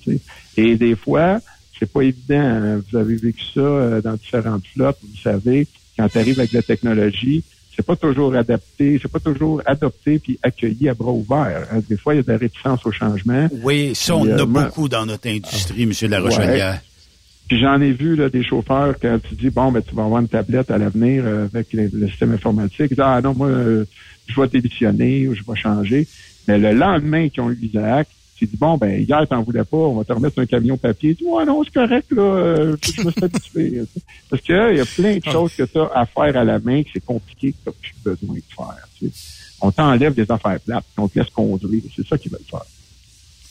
Et 0.56 0.76
des 0.76 0.96
fois, 0.96 1.40
c'est 1.78 1.90
pas 1.90 2.02
évident. 2.02 2.40
Hein. 2.40 2.80
Vous 2.90 2.96
avez 2.96 3.16
vécu 3.16 3.44
ça 3.54 3.60
euh, 3.60 4.00
dans 4.00 4.14
différentes 4.14 4.66
flottes. 4.66 4.98
Vous 5.02 5.22
savez, 5.22 5.66
quand 5.98 6.08
tu 6.08 6.18
arrives 6.18 6.38
avec 6.38 6.52
la 6.52 6.62
technologie, 6.62 7.44
c'est 7.76 7.84
pas 7.84 7.96
toujours 7.96 8.34
adapté, 8.34 8.98
c'est 9.00 9.10
pas 9.10 9.20
toujours 9.20 9.62
adopté 9.64 10.18
puis 10.18 10.38
accueilli 10.42 10.88
à 10.88 10.94
bras 10.94 11.12
ouverts. 11.12 11.68
Hein. 11.70 11.80
Des 11.88 11.96
fois, 11.96 12.14
il 12.14 12.16
y 12.16 12.20
a 12.20 12.22
de 12.22 12.32
la 12.32 12.38
réticence 12.38 12.84
au 12.84 12.90
changement. 12.90 13.48
Oui, 13.62 13.92
ça, 13.94 14.16
on 14.16 14.22
en 14.22 14.38
a 14.38 14.46
beaucoup 14.46 14.88
dans 14.88 15.06
notre 15.06 15.28
industrie, 15.28 15.84
M. 15.84 15.92
de 16.00 16.06
la 16.08 16.20
Rochelière. 16.20 16.80
Puis 17.48 17.60
j'en 17.60 17.80
ai 17.80 17.92
vu 17.92 18.14
là, 18.14 18.28
des 18.28 18.44
chauffeurs 18.44 18.94
quand 19.00 19.18
tu 19.26 19.34
dis 19.34 19.48
bon 19.48 19.72
ben 19.72 19.82
tu 19.82 19.94
vas 19.94 20.04
avoir 20.04 20.20
une 20.20 20.28
tablette 20.28 20.70
à 20.70 20.76
l'avenir 20.76 21.22
euh, 21.24 21.46
avec 21.46 21.72
le, 21.72 22.08
système 22.08 22.32
informatique, 22.32 22.88
ils 22.90 22.96
disent 22.96 23.00
Ah 23.00 23.22
non, 23.22 23.34
moi 23.34 23.48
euh, 23.48 23.86
je 24.28 24.40
vais 24.40 24.48
démissionner 24.48 25.26
ou 25.28 25.34
je 25.34 25.42
vais 25.42 25.56
changer. 25.56 26.06
Mais 26.46 26.58
le 26.58 26.72
lendemain 26.72 27.28
qu'ils 27.28 27.42
ont 27.42 27.50
eu 27.50 27.58
Isaac, 27.62 28.08
tu 28.36 28.46
dis 28.46 28.56
bon 28.56 28.76
ben 28.76 29.02
hier 29.02 29.26
t'en 29.28 29.42
voulais 29.42 29.64
pas, 29.64 29.76
on 29.76 29.96
va 29.96 30.04
te 30.04 30.12
remettre 30.12 30.38
un 30.38 30.46
camion 30.46 30.76
papier. 30.76 31.14
Tu 31.14 31.24
dis 31.24 31.30
Ouais, 31.30 31.44
non, 31.44 31.62
c'est 31.64 31.74
correct, 31.74 32.10
là, 32.12 32.22
euh, 32.22 32.76
je 32.82 33.02
me 33.02 33.10
suis. 33.10 33.78
Parce 34.30 34.42
qu'il 34.42 34.54
y 34.54 34.80
a 34.80 34.84
plein 34.84 35.16
de 35.16 35.24
choses 35.24 35.54
que 35.54 35.64
tu 35.64 35.78
as 35.78 35.90
à 35.94 36.06
faire 36.06 36.36
à 36.36 36.44
la 36.44 36.58
main 36.58 36.82
que 36.82 36.90
c'est 36.92 37.04
compliqué 37.04 37.52
que 37.52 37.56
tu 37.56 37.66
n'as 37.66 37.72
plus 37.72 37.94
besoin 38.04 38.36
de 38.36 38.42
faire. 38.54 39.10
On 39.60 39.72
t'enlève 39.72 40.14
des 40.14 40.30
affaires 40.30 40.60
plates, 40.60 40.84
on 40.96 41.08
te 41.08 41.18
laisse 41.18 41.30
conduire. 41.30 41.82
C'est 41.96 42.06
ça 42.06 42.16
qu'ils 42.16 42.30
veulent 42.30 42.40
faire. 42.48 42.64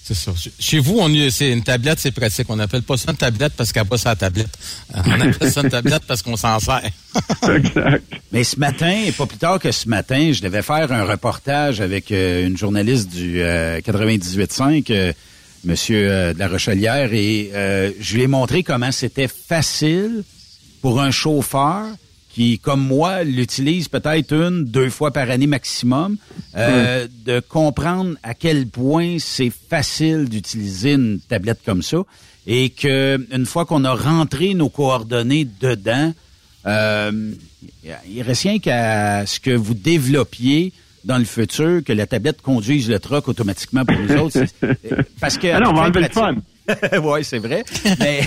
C'est 0.07 0.13
ça. 0.13 0.31
Chez 0.57 0.79
vous, 0.79 0.99
on 0.99 1.29
c'est 1.29 1.51
une 1.51 1.63
tablette, 1.63 1.99
c'est 1.99 2.11
pratique. 2.11 2.45
On 2.47 2.55
n'appelle 2.55 2.81
pas 2.81 2.95
ça 2.95 3.11
une 3.11 3.17
tablette 3.17 3.51
parce 3.57 3.73
qu'elle 3.73 3.83
n'a 3.83 3.89
pas 3.89 3.97
sa 3.97 4.15
tablette. 4.15 4.57
Euh, 4.95 5.01
on 5.05 5.19
appelle 5.19 5.51
ça 5.51 5.61
une 5.61 5.69
tablette 5.69 6.03
parce 6.07 6.21
qu'on 6.21 6.37
s'en 6.37 6.57
sert. 6.61 6.89
exact. 7.49 8.05
Mais 8.31 8.45
ce 8.45 8.57
matin, 8.57 9.01
et 9.05 9.11
pas 9.11 9.25
plus 9.25 9.37
tard 9.37 9.59
que 9.59 9.69
ce 9.69 9.89
matin, 9.89 10.31
je 10.31 10.41
devais 10.41 10.61
faire 10.61 10.93
un 10.93 11.03
reportage 11.03 11.81
avec 11.81 12.13
euh, 12.13 12.47
une 12.47 12.55
journaliste 12.55 13.09
du 13.09 13.41
98.5, 13.41 14.85
euh, 14.91 15.11
monsieur 15.65 16.09
euh, 16.09 16.33
de 16.33 16.39
la 16.39 16.47
Rochelière, 16.47 17.13
et 17.13 17.51
euh, 17.53 17.91
je 17.99 18.15
lui 18.15 18.23
ai 18.23 18.27
montré 18.27 18.63
comment 18.63 18.93
c'était 18.93 19.27
facile 19.27 20.23
pour 20.81 21.01
un 21.01 21.11
chauffeur 21.11 21.87
qui, 22.37 22.59
comme 22.59 22.85
moi, 22.85 23.23
l'utilise 23.23 23.87
peut-être 23.87 24.31
une, 24.31 24.63
deux 24.63 24.91
fois 24.91 25.09
par 25.09 25.27
année 25.31 25.47
maximum, 25.47 26.17
euh, 26.55 27.07
de 27.25 27.39
comprendre 27.39 28.13
à 28.21 28.35
quel 28.35 28.67
point 28.67 29.17
c'est 29.17 29.51
facile 29.69 30.29
d'utiliser 30.29 30.93
une 30.93 31.19
tablette 31.27 31.61
comme 31.65 31.81
ça 31.81 31.97
et 32.45 32.69
que 32.69 33.19
une 33.35 33.47
fois 33.47 33.65
qu'on 33.65 33.83
a 33.85 33.95
rentré 33.95 34.53
nos 34.53 34.69
coordonnées 34.69 35.47
dedans, 35.59 36.13
euh, 36.67 37.31
il 38.07 38.21
reste 38.21 38.43
rien 38.43 38.59
qu'à 38.59 39.25
ce 39.25 39.39
que 39.39 39.49
vous 39.49 39.73
développiez 39.73 40.73
dans 41.05 41.17
le 41.17 41.25
futur, 41.25 41.81
que 41.83 41.91
la 41.93 42.05
tablette 42.05 42.43
conduise 42.43 42.87
le 42.87 42.99
truck 42.99 43.27
automatiquement 43.29 43.83
pour 43.83 43.97
nous 43.99 44.15
autres. 44.21 44.43
C'est- 44.61 45.19
Parce 45.19 45.39
que 45.39 45.47
Ah 45.47 45.59
non, 45.59 45.71
on 45.71 45.73
va 45.73 45.81
enlever 45.87 46.01
le 46.01 46.09
pratique- 46.09 46.43
oui, 47.03 47.23
c'est 47.23 47.39
vrai. 47.39 47.63
Mais 47.99 48.21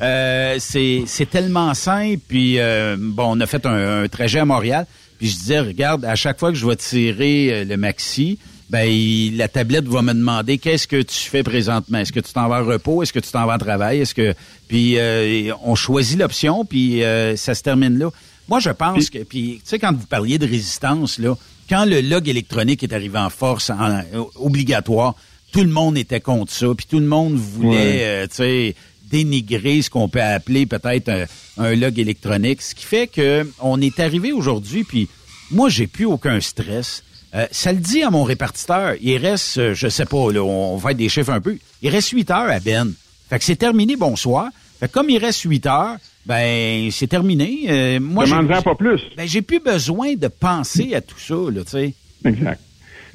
euh, 0.00 0.56
c'est 0.58 1.02
c'est 1.06 1.28
tellement 1.28 1.74
simple. 1.74 2.20
Puis 2.28 2.58
euh, 2.58 2.96
bon, 2.98 3.36
on 3.36 3.40
a 3.40 3.46
fait 3.46 3.64
un, 3.66 4.02
un 4.04 4.08
trajet 4.08 4.38
à 4.40 4.44
Montréal. 4.44 4.86
Puis 5.18 5.28
je 5.28 5.36
disais, 5.36 5.60
regarde, 5.60 6.04
à 6.04 6.14
chaque 6.14 6.38
fois 6.38 6.50
que 6.50 6.56
je 6.58 6.66
vais 6.66 6.76
tirer 6.76 7.48
euh, 7.52 7.64
le 7.64 7.76
maxi, 7.76 8.38
ben 8.70 8.84
il- 8.88 9.36
la 9.36 9.46
tablette 9.48 9.84
va 9.86 10.02
me 10.02 10.14
demander 10.14 10.58
qu'est-ce 10.58 10.88
que 10.88 11.00
tu 11.02 11.18
fais 11.18 11.42
présentement? 11.42 11.98
Est-ce 11.98 12.12
que 12.12 12.20
tu 12.20 12.32
t'en 12.32 12.48
vas 12.48 12.62
en 12.62 12.64
repos? 12.66 13.02
Est-ce 13.02 13.12
que 13.12 13.20
tu 13.20 13.30
t'en 13.30 13.46
vas 13.46 13.54
en 13.54 13.58
travail? 13.58 14.00
Est-ce 14.00 14.14
que 14.14 14.34
puis 14.68 14.98
euh, 14.98 15.52
on 15.62 15.74
choisit 15.74 16.18
l'option 16.18 16.64
puis 16.64 17.04
euh, 17.04 17.36
ça 17.36 17.54
se 17.54 17.62
termine 17.62 17.98
là. 17.98 18.10
Moi, 18.48 18.58
je 18.58 18.70
pense 18.70 19.10
que 19.10 19.18
puis 19.18 19.60
tu 19.62 19.68
sais 19.68 19.78
quand 19.78 19.92
vous 19.94 20.06
parliez 20.06 20.38
de 20.38 20.46
résistance 20.46 21.18
là, 21.18 21.34
quand 21.68 21.84
le 21.84 22.00
log 22.00 22.28
électronique 22.28 22.82
est 22.82 22.92
arrivé 22.92 23.18
en 23.18 23.30
force, 23.30 23.70
en, 23.70 23.90
euh, 23.90 24.02
obligatoire, 24.36 25.14
tout 25.52 25.60
le 25.62 25.68
monde 25.70 25.96
était 25.98 26.20
contre 26.20 26.52
ça, 26.52 26.66
puis 26.76 26.86
tout 26.88 26.98
le 26.98 27.06
monde 27.06 27.34
voulait, 27.34 27.68
Ouais. 27.70 27.98
euh, 28.02 28.26
tu 28.26 28.36
sais, 28.36 28.74
dénigrer 29.10 29.82
ce 29.82 29.90
qu'on 29.90 30.08
peut 30.08 30.22
appeler 30.22 30.66
peut-être 30.66 31.08
un, 31.10 31.24
un 31.58 31.74
log 31.74 31.98
électronique, 31.98 32.62
ce 32.62 32.74
qui 32.74 32.84
fait 32.86 33.06
que 33.06 33.46
on 33.60 33.80
est 33.80 34.00
arrivé 34.00 34.32
aujourd'hui, 34.32 34.84
puis 34.84 35.08
moi 35.50 35.68
j'ai 35.68 35.86
plus 35.86 36.06
aucun 36.06 36.40
stress. 36.40 37.02
Euh, 37.34 37.46
ça 37.50 37.72
le 37.72 37.78
dit 37.78 38.02
à 38.02 38.10
mon 38.10 38.24
répartiteur, 38.24 38.94
il 39.00 39.16
reste, 39.18 39.58
euh, 39.58 39.74
je 39.74 39.88
sais 39.88 40.04
pas, 40.06 40.32
là, 40.32 40.42
on 40.42 40.76
va 40.76 40.90
être 40.92 40.96
des 40.98 41.08
chiffres 41.08 41.30
un 41.32 41.40
peu, 41.40 41.58
il 41.82 41.88
reste 41.90 42.10
8 42.10 42.30
heures 42.30 42.50
à 42.50 42.58
Ben. 42.60 42.92
Fait 43.28 43.38
que 43.38 43.44
c'est 43.44 43.56
terminé, 43.56 43.96
bonsoir. 43.96 44.48
Fait 44.80 44.88
que 44.88 44.92
comme 44.92 45.08
il 45.10 45.18
reste 45.18 45.42
8 45.42 45.66
heures, 45.66 45.96
ben 46.26 46.90
c'est 46.90 47.06
terminé. 47.06 47.64
Euh, 47.68 48.00
moi, 48.00 48.24
j'ai- 48.26 48.62
pas 48.62 48.74
plus. 48.74 49.00
Ben, 49.16 49.26
j'ai 49.26 49.42
plus 49.42 49.60
besoin 49.60 50.14
de 50.14 50.28
penser 50.28 50.94
à 50.94 51.00
tout 51.00 51.18
ça, 51.18 51.34
là, 51.50 51.64
tu 51.64 51.70
sais. 51.70 51.94
Exact. 52.24 52.60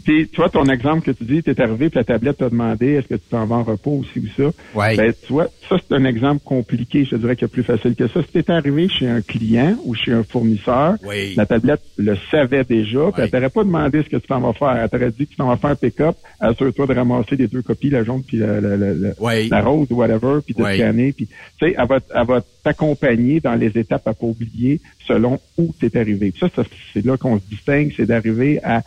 Puis, 0.07 0.29
tu 0.29 0.37
vois, 0.37 0.47
ton 0.47 0.63
exemple 0.69 1.01
que 1.05 1.11
tu 1.11 1.25
dis, 1.25 1.43
tu 1.43 1.49
es 1.51 1.61
arrivé, 1.61 1.89
puis 1.89 1.97
la 1.99 2.05
tablette 2.05 2.37
t'a 2.37 2.49
demandé 2.49 2.93
est-ce 2.93 3.07
que 3.07 3.15
tu 3.15 3.27
t'en 3.29 3.45
vas 3.45 3.57
en 3.57 3.63
repos 3.63 3.91
aussi 3.91 4.19
ou 4.19 4.27
ça? 4.37 4.51
Ouais. 4.73 4.95
Ben, 4.95 5.11
tu 5.25 5.33
vois, 5.33 5.47
ça, 5.67 5.75
c'est 5.77 5.93
un 5.93 6.05
exemple 6.05 6.41
compliqué. 6.45 7.03
Je 7.03 7.09
te 7.09 7.15
dirais 7.17 7.35
qu'il 7.35 7.41
y 7.41 7.51
a 7.51 7.53
plus 7.53 7.63
facile 7.63 7.93
que 7.93 8.07
ça. 8.07 8.21
Si 8.21 8.31
tu 8.31 8.37
étais 8.39 8.53
arrivé 8.53 8.87
chez 8.87 9.05
un 9.09 9.19
client 9.21 9.75
ou 9.83 9.95
chez 9.95 10.13
un 10.13 10.23
fournisseur, 10.23 10.95
Oui. 11.05 11.33
la 11.35 11.45
tablette 11.45 11.81
le 11.97 12.15
savait 12.31 12.63
déjà, 12.63 13.11
puis 13.11 13.21
elle 13.23 13.29
t'aurait 13.31 13.49
pas 13.49 13.65
demandé 13.65 14.01
ce 14.01 14.07
que 14.07 14.15
tu 14.15 14.27
t'en 14.27 14.39
vas 14.39 14.53
faire. 14.53 14.77
Elle 14.81 14.89
t'aurait 14.89 15.11
dit 15.11 15.25
que 15.25 15.31
tu 15.31 15.35
t'en 15.35 15.49
vas 15.49 15.57
faire 15.57 15.71
un 15.71 15.75
pick-up. 15.75 16.15
Assure-toi 16.39 16.87
de 16.87 16.93
ramasser 16.93 17.35
les 17.35 17.47
deux 17.47 17.61
copies, 17.61 17.89
la 17.89 18.05
jaune 18.05 18.23
puis 18.25 18.37
la, 18.37 18.61
la, 18.61 18.77
la, 18.77 18.93
la- 18.93 19.61
rose 19.61 19.87
ou 19.89 19.95
whatever, 19.95 20.39
puis 20.45 20.53
de 20.53 20.63
scanner. 20.63 21.11
Puis, 21.11 21.27
tu 21.27 21.33
sais, 21.67 21.75
elle 21.77 21.85
va, 21.85 21.99
elle 22.15 22.25
va 22.25 22.41
t'accompagner 22.63 23.39
dans 23.41 23.55
les 23.55 23.77
étapes 23.77 24.07
à 24.07 24.13
pas 24.13 24.25
oublier 24.25 24.79
selon 25.05 25.39
où 25.57 25.73
tu 25.79 25.87
es 25.87 25.97
arrivé. 25.97 26.31
Puis 26.31 26.39
ça, 26.39 26.49
ça, 26.55 26.63
c'est 26.93 27.03
là 27.05 27.17
qu'on 27.17 27.39
se 27.39 27.43
distingue, 27.49 27.91
c'est 27.95 28.05
d'arriver 28.05 28.59
à 28.63 28.83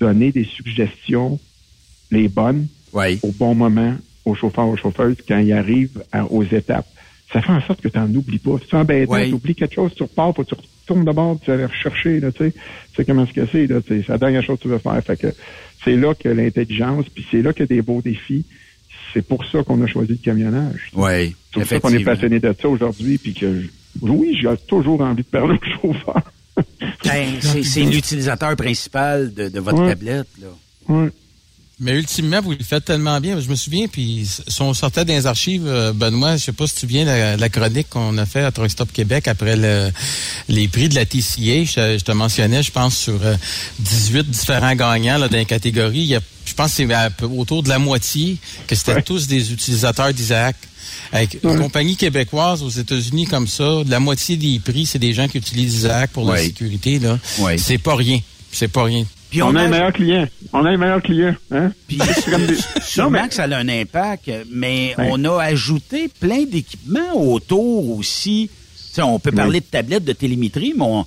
donner 0.00 0.32
des 0.32 0.44
suggestions, 0.44 1.38
les 2.10 2.28
bonnes, 2.28 2.66
Oui. 2.92 3.18
au 3.22 3.32
bon 3.32 3.54
moment 3.54 3.94
aux 4.24 4.34
chauffeurs, 4.34 4.66
aux 4.68 4.76
chauffeuses 4.76 5.16
quand 5.26 5.38
ils 5.38 5.52
arrivent 5.52 6.02
à- 6.12 6.24
aux 6.24 6.42
étapes. 6.42 6.86
Ça 7.32 7.40
fait 7.42 7.50
en 7.52 7.60
sorte 7.60 7.80
que 7.80 7.88
tu 7.88 7.98
n'en 7.98 8.12
oublies 8.14 8.38
pas. 8.38 8.56
Si 8.62 8.68
tu 8.68 8.74
embêtes, 8.76 9.08
Oui. 9.08 9.28
tu 9.28 9.34
oublies 9.34 9.54
quelque 9.54 9.74
chose, 9.74 9.92
tu 9.96 10.02
repars, 10.04 10.34
faut 10.34 10.44
que 10.44 10.48
tu 10.48 10.54
retournes 10.54 11.04
de 11.04 11.12
bord, 11.12 11.38
tu 11.40 11.46
vas 11.48 11.54
aller 11.54 11.66
rechercher, 11.66 12.20
là, 12.20 12.30
tu 12.32 12.38
sais. 12.44 12.52
Tu 12.52 12.58
sais 12.96 13.04
comment 13.04 13.26
ce 13.26 13.32
que 13.32 13.46
c'est, 13.50 13.66
là. 13.66 13.80
C'est 13.86 14.06
la 14.08 14.18
dernière 14.18 14.42
chose 14.44 14.58
que 14.58 14.62
tu 14.62 14.68
veux 14.68 14.78
faire. 14.78 15.00
Fait 15.04 15.16
que 15.16 15.28
c'est 15.84 15.96
là 15.96 16.14
que 16.14 16.28
l'intelligence, 16.28 17.06
puis 17.12 17.24
c'est 17.30 17.42
là 17.42 17.52
qu'il 17.52 17.62
y 17.62 17.72
a 17.72 17.76
des 17.76 17.82
beaux 17.82 18.00
défis. 18.02 18.44
C'est 19.14 19.22
pour 19.26 19.44
ça 19.46 19.62
qu'on 19.62 19.82
a 19.82 19.86
choisi 19.86 20.12
le 20.12 20.18
camionnage. 20.18 20.90
Oui, 20.94 21.34
C'est 21.54 21.60
pour 21.60 21.66
ça 21.66 21.80
qu'on 21.80 21.88
est 21.94 22.04
passionné 22.04 22.38
de 22.40 22.54
ça 22.60 22.68
aujourd'hui, 22.68 23.18
puis 23.18 23.32
que, 23.34 23.62
oui, 24.02 24.36
j'ai 24.40 24.48
toujours 24.68 25.00
envie 25.00 25.22
de 25.22 25.28
parler 25.28 25.58
aux 25.82 25.92
chauffeurs. 25.94 26.32
Ben, 27.04 27.34
c'est 27.64 27.80
l'utilisateur 27.82 28.56
principal 28.56 29.32
de, 29.34 29.48
de 29.48 29.60
votre 29.60 29.78
Ouais. 29.78 29.90
tablette, 29.90 30.28
là. 30.40 30.48
Ouais. 30.88 31.10
Mais 31.78 31.92
ultimement, 31.92 32.40
vous 32.40 32.52
le 32.52 32.64
faites 32.64 32.86
tellement 32.86 33.20
bien. 33.20 33.38
Je 33.38 33.50
me 33.50 33.54
souviens, 33.54 33.86
puis 33.86 34.26
si 34.48 34.62
on 34.62 34.72
sortait 34.72 35.04
les 35.04 35.26
archives, 35.26 35.66
euh, 35.66 35.92
Benoît, 35.92 36.38
je 36.38 36.44
sais 36.44 36.52
pas 36.52 36.66
si 36.66 36.74
tu 36.76 36.86
viens 36.86 37.04
la, 37.04 37.36
la 37.36 37.48
chronique 37.50 37.90
qu'on 37.90 38.16
a 38.16 38.24
fait 38.24 38.40
à 38.44 38.50
Truck 38.50 38.70
Stop 38.70 38.90
Québec 38.92 39.28
après 39.28 39.56
le, 39.56 39.90
les 40.48 40.68
prix 40.68 40.88
de 40.88 40.94
la 40.94 41.04
TCA. 41.04 41.64
Je, 41.64 41.98
je 41.98 42.02
te 42.02 42.12
mentionnais, 42.12 42.62
je 42.62 42.72
pense, 42.72 42.96
sur 42.96 43.22
euh, 43.22 43.36
18 43.80 44.30
différents 44.30 44.74
gagnants 44.74 45.18
là, 45.18 45.28
dans 45.28 45.36
les 45.36 45.44
catégories. 45.44 45.98
Il 45.98 46.06
y 46.06 46.16
a, 46.16 46.20
je 46.46 46.54
pense 46.54 46.74
que 46.74 46.86
c'est 46.88 47.24
autour 47.26 47.62
de 47.62 47.68
la 47.68 47.78
moitié 47.78 48.38
que 48.66 48.74
c'était 48.74 49.02
tous 49.02 49.26
des 49.26 49.52
utilisateurs 49.52 50.14
d'Isaac. 50.14 50.56
Avec 51.12 51.38
une 51.42 51.58
compagnie 51.58 51.96
québécoise 51.96 52.62
aux 52.62 52.68
États-Unis 52.68 53.26
comme 53.26 53.46
ça, 53.46 53.82
la 53.86 54.00
moitié 54.00 54.36
des 54.36 54.58
prix, 54.58 54.86
c'est 54.86 54.98
des 54.98 55.12
gens 55.12 55.28
qui 55.28 55.38
utilisent 55.38 55.74
Isaac 55.78 56.10
pour 56.10 56.30
la 56.30 56.38
sécurité. 56.38 56.98
Là. 56.98 57.18
Ouais. 57.40 57.58
C'est 57.58 57.78
pas 57.78 57.94
rien. 57.96 58.20
C'est 58.52 58.68
pas 58.68 58.84
rien. 58.84 59.04
Puis 59.30 59.42
on, 59.42 59.54
a 59.54 59.60
a- 59.60 59.64
un 59.64 59.68
meilleur 59.68 59.92
client. 59.92 60.26
On 60.52 60.64
a 60.64 60.70
un 60.70 60.76
meilleur 60.76 61.02
client, 61.02 61.34
hein? 61.50 61.72
Puis 61.88 61.98
des- 61.98 62.04
sûrement 62.82 63.10
Non, 63.10 63.22
mais- 63.22 63.28
que 63.28 63.34
ça 63.34 63.44
a 63.44 63.56
un 63.56 63.68
impact, 63.68 64.30
mais 64.50 64.94
Ouais. 64.96 65.08
on 65.10 65.24
a 65.24 65.42
ajouté 65.42 66.08
plein 66.20 66.44
d'équipements 66.44 67.14
autour 67.14 67.96
aussi. 67.98 68.48
Tu 68.74 68.94
sais, 68.94 69.02
on 69.02 69.18
peut 69.18 69.32
parler 69.32 69.60
de 69.60 69.66
tablettes 69.66 70.04
de 70.04 70.12
télémétrie, 70.12 70.72
mais 70.76 70.84
on- 70.84 71.04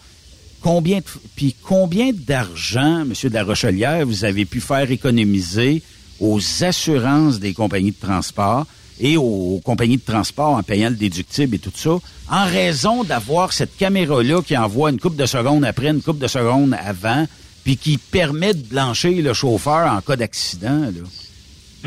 combien 0.62 0.98
de, 1.00 1.04
puis 1.36 1.56
combien 1.64 2.12
d'argent, 2.14 3.06
Monsieur 3.06 3.30
de 3.30 3.34
la 3.36 3.44
Rochelière, 3.46 4.06
vous 4.06 4.26
avez 4.26 4.46
pu 4.46 4.60
faire 4.60 4.92
économiser 4.92 5.82
aux 6.20 6.40
assurances 6.64 7.40
des 7.40 7.54
compagnies 7.54 7.92
de 7.92 8.06
transport 8.06 8.68
et 9.00 9.18
aux 9.18 9.60
compagnies 9.64 9.98
de 9.98 10.04
transport 10.06 10.52
en 10.56 10.64
payant 10.64 10.90
le 10.90 10.96
déductible 10.96 11.56
et 11.56 11.60
tout 11.60 11.72
ça, 11.76 11.98
en 12.32 12.46
raison 12.46 13.04
d'avoir 13.04 13.54
cette 13.54 13.76
caméra-là 13.78 14.42
qui 14.42 14.56
envoie 14.58 14.90
une 14.92 15.00
coupe 15.00 15.16
de 15.16 15.26
secondes 15.26 15.64
après, 15.66 15.88
une 15.90 16.02
coupe 16.02 16.20
de 16.20 16.28
secondes 16.28 16.76
avant, 16.84 17.26
puis 17.64 17.78
qui 17.78 17.98
permet 17.98 18.54
de 18.54 18.62
blanchir 18.64 19.24
le 19.24 19.34
chauffeur 19.34 19.92
en 19.92 20.02
cas 20.02 20.16
d'accident. 20.16 20.92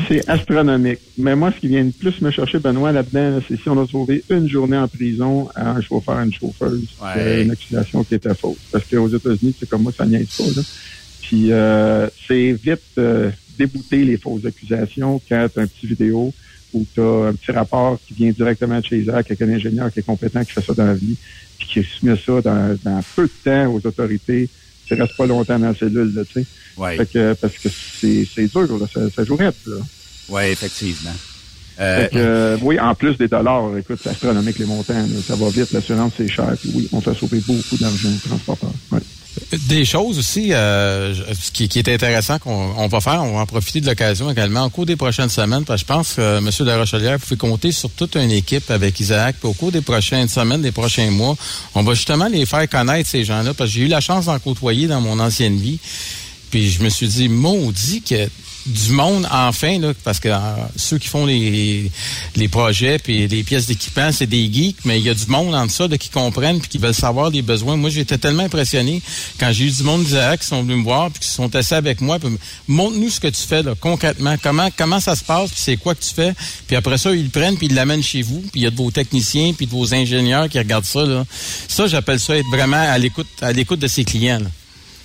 C'est 0.07 0.27
astronomique. 0.27 0.99
Mais 1.19 1.35
moi, 1.35 1.51
ce 1.55 1.59
qui 1.59 1.67
vient 1.67 1.83
de 1.83 1.91
plus 1.91 2.19
me 2.21 2.31
chercher, 2.31 2.57
Benoît, 2.57 2.91
là-dedans, 2.91 3.35
là, 3.37 3.39
c'est 3.47 3.61
si 3.61 3.69
on 3.69 3.79
a 3.79 3.87
sauvé 3.87 4.23
une 4.31 4.49
journée 4.49 4.77
en 4.77 4.87
prison 4.87 5.49
à 5.55 5.69
un 5.71 5.81
chauffeur, 5.81 6.19
une 6.21 6.33
chauffeuse, 6.33 6.87
Ouais. 6.99 7.09
euh, 7.17 7.43
une 7.43 7.51
accusation 7.51 8.03
qui 8.03 8.15
était 8.15 8.33
fausse. 8.33 8.57
Parce 8.71 8.85
qu'aux 8.85 9.07
États-Unis, 9.07 9.53
c'est 9.59 9.69
comme 9.69 9.83
moi, 9.83 9.91
ça 9.95 10.05
niaise 10.07 10.29
pas. 10.35 10.45
Là. 10.55 10.61
Puis 11.21 11.51
euh, 11.51 12.07
c'est 12.27 12.53
vite 12.53 12.81
euh, 12.97 13.29
débouter 13.57 14.03
les 14.03 14.17
fausses 14.17 14.45
accusations 14.45 15.21
quand 15.29 15.47
un 15.57 15.67
petit 15.67 15.85
vidéo 15.87 16.33
ou 16.73 16.85
tu 16.93 17.01
as 17.01 17.27
un 17.27 17.33
petit 17.33 17.51
rapport 17.51 17.97
qui 18.07 18.13
vient 18.13 18.31
directement 18.31 18.79
de 18.79 18.85
chez 18.85 18.99
Isaac 18.99 19.25
avec 19.27 19.41
un 19.41 19.49
ingénieur 19.49 19.91
qui 19.91 19.99
est 19.99 20.03
compétent, 20.03 20.43
qui 20.43 20.51
fait 20.51 20.65
ça 20.65 20.73
dans 20.73 20.85
la 20.85 20.93
vie, 20.93 21.15
puis 21.57 21.67
qui 21.67 21.83
soumet 21.83 22.17
ça 22.17 22.41
dans, 22.41 22.77
dans 22.83 23.01
peu 23.15 23.23
de 23.23 23.31
temps 23.43 23.73
aux 23.73 23.85
autorités. 23.85 24.49
Tu 24.85 24.95
restes 24.95 25.15
pas 25.15 25.25
longtemps 25.25 25.59
dans 25.59 25.67
la 25.67 25.75
cellule, 25.75 26.25
tu 26.33 26.41
sais. 26.41 26.47
Ouais. 26.77 26.97
Fait 26.97 27.05
que, 27.05 27.33
parce 27.33 27.53
que 27.53 27.69
c'est 27.69 28.47
dur, 28.47 28.77
là, 28.77 28.85
ça, 28.91 29.01
ça 29.09 29.23
joue 29.23 29.35
raide, 29.35 29.53
là. 29.65 29.77
Oui, 30.29 30.43
effectivement. 30.45 31.13
Euh, 31.79 32.07
que, 32.07 32.17
euh, 32.17 32.57
oui, 32.61 32.79
en 32.79 32.93
plus 32.93 33.17
des 33.17 33.27
dollars, 33.27 33.75
écoute, 33.77 33.99
c'est 34.01 34.09
astronomique 34.09 34.59
les 34.59 34.65
montants. 34.65 34.93
là. 34.93 35.21
ça 35.25 35.35
va 35.35 35.49
vite, 35.49 35.71
l'assurance 35.71 36.13
c'est 36.17 36.27
cher. 36.27 36.53
Puis 36.59 36.71
oui, 36.75 36.89
on 36.91 37.01
fait 37.01 37.15
sauver 37.15 37.39
beaucoup 37.39 37.77
d'argent 37.77 38.09
aux 38.09 38.27
transporteurs. 38.27 38.73
Ouais. 38.91 38.99
Des 39.67 39.83
choses 39.83 40.19
aussi, 40.19 40.53
euh, 40.53 41.15
ce 41.15 41.49
qui, 41.51 41.63
est 41.63 41.89
intéressant 41.89 42.37
qu'on 42.37 42.73
on 42.77 42.87
va 42.87 43.01
faire, 43.01 43.23
on 43.23 43.33
va 43.33 43.41
en 43.41 43.45
profiter 43.47 43.81
de 43.81 43.87
l'occasion 43.87 44.29
également 44.29 44.65
au 44.65 44.69
cours 44.69 44.85
des 44.85 44.95
prochaines 44.95 45.29
semaines, 45.29 45.63
parce 45.63 45.81
que 45.81 45.87
je 45.87 45.93
pense 45.93 46.13
que 46.13 46.21
euh, 46.21 46.37
M. 46.37 46.45
de 46.45 46.71
Rochelière, 46.71 47.19
pouvez 47.19 47.37
compter 47.37 47.71
sur 47.71 47.89
toute 47.89 48.15
une 48.15 48.29
équipe 48.29 48.69
avec 48.69 48.99
Isaac, 48.99 49.37
puis 49.39 49.49
au 49.49 49.53
cours 49.53 49.71
des 49.71 49.81
prochaines 49.81 50.27
semaines, 50.27 50.61
des 50.61 50.71
prochains 50.71 51.09
mois, 51.09 51.35
on 51.73 51.81
va 51.81 51.95
justement 51.95 52.27
les 52.27 52.45
faire 52.45 52.69
connaître, 52.69 53.09
ces 53.09 53.23
gens-là, 53.23 53.55
parce 53.55 53.71
que 53.71 53.75
j'ai 53.77 53.85
eu 53.85 53.87
la 53.87 54.01
chance 54.01 54.25
d'en 54.25 54.37
côtoyer 54.37 54.85
dans 54.85 55.01
mon 55.01 55.19
ancienne 55.19 55.57
vie, 55.57 55.79
puis 56.51 56.69
je 56.69 56.83
me 56.83 56.89
suis 56.89 57.07
dit, 57.07 57.27
maudit 57.27 58.03
que 58.03 58.29
du 58.65 58.91
monde 58.91 59.27
enfin 59.31 59.77
là 59.79 59.93
parce 60.03 60.19
que 60.19 60.29
euh, 60.29 60.39
ceux 60.75 60.97
qui 60.97 61.07
font 61.07 61.25
les 61.25 61.91
les 62.35 62.47
projets 62.47 62.97
puis 62.97 63.27
les 63.27 63.43
pièces 63.43 63.65
d'équipement 63.65 64.11
c'est 64.11 64.27
des 64.27 64.51
geeks 64.51 64.85
mais 64.85 64.99
il 64.99 65.05
y 65.05 65.09
a 65.09 65.13
du 65.13 65.25
monde 65.27 65.53
en 65.53 65.67
ça 65.67 65.87
là, 65.87 65.97
qui 65.97 66.09
comprennent 66.09 66.59
puis 66.59 66.69
qui 66.69 66.77
veulent 66.77 66.93
savoir 66.93 67.29
les 67.29 67.41
besoins 67.41 67.75
moi 67.75 67.89
j'étais 67.89 68.17
tellement 68.17 68.43
impressionné 68.43 69.01
quand 69.39 69.51
j'ai 69.51 69.65
eu 69.65 69.71
du 69.71 69.83
monde 69.83 70.03
d'Isaac 70.03 70.39
qui 70.39 70.47
sont 70.47 70.63
venus 70.63 70.77
me 70.77 70.83
voir 70.83 71.11
puis 71.11 71.19
qui 71.19 71.27
sont 71.27 71.53
assis 71.55 71.73
avec 71.73 71.99
moi 71.99 72.19
montre-nous 72.67 73.09
ce 73.09 73.19
que 73.19 73.27
tu 73.27 73.41
fais 73.41 73.63
là 73.63 73.73
concrètement 73.79 74.35
comment 74.41 74.69
comment 74.77 74.99
ça 74.99 75.15
se 75.15 75.23
passe 75.23 75.51
puis 75.51 75.61
c'est 75.61 75.77
quoi 75.77 75.93
que 75.93 76.03
tu 76.03 76.13
fais 76.13 76.33
puis 76.67 76.75
après 76.77 76.97
ça 76.97 77.13
ils 77.13 77.25
le 77.25 77.29
prennent 77.29 77.57
puis 77.57 77.67
ils 77.67 77.75
l'amènent 77.75 78.03
chez 78.03 78.21
vous 78.21 78.39
puis 78.39 78.61
il 78.61 78.63
y 78.63 78.67
a 78.67 78.71
de 78.71 78.77
vos 78.77 78.91
techniciens 78.91 79.53
puis 79.53 79.65
de 79.65 79.71
vos 79.71 79.93
ingénieurs 79.93 80.47
qui 80.47 80.57
regardent 80.57 80.85
ça 80.85 81.03
là 81.03 81.25
ça 81.67 81.87
j'appelle 81.87 82.19
ça 82.19 82.37
être 82.37 82.49
vraiment 82.49 82.77
à 82.77 82.97
l'écoute 82.97 83.27
à 83.41 83.51
l'écoute 83.51 83.79
de 83.79 83.87
ses 83.87 84.05
clients 84.05 84.39
là. 84.39 84.49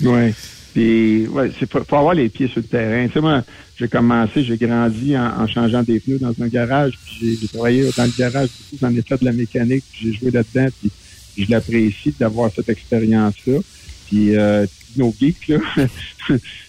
Ouais. 0.00 0.34
Puis, 0.74 1.26
ouais, 1.26 1.50
c'est 1.58 1.70
faut, 1.70 1.82
faut 1.84 1.96
avoir 1.96 2.14
les 2.14 2.28
pieds 2.28 2.48
sur 2.48 2.58
le 2.60 2.66
terrain. 2.66 3.06
Tu 3.06 3.14
sais, 3.14 3.20
moi, 3.20 3.42
j'ai 3.78 3.88
commencé, 3.88 4.44
j'ai 4.44 4.56
grandi 4.56 5.16
en, 5.16 5.40
en 5.42 5.46
changeant 5.46 5.82
des 5.82 5.98
pneus 6.00 6.18
dans 6.18 6.34
un 6.40 6.48
garage. 6.48 6.98
Puis 7.04 7.38
j'ai- 7.40 7.48
travaillé 7.48 7.88
dans 7.96 8.04
le 8.04 8.12
garage, 8.16 8.48
beaucoup, 8.48 8.78
j'en 8.80 8.94
ai 8.94 9.02
fait 9.02 9.18
de 9.18 9.24
la 9.24 9.32
mécanique, 9.32 9.84
puis 9.92 10.00
j'ai 10.12 10.18
joué 10.18 10.30
là-dedans. 10.30 10.68
Puis 10.80 10.90
je 11.38 11.50
l'apprécie 11.50 12.14
d'avoir 12.18 12.50
cette 12.54 12.68
expérience-là. 12.68 13.58
Puis 14.06 14.36
euh, 14.36 14.66
nos 14.96 15.14
geeks, 15.18 15.48
là, 15.48 15.58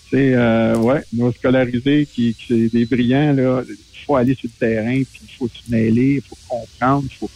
c'est 0.09 0.33
euh, 0.33 0.75
ouais, 0.77 1.01
nos 1.13 1.31
scolarisés 1.31 2.07
qui, 2.11 2.33
qui 2.35 2.45
c'est 2.47 2.69
des 2.77 2.85
brillants, 2.85 3.33
là, 3.33 3.63
il 3.67 4.05
faut 4.05 4.15
aller 4.15 4.35
sur 4.35 4.49
le 4.49 4.67
terrain, 4.67 5.01
puis 5.03 5.21
il 5.23 5.35
faut 5.37 5.47
se 5.47 5.71
mêler, 5.71 6.15
il 6.15 6.21
faut 6.21 6.37
comprendre, 6.47 7.05
il 7.09 7.15
faut. 7.15 7.29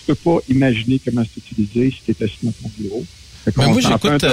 Tu 0.00 0.06
peux 0.06 0.14
pas 0.14 0.38
imaginer 0.48 1.00
comment 1.04 1.22
c'est 1.24 1.40
utilisé 1.50 1.90
si 2.06 2.14
tu 2.14 2.24
assis 2.24 2.38
dans 2.42 2.52
ton 2.52 2.70
bureau. 2.78 3.04
Fait 3.44 3.52
Mais 3.56 3.64
qu'on 3.64 3.70
moi, 3.72 3.80
fait 3.80 3.86
un 3.86 3.90
j'écoute, 4.18 4.24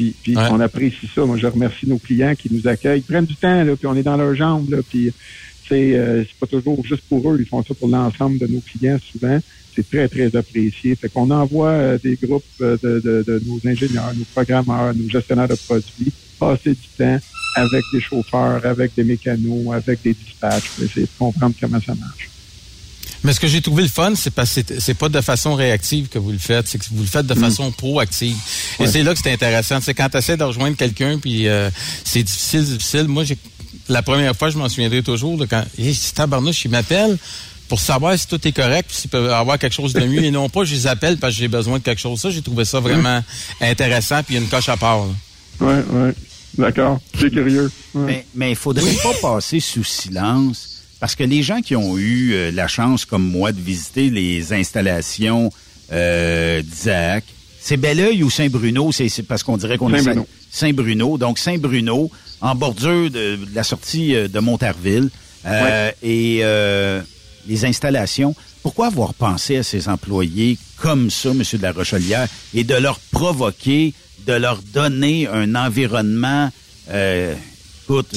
puis, 0.00 0.14
puis 0.22 0.36
Ouais. 0.36 0.48
on 0.50 0.60
apprécie 0.60 1.08
ça. 1.14 1.24
Moi, 1.26 1.36
je 1.36 1.46
remercie 1.46 1.86
nos 1.86 1.98
clients 1.98 2.34
qui 2.34 2.48
nous 2.52 2.66
accueillent. 2.66 3.00
Ils 3.00 3.02
prennent 3.12 3.26
du 3.26 3.36
temps, 3.36 3.62
là, 3.64 3.76
puis 3.76 3.86
on 3.86 3.94
est 3.94 4.02
dans 4.02 4.16
leurs 4.16 4.34
jambes, 4.34 4.70
là, 4.70 4.78
puis 4.88 5.12
c'est 5.68 5.94
euh, 5.94 6.24
c'est 6.24 6.38
pas 6.38 6.46
toujours 6.46 6.82
juste 6.84 7.02
pour 7.08 7.30
eux. 7.30 7.36
Ils 7.38 7.46
font 7.46 7.62
ça 7.62 7.74
pour 7.74 7.88
l'ensemble 7.88 8.38
de 8.38 8.46
nos 8.46 8.60
clients 8.60 8.98
souvent. 9.12 9.38
C'est 9.76 9.88
très, 9.88 10.08
très 10.08 10.34
apprécié. 10.34 10.94
Fait 10.96 11.08
qu'on 11.08 11.30
envoie 11.30 11.68
euh, 11.70 11.98
des 12.02 12.16
groupes 12.20 12.42
euh, 12.62 12.76
de, 12.82 13.00
de, 13.00 13.24
de 13.26 13.42
nos 13.46 13.60
ingénieurs, 13.70 14.12
nos 14.16 14.24
programmeurs, 14.34 14.94
nos 14.94 15.08
gestionnaires 15.08 15.48
de 15.48 15.54
produits 15.54 16.12
passer 16.38 16.70
du 16.70 16.88
temps 16.96 17.18
avec 17.56 17.82
des 17.92 18.00
chauffeurs, 18.00 18.64
avec 18.64 18.94
des 18.96 19.04
mécanos, 19.04 19.72
avec 19.74 20.00
des 20.02 20.14
dispatchs 20.14 20.70
pour 20.70 20.84
essayer 20.84 21.02
de 21.06 21.10
comprendre 21.18 21.54
comment 21.60 21.80
ça 21.80 21.94
marche. 21.94 22.29
Mais 23.22 23.32
ce 23.34 23.40
que 23.40 23.46
j'ai 23.46 23.60
trouvé 23.60 23.82
le 23.82 23.88
fun, 23.88 24.14
c'est 24.16 24.30
parce 24.30 24.54
que 24.54 24.80
c'est- 24.80 24.94
pas 24.94 25.08
de 25.08 25.20
façon 25.20 25.54
réactive 25.54 26.08
que 26.08 26.18
vous 26.18 26.32
le 26.32 26.38
faites, 26.38 26.68
c'est 26.68 26.78
que 26.78 26.84
vous 26.90 27.02
le 27.02 27.08
faites 27.08 27.26
de 27.26 27.34
façon 27.34 27.70
proactive. 27.70 28.36
Et 28.78 28.86
c'est 28.86 29.02
là 29.02 29.12
que 29.14 29.20
c'est 29.22 29.32
intéressant. 29.32 29.78
C'est 29.82 29.94
quand 29.94 30.08
tu 30.08 30.16
essaies 30.18 30.36
de 30.36 30.44
rejoindre 30.44 30.76
quelqu'un, 30.76 31.18
puis 31.18 31.46
euh, 31.48 31.70
c'est 32.04 32.22
difficile, 32.22 32.64
difficile. 32.64 33.04
Moi, 33.08 33.24
j'ai 33.24 33.36
la 33.88 34.02
première 34.02 34.34
fois, 34.36 34.50
je 34.50 34.56
m'en 34.58 34.68
souviendrai 34.68 35.02
toujours, 35.02 35.38
là, 35.38 35.46
quand 35.48 35.64
hey, 35.78 35.94
tabarnouche, 36.14 36.64
il 36.64 36.70
m'appelle 36.70 37.18
pour 37.68 37.80
savoir 37.80 38.18
si 38.18 38.26
tout 38.26 38.46
est 38.48 38.52
correct, 38.52 38.86
puis 38.88 38.96
s'il 38.96 39.10
peut 39.10 39.32
avoir 39.34 39.58
quelque 39.58 39.74
chose 39.74 39.92
de 39.92 40.00
mieux, 40.00 40.24
et 40.24 40.30
non 40.30 40.48
pas, 40.48 40.64
je 40.64 40.74
les 40.74 40.86
appelle 40.86 41.18
parce 41.18 41.34
que 41.34 41.40
j'ai 41.40 41.48
besoin 41.48 41.78
de 41.78 41.84
quelque 41.84 42.00
chose. 42.00 42.20
Ça, 42.20 42.30
j'ai 42.30 42.42
trouvé 42.42 42.64
ça 42.64 42.80
vraiment 42.80 43.22
intéressant, 43.60 44.22
puis 44.22 44.34
il 44.34 44.38
y 44.38 44.40
a 44.40 44.42
une 44.42 44.48
coche 44.48 44.68
à 44.68 44.76
part. 44.76 45.04
Oui, 45.60 45.74
oui. 45.90 46.10
D'accord. 46.58 46.98
C'est 47.18 47.30
curieux. 47.30 47.70
Ouais. 47.94 48.26
Mais 48.34 48.50
il 48.50 48.56
faudrait 48.56 48.92
pas 49.02 49.12
passer 49.20 49.60
sous 49.60 49.84
silence 49.84 50.79
parce 51.00 51.16
que 51.16 51.24
les 51.24 51.42
gens 51.42 51.60
qui 51.62 51.74
ont 51.74 51.98
eu 51.98 52.32
euh, 52.34 52.50
la 52.50 52.68
chance, 52.68 53.04
comme 53.04 53.24
moi, 53.26 53.52
de 53.52 53.60
visiter 53.60 54.10
les 54.10 54.52
installations 54.52 55.50
euh, 55.92 56.62
d'Isaac, 56.62 57.24
c'est 57.60 57.76
Belleuil 57.76 58.22
ou 58.22 58.30
Saint-Bruno, 58.30 58.90
c'est 58.92 59.22
parce 59.22 59.42
qu'on 59.42 59.56
dirait 59.56 59.76
qu'on 59.76 59.92
est 59.92 59.98
Saint-Bruno. 59.98 60.26
Saint-Bruno. 60.50 61.18
Donc 61.18 61.38
Saint-Bruno, 61.38 62.10
en 62.40 62.54
bordure 62.54 63.10
de, 63.10 63.36
de 63.36 63.54
la 63.54 63.62
sortie 63.64 64.14
euh, 64.14 64.28
de 64.28 64.38
Montarville 64.40 65.10
euh, 65.46 65.90
et 66.02 66.40
euh, 66.42 67.02
les 67.46 67.64
installations. 67.64 68.34
Pourquoi 68.62 68.88
avoir 68.88 69.14
pensé 69.14 69.56
à 69.56 69.62
ces 69.62 69.88
employés 69.88 70.58
comme 70.76 71.10
ça, 71.10 71.32
Monsieur 71.32 71.58
de 71.58 71.62
la 71.62 71.72
Rochelière, 71.72 72.28
et 72.54 72.64
de 72.64 72.74
leur 72.74 72.98
provoquer, 73.10 73.94
de 74.26 74.32
leur 74.34 74.60
donner 74.62 75.28
un 75.28 75.54
environnement 75.54 76.50
euh, 76.90 77.34
Écoute, 77.84 78.14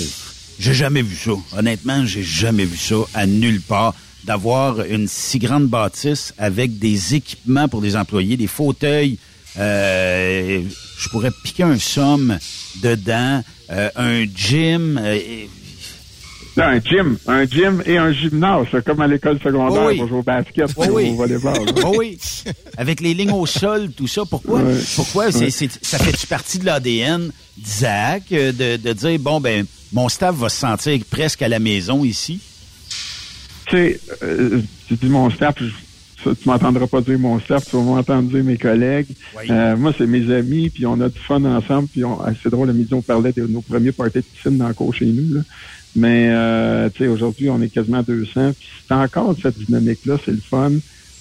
j'ai 0.64 0.74
jamais 0.74 1.01
vu 1.01 1.16
ça. 1.16 1.32
Honnêtement, 1.57 2.05
j'ai 2.05 2.24
jamais 2.24 2.64
vu 2.64 2.78
ça 2.78 2.95
à 3.14 3.26
nulle 3.26 3.61
part. 3.61 3.93
D'avoir 4.24 4.82
une 4.86 5.09
si 5.09 5.38
grande 5.38 5.68
bâtisse 5.68 6.34
avec 6.38 6.80
des 6.80 7.16
équipements 7.16 7.68
pour 7.68 7.82
les 7.82 7.97
employés, 7.97 8.38
des 8.38 8.47
fauteuils. 8.47 9.18
euh, 9.59 10.61
je 10.97 11.09
pourrais 11.09 11.32
piquer 11.43 11.64
un 11.64 11.78
somme 11.78 12.38
dedans, 12.82 13.43
euh, 13.70 13.89
un 13.97 14.24
gym. 14.24 14.97
euh, 15.03 15.20
Non, 16.55 16.63
un 16.65 16.79
gym, 16.79 17.17
un 17.27 17.45
gym 17.47 17.81
et 17.85 17.97
un 17.97 18.11
gymnase, 18.11 18.67
comme 18.85 19.01
à 19.01 19.07
l'école 19.07 19.39
secondaire 19.39 19.81
Oh 19.85 19.87
oui. 19.89 19.97
pour 19.97 20.07
jouer 20.07 20.17
au 20.19 20.23
basket, 20.23 20.69
Oh 20.75 20.85
ou 20.85 20.91
oui. 20.97 21.09
au 21.09 21.15
volleyball. 21.15 21.57
Oh 21.83 21.95
oui. 21.97 22.19
Avec 22.77 23.01
les 23.01 23.13
lignes 23.15 23.31
au 23.31 23.45
sol, 23.47 23.89
tout 23.95 24.07
ça. 24.07 24.21
Pourquoi? 24.29 24.61
Ouais. 24.61 24.75
Pourquoi? 24.95 25.31
C'est- 25.31 25.39
Ouais. 25.45 25.49
c'est- 25.49 25.83
ça 25.83 25.97
fait-tu 25.97 26.27
partie 26.27 26.59
de 26.59 26.65
l'ADN 26.65 27.31
d'Isaac 27.57 28.23
euh, 28.33 28.51
de, 28.51 28.77
de 28.77 28.93
dire, 28.93 29.19
bon, 29.19 29.41
ben, 29.41 29.65
mon 29.91 30.09
staff 30.09 30.35
va 30.35 30.49
se 30.49 30.57
sentir 30.57 30.99
presque 31.09 31.41
à 31.41 31.47
la 31.47 31.57
maison 31.59 32.03
ici? 32.03 32.39
Tu 33.67 33.75
sais, 33.77 33.99
euh, 34.21 34.61
tu 34.87 34.93
dis 34.95 35.07
mon 35.07 35.29
staff, 35.31 35.55
je- 35.59 36.29
tu 36.29 36.47
m'entendras 36.47 36.85
pas 36.87 37.01
dire 37.01 37.17
mon 37.17 37.39
staff, 37.39 37.65
tu 37.69 37.75
vas 37.77 37.81
m'entendre 37.81 38.29
dire 38.29 38.43
mes 38.43 38.57
collègues. 38.57 39.07
Oui. 39.37 39.45
Euh, 39.49 39.75
moi, 39.75 39.91
c'est 39.97 40.05
mes 40.07 40.31
amis, 40.33 40.69
puis 40.69 40.85
on 40.85 40.99
a 41.01 41.09
du 41.09 41.19
fun 41.19 41.43
ensemble, 41.45 41.87
puis 41.87 42.03
ah, 42.05 42.31
c'est 42.41 42.49
drôle, 42.49 42.69
à 42.69 42.73
midi, 42.73 42.93
on 42.93 43.01
parlait 43.01 43.31
de 43.33 43.47
nos 43.47 43.61
premiers 43.61 43.91
parties 43.91 44.19
de 44.19 44.23
piscine 44.23 44.57
dans 44.57 44.67
le 44.67 44.73
cours 44.75 44.93
chez 44.93 45.05
nous, 45.05 45.33
là. 45.35 45.41
Mais, 45.95 46.29
euh, 46.31 46.89
aujourd'hui, 47.01 47.49
on 47.49 47.61
est 47.61 47.69
quasiment 47.69 48.01
200, 48.01 48.53
puis 48.57 48.67
c'est 48.87 48.93
encore 48.95 49.35
cette 49.41 49.57
dynamique-là, 49.57 50.17
c'est 50.25 50.31
le 50.31 50.41
fun 50.41 50.71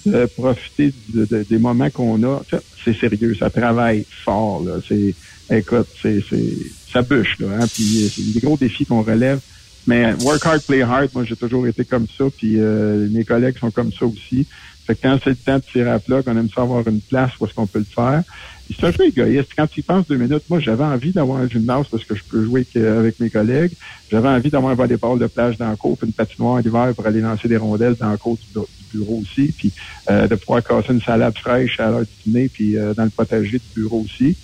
de 0.05 0.25
profiter 0.25 0.93
de- 1.13 1.25
de- 1.25 1.43
des 1.49 1.57
moments 1.59 1.89
qu'on 1.89 2.21
a. 2.23 2.41
C'est 2.83 2.95
sérieux, 2.97 3.35
ça 3.35 3.49
travaille 3.49 4.05
fort, 4.25 4.63
là. 4.65 4.79
C'est, 4.87 5.15
écoute, 5.51 5.87
c'est, 6.01 6.21
c'est, 6.29 6.57
ça 6.91 7.01
bûche, 7.01 7.37
là, 7.39 7.47
hein, 7.61 7.67
puis 7.73 8.11
c'est 8.15 8.33
des 8.33 8.39
gros 8.39 8.57
défis 8.57 8.85
qu'on 8.85 9.03
relève. 9.03 9.39
Mais 9.85 10.13
work 10.13 10.45
hard, 10.45 10.61
play 10.65 10.81
hard, 10.81 11.09
moi 11.13 11.25
j'ai 11.25 11.35
toujours 11.35 11.67
été 11.67 11.83
comme 11.83 12.07
ça, 12.17 12.25
puis 12.37 12.57
euh, 12.57 13.07
mes 13.11 13.25
collègues 13.25 13.57
sont 13.57 13.71
comme 13.71 13.91
ça 13.91 14.05
aussi. 14.05 14.47
Fait 14.87 14.95
que 14.95 15.01
quand 15.03 15.19
c'est 15.23 15.31
le 15.31 15.35
temps 15.37 15.57
de 15.57 15.63
tirer 15.71 15.89
à 15.89 15.99
plat, 15.99 16.23
qu'on 16.23 16.37
aime 16.37 16.49
ça 16.53 16.61
avoir 16.61 16.87
une 16.87 17.01
place 17.01 17.31
où 17.39 17.45
est-ce 17.45 17.53
qu'on 17.53 17.67
peut 17.67 17.79
le 17.79 17.85
faire. 17.85 18.23
C'est 18.69 18.85
un 18.85 18.91
peu 18.91 19.05
égoïste. 19.05 19.49
Quand 19.57 19.67
tu 19.67 19.81
y 19.81 19.83
penses 19.83 20.07
deux 20.07 20.15
minutes, 20.15 20.43
moi 20.49 20.59
j'avais 20.59 20.83
envie 20.83 21.11
d'avoir 21.11 21.39
un 21.39 21.49
gymnase 21.49 21.85
parce 21.91 22.05
que 22.05 22.15
je 22.15 22.23
peux 22.23 22.43
jouer 22.45 22.61
avec, 22.61 22.75
euh, 22.75 22.99
avec 22.99 23.19
mes 23.19 23.29
collègues. 23.29 23.73
J'avais 24.09 24.29
envie 24.29 24.49
d'avoir 24.49 24.71
un 24.71 24.75
volleyball 24.75 25.19
de 25.19 25.27
plage 25.27 25.57
dans 25.57 25.69
le 25.69 25.75
cours, 25.75 25.97
puis 25.97 26.07
une 26.07 26.13
patinoire 26.13 26.61
l'hiver 26.61 26.93
pour 26.95 27.05
aller 27.05 27.19
lancer 27.19 27.47
des 27.47 27.57
rondelles 27.57 27.95
dans 27.99 28.11
le 28.11 28.17
cours 28.17 28.37
du, 28.37 28.61
bureau 28.93 29.21
aussi, 29.21 29.51
puis 29.57 29.71
euh, 30.11 30.27
de 30.27 30.35
pouvoir 30.35 30.63
casser 30.63 30.93
une 30.93 31.01
salade 31.01 31.35
fraîche 31.35 31.79
à 31.79 31.89
l'heure 31.89 32.01
du 32.01 32.31
dîner, 32.31 32.47
puis 32.47 32.77
euh, 32.77 32.93
dans 32.93 33.03
le 33.03 33.09
potager 33.09 33.57
du 33.57 33.81
bureau 33.81 34.05
aussi. 34.05 34.37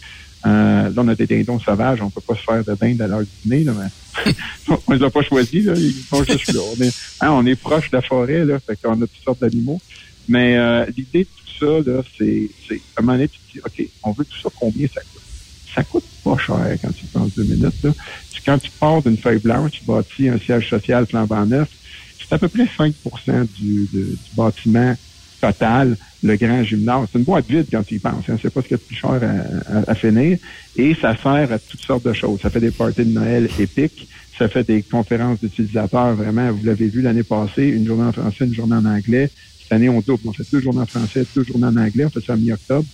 Là, 0.43 0.89
on 0.97 1.07
a 1.07 1.15
des 1.15 1.27
dindons 1.27 1.59
sauvages, 1.59 2.01
on 2.01 2.09
peut 2.09 2.21
pas 2.21 2.33
se 2.33 2.41
faire 2.41 2.63
de 2.63 2.73
dinde 2.73 3.01
à 3.01 3.07
l'heure 3.07 3.21
du 3.21 3.27
dîner, 3.43 3.63
là, 3.63 3.73
mais 3.77 4.33
on 4.87 4.93
les 4.93 5.03
a 5.03 5.09
pas 5.09 5.21
choisis, 5.21 5.65
là, 5.65 5.73
ils 5.75 5.93
sont 6.09 6.23
juste 6.23 6.51
là. 6.51 6.61
On 6.75 6.81
est, 6.81 6.95
hein, 7.21 7.31
on 7.31 7.45
est 7.45 7.55
proche 7.55 7.91
de 7.91 7.97
la 7.97 8.01
forêt, 8.01 8.43
là, 8.45 8.57
fait 8.59 8.79
qu'on 8.81 8.93
a 8.93 9.05
toutes 9.05 9.23
sortes 9.23 9.41
d'animaux. 9.41 9.79
Mais 10.27 10.85
l'idée 10.95 11.23
de 11.23 11.38
ça, 11.59 11.65
c'est, 12.17 12.49
à 12.71 12.99
un 12.99 13.01
moment 13.01 13.13
donné, 13.13 13.27
tu 13.27 13.39
te 13.39 13.51
dis, 13.53 13.59
OK, 13.65 13.89
on 14.03 14.11
veut 14.11 14.25
tout 14.25 14.39
ça, 14.41 14.49
combien 14.59 14.87
ça 14.87 15.01
coûte? 15.01 15.21
Ça 15.75 15.83
coûte 15.83 16.03
pas 16.23 16.37
cher 16.37 16.77
quand 16.81 16.91
tu 16.95 17.05
penses 17.05 17.31
deux 17.35 17.43
minutes, 17.43 17.85
quand 18.45 18.57
tu 18.57 18.71
pars 18.79 19.01
d'une 19.03 19.17
feuille 19.17 19.39
blanche, 19.39 19.71
tu 19.71 19.83
bâtis 19.85 20.29
un 20.29 20.39
siège 20.39 20.69
social 20.69 21.05
flambant 21.05 21.45
neuf, 21.45 21.69
c'est 22.19 22.33
à 22.33 22.37
peu 22.39 22.47
près 22.47 22.67
5 22.77 22.93
du, 23.59 23.87
de- 23.93 23.99
du 24.05 24.17
bâtiment 24.35 24.95
total, 25.41 25.95
le 26.23 26.35
grand 26.35 26.63
gymnase. 26.63 27.07
C'est 27.11 27.19
une 27.19 27.23
boîte 27.25 27.47
vide 27.49 27.67
quand 27.71 27.83
tu 27.83 27.95
y 27.95 27.99
penses. 27.99 28.23
Hein. 28.29 28.37
C'est 28.41 28.49
pas 28.53 28.61
ce 28.61 28.67
qu'il 28.67 28.77
y 28.77 28.79
a 28.79 28.83
de 28.83 28.83
plus 28.83 28.95
cher 28.95 29.21
à- 29.71 29.91
à 29.91 29.95
finir. 29.95 30.37
Et 30.75 30.95
ça 30.95 31.15
sert 31.15 31.51
à 31.51 31.59
toutes 31.59 31.81
sortes 31.81 32.05
de 32.05 32.13
choses. 32.13 32.39
Ça 32.41 32.49
fait 32.49 32.59
des 32.59 32.71
parties 32.71 33.05
de 33.05 33.13
Noël 33.13 33.49
épiques. 33.59 34.07
Ça 34.37 34.47
fait 34.49 34.63
des 34.65 34.81
conférences 34.83 35.39
d'utilisateurs, 35.39 36.13
vraiment. 36.15 36.51
Vous 36.51 36.65
l'avez 36.65 36.87
vu 36.87 37.01
l'année 37.01 37.23
passée, 37.23 37.67
une 37.67 37.85
journée 37.85 38.03
en 38.05 38.11
français, 38.13 38.45
une 38.45 38.53
journée 38.53 38.75
en 38.75 38.85
anglais. 38.85 39.29
Cette 39.69 39.75
année, 39.75 39.89
on 39.89 40.01
double. 40.01 40.23
On 40.25 40.33
fait 40.33 40.45
deux 40.51 40.61
journées 40.61 40.81
en 40.81 40.85
français, 40.87 41.23
deux 41.35 41.43
journées 41.43 41.67
en 41.67 41.77
anglais. 41.77 42.05
On 42.05 42.09
fait 42.09 42.25
ça 42.25 42.35
mi-octobre. 42.35 42.87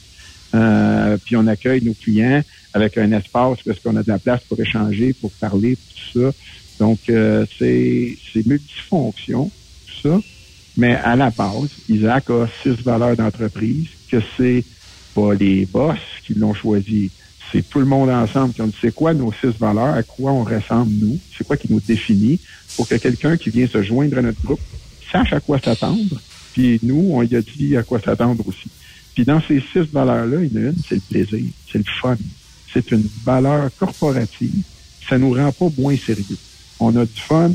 Euh, 0.53 1.17
puis 1.23 1.37
on 1.37 1.47
accueille 1.47 1.81
nos 1.81 1.93
clients 1.93 2.43
avec 2.73 2.97
un 2.97 3.13
espace 3.13 3.59
parce 3.65 3.79
qu'on 3.79 3.95
a 3.95 4.03
de 4.03 4.09
la 4.09 4.19
place 4.19 4.41
pour 4.49 4.59
échanger, 4.59 5.13
pour 5.13 5.31
parler, 5.31 5.77
tout 5.77 6.19
ça. 6.19 6.31
Donc, 6.79 6.99
euh, 7.09 7.45
c'est 7.57 8.17
c'est 8.33 8.45
multifonction, 8.45 9.49
tout 9.87 10.09
ça. 10.09 10.19
Mais 10.75 10.95
à 10.95 11.15
la 11.15 11.29
base, 11.29 11.69
Isaac 11.87 12.29
a 12.29 12.47
six 12.61 12.75
valeurs 12.83 13.15
d'entreprise, 13.15 13.87
que 14.11 14.17
c'est 14.35 14.65
pas 15.13 15.33
les 15.33 15.65
boss 15.65 15.97
qui 16.27 16.33
l'ont 16.33 16.53
choisi, 16.53 17.09
c'est 17.53 17.67
tout 17.69 17.79
le 17.79 17.85
monde 17.85 18.09
ensemble 18.09 18.53
qui 18.53 18.61
ont 18.61 18.67
dit 18.67 18.75
c'est 18.81 18.93
quoi 18.93 19.13
nos 19.13 19.31
six 19.31 19.57
valeurs, 19.57 19.93
à 19.93 20.03
quoi 20.03 20.33
on 20.33 20.43
ressemble 20.43 20.91
nous, 20.91 21.17
c'est 21.37 21.47
quoi 21.47 21.55
qui 21.55 21.71
nous 21.71 21.79
définit, 21.79 22.37
pour 22.75 22.85
que 22.85 22.95
quelqu'un 22.95 23.37
qui 23.37 23.49
vient 23.49 23.67
se 23.67 23.81
joindre 23.81 24.17
à 24.17 24.21
notre 24.21 24.41
groupe 24.41 24.59
sache 25.09 25.31
à 25.31 25.39
quoi 25.39 25.57
s'attendre. 25.59 26.19
Puis 26.55 26.79
nous, 26.83 27.09
on 27.11 27.19
lui 27.19 27.35
a 27.35 27.41
dit 27.41 27.75
à 27.75 27.83
quoi 27.83 27.99
s'attendre 27.99 28.47
aussi. 28.47 28.69
Puis 29.13 29.25
dans 29.25 29.41
ces 29.41 29.59
six 29.59 29.91
valeurs-là, 29.91 30.37
il 30.41 30.53
y 30.53 30.57
en 30.57 30.67
a 30.67 30.69
une, 30.69 30.75
c'est 30.87 30.95
le 30.95 31.01
plaisir, 31.01 31.43
c'est 31.69 31.79
le 31.79 31.83
fun. 32.01 32.15
C'est 32.73 32.91
une 32.91 33.03
valeur 33.25 33.69
corporative. 33.77 34.63
Ça 35.09 35.17
nous 35.17 35.33
rend 35.33 35.51
pas 35.51 35.67
moins 35.77 35.97
sérieux. 35.97 36.37
On 36.79 36.95
a 36.95 37.03
du 37.03 37.19
fun, 37.19 37.51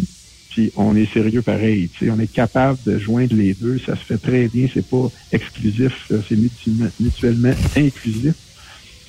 puis 0.51 0.71
on 0.77 0.95
est 0.95 1.11
sérieux 1.11 1.41
pareil. 1.41 1.89
On 2.03 2.21
est 2.21 2.31
capable 2.31 2.79
de 2.85 2.99
joindre 2.99 3.35
les 3.35 3.55
deux. 3.55 3.79
Ça 3.79 3.97
se 3.97 4.05
fait 4.05 4.19
très 4.19 4.49
bien. 4.49 4.67
C'est 4.73 4.87
pas 4.87 5.11
exclusif. 5.33 6.13
C'est 6.29 6.37
mutuellement, 6.37 7.55
inclusif. 7.77 8.35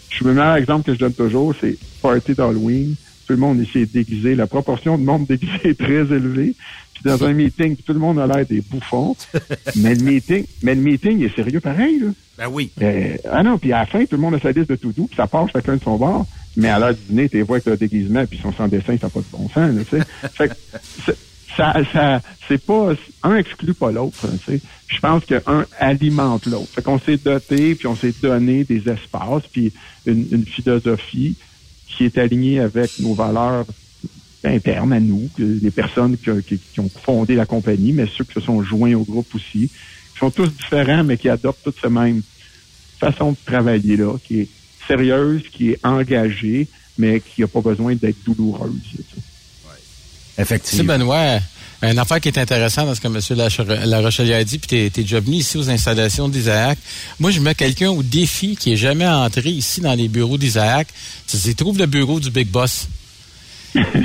Je 0.09 0.23
me 0.23 0.33
meilleur 0.33 0.55
exemple 0.55 0.85
que 0.85 0.93
je 0.93 0.99
donne 0.99 1.13
toujours, 1.13 1.53
c'est 1.59 1.77
party 2.01 2.33
d'Halloween. 2.33 2.95
Tout 3.27 3.33
le 3.33 3.39
monde 3.39 3.59
ici 3.59 3.79
est 3.79 3.93
déguisé. 3.93 4.35
La 4.35 4.47
proportion 4.47 4.97
de 4.97 5.03
monde 5.03 5.25
déguisé 5.29 5.69
est 5.69 5.79
très 5.79 6.01
élevée. 6.15 6.55
Puis 7.01 7.11
dans 7.11 7.23
un 7.23 7.33
meeting, 7.33 7.75
tout 7.77 7.93
le 7.93 7.99
monde 7.99 8.19
a 8.19 8.27
l'air 8.27 8.45
des 8.45 8.61
bouffons. 8.61 9.15
mais 9.75 9.95
le 9.95 10.03
meeting, 10.03 10.45
mais 10.61 10.75
le 10.75 10.81
meeting 10.81 11.23
est 11.23 11.35
sérieux 11.35 11.59
pareil, 11.59 11.99
là. 11.99 12.07
Ben 12.37 12.47
oui. 12.47 12.71
Euh, 12.81 13.17
ah 13.29 13.43
non, 13.43 13.57
puis 13.57 13.71
à 13.73 13.79
la 13.79 13.85
fin, 13.85 14.05
tout 14.05 14.15
le 14.15 14.21
monde 14.21 14.35
a 14.35 14.39
sa 14.39 14.51
liste 14.51 14.69
de 14.69 14.75
tout 14.75 14.91
doux, 14.91 15.07
puis 15.07 15.15
ça 15.15 15.27
part 15.27 15.47
chacun 15.49 15.75
de 15.75 15.83
son 15.83 15.97
bord. 15.97 16.25
Mais 16.55 16.69
à 16.69 16.79
l'heure 16.79 16.93
du 16.93 17.01
dîner, 17.07 17.29
tu 17.29 17.37
les 17.37 17.43
vois 17.43 17.57
avec 17.57 17.65
le 17.65 17.77
déguisement, 17.77 18.25
puis 18.25 18.39
sont 18.39 18.53
sans 18.53 18.67
dessin, 18.67 18.97
ça 18.97 19.07
n'a 19.07 19.09
pas 19.09 19.19
de 19.19 19.25
bon 19.31 19.47
sens. 19.49 19.75
Là, 19.75 19.83
tu 19.83 19.97
sais. 19.97 20.03
fait 20.33 20.49
que 20.49 20.53
ça, 21.55 21.73
ça, 21.91 22.21
c'est 22.47 22.63
pas 22.63 22.93
un 23.23 23.35
exclut 23.37 23.73
pas 23.73 23.91
l'autre. 23.91 24.27
tu 24.45 24.53
sais. 24.53 24.61
Je 24.87 24.99
pense 24.99 25.23
qu'un 25.25 25.65
alimente 25.79 26.45
l'autre. 26.45 26.69
Fait 26.73 26.81
qu'on 26.81 26.99
s'est 26.99 27.17
doté, 27.17 27.75
puis 27.75 27.87
on 27.87 27.95
s'est 27.95 28.13
donné 28.21 28.63
des 28.63 28.89
espaces, 28.89 29.43
puis 29.51 29.73
une, 30.05 30.27
une 30.31 30.45
philosophie 30.45 31.35
qui 31.87 32.05
est 32.05 32.17
alignée 32.17 32.59
avec 32.59 32.99
nos 32.99 33.13
valeurs 33.13 33.65
internes 34.43 34.93
à 34.93 34.99
nous, 34.99 35.29
les 35.37 35.71
personnes 35.71 36.17
que- 36.17 36.39
qui, 36.41 36.57
qui 36.57 36.79
ont 36.79 36.89
fondé 37.03 37.35
la 37.35 37.45
compagnie, 37.45 37.91
mais 37.93 38.05
ceux 38.17 38.23
qui 38.23 38.33
se 38.33 38.41
sont 38.41 38.61
joints 38.63 38.93
au 38.95 39.03
groupe 39.03 39.33
aussi, 39.35 39.69
qui 40.13 40.19
sont 40.19 40.31
tous 40.31 40.47
différents, 40.49 41.03
mais 41.03 41.17
qui 41.17 41.29
adoptent 41.29 41.63
toute 41.63 41.75
cette 41.81 41.91
même 41.91 42.21
façon 42.99 43.31
de 43.31 43.37
travailler 43.45 43.97
là, 43.97 44.13
qui 44.25 44.41
est 44.41 44.47
sérieuse, 44.87 45.43
qui 45.51 45.69
est 45.71 45.79
engagée, 45.85 46.67
mais 46.97 47.19
qui 47.21 47.41
n'a 47.41 47.47
pas 47.47 47.61
besoin 47.61 47.95
d'être 47.95 48.23
douloureuse. 48.25 48.73
Tu 50.71 50.77
sais, 50.77 50.83
Benoît, 50.83 51.39
une 51.83 51.99
affaire 51.99 52.19
qui 52.19 52.29
est 52.29 52.37
intéressante 52.37 52.87
dans 52.87 52.95
ce 52.95 53.01
que 53.01 53.07
M. 53.07 53.19
Lache- 53.37 53.59
La 53.85 54.01
Rochelière 54.01 54.39
a 54.39 54.43
dit, 54.43 54.57
puis 54.59 54.67
t'es, 54.67 54.89
t'es 54.91 55.01
déjà 55.01 55.19
venu 55.19 55.37
ici 55.37 55.57
aux 55.57 55.69
installations 55.69 56.29
d'Isaac. 56.29 56.77
Moi, 57.19 57.31
je 57.31 57.39
mets 57.39 57.53
quelqu'un 57.55 57.89
au 57.89 58.01
défi 58.03 58.55
qui 58.55 58.73
est 58.73 58.77
jamais 58.77 59.07
entré 59.07 59.49
ici 59.49 59.81
dans 59.81 59.93
les 59.93 60.07
bureaux 60.07 60.37
d'Isaac. 60.37 60.87
Tu 61.27 61.37
sais, 61.37 61.53
trouve 61.53 61.77
le 61.77 61.85
bureau 61.85 62.19
du 62.19 62.29
Big 62.31 62.47
Boss. 62.47 62.87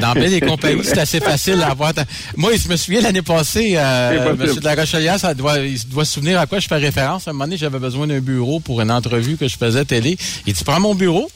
Dans 0.00 0.12
bien 0.12 0.28
des 0.30 0.40
compagnies, 0.40 0.82
c'est 0.84 0.98
assez 0.98 1.20
facile 1.20 1.60
à 1.62 1.70
avoir. 1.70 1.92
Moi, 2.36 2.52
je 2.56 2.68
me 2.68 2.76
souviens 2.76 3.00
l'année 3.00 3.22
passée, 3.22 3.74
euh, 3.76 4.30
M. 4.32 4.36
de 4.54 4.64
la 4.64 4.74
Rochelière, 4.74 5.18
ça 5.18 5.34
doit, 5.34 5.58
il 5.58 5.88
doit 5.88 6.04
se 6.04 6.14
souvenir 6.14 6.38
à 6.38 6.46
quoi 6.46 6.58
je 6.60 6.68
fais 6.68 6.76
référence. 6.76 7.26
À 7.26 7.30
un 7.30 7.32
moment 7.34 7.44
donné, 7.44 7.56
j'avais 7.56 7.78
besoin 7.78 8.06
d'un 8.06 8.20
bureau 8.20 8.60
pour 8.60 8.80
une 8.80 8.90
entrevue 8.90 9.36
que 9.36 9.48
je 9.48 9.56
faisais 9.56 9.84
télé. 9.84 10.16
Il 10.46 10.52
dit, 10.52 10.64
prends 10.64 10.80
mon 10.80 10.94
bureau. 10.94 11.30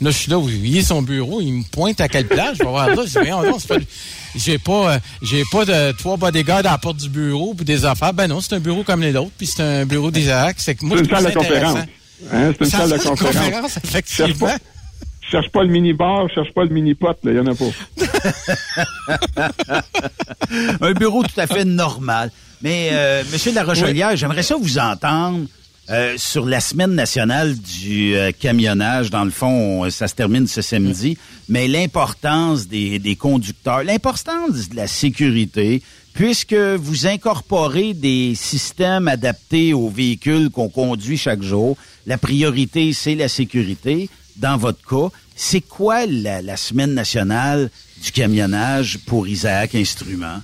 Là, 0.00 0.10
je 0.10 0.16
suis 0.16 0.30
là, 0.30 0.38
il 0.46 0.76
est 0.76 0.82
son 0.82 1.00
bureau, 1.00 1.40
il 1.40 1.52
me 1.52 1.62
pointe 1.70 2.00
à 2.02 2.08
quelle 2.08 2.26
place, 2.26 2.58
je 2.58 2.64
vais 2.64 2.68
voir 2.68 2.88
là. 2.88 2.96
Je 2.96 3.02
dis, 3.04 3.14
Voyons 3.14 3.42
donc, 3.42 3.60
c'est 3.60 3.68
pas- 3.68 3.76
j'ai 4.36 4.58
pas, 4.58 4.94
euh, 4.94 4.98
j'ai 5.22 5.42
pas 5.50 5.64
de 5.64 5.92
trois 5.92 6.18
bodyguards 6.18 6.58
à 6.58 6.62
la 6.62 6.76
porte 6.78 6.98
du 6.98 7.08
bureau 7.08 7.54
puis 7.54 7.64
des 7.64 7.86
affaires. 7.86 8.12
Ben 8.12 8.26
non, 8.26 8.42
c'est 8.42 8.54
un 8.54 8.60
bureau 8.60 8.82
comme 8.82 9.00
les 9.00 9.16
autres, 9.16 9.30
puis 9.38 9.46
c'est 9.46 9.62
un 9.62 9.86
bureau 9.86 10.10
d'Isaac. 10.10 10.56
C'est 10.58 10.74
que 10.74 10.84
moi, 10.84 10.98
C'est 10.98 11.04
je 11.04 11.08
une 11.08 11.16
salle 11.16 11.32
de 11.32 11.38
conférence. 11.38 11.78
Hein, 12.32 12.52
c'est 12.58 12.64
une 12.64 12.70
salle 12.70 12.90
de 12.90 12.98
conférence. 12.98 13.76
Effectivement. 13.82 14.50
Cherche 15.30 15.48
pas 15.50 15.62
le 15.62 15.68
mini-bar, 15.70 16.28
cherche 16.34 16.52
pas 16.52 16.64
le 16.64 16.70
mini-pot, 16.70 17.16
il 17.24 17.34
y 17.34 17.38
en 17.40 17.46
a 17.46 17.54
pas. 17.54 17.64
un 20.80 20.92
bureau 20.92 21.22
tout 21.22 21.40
à 21.40 21.46
fait 21.46 21.64
normal. 21.64 22.30
Mais, 22.62 22.90
euh, 22.92 23.22
Monsieur 23.32 23.50
de 23.50 23.56
la 23.56 23.64
Rochelière, 23.64 24.16
j'aimerais 24.16 24.42
ça 24.42 24.56
vous 24.56 24.78
entendre 24.78 25.46
euh, 25.90 26.14
sur 26.16 26.46
la 26.46 26.60
semaine 26.60 26.94
nationale 26.94 27.54
du 27.56 28.16
euh, 28.16 28.32
camionnage. 28.32 29.10
Dans 29.10 29.24
le 29.24 29.30
fond, 29.30 29.82
on- 29.84 29.90
ça 29.90 30.08
se 30.08 30.14
termine 30.14 30.46
ce 30.46 30.62
samedi. 30.62 31.16
Mais 31.48 31.68
l'importance 31.68 32.66
des, 32.66 32.98
des 32.98 33.14
conducteurs, 33.16 33.84
l'importance 33.84 34.68
de 34.70 34.76
la 34.76 34.86
sécurité, 34.86 35.82
puisque 36.14 36.54
vous 36.54 37.06
incorporez 37.06 37.92
des 37.94 38.34
systèmes 38.34 39.06
adaptés 39.06 39.74
aux 39.74 39.90
véhicules 39.90 40.50
qu'on 40.50 40.68
conduit 40.70 41.18
chaque 41.18 41.42
jour. 41.42 41.76
La 42.06 42.16
priorité, 42.18 42.92
c'est 42.94 43.14
la 43.14 43.28
sécurité. 43.28 44.08
Dans 44.38 44.56
votre 44.56 44.84
cas, 44.86 45.16
c'est 45.34 45.60
quoi 45.60 46.06
la, 46.06 46.42
la 46.42 46.56
semaine 46.56 46.94
nationale 46.94 47.70
du 48.02 48.12
camionnage 48.12 48.98
pour 49.06 49.26
Isaac 49.26 49.74
Instruments? 49.74 50.40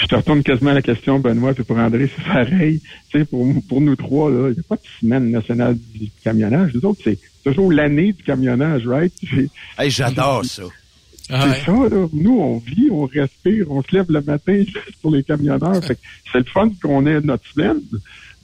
Je 0.00 0.06
te 0.06 0.14
retourne 0.14 0.42
quasiment 0.42 0.70
à 0.70 0.74
la 0.74 0.82
question, 0.82 1.18
Benoît, 1.18 1.54
puis 1.54 1.64
pour 1.64 1.76
André, 1.76 2.10
c'est 2.14 2.24
pareil. 2.24 2.80
Tu 3.10 3.18
sais, 3.18 3.24
pour, 3.24 3.46
pour 3.68 3.80
nous 3.80 3.94
trois, 3.94 4.30
il 4.30 4.54
n'y 4.54 4.58
a 4.58 4.62
pas 4.68 4.76
de 4.76 4.82
semaine 5.00 5.30
nationale 5.30 5.76
du 5.94 6.10
camionnage. 6.24 6.72
Nous 6.74 6.84
autres, 6.86 7.00
c'est 7.04 7.18
toujours 7.44 7.72
l'année 7.72 8.12
du 8.12 8.22
camionnage, 8.22 8.86
right? 8.86 9.12
Hey, 9.78 9.90
j'adore 9.90 10.44
ça. 10.44 10.62
C'est 11.28 11.64
ça, 11.64 11.72
là. 11.72 12.08
Nous, 12.12 12.38
on 12.38 12.58
vit, 12.58 12.88
on 12.90 13.06
respire, 13.06 13.70
on 13.70 13.82
se 13.82 13.94
lève 13.94 14.10
le 14.10 14.20
matin 14.22 14.56
juste 14.66 14.96
pour 15.00 15.12
les 15.12 15.22
camionneurs. 15.22 15.82
Fait 15.84 15.94
que 15.94 16.00
c'est 16.32 16.38
le 16.38 16.44
fun 16.44 16.70
qu'on 16.82 17.06
ait 17.06 17.20
notre 17.20 17.46
semaine, 17.52 17.80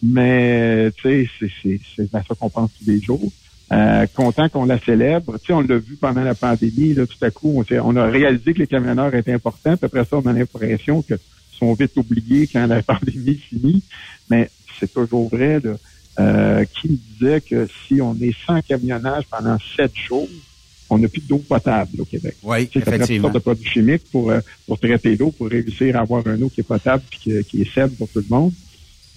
mais 0.02 0.90
tu 0.92 1.02
sais, 1.02 1.30
c'est, 1.38 1.50
c'est, 1.62 1.80
c'est 1.96 2.14
à 2.14 2.22
ça 2.22 2.34
qu'on 2.38 2.50
pense 2.50 2.70
tous 2.78 2.90
les 2.90 3.00
jours. 3.00 3.32
Euh, 3.70 4.06
content 4.14 4.48
qu'on 4.48 4.64
la 4.64 4.80
célèbre. 4.80 5.36
Tu 5.38 5.48
sais, 5.48 5.52
on 5.52 5.60
l'a 5.60 5.76
vu 5.76 5.96
pendant 5.96 6.22
la 6.22 6.34
pandémie, 6.34 6.94
là, 6.94 7.06
tout 7.06 7.22
à 7.22 7.30
coup, 7.30 7.52
on, 7.54 7.74
on 7.84 7.96
a 7.96 8.06
réalisé 8.06 8.54
que 8.54 8.60
les 8.60 8.66
camionneurs 8.66 9.14
étaient 9.14 9.32
importants, 9.32 9.76
puis 9.76 9.84
après 9.84 10.04
ça, 10.04 10.16
on 10.16 10.26
a 10.26 10.32
l'impression 10.32 11.02
que 11.02 11.14
sont 11.58 11.74
vite 11.74 11.96
oubliés 11.96 12.46
quand 12.46 12.66
la 12.66 12.82
pandémie 12.94 13.34
finit. 13.34 13.82
Mais 14.30 14.50
c'est 14.78 14.92
toujours 14.92 15.28
vrai, 15.28 15.60
là. 15.60 15.74
Euh, 16.20 16.64
qui 16.64 16.88
me 16.88 16.96
disait 16.96 17.40
que 17.40 17.68
si 17.86 18.00
on 18.00 18.12
est 18.20 18.34
sans 18.44 18.60
camionnage 18.60 19.24
pendant 19.30 19.56
sept 19.76 19.94
jours, 19.94 20.28
on 20.90 20.98
n'a 20.98 21.06
plus 21.06 21.20
d'eau 21.20 21.38
potable 21.38 22.00
au 22.00 22.04
Québec. 22.04 22.34
Oui, 22.42 22.66
Tu 22.66 22.80
sais, 22.80 22.88
effectivement. 22.88 23.28
de 23.28 23.38
produits 23.38 23.68
chimiques 23.68 24.02
pour, 24.10 24.30
euh, 24.30 24.40
pour 24.66 24.80
traiter 24.80 25.16
l'eau, 25.16 25.30
pour 25.30 25.46
réussir 25.48 25.96
à 25.96 26.00
avoir 26.00 26.26
un 26.26 26.40
eau 26.42 26.48
qui 26.48 26.62
est 26.62 26.64
potable 26.64 27.04
et 27.12 27.16
qui, 27.16 27.44
qui 27.44 27.62
est 27.62 27.72
saine 27.72 27.90
pour 27.90 28.08
tout 28.08 28.18
le 28.18 28.34
monde. 28.34 28.52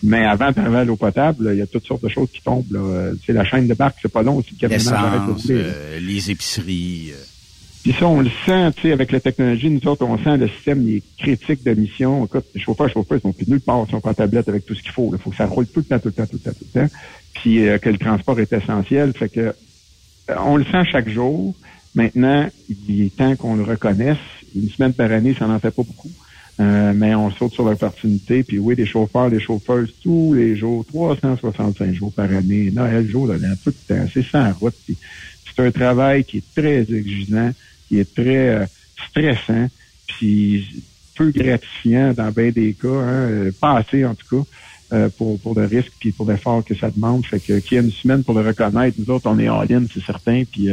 Mais 0.03 0.25
avant 0.25 0.51
d'arriver 0.51 0.77
à 0.77 0.83
l'eau 0.83 0.95
potable, 0.95 1.49
il 1.53 1.59
y 1.59 1.61
a 1.61 1.67
toutes 1.67 1.85
sortes 1.85 2.03
de 2.03 2.09
choses 2.09 2.29
qui 2.33 2.41
tombent. 2.41 2.71
Là. 2.71 2.79
Euh, 2.79 3.13
Tu 3.19 3.27
sais, 3.27 3.33
la 3.33 3.45
chaîne 3.45 3.67
de 3.67 3.73
barque, 3.73 3.97
c'est 4.01 4.11
pas 4.11 4.23
long 4.23 4.37
aussi. 4.37 4.55
Le 4.61 4.67
L'essence, 4.67 5.45
euh, 5.49 5.99
les 5.99 6.31
épiceries. 6.31 7.11
euh. 7.13 7.23
Puis 7.83 7.95
ça, 7.99 8.07
on 8.07 8.21
le 8.21 8.29
sent, 8.45 8.71
tu 8.75 8.81
sais, 8.83 8.91
avec 8.91 9.11
la 9.11 9.19
technologie, 9.19 9.69
nous 9.69 9.87
autres, 9.87 10.05
on 10.05 10.17
sent 10.23 10.37
le 10.37 10.47
système 10.49 10.87
il 10.87 10.97
est 10.97 11.03
critique 11.17 11.63
de 11.63 11.73
mission. 11.73 12.25
Écoute, 12.25 12.45
les 12.53 12.61
chauffeurs, 12.61 12.87
les 12.87 12.93
chauffeurs, 12.93 13.17
ils 13.17 13.21
sont 13.21 13.33
plus 13.33 13.47
nulle 13.47 13.59
part, 13.61 13.83
ils 13.87 13.91
sont 13.91 13.99
pas 14.01 14.11
en 14.11 14.13
tablette 14.13 14.47
avec 14.49 14.65
tout 14.65 14.75
ce 14.75 14.81
qu'il 14.83 14.91
faut. 14.91 15.09
Il 15.13 15.19
faut 15.19 15.31
que 15.31 15.35
ça 15.35 15.45
roule 15.47 15.65
tout 15.67 15.79
le 15.79 15.85
temps, 15.85 15.97
tout 15.99 16.09
le 16.09 16.13
temps, 16.13 16.25
tout 16.27 16.33
le 16.43 16.51
temps, 16.51 16.57
tout 16.57 16.65
le 16.75 16.81
temps. 16.81 16.87
Puis 17.33 17.67
euh, 17.67 17.77
que 17.79 17.89
le 17.89 17.97
transport 17.97 18.39
est 18.39 18.53
essentiel. 18.53 19.13
Fait 19.13 19.29
que 19.29 19.39
euh, 19.39 20.35
on 20.45 20.57
le 20.57 20.63
sent 20.65 20.83
chaque 20.91 21.09
jour. 21.09 21.55
Maintenant, 21.95 22.47
il 22.69 23.01
est 23.05 23.15
temps 23.15 23.35
qu'on 23.35 23.55
le 23.55 23.63
reconnaisse. 23.63 24.17
Une 24.55 24.69
semaine 24.69 24.93
par 24.93 25.11
année, 25.11 25.35
ça 25.37 25.47
n'en 25.47 25.59
fait 25.59 25.71
pas 25.71 25.83
beaucoup. 25.83 26.11
Euh, 26.61 26.93
mais 26.95 27.15
on 27.15 27.31
saute 27.31 27.53
sur 27.53 27.63
l'opportunité. 27.63 28.43
Puis 28.43 28.59
oui, 28.59 28.75
les 28.75 28.85
chauffeurs, 28.85 29.29
les 29.29 29.39
chauffeuses, 29.39 29.93
tous 30.03 30.33
les 30.33 30.55
jours, 30.55 30.85
365 30.85 31.93
jours 31.93 32.11
par 32.13 32.25
année, 32.25 32.69
Noël, 32.71 33.07
jour 33.07 33.27
de 33.27 33.33
l'an, 33.33 33.53
tout 33.63 33.73
le 33.87 33.95
temps. 33.95 34.05
C'est 34.13 34.25
sans 34.25 34.51
route. 34.53 34.75
C'est 34.87 35.61
un 35.63 35.71
travail 35.71 36.23
qui 36.23 36.37
est 36.37 36.53
très 36.55 36.81
exigeant, 36.81 37.51
qui 37.87 37.99
est 37.99 38.13
très 38.13 38.49
euh, 38.49 38.65
stressant, 39.09 39.69
puis 40.07 40.83
peu 41.15 41.31
gratifiant 41.31 42.13
dans 42.13 42.31
bien 42.31 42.51
des 42.51 42.73
cas, 42.73 42.87
hein, 42.87 43.29
euh, 43.29 43.51
pas 43.59 43.77
assez 43.77 44.05
en 44.05 44.13
tout 44.13 44.37
cas, 44.37 44.49
euh, 44.93 45.09
pour, 45.09 45.39
pour 45.39 45.55
le 45.59 45.65
risque 45.65 45.91
puis 45.99 46.11
pour 46.11 46.29
l'effort 46.29 46.63
que 46.63 46.75
ça 46.75 46.91
demande. 46.91 47.25
Fait 47.25 47.39
que 47.39 47.59
qu'il 47.59 47.77
y 47.77 47.81
ait 47.81 47.83
une 47.83 47.91
semaine 47.91 48.23
pour 48.23 48.35
le 48.35 48.45
reconnaître, 48.45 48.97
nous 48.99 49.09
autres, 49.09 49.27
on 49.27 49.39
est 49.39 49.47
all-in, 49.47 49.85
c'est 49.91 50.03
certain, 50.03 50.43
puis 50.49 50.69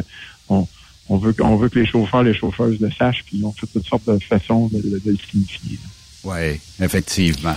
on, 0.50 0.66
on 1.08 1.16
veut 1.18 1.34
on 1.40 1.56
veut 1.56 1.68
que 1.68 1.78
les 1.78 1.86
chauffeurs, 1.86 2.22
les 2.22 2.34
chauffeuses 2.34 2.78
le 2.80 2.90
sachent, 2.90 3.24
puis 3.26 3.40
on 3.44 3.52
fait 3.52 3.66
toutes 3.72 3.86
sortes 3.86 4.06
de 4.08 4.18
façons 4.18 4.68
de, 4.72 4.78
de- 4.80 4.98
de 5.04 5.10
le 5.10 5.18
signifier. 5.30 5.78
Oui, 6.24 6.60
effectivement. 6.82 7.54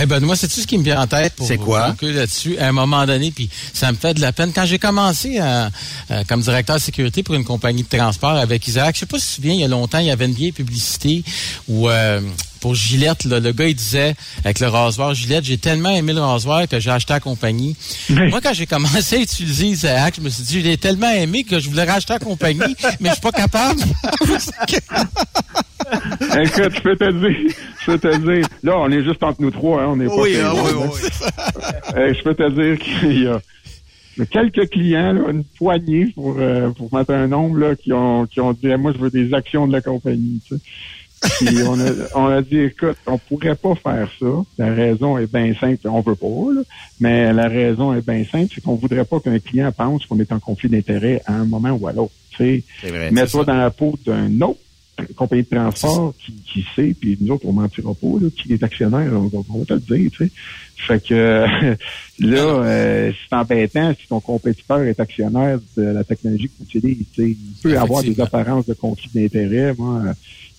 Eh 0.00 0.06
Benoît, 0.06 0.36
sais-tu 0.36 0.60
ce 0.60 0.66
qui 0.66 0.78
me 0.78 0.84
vient 0.84 1.00
en 1.00 1.08
tête 1.08 1.34
pour 1.34 1.44
C'est 1.46 1.56
quoi? 1.56 1.96
là-dessus? 2.00 2.56
À 2.58 2.68
un 2.68 2.72
moment 2.72 3.04
donné, 3.04 3.32
puis 3.32 3.50
ça 3.72 3.90
me 3.90 3.96
fait 3.96 4.14
de 4.14 4.20
la 4.20 4.32
peine. 4.32 4.52
Quand 4.54 4.64
j'ai 4.64 4.78
commencé 4.78 5.38
euh, 5.40 5.68
comme 6.28 6.40
directeur 6.40 6.76
de 6.76 6.80
sécurité 6.80 7.24
pour 7.24 7.34
une 7.34 7.42
compagnie 7.44 7.82
de 7.82 7.88
transport 7.96 8.30
avec 8.36 8.68
Isaac, 8.68 8.94
je 8.94 9.00
sais 9.00 9.06
pas 9.06 9.18
si 9.18 9.24
tu 9.26 9.30
te 9.30 9.34
souviens, 9.36 9.54
il 9.54 9.60
y 9.60 9.64
a 9.64 9.68
longtemps, 9.68 9.98
il 9.98 10.06
y 10.06 10.10
avait 10.12 10.26
une 10.26 10.34
vieille 10.34 10.52
publicité 10.52 11.24
où 11.66 11.88
euh, 11.88 12.20
pour 12.60 12.74
Gillette, 12.74 13.24
là, 13.24 13.40
le 13.40 13.52
gars 13.52 13.68
il 13.68 13.74
disait 13.74 14.14
avec 14.44 14.60
le 14.60 14.68
rasoir 14.68 15.14
Gillette, 15.14 15.44
j'ai 15.44 15.58
tellement 15.58 15.90
aimé 15.90 16.12
le 16.12 16.20
rasoir 16.20 16.66
que 16.68 16.78
j'ai 16.80 16.90
acheté 16.90 17.12
la 17.12 17.20
compagnie. 17.20 17.76
Moi, 18.10 18.40
quand 18.42 18.52
j'ai 18.52 18.66
commencé 18.66 19.16
à 19.16 19.20
utiliser 19.20 19.66
Isaac, 19.66 20.14
je 20.16 20.22
me 20.22 20.28
suis 20.28 20.44
dit, 20.44 20.60
je 20.60 20.66
l'ai 20.66 20.76
tellement 20.76 21.10
aimé 21.10 21.44
que 21.44 21.58
je 21.58 21.68
voulais 21.68 21.84
racheter 21.84 22.14
la 22.14 22.18
compagnie, 22.18 22.76
mais 23.00 23.08
je 23.10 23.14
suis 23.14 23.22
pas 23.22 23.32
capable. 23.32 23.80
Écoute, 26.42 26.72
je 26.74 26.80
peux 26.82 26.96
te 26.96 27.10
dire, 27.10 27.54
je 27.80 27.86
peux 27.86 27.98
te 27.98 28.16
dire, 28.16 28.46
là, 28.62 28.74
on 28.76 28.90
est 28.90 29.02
juste 29.02 29.22
entre 29.22 29.40
nous 29.40 29.50
trois, 29.50 29.82
hein, 29.82 29.86
on 29.88 29.96
n'est 29.96 30.06
pas 30.06 30.16
Oui, 30.16 30.36
ah 30.42 30.52
oui, 30.54 30.70
oui. 30.74 31.08
Euh, 31.96 32.12
je 32.12 32.22
peux 32.22 32.34
te 32.34 32.50
dire 32.50 32.78
qu'il 32.78 33.22
y 33.22 33.26
a 33.26 33.40
quelques 34.26 34.68
clients, 34.68 35.14
là, 35.14 35.30
une 35.30 35.44
poignée 35.44 36.12
pour, 36.14 36.36
euh, 36.38 36.70
pour 36.70 36.92
mettre 36.94 37.12
un 37.14 37.28
nombre, 37.28 37.58
là, 37.58 37.74
qui 37.76 37.92
ont, 37.92 38.26
qui 38.26 38.40
ont 38.40 38.52
dit, 38.52 38.66
moi, 38.78 38.92
je 38.94 38.98
veux 38.98 39.10
des 39.10 39.32
actions 39.32 39.66
de 39.66 39.72
la 39.72 39.80
compagnie, 39.80 40.40
tu 40.46 40.56
sais. 40.56 40.60
Puis 41.38 41.62
on 41.66 41.78
a, 41.80 41.90
on 42.14 42.26
a 42.26 42.42
dit, 42.42 42.58
écoute, 42.60 42.96
on 43.06 43.18
pourrait 43.18 43.54
pas 43.54 43.74
faire 43.74 44.08
ça. 44.18 44.26
La 44.58 44.72
raison 44.72 45.18
est 45.18 45.32
bien 45.32 45.52
simple, 45.58 45.88
on 45.88 46.00
veut 46.00 46.14
pas, 46.14 46.26
là. 46.54 46.62
mais 47.00 47.32
la 47.32 47.48
raison 47.48 47.94
est 47.94 48.06
bien 48.06 48.24
simple, 48.30 48.52
c'est 48.54 48.62
qu'on 48.62 48.74
voudrait 48.74 49.04
pas 49.04 49.20
qu'un 49.20 49.38
client 49.38 49.72
pense 49.72 50.06
qu'on 50.06 50.18
est 50.20 50.32
en 50.32 50.38
conflit 50.38 50.68
d'intérêt 50.68 51.22
à 51.26 51.34
un 51.34 51.44
moment 51.44 51.70
ou 51.70 51.86
à 51.86 51.92
l'autre. 51.92 52.12
Mets-toi 53.10 53.44
dans 53.44 53.56
la 53.56 53.70
peau 53.70 53.98
d'un 54.06 54.40
autre 54.42 54.60
compagnie 55.16 55.42
de 55.42 55.48
transport 55.48 56.14
qui, 56.18 56.32
qui 56.32 56.66
sait, 56.74 56.94
puis 56.98 57.16
nous 57.20 57.34
autres, 57.34 57.46
on 57.46 57.52
mentira 57.52 57.94
pas, 57.94 58.20
là, 58.20 58.28
qui 58.36 58.52
est 58.52 58.62
actionnaire, 58.62 59.12
on, 59.12 59.30
on 59.48 59.58
va 59.58 59.64
te 59.64 59.74
le 59.74 59.80
dire, 59.80 60.10
tu 60.10 60.24
sais. 60.26 60.30
Fait 60.76 61.02
que 61.04 61.14
là, 62.20 62.38
euh, 62.38 63.12
c'est 63.12 63.36
embêtant 63.36 63.94
si 64.00 64.06
ton 64.08 64.20
compétiteur 64.20 64.82
est 64.82 64.98
actionnaire 65.00 65.58
de 65.76 65.82
la 65.82 66.04
technologie 66.04 66.48
que 66.48 66.64
tu 66.64 66.78
utilises. 66.78 67.06
Il 67.16 67.36
peut 67.62 67.78
avoir 67.78 68.02
des 68.02 68.20
apparences 68.20 68.66
de 68.66 68.74
conflit 68.74 69.10
d'intérêt. 69.14 69.74
Moi, 69.76 70.02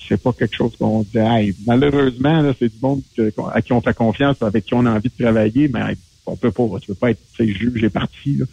c'est 0.07 0.21
pas 0.21 0.33
quelque 0.33 0.55
chose 0.55 0.75
qu'on 0.77 1.03
dit. 1.03 1.17
Hey, 1.17 1.55
malheureusement, 1.65 2.41
là, 2.41 2.53
c'est 2.57 2.69
du 2.69 2.79
monde 2.81 3.01
que- 3.15 3.31
à 3.53 3.61
qui 3.61 3.73
on 3.73 3.81
fait 3.81 3.93
confiance, 3.93 4.41
avec 4.41 4.65
qui 4.65 4.73
on 4.73 4.85
a 4.85 4.91
envie 4.91 5.11
de 5.15 5.23
travailler, 5.23 5.67
mais 5.67 5.95
on 6.25 6.35
peut 6.35 6.51
pas. 6.51 6.67
Tu 6.81 6.87
peux 6.87 6.95
pas 6.95 7.11
être 7.11 7.19
tu 7.35 7.45
sais, 7.45 7.53
juge 7.53 7.83
et 7.83 7.89
parti. 7.89 8.35
Là. 8.37 8.45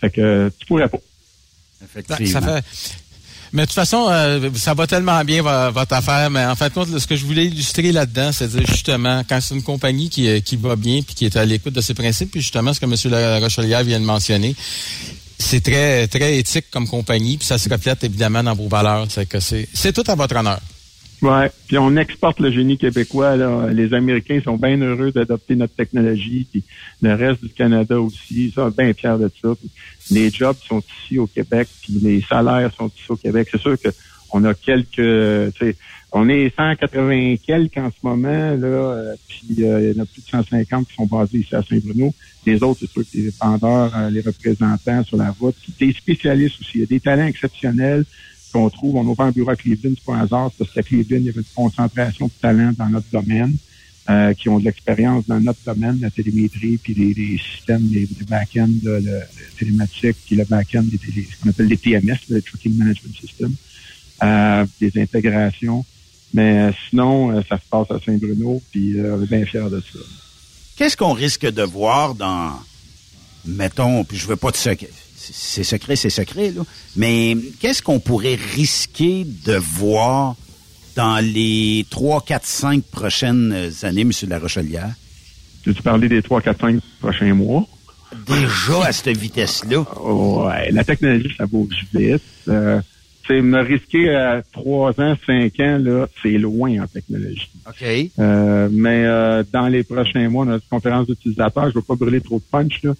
Fait 0.00 0.10
que 0.10 0.50
tu 0.58 0.66
pourrais 0.66 0.88
pas. 0.88 0.98
Effectivement. 1.82 2.40
Ça 2.40 2.62
fait... 2.62 2.96
Mais 3.54 3.62
de 3.62 3.66
toute 3.66 3.74
façon, 3.76 4.08
euh, 4.10 4.50
ça 4.56 4.74
va 4.74 4.86
tellement 4.86 5.24
bien 5.24 5.40
vo- 5.40 5.70
votre 5.72 5.94
affaire. 5.94 6.28
Mais 6.28 6.44
en 6.44 6.56
fait, 6.56 6.72
ce 6.98 7.06
que 7.06 7.14
je 7.14 7.24
voulais 7.24 7.46
illustrer 7.46 7.92
là-dedans, 7.92 8.30
c'est 8.32 8.50
justement 8.66 9.22
quand 9.28 9.40
c'est 9.40 9.54
une 9.54 9.62
compagnie 9.62 10.10
qui, 10.10 10.28
euh, 10.28 10.40
qui 10.40 10.56
va 10.56 10.74
bien 10.74 11.02
puis 11.02 11.14
qui 11.14 11.24
est 11.24 11.36
à 11.36 11.44
l'écoute 11.44 11.72
de 11.72 11.80
ses 11.80 11.94
principes, 11.94 12.32
puis 12.32 12.40
justement 12.40 12.74
ce 12.74 12.80
que 12.80 12.84
M. 12.84 12.94
La 13.12 13.38
Rochelière 13.38 13.84
vient 13.84 14.00
de 14.00 14.04
mentionner, 14.04 14.56
c'est 15.38 15.62
très 15.62 16.08
très 16.08 16.36
éthique 16.36 16.66
comme 16.72 16.88
compagnie, 16.88 17.36
puis 17.38 17.46
ça 17.46 17.56
se 17.58 17.68
reflète 17.68 18.02
évidemment 18.02 18.42
dans 18.42 18.54
vos 18.54 18.68
valeurs. 18.68 19.06
Que 19.30 19.38
c'est 19.40 19.92
tout 19.92 20.04
à 20.08 20.14
votre 20.16 20.34
honneur. 20.36 20.58
Ouais. 21.24 21.50
Puis 21.66 21.78
on 21.78 21.96
exporte 21.96 22.38
le 22.38 22.50
génie 22.50 22.76
québécois. 22.76 23.34
Là. 23.36 23.68
Les 23.72 23.94
Américains 23.94 24.42
sont 24.44 24.58
bien 24.58 24.76
heureux 24.76 25.10
d'adopter 25.10 25.56
notre 25.56 25.74
technologie. 25.74 26.46
Puis 26.50 26.62
le 27.00 27.14
reste 27.14 27.42
du 27.42 27.48
Canada 27.48 27.98
aussi. 27.98 28.48
Ils 28.48 28.52
sont 28.52 28.68
bien 28.68 28.92
fiers 28.92 29.16
de 29.18 29.30
ça. 29.40 29.54
Les 30.10 30.30
jobs 30.30 30.56
sont 30.68 30.82
ici 31.02 31.18
au 31.18 31.26
Québec. 31.26 31.66
Puis 31.82 31.94
les 32.02 32.20
salaires 32.20 32.70
sont 32.76 32.88
ici 32.88 33.06
au 33.08 33.16
Québec. 33.16 33.48
C'est 33.50 33.60
sûr 33.60 33.80
que 33.80 33.88
on 34.32 34.44
a 34.44 34.52
quelques. 34.52 35.54
On 36.16 36.28
est 36.28 36.54
180 36.54 37.36
quelques 37.44 37.78
en 37.78 37.90
ce 37.90 37.96
moment. 38.02 38.28
Là, 38.28 38.66
euh, 38.66 39.14
puis 39.26 39.64
euh, 39.64 39.80
il 39.80 39.96
y 39.96 39.98
en 39.98 40.02
a 40.02 40.06
plus 40.06 40.22
de 40.22 40.28
150 40.28 40.86
qui 40.86 40.94
sont 40.94 41.06
basés 41.06 41.38
ici 41.38 41.56
à 41.56 41.62
Saint-Bruno. 41.62 42.14
Les 42.46 42.62
autres, 42.62 42.80
c'est 42.80 42.90
sûr 42.90 43.02
que 43.02 43.16
les 43.16 43.32
vendeurs, 43.40 43.92
euh, 43.96 44.10
les 44.10 44.20
représentants 44.20 45.02
sur 45.04 45.16
la 45.16 45.30
route. 45.32 45.56
Des 45.80 45.92
spécialistes 45.92 46.60
aussi. 46.60 46.72
Il 46.74 46.80
y 46.80 46.84
a 46.84 46.86
des 46.86 47.00
talents 47.00 47.26
exceptionnels 47.26 48.04
qu'on 48.54 48.70
trouve. 48.70 48.96
On 48.96 49.02
a 49.02 49.10
ouvert 49.10 49.26
un 49.26 49.32
bureau 49.32 49.50
à 49.50 49.56
Cleveland, 49.56 49.94
c'est 49.96 50.04
pas 50.04 50.14
un 50.14 50.22
hasard, 50.22 50.50
parce 50.56 50.70
qu'à 50.70 50.82
Cleveland, 50.82 51.18
il 51.18 51.24
y 51.24 51.28
avait 51.28 51.40
une 51.40 51.54
concentration 51.54 52.26
de 52.26 52.32
talents 52.40 52.72
dans 52.78 52.88
notre 52.88 53.10
domaine, 53.12 53.56
euh, 54.08 54.32
qui 54.34 54.48
ont 54.48 54.58
de 54.58 54.64
l'expérience 54.64 55.26
dans 55.26 55.40
notre 55.40 55.60
domaine, 55.66 55.98
la 56.00 56.10
télémétrie, 56.10 56.78
puis 56.78 56.94
les, 56.94 57.38
systèmes, 57.38 57.88
les, 57.90 58.00
les 58.00 58.26
back-end, 58.28 58.68
le, 58.82 59.00
le 59.00 59.20
télématique, 59.58 60.16
puis 60.26 60.36
le 60.36 60.44
back-end, 60.44 60.84
ce 60.92 61.42
qu'on 61.42 61.50
appelle 61.50 61.66
les 61.66 61.76
TMS, 61.76 62.18
le 62.28 62.40
Tracking 62.40 62.76
Management 62.76 63.16
System, 63.20 63.54
euh, 64.22 64.66
des 64.80 64.92
intégrations. 65.00 65.84
Mais 66.32 66.58
euh, 66.58 66.72
sinon, 66.88 67.32
euh, 67.32 67.42
ça 67.48 67.56
se 67.56 67.64
passe 67.68 67.90
à 67.90 67.98
Saint-Bruno, 68.04 68.62
puis 68.70 68.96
on 69.00 69.22
est 69.22 69.26
bien 69.26 69.44
fiers 69.46 69.70
de 69.70 69.80
ça. 69.80 69.98
Qu'est-ce 70.76 70.96
qu'on 70.96 71.12
risque 71.12 71.46
de 71.46 71.62
voir 71.62 72.14
dans, 72.14 72.52
mettons, 73.44 74.04
puis 74.04 74.16
je 74.16 74.26
veux 74.26 74.36
pas 74.36 74.50
de 74.50 74.56
secret, 74.56 74.90
c'est 75.32 75.64
secret, 75.64 75.96
c'est 75.96 76.10
secret, 76.10 76.50
là, 76.50 76.62
mais 76.96 77.36
qu'est-ce 77.60 77.82
qu'on 77.82 78.00
pourrait 78.00 78.38
risquer 78.54 79.24
de 79.24 79.54
voir 79.54 80.36
dans 80.96 81.24
les 81.24 81.86
3, 81.90 82.22
4, 82.24 82.46
5 82.46 82.84
prochaines 82.84 83.70
années, 83.82 84.02
M. 84.02 84.10
de 84.22 84.30
la 84.30 84.38
Rochelière? 84.38 84.94
Tu 85.62 85.72
parler 85.74 86.08
des 86.08 86.22
3, 86.22 86.42
4, 86.42 86.60
5 86.60 86.80
prochains 87.00 87.34
mois? 87.34 87.66
Déjà 88.26 88.86
à 88.86 88.92
cette 88.92 89.16
vitesse-là? 89.16 89.84
Ouais, 90.00 90.70
la 90.70 90.84
technologie, 90.84 91.34
ça 91.36 91.46
bouge 91.46 91.86
vite. 91.92 92.22
Euh, 92.48 92.80
c'est 93.26 93.40
me 93.40 93.60
risquer 93.60 94.14
à 94.14 94.42
3 94.52 95.00
ans, 95.00 95.16
5 95.26 95.60
ans, 95.60 95.78
là, 95.80 96.06
c'est 96.22 96.36
loin 96.38 96.82
en 96.82 96.86
technologie. 96.86 97.50
OK. 97.66 98.10
Euh, 98.18 98.68
mais 98.70 99.04
euh, 99.06 99.42
dans 99.52 99.68
les 99.68 99.82
prochains 99.82 100.28
mois, 100.28 100.44
notre 100.44 100.68
conférence 100.68 101.06
d'utilisateurs, 101.06 101.64
je 101.64 101.68
ne 101.70 101.74
veux 101.74 101.82
pas 101.82 101.94
brûler 101.94 102.20
trop 102.20 102.38
de 102.38 102.44
punch, 102.50 102.82
là, 102.82 102.92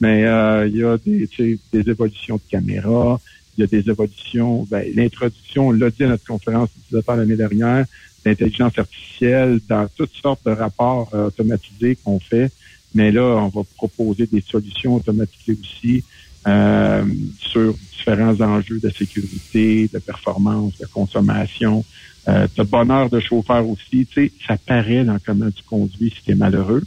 mais 0.00 0.24
euh, 0.24 0.66
il 0.66 0.76
y 0.76 0.84
a 0.84 0.96
des, 0.96 1.28
des 1.72 1.90
évolutions 1.90 2.36
de 2.36 2.42
caméras, 2.50 3.20
il 3.56 3.60
y 3.60 3.64
a 3.64 3.66
des 3.66 3.90
évolutions, 3.90 4.66
ben, 4.70 4.84
l'introduction, 4.94 5.68
on 5.68 5.72
l'a 5.72 5.90
dit 5.90 6.04
à 6.04 6.08
notre 6.08 6.24
conférence 6.24 6.70
d'utilisateurs 6.74 7.16
l'année 7.16 7.36
dernière, 7.36 7.84
l'intelligence 8.24 8.78
artificielle 8.78 9.60
dans 9.68 9.86
toutes 9.96 10.14
sortes 10.14 10.40
de 10.46 10.52
rapports 10.52 11.10
euh, 11.14 11.26
automatisés 11.26 11.96
qu'on 12.02 12.20
fait. 12.20 12.50
Mais 12.94 13.12
là, 13.12 13.22
on 13.22 13.48
va 13.48 13.62
proposer 13.76 14.26
des 14.26 14.40
solutions 14.40 14.96
automatisées 14.96 15.56
aussi 15.60 16.02
euh, 16.46 17.04
sur 17.38 17.74
différents 17.92 18.40
enjeux 18.40 18.80
de 18.80 18.90
sécurité, 18.90 19.88
de 19.92 19.98
performance, 19.98 20.72
de 20.78 20.86
consommation, 20.86 21.84
euh, 22.28 22.46
de 22.56 22.62
bonheur 22.62 23.10
de 23.10 23.20
chauffeur 23.20 23.68
aussi. 23.68 24.06
Tu 24.06 24.26
sais, 24.26 24.32
ça 24.46 24.56
paraît 24.56 25.04
dans 25.04 25.18
comment 25.24 25.50
tu 25.50 25.62
conduis 25.62 26.12
si 26.16 26.24
tu 26.24 26.32
es 26.32 26.34
malheureux. 26.34 26.82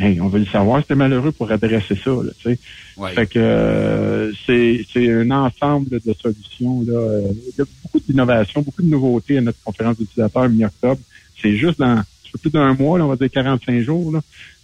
Hey, 0.00 0.18
on 0.18 0.28
veut 0.28 0.38
le 0.38 0.46
savoir 0.46 0.82
es 0.88 0.94
malheureux 0.94 1.30
pour 1.30 1.52
adresser 1.52 1.94
ça. 2.02 2.10
Là, 2.10 2.30
tu 2.38 2.50
sais. 2.50 2.58
Ouais. 2.96 3.12
Fait 3.12 3.26
que 3.26 3.38
euh, 3.38 4.32
c'est 4.46 4.86
c'est 4.90 5.12
un 5.12 5.30
ensemble 5.30 5.90
de 5.90 6.14
solutions. 6.14 6.82
Là. 6.86 7.20
Il 7.30 7.58
y 7.58 7.60
a 7.60 7.64
beaucoup 7.82 8.00
d'innovations, 8.00 8.62
beaucoup 8.62 8.82
de 8.82 8.88
nouveautés 8.88 9.36
à 9.36 9.42
notre 9.42 9.62
conférence 9.62 9.98
d'utilisateurs 9.98 10.48
mi-octobre. 10.48 11.00
C'est 11.42 11.54
juste 11.54 11.78
dans 11.78 11.98
un 11.98 12.04
peu 12.32 12.38
plus 12.38 12.50
d'un 12.50 12.72
mois, 12.74 12.98
là, 12.98 13.04
on 13.04 13.08
va 13.08 13.16
dire 13.16 13.30
45 13.30 13.82
jours. 13.82 14.12
Là. 14.12 14.20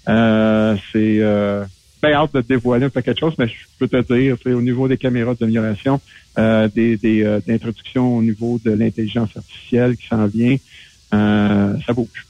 Euh, 0.09 0.77
c'est 0.93 1.19
euh, 1.21 1.65
bien 2.03 2.13
hâte 2.13 2.35
de 2.35 2.41
dévoiler 2.41 2.87
un 2.87 2.91
paquet 2.91 3.13
de 3.13 3.19
choses, 3.19 3.35
mais 3.39 3.49
je 3.49 3.55
peux 3.79 3.89
te 3.89 4.15
dire, 4.15 4.37
au 4.47 4.63
niveau 4.63 4.89
des 4.89 4.97
caméras 4.97 5.35
d'amélioration, 5.35 6.01
euh, 6.39 6.69
des, 6.69 6.97
des 6.97 7.25
euh, 7.25 7.41
d'introduction 7.47 8.17
au 8.17 8.23
niveau 8.23 8.61
de 8.65 8.71
l'intelligence 8.71 9.31
artificielle 9.37 9.97
qui 9.97 10.07
s'en 10.07 10.27
vient, 10.27 10.57
euh, 11.15 11.75
ça 11.87 11.93
bouge. 11.93 12.26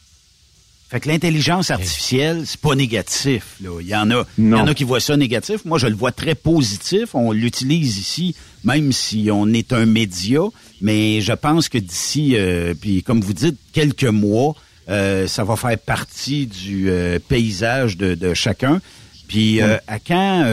Fait 0.89 1.01
que 1.01 1.09
l'intelligence 1.09 1.73
artificielle, 1.73 2.45
c'est 2.47 2.61
pas 2.61 2.77
négatif. 2.77 3.57
Là. 3.61 3.81
Il 3.81 3.89
y 3.89 3.97
en 3.97 4.09
a, 4.13 4.25
il 4.39 4.49
y 4.49 4.55
en 4.55 4.69
a 4.69 4.75
qui 4.75 4.85
voient 4.85 5.01
ça 5.01 5.17
négatif. 5.17 5.65
Moi, 5.65 5.79
je 5.79 5.89
le 5.89 5.97
vois 5.97 6.13
très 6.13 6.37
positif. 6.37 7.15
On 7.15 7.33
l'utilise 7.33 7.99
ici, 7.99 8.37
même 8.63 8.93
si 8.93 9.29
on 9.33 9.49
est 9.49 9.73
un 9.73 9.85
média. 9.85 10.43
Mais 10.81 11.21
je 11.23 11.33
pense 11.33 11.69
que 11.69 11.79
d'ici, 11.79 12.37
euh, 12.37 12.75
puis 12.81 13.03
comme 13.03 13.21
vous 13.21 13.33
dites, 13.33 13.57
quelques 13.73 14.05
mois, 14.05 14.55
euh, 14.89 15.27
ça 15.27 15.43
va 15.43 15.57
faire 15.57 15.77
partie 15.77 16.47
du 16.47 16.89
euh, 16.89 17.19
paysage 17.19 17.97
de, 17.97 18.15
de 18.15 18.33
chacun. 18.33 18.81
Puis 19.27 19.61
à 19.61 19.99
quand, 19.99 20.45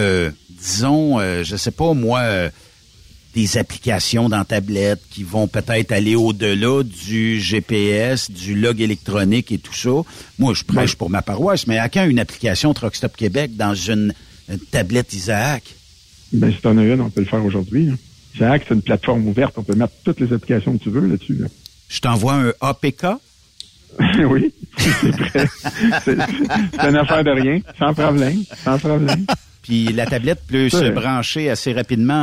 disons, 0.49 1.19
je 1.43 1.55
sais 1.55 1.69
pas 1.69 1.93
moi. 1.93 2.49
Euh, 3.35 3.39
des 3.39 3.57
applications 3.57 4.29
dans 4.29 4.43
tablette 4.43 5.01
qui 5.09 5.23
vont 5.23 5.47
peut-être 5.47 5.91
aller 5.91 6.15
au-delà 6.15 6.83
du 6.83 7.39
GPS, 7.39 8.31
du 8.31 8.55
log 8.55 8.81
électronique 8.81 9.51
et 9.51 9.57
tout 9.57 9.73
ça. 9.73 9.91
Moi, 10.39 10.53
je 10.53 10.63
prêche 10.63 10.95
pour 10.95 11.09
ma 11.09 11.21
paroisse, 11.21 11.67
mais 11.67 11.77
à 11.77 11.89
quand 11.89 12.05
une 12.05 12.19
application 12.19 12.73
Truck 12.73 12.95
Stop 12.95 13.15
Québec 13.15 13.55
dans 13.55 13.73
une, 13.75 14.13
une 14.49 14.59
tablette 14.59 15.13
Isaac? 15.13 15.63
Ben, 16.31 16.51
si 16.51 16.61
t'en 16.61 16.77
as 16.77 16.83
une, 16.83 17.01
on 17.01 17.09
peut 17.09 17.21
le 17.21 17.27
faire 17.27 17.43
aujourd'hui. 17.43 17.89
hein. 17.91 17.97
Isaac, 18.35 18.63
c'est 18.67 18.73
une 18.73 18.81
plateforme 18.81 19.27
ouverte. 19.27 19.53
On 19.57 19.63
peut 19.63 19.75
mettre 19.75 19.93
toutes 20.03 20.19
les 20.19 20.33
applications 20.33 20.77
que 20.77 20.83
tu 20.83 20.89
veux 20.89 21.05
là-dessus. 21.05 21.35
là. 21.35 21.47
Je 21.89 21.99
t'envoie 21.99 22.33
un 22.33 22.53
APK? 22.61 23.05
oui, 24.27 24.51
c'est 24.77 25.11
prêt. 25.15 25.45
C'est 26.03 26.17
c'est 26.17 26.89
une 26.89 26.95
affaire 26.95 27.23
de 27.23 27.29
rien, 27.29 27.59
sans 27.77 27.93
problème, 27.93 28.43
sans 28.63 28.79
problème. 28.79 29.25
Puis 29.63 29.85
la 29.93 30.05
tablette 30.05 30.41
peut 30.47 30.69
se 30.81 30.89
brancher 30.89 31.49
assez 31.49 31.73
rapidement 31.73 32.13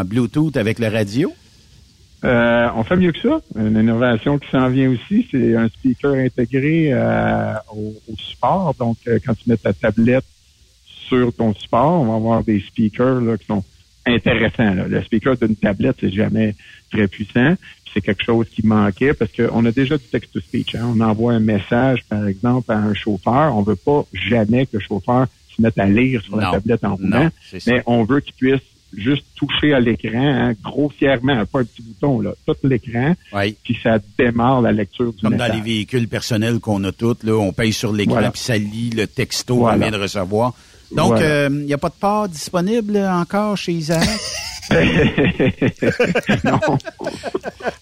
en 0.00 0.04
Bluetooth 0.04 0.56
avec 0.56 0.78
le 0.80 0.88
radio? 0.88 1.32
Euh, 2.24 2.68
on 2.74 2.84
fait 2.84 2.96
mieux 2.96 3.12
que 3.12 3.20
ça. 3.20 3.40
Une 3.54 3.76
innovation 3.78 4.38
qui 4.38 4.48
s'en 4.50 4.68
vient 4.70 4.90
aussi, 4.90 5.26
c'est 5.30 5.54
un 5.56 5.68
speaker 5.68 6.14
intégré 6.14 6.88
euh, 6.90 7.52
au, 7.70 7.94
au 8.10 8.16
support. 8.16 8.74
Donc, 8.78 8.96
euh, 9.06 9.18
quand 9.24 9.34
tu 9.34 9.48
mets 9.50 9.58
ta 9.58 9.74
tablette 9.74 10.24
sur 10.86 11.34
ton 11.34 11.52
support, 11.54 12.00
on 12.00 12.06
va 12.06 12.14
avoir 12.14 12.42
des 12.42 12.60
speakers 12.60 13.20
là, 13.20 13.36
qui 13.36 13.44
sont 13.44 13.62
intéressants. 14.06 14.74
là. 14.74 14.88
Le 14.88 15.02
speaker 15.02 15.36
d'une 15.36 15.54
tablette, 15.56 15.96
c'est 16.00 16.10
jamais 16.12 16.54
très 16.90 17.08
puissant. 17.08 17.56
Puis 17.84 17.92
C'est 17.92 18.00
quelque 18.00 18.24
chose 18.24 18.46
qui 18.48 18.66
manquait 18.66 19.12
parce 19.12 19.30
qu'on 19.32 19.62
a 19.66 19.70
déjà 19.70 19.98
du 19.98 20.04
text-to-speech. 20.04 20.76
hein. 20.76 20.94
On 20.96 21.00
envoie 21.00 21.34
un 21.34 21.40
message, 21.40 22.04
par 22.08 22.26
exemple, 22.26 22.72
à 22.72 22.78
un 22.78 22.94
chauffeur. 22.94 23.54
On 23.54 23.60
veut 23.62 23.76
pas 23.76 24.06
jamais 24.14 24.64
que 24.64 24.78
le 24.78 24.80
chauffeur 24.80 25.26
se 25.56 25.62
mette 25.62 25.78
à 25.78 25.86
lire 25.86 26.22
sur 26.22 26.36
la 26.36 26.46
Non. 26.46 26.52
tablette 26.52 26.84
en 26.84 26.96
roulant, 26.96 27.28
ça. 27.50 27.58
mais 27.66 27.82
on 27.86 28.04
veut 28.04 28.20
qu'il 28.20 28.34
puisse 28.34 28.60
juste 28.96 29.24
toucher 29.34 29.74
à 29.74 29.80
l'écran 29.80 30.10
hein, 30.14 30.52
grossièrement, 30.62 31.44
pas 31.46 31.60
un 31.60 31.64
petit 31.64 31.82
bouton, 31.82 32.20
là, 32.20 32.32
tout 32.46 32.54
l'écran, 32.62 33.14
puis 33.64 33.76
ça 33.82 33.98
démarre 34.18 34.60
la 34.62 34.70
lecture 34.72 35.12
du 35.12 35.20
Comme 35.20 35.36
dans 35.36 35.52
les 35.52 35.60
véhicules 35.60 36.06
personnels 36.06 36.60
qu'on 36.60 36.82
a 36.84 36.92
tous, 36.92 37.16
là, 37.24 37.32
on 37.34 37.52
paye 37.52 37.72
sur 37.72 37.92
l'écran 37.92 38.14
Voilà. 38.14 38.30
puis 38.30 38.40
ça 38.40 38.56
lit 38.56 38.90
le 38.90 39.06
texto 39.08 39.56
Voilà. 39.56 39.78
qu'on 39.78 39.90
vient 39.90 39.98
de 39.98 40.02
recevoir. 40.02 40.52
Donc, 40.94 41.08
Voilà. 41.16 41.46
il 41.48 41.64
n'y 41.64 41.72
a 41.72 41.78
pas 41.78 41.88
de 41.88 41.94
part 41.94 42.28
disponible 42.28 42.96
encore 42.98 43.56
chez 43.56 43.72
Isaac? 43.72 44.08
non. 46.44 46.60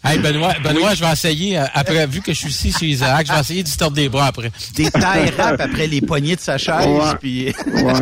Hey, 0.04 0.18
Benoît, 0.18 0.54
Benoît 0.62 0.94
je 0.94 1.04
vais 1.04 1.12
essayer, 1.12 1.59
euh, 1.59 1.64
après, 1.74 2.06
vu 2.06 2.20
que 2.20 2.32
je 2.32 2.38
suis 2.38 2.48
ici 2.50 2.72
chez 2.72 2.86
Isaac, 2.86 3.26
je 3.26 3.32
vais 3.32 3.40
essayer 3.40 3.62
d'y 3.62 3.76
tordre 3.76 3.96
des 3.96 4.09
bras 4.09 4.26
après. 4.26 4.50
Des 4.74 4.90
tailles 4.90 5.30
rap 5.38 5.60
après 5.60 5.86
les 5.86 6.00
poignées 6.00 6.36
de 6.36 6.40
sa 6.40 6.59
chaise, 6.59 6.86
Ouais. 6.86 7.14
puis... 7.20 7.46
Ouais. 7.66 7.92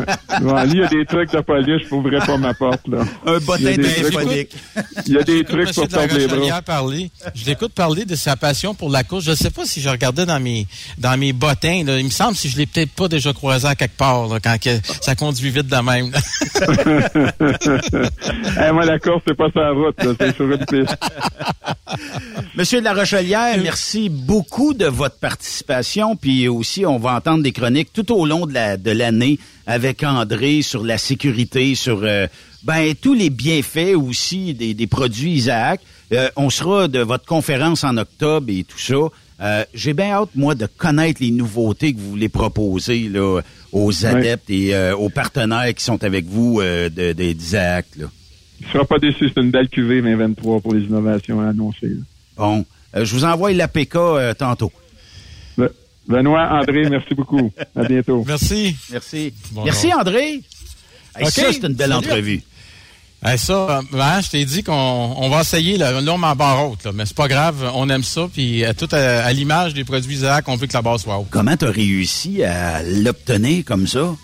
Ouais, 0.43 0.67
lui, 0.67 0.75
il 0.75 0.81
y 0.81 0.85
a 0.85 0.89
des 0.89 1.05
trucs 1.07 1.31
de 1.33 1.41
polish, 1.41 1.83
je 1.89 1.95
n'ouvrirai 1.95 2.25
pas 2.27 2.37
ma 2.37 2.55
porte. 2.55 2.87
Là. 2.89 2.99
Un 3.27 3.39
bottin 3.39 3.75
téléphonique. 3.75 4.53
Il 5.07 5.15
y 5.15 5.19
a 5.19 5.23
des 5.23 5.45
trucs 5.45 5.73
pour 5.75 5.87
de 5.87 5.93
tordre 5.93 6.15
les 6.17 6.27
bras. 6.27 6.63
parler. 6.63 7.11
Je 7.35 7.45
l'écoute 7.47 7.73
parler 7.73 8.05
de 8.05 8.17
sa 8.17 8.37
passion 8.37 8.75
pour 8.75 8.91
la 8.91 9.05
course. 9.05 9.25
Je 9.25 9.31
ne 9.33 9.37
sais 9.37 9.51
pas 9.51 9.65
si 9.67 9.81
je 9.81 9.89
regardais 9.89 10.27
dans 10.27 10.41
mes 10.41 10.67
dans 10.99 11.17
mes 11.19 11.33
bottins. 11.33 11.83
là. 11.85 11.99
Il 11.99 12.05
me 12.07 12.11
semble 12.11 12.37
si 12.37 12.49
je 12.49 12.57
l'ai 12.57 12.67
peut-être 12.67 12.93
pas 12.93 13.09
déjà 13.09 13.33
croisé 13.33 13.67
à 13.67 13.75
quelque 13.75 13.97
part 13.97 14.27
là, 14.29 14.39
quand 14.43 14.57
que 14.61 14.71
ça 15.01 15.15
conduit 15.15 15.51
vite 15.51 15.67
de 15.67 15.77
même. 15.77 16.11
moi, 18.73 18.85
la 18.85 18.99
course, 18.99 19.23
c'est 19.27 19.35
pas 19.37 19.51
sur 19.51 19.61
la 19.61 19.71
route, 19.73 20.03
là, 20.03 20.13
c'est 20.19 20.35
sur 20.35 20.51
une 20.51 20.59
piste. 20.67 20.97
Monsieur 22.57 22.81
de 22.81 22.85
la 22.85 22.93
Rochelière, 22.95 23.57
merci 23.63 24.09
beaucoup 24.09 24.75
de 24.75 24.87
votre 24.87 25.17
participation. 25.19 26.17
Puis 26.17 26.49
aussi, 26.49 26.85
on 26.87 26.99
va 26.99 27.15
entendre 27.17 27.43
des 27.43 27.53
chroniques 27.53 27.93
tout 27.93 28.13
au 28.13 28.27
long 28.27 28.47
de 28.47 28.55
la 28.55 28.77
de 28.77 28.91
l'année 28.91 29.39
avec 29.67 30.03
André 30.03 30.63
sur 30.63 30.85
la 30.85 30.99
sécurité, 30.99 31.75
sur 31.75 32.01
euh, 32.03 32.27
ben 32.65 32.95
tous 33.01 33.15
les 33.15 33.31
bienfaits 33.31 33.95
aussi 33.97 34.55
des, 34.55 34.75
des 34.75 34.87
produits 34.87 35.33
Isaac. 35.33 35.81
Euh, 36.13 36.29
on 36.37 36.51
sera 36.51 36.89
de 36.89 37.01
votre 37.01 37.25
conférence 37.25 37.85
en 37.85 37.97
octobre 37.97 38.47
et 38.51 38.65
tout 38.65 38.79
ça. 38.79 38.95
Euh, 39.43 39.65
J'ai 39.73 39.95
bien 39.95 40.11
hâte, 40.13 40.31
moi, 40.35 40.55
de 40.55 40.67
connaître 40.67 41.23
les 41.23 41.31
nouveautés 41.31 41.95
que 41.95 41.99
vous 42.01 42.11
voulez 42.11 42.29
proposer 42.29 43.09
là, 43.09 43.41
aux 43.73 44.05
adeptes 44.05 44.51
et 44.51 44.75
euh, 44.75 44.95
aux 44.97 45.09
partenaires 45.09 45.73
qui 45.75 45.85
sont 45.85 46.03
avec 46.05 46.27
vous 46.27 46.61
de, 46.61 46.89
de- 46.89 47.33
Tu 48.63 48.69
seras 48.73 48.85
pas 48.85 48.99
déçu, 48.99 49.31
c'est 49.35 49.41
une 49.41 49.51
belle 49.51 49.69
cuvée 49.69 50.03
2023 50.03 50.61
pour 50.61 50.75
les 50.75 50.83
innovations 50.83 51.41
annoncées. 51.41 51.89
là. 51.89 52.03
Bon, 52.37 52.65
euh, 52.97 53.05
je 53.05 53.15
vous 53.15 53.25
envoie 53.25 53.53
l'APK 53.53 53.97
euh, 53.97 54.35
tantôt. 54.35 54.73
Be- 55.59 55.71
Benoît, 56.09 56.49
André, 56.61 56.89
merci 56.89 57.15
beaucoup. 57.15 57.53
À 57.77 57.85
bientôt. 57.85 58.25
Merci. 58.27 58.77
Merci. 58.91 59.33
Bonjour. 59.53 59.65
Merci, 59.67 59.93
André. 59.95 60.41
Hey. 61.17 61.27
Ça, 61.27 61.53
c'est 61.53 61.65
une 61.67 61.75
belle 61.75 61.91
Salut. 61.91 62.07
entrevue. 62.07 62.43
Hey, 63.23 63.37
ça, 63.37 63.81
ben, 63.93 64.21
je 64.23 64.31
t'ai 64.31 64.45
dit 64.47 64.63
qu'on 64.63 64.73
on 64.73 65.29
va 65.29 65.41
essayer. 65.43 65.77
Là, 65.77 66.01
là 66.01 66.13
on 66.15 66.19
m'en 66.19 66.35
barre 66.35 66.71
haute, 66.71 66.85
là, 66.85 66.93
mais 66.95 67.05
c'est 67.05 67.17
pas 67.17 67.29
grave. 67.29 67.71
On 67.75 67.89
aime 67.91 68.03
ça. 68.03 68.29
Puis 68.33 68.65
à, 68.65 68.73
tout 68.73 68.89
à, 68.93 68.97
à 69.25 69.33
l'image 69.33 69.75
des 69.75 69.85
produits 69.85 70.15
Isaac, 70.15 70.49
on 70.49 70.57
veut 70.57 70.67
que 70.67 70.73
la 70.73 70.81
base 70.83 71.03
soit 71.03 71.19
haute. 71.19 71.27
Comment 71.31 71.55
tu 71.57 71.67
as 71.67 71.71
réussi 71.71 72.43
à 72.43 72.83
l'obtenir 72.83 73.65
comme 73.67 73.87
ça? 73.87 74.15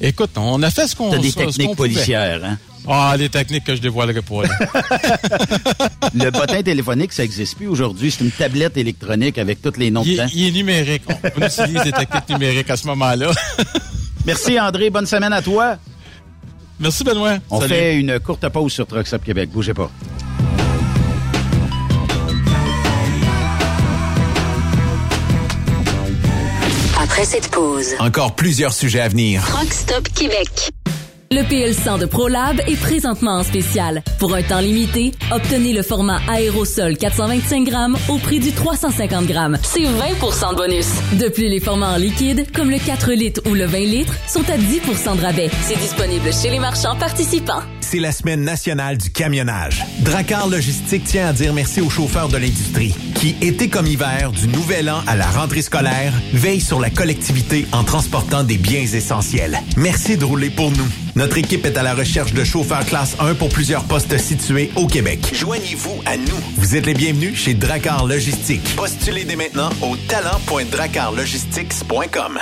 Écoute, 0.00 0.30
on 0.36 0.62
a 0.62 0.70
fait 0.70 0.86
ce 0.86 0.96
qu'on 0.96 1.10
T'as 1.10 1.18
des 1.18 1.32
techniques 1.32 1.74
pouvait. 1.76 1.88
policières, 1.90 2.40
hein? 2.44 2.58
Ah, 2.86 3.14
des 3.16 3.30
techniques 3.30 3.64
que 3.64 3.74
je 3.74 3.80
dévoilerai 3.80 4.20
pas. 4.20 4.42
là. 4.42 4.48
Le 6.14 6.30
bottin 6.30 6.62
téléphonique, 6.62 7.12
ça 7.14 7.22
n'existe 7.22 7.56
plus 7.56 7.66
aujourd'hui. 7.66 8.10
C'est 8.10 8.22
une 8.24 8.30
tablette 8.30 8.76
électronique 8.76 9.38
avec 9.38 9.62
tous 9.62 9.78
les 9.78 9.90
noms 9.90 10.02
il, 10.04 10.22
il 10.34 10.48
est 10.48 10.50
numérique. 10.52 11.02
On 11.08 11.46
utilise 11.46 11.82
des 11.82 11.92
techniques 11.92 12.28
numériques 12.28 12.68
à 12.68 12.76
ce 12.76 12.86
moment-là. 12.88 13.30
Merci, 14.26 14.60
André. 14.60 14.90
Bonne 14.90 15.06
semaine 15.06 15.32
à 15.32 15.40
toi. 15.40 15.78
Merci, 16.78 17.04
Benoît. 17.04 17.38
On 17.50 17.60
Salut. 17.60 17.72
fait 17.74 17.96
une 17.96 18.18
courte 18.20 18.46
pause 18.50 18.72
sur 18.72 18.86
Trucks 18.86 19.12
Up 19.14 19.22
Québec. 19.24 19.48
Bougez 19.50 19.72
pas. 19.74 19.90
Après 27.24 27.40
cette 27.40 27.50
pause, 27.52 27.94
Encore 28.00 28.36
plusieurs 28.36 28.74
sujets 28.74 29.00
à 29.00 29.08
venir. 29.08 29.42
Truck 29.46 29.72
Stop 29.72 30.08
Québec. 30.14 30.70
Le 31.30 31.40
PL100 31.40 32.00
de 32.00 32.06
ProLab 32.06 32.60
est 32.66 32.80
présentement 32.80 33.38
en 33.38 33.42
spécial. 33.42 34.02
Pour 34.18 34.34
un 34.34 34.42
temps 34.42 34.60
limité, 34.60 35.12
obtenez 35.32 35.72
le 35.72 35.82
format 35.82 36.20
aérosol 36.28 36.96
425 36.96 37.64
grammes 37.64 37.96
au 38.08 38.18
prix 38.18 38.40
du 38.40 38.52
350 38.52 39.26
grammes. 39.26 39.58
C'est 39.62 39.80
20% 39.80 40.52
de 40.52 40.56
bonus. 40.56 40.88
De 41.18 41.28
plus, 41.28 41.48
les 41.48 41.60
formats 41.60 41.94
en 41.94 41.96
liquide, 41.96 42.46
comme 42.52 42.70
le 42.70 42.78
4 42.78 43.12
litres 43.12 43.40
ou 43.50 43.54
le 43.54 43.64
20 43.64 43.78
litres, 43.78 44.14
sont 44.28 44.48
à 44.50 44.56
10% 44.56 45.16
de 45.16 45.22
rabais. 45.22 45.50
C'est 45.62 45.78
disponible 45.78 46.32
chez 46.32 46.50
les 46.50 46.58
marchands 46.58 46.96
participants. 46.96 47.62
C'est 47.80 48.00
la 48.00 48.12
semaine 48.12 48.42
nationale 48.42 48.98
du 48.98 49.10
camionnage. 49.10 49.84
Dracar 50.00 50.48
Logistique 50.48 51.04
tient 51.04 51.28
à 51.28 51.32
dire 51.32 51.52
merci 51.52 51.80
aux 51.80 51.90
chauffeurs 51.90 52.28
de 52.28 52.36
l'industrie 52.36 52.94
qui, 53.14 53.36
été 53.40 53.68
comme 53.68 53.86
hiver, 53.86 54.32
du 54.32 54.48
nouvel 54.48 54.90
an 54.90 55.00
à 55.06 55.16
la 55.16 55.26
rentrée 55.26 55.62
scolaire, 55.62 56.12
veillent 56.32 56.60
sur 56.60 56.80
la 56.80 56.90
collectivité 56.90 57.66
en 57.72 57.84
transportant 57.84 58.42
des 58.42 58.58
biens 58.58 58.82
essentiels. 58.82 59.58
Merci 59.76 60.16
de 60.16 60.24
rouler 60.24 60.50
pour 60.50 60.70
nous. 60.70 60.88
Notre 61.16 61.23
équipe 61.32 61.66
est 61.66 61.76
à 61.76 61.82
la 61.82 61.94
recherche 61.94 62.32
de 62.32 62.44
chauffeurs 62.44 62.84
classe 62.84 63.16
1 63.18 63.34
pour 63.34 63.48
plusieurs 63.48 63.82
postes 63.84 64.16
situés 64.18 64.70
au 64.76 64.86
Québec. 64.86 65.18
Joignez-vous 65.32 66.00
à 66.06 66.16
nous. 66.16 66.38
Vous 66.56 66.76
êtes 66.76 66.86
les 66.86 66.94
bienvenus 66.94 67.36
chez 67.36 67.54
Dracar 67.54 68.06
Logistique. 68.06 68.76
Postulez 68.76 69.24
dès 69.24 69.34
maintenant 69.36 69.70
au 69.82 69.96
talent.dracarlogistics.com. 70.08 72.38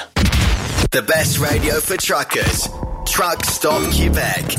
The 0.90 1.00
best 1.00 1.38
radio 1.38 1.76
for 1.80 1.96
truckers. 1.96 2.68
Truck 3.06 3.46
Stop 3.46 3.88
Québec. 3.90 4.58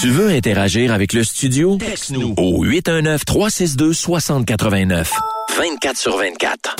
Tu 0.00 0.08
veux 0.08 0.30
interagir 0.30 0.94
avec 0.94 1.12
le 1.12 1.22
studio? 1.22 1.76
Texte-nous 1.76 2.32
au 2.38 2.64
819-362-6089. 2.64 5.10
24 5.58 5.96
sur 5.98 6.16
24. 6.16 6.76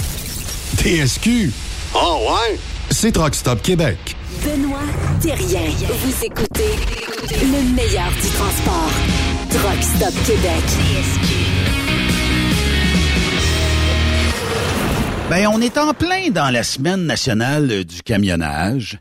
TSQ. 0.79 1.53
Oh 1.95 2.21
ouais? 2.23 2.59
C'est 2.91 3.13
Truck 3.13 3.35
Stop 3.35 3.61
Québec. 3.61 4.17
Benoît 4.43 4.79
Thérien. 5.21 5.69
Vous 5.69 6.25
écoutez 6.25 6.71
le 7.31 7.75
meilleur 7.75 8.11
du 8.11 8.29
transport. 8.31 8.91
Truck 9.51 9.83
Stop 9.83 10.15
Québec. 10.25 10.65
Ben, 15.29 15.47
on 15.53 15.61
est 15.61 15.77
en 15.77 15.93
plein 15.93 16.31
dans 16.31 16.49
la 16.49 16.63
semaine 16.63 17.05
nationale 17.05 17.85
du 17.85 18.01
camionnage 18.01 18.99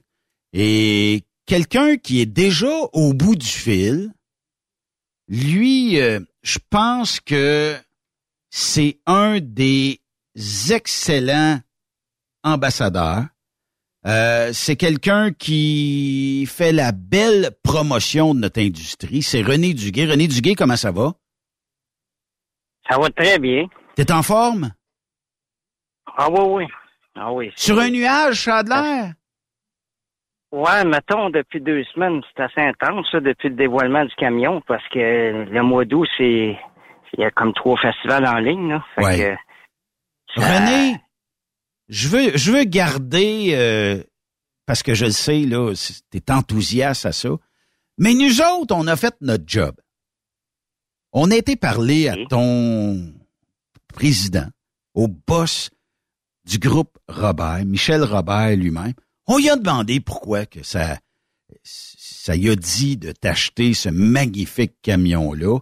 et 0.52 1.24
quelqu'un 1.50 1.98
qui 1.98 2.22
est 2.22 2.28
déjà 2.28 2.72
au 2.94 3.14
bout 3.14 3.36
du 3.36 3.48
fil, 3.48 4.14
lui, 5.28 6.00
euh, 6.00 6.20
je 6.44 6.60
pense 6.70 7.20
que 7.20 7.76
c'est 8.52 9.00
un 9.08 9.40
des 9.40 10.00
excellents 10.70 11.60
ambassadeurs 12.44 13.26
Euh, 14.06 14.54
c'est 14.54 14.78
quelqu'un 14.78 15.34
qui 15.34 16.46
fait 16.48 16.72
la 16.72 16.94
belle 16.94 17.52
promotion 17.64 18.34
de 18.34 18.40
notre 18.40 18.62
industrie. 18.62 19.22
C'est 19.22 19.42
René 19.42 19.74
Duguay. 19.74 20.06
René 20.06 20.26
Duguay, 20.26 20.56
comment 20.56 20.78
ça 20.78 20.94
va? 20.94 21.16
Ça 22.90 22.98
va 22.98 23.10
très 23.10 23.38
bien. 23.40 23.68
T'es 23.96 24.10
en 24.14 24.24
forme? 24.24 24.72
Ah 26.18 26.30
oui, 26.32 26.40
oui. 26.40 26.66
Ah 27.14 27.34
oui. 27.34 27.52
Sur 27.58 27.78
un 27.80 27.90
nuage, 27.90 28.46
ça 28.46 28.60
a 28.60 28.64
de 28.64 28.70
l'air? 28.70 29.14
Ouais, 30.52 30.84
mettons, 30.84 31.30
depuis 31.30 31.62
deux 31.62 31.84
semaines, 31.94 32.22
c'est 32.36 32.44
assez 32.44 32.62
intense, 32.62 33.06
ça, 33.12 33.20
depuis 33.20 33.50
le 33.50 33.56
dévoilement 33.56 34.04
du 34.04 34.16
camion, 34.16 34.62
parce 34.68 34.88
que 34.90 35.46
le 35.50 35.62
mois 35.64 35.86
d'août, 35.86 36.08
c'est. 36.18 36.58
Il 37.14 37.22
y 37.22 37.24
a 37.24 37.32
comme 37.32 37.54
trois 37.54 37.76
festivals 37.78 38.26
en 38.28 38.38
ligne, 38.38 38.70
là. 38.70 38.86
Fait 38.96 39.04
Ouais. 39.04 39.38
que, 40.36 40.42
René, 40.42 40.98
je 41.88 42.08
veux, 42.08 42.38
je 42.38 42.52
veux 42.52 42.64
garder, 42.64 43.52
euh, 43.56 44.04
parce 44.68 44.84
que 44.84 44.94
je 44.94 45.06
le 45.06 45.12
sais, 45.12 45.40
là, 45.42 45.74
t'es 46.12 46.32
enthousiaste 46.32 47.06
à 47.08 47.12
ça. 47.12 47.30
Mais 47.98 48.14
nous 48.14 48.42
autres, 48.42 48.76
on 48.76 48.86
a 48.88 48.96
fait 48.96 49.16
notre 49.22 49.44
job. 49.48 49.76
On 51.14 51.32
a 51.32 51.36
été 51.36 51.56
parler 51.56 52.10
à 52.10 52.16
ton 52.30 53.12
président, 53.92 54.48
au 54.94 55.08
boss 55.08 55.72
du 56.46 56.60
groupe 56.60 56.98
Robert, 57.08 57.66
Michel 57.66 58.04
Robert 58.04 58.56
lui-même. 58.56 58.94
On 59.32 59.38
lui 59.38 59.48
a 59.48 59.56
demandé 59.56 60.00
pourquoi 60.00 60.48
que 60.48 60.64
ça, 60.64 60.98
ça 61.64 62.36
y 62.36 62.50
a 62.50 62.56
dit 62.56 62.98
de 62.98 63.12
t'acheter 63.12 63.76
ce 63.76 63.88
magnifique 63.88 64.74
camion-là. 64.82 65.60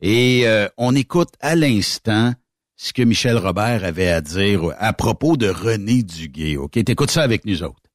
Et 0.00 0.46
euh, 0.46 0.68
on 0.78 0.94
écoute 0.94 1.30
à 1.40 1.56
l'instant 1.56 2.32
ce 2.76 2.92
que 2.92 3.02
Michel 3.02 3.36
Robert 3.36 3.82
avait 3.82 4.06
à 4.06 4.20
dire 4.20 4.72
à 4.78 4.92
propos 4.92 5.36
de 5.36 5.48
René 5.48 6.04
Duguay. 6.04 6.56
OK, 6.56 6.72
t'écoutes 6.84 7.10
ça 7.10 7.22
avec 7.22 7.44
nous 7.44 7.64
autres. 7.64 7.90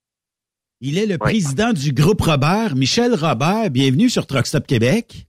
Il 0.82 0.98
est 0.98 1.06
le 1.06 1.18
président 1.18 1.72
du 1.72 1.94
groupe 1.94 2.20
Robert. 2.20 2.76
Michel 2.76 3.16
Robert, 3.16 3.70
bienvenue 3.70 4.10
sur 4.10 4.28
Truck 4.28 4.46
Stop 4.46 4.68
Québec. 4.68 5.28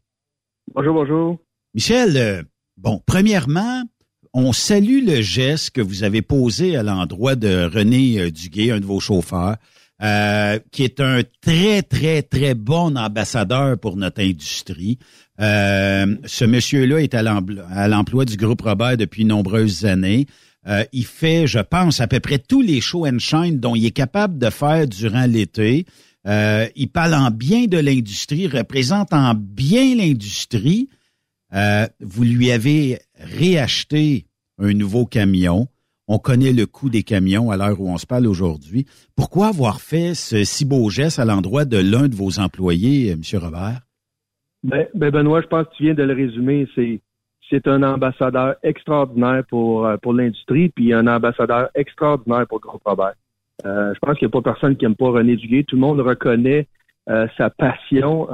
Bonjour, 0.75 0.95
bonjour. 0.95 1.39
Michel, 1.73 2.17
euh, 2.17 2.43
bon, 2.77 3.01
premièrement, 3.07 3.85
on 4.33 4.53
salue 4.53 5.07
le 5.07 5.21
geste 5.21 5.71
que 5.71 5.81
vous 5.81 6.03
avez 6.03 6.21
posé 6.21 6.77
à 6.77 6.83
l'endroit 6.83 7.37
de 7.37 7.71
René 7.73 8.19
euh, 8.19 8.33
Duguay, 8.33 8.73
un 8.73 8.81
de 8.81 8.87
vos 8.87 8.99
chauffeurs, 8.99 9.57
euh, 10.03 10.59
qui 10.73 10.85
est 10.85 11.01
un 11.01 11.23
très, 11.41 11.83
très, 11.83 12.23
très 12.23 12.55
bon 12.55 12.97
ambassadeur 12.97 13.79
pour 13.79 13.97
notre 13.97 14.23
industrie. 14.23 14.99
Euh, 15.41 16.17
ce 16.25 16.45
monsieur-là 16.45 17.01
est 17.01 17.15
à 17.15 17.23
l'emploi 17.89 18.25
du 18.25 18.37
groupe 18.37 18.63
Robert 18.63 18.97
depuis 18.97 19.25
nombreuses 19.25 19.85
années. 19.85 20.27
Euh, 20.67 20.85
il 20.93 21.05
fait, 21.05 21.47
je 21.47 21.59
pense, 21.59 22.01
à 22.01 22.07
peu 22.07 22.21
près 22.21 22.39
tous 22.39 22.63
les 22.63 22.81
show 22.81 23.07
and 23.07 23.19
shine 23.19 23.61
dont 23.61 23.75
il 23.75 23.85
est 23.85 23.91
capable 23.91 24.39
de 24.39 24.51
faire 24.51 24.87
durant 24.87 25.27
l'été. 25.27 25.85
Euh, 26.27 26.67
il 26.75 26.89
parle 26.89 27.15
en 27.15 27.31
bien 27.31 27.67
de 27.67 27.77
l'industrie, 27.79 28.47
représente 28.47 29.13
en 29.13 29.35
bien 29.35 29.95
l'industrie. 29.95 30.89
Euh, 31.55 31.87
vous 32.01 32.25
lui 32.25 32.51
avez 32.51 32.99
réacheté 33.19 34.27
un 34.59 34.73
nouveau 34.73 35.05
camion. 35.05 35.69
On 36.07 36.19
connaît 36.19 36.53
le 36.53 36.67
coût 36.67 36.91
des 36.91 37.03
camions 37.03 37.51
à 37.51 37.57
l'heure 37.57 37.81
où 37.81 37.89
on 37.89 37.97
se 37.97 38.07
parle 38.07 38.27
aujourd'hui. 38.27 38.87
Pourquoi 39.17 39.49
avoir 39.49 39.81
fait 39.81 40.15
ce 40.15 40.45
si 40.45 40.67
beau 40.67 40.91
geste 40.91 41.19
à 41.19 41.25
l'endroit 41.25 41.65
de 41.65 41.79
l'un 41.79 42.09
de 42.09 42.15
vos 42.15 42.39
employés, 42.39 43.11
euh, 43.11 43.15
M. 43.15 43.41
Robert? 43.41 43.81
Ben, 44.63 44.87
ben, 44.95 45.11
Benoît, 45.11 45.41
je 45.41 45.47
pense 45.47 45.67
que 45.67 45.75
tu 45.77 45.85
viens 45.85 45.95
de 45.95 46.03
le 46.03 46.15
résumer. 46.15 46.69
C'est 47.51 47.67
un 47.67 47.83
ambassadeur 47.83 48.57
extraordinaire 48.63 49.45
pour 49.49 49.87
euh, 49.87 49.97
pour 49.97 50.13
l'industrie, 50.13 50.69
puis 50.69 50.93
un 50.93 51.07
ambassadeur 51.07 51.71
extraordinaire 51.75 52.47
pour 52.49 52.61
groupe 52.61 52.83
Robert. 52.85 53.15
Euh, 53.65 53.95
je 53.95 53.99
pense 54.01 54.19
qu'il 54.19 54.27
n'y 54.27 54.31
a 54.31 54.41
pas 54.41 54.53
personne 54.53 54.77
qui 54.77 54.85
n'aime 54.85 54.97
pas 54.97 55.11
René 55.11 55.37
Duguay. 55.37 55.65
Tout 55.65 55.77
le 55.77 55.81
monde 55.81 56.01
reconnaît 56.01 56.67
sa 57.37 57.51
passion 57.51 58.29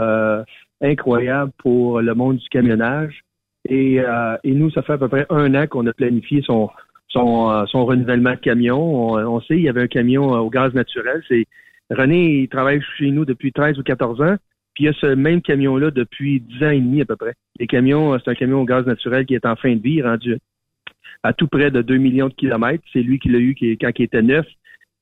incroyable 0.81 1.51
pour 1.59 2.01
le 2.01 2.15
monde 2.15 2.37
du 2.37 2.49
camionnage. 2.51 3.25
Et, 3.69 3.97
et 4.45 4.53
nous, 4.53 4.71
ça 4.71 4.83
fait 4.83 4.93
à 4.93 4.99
peu 4.99 5.09
près 5.09 5.27
un 5.29 5.57
an 5.57 5.67
qu'on 5.67 5.89
a 5.89 5.93
planifié 5.93 6.41
son 6.43 6.71
son, 7.11 7.51
euh, 7.51 7.65
son 7.67 7.85
renouvellement 7.85 8.31
de 8.33 8.37
camion. 8.37 8.81
On, 9.13 9.19
on 9.19 9.41
sait, 9.43 9.57
il 9.57 9.63
y 9.63 9.69
avait 9.69 9.83
un 9.83 9.87
camion 9.89 10.35
euh, 10.35 10.39
au 10.39 10.51
gaz 10.51 10.73
naturel. 10.75 11.23
C'est 11.29 11.47
René, 11.91 12.43
il 12.43 12.49
travaille 12.49 12.81
chez 12.99 13.11
nous 13.11 13.25
depuis 13.25 13.53
13 13.53 13.79
ou 13.79 13.83
14 13.83 14.21
ans. 14.23 14.37
Puis 14.75 14.85
il 14.85 14.87
y 14.87 14.89
a 14.89 14.93
ce 14.93 15.07
même 15.07 15.43
camion-là 15.43 15.91
depuis 15.91 16.41
10 16.41 16.65
ans 16.65 16.71
et 16.71 16.81
demi 16.81 17.01
à 17.03 17.05
peu 17.05 17.17
près. 17.17 17.35
Les 17.59 17.67
camions, 17.67 18.15
euh, 18.15 18.19
c'est 18.25 18.31
un 18.31 18.35
camion 18.35 18.61
au 18.61 18.65
gaz 18.65 18.87
naturel 18.87 19.27
qui 19.27 19.35
est 19.35 19.45
en 19.47 19.57
fin 19.57 19.75
de 19.75 19.83
vie, 19.83 20.01
rendu 20.03 20.39
à 21.23 21.33
tout 21.33 21.49
près 21.49 21.71
de 21.71 21.83
2 21.83 21.97
millions 21.97 22.29
de 22.29 22.35
kilomètres. 22.35 22.85
C'est 22.93 23.03
lui 23.03 23.19
qui 23.19 23.29
l'a 23.29 23.39
eu 23.39 23.55
quand 23.81 23.91
il 23.99 24.03
était 24.05 24.23
neuf 24.23 24.47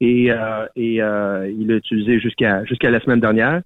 et, 0.01 0.31
euh, 0.33 0.67
euh, 0.79 1.53
il 1.59 1.67
l'a 1.69 1.77
utilisé 1.77 2.19
jusqu'à 2.21 2.65
jusqu'à 2.65 2.91
la 2.91 3.01
semaine 3.01 3.21
dernière. 3.21 3.63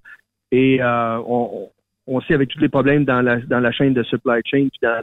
Et 0.51 0.83
euh, 0.83 1.19
on, 1.27 1.71
on 2.07 2.21
sait 2.23 2.35
avec 2.35 2.49
tous 2.51 2.59
les 2.59 2.69
problèmes 2.69 3.05
dans 3.05 3.23
la 3.23 3.73
chaîne 3.73 3.95
de 3.95 4.03
supply 4.03 4.41
chain, 4.45 4.69
puis 4.69 4.81
dans- 4.83 5.03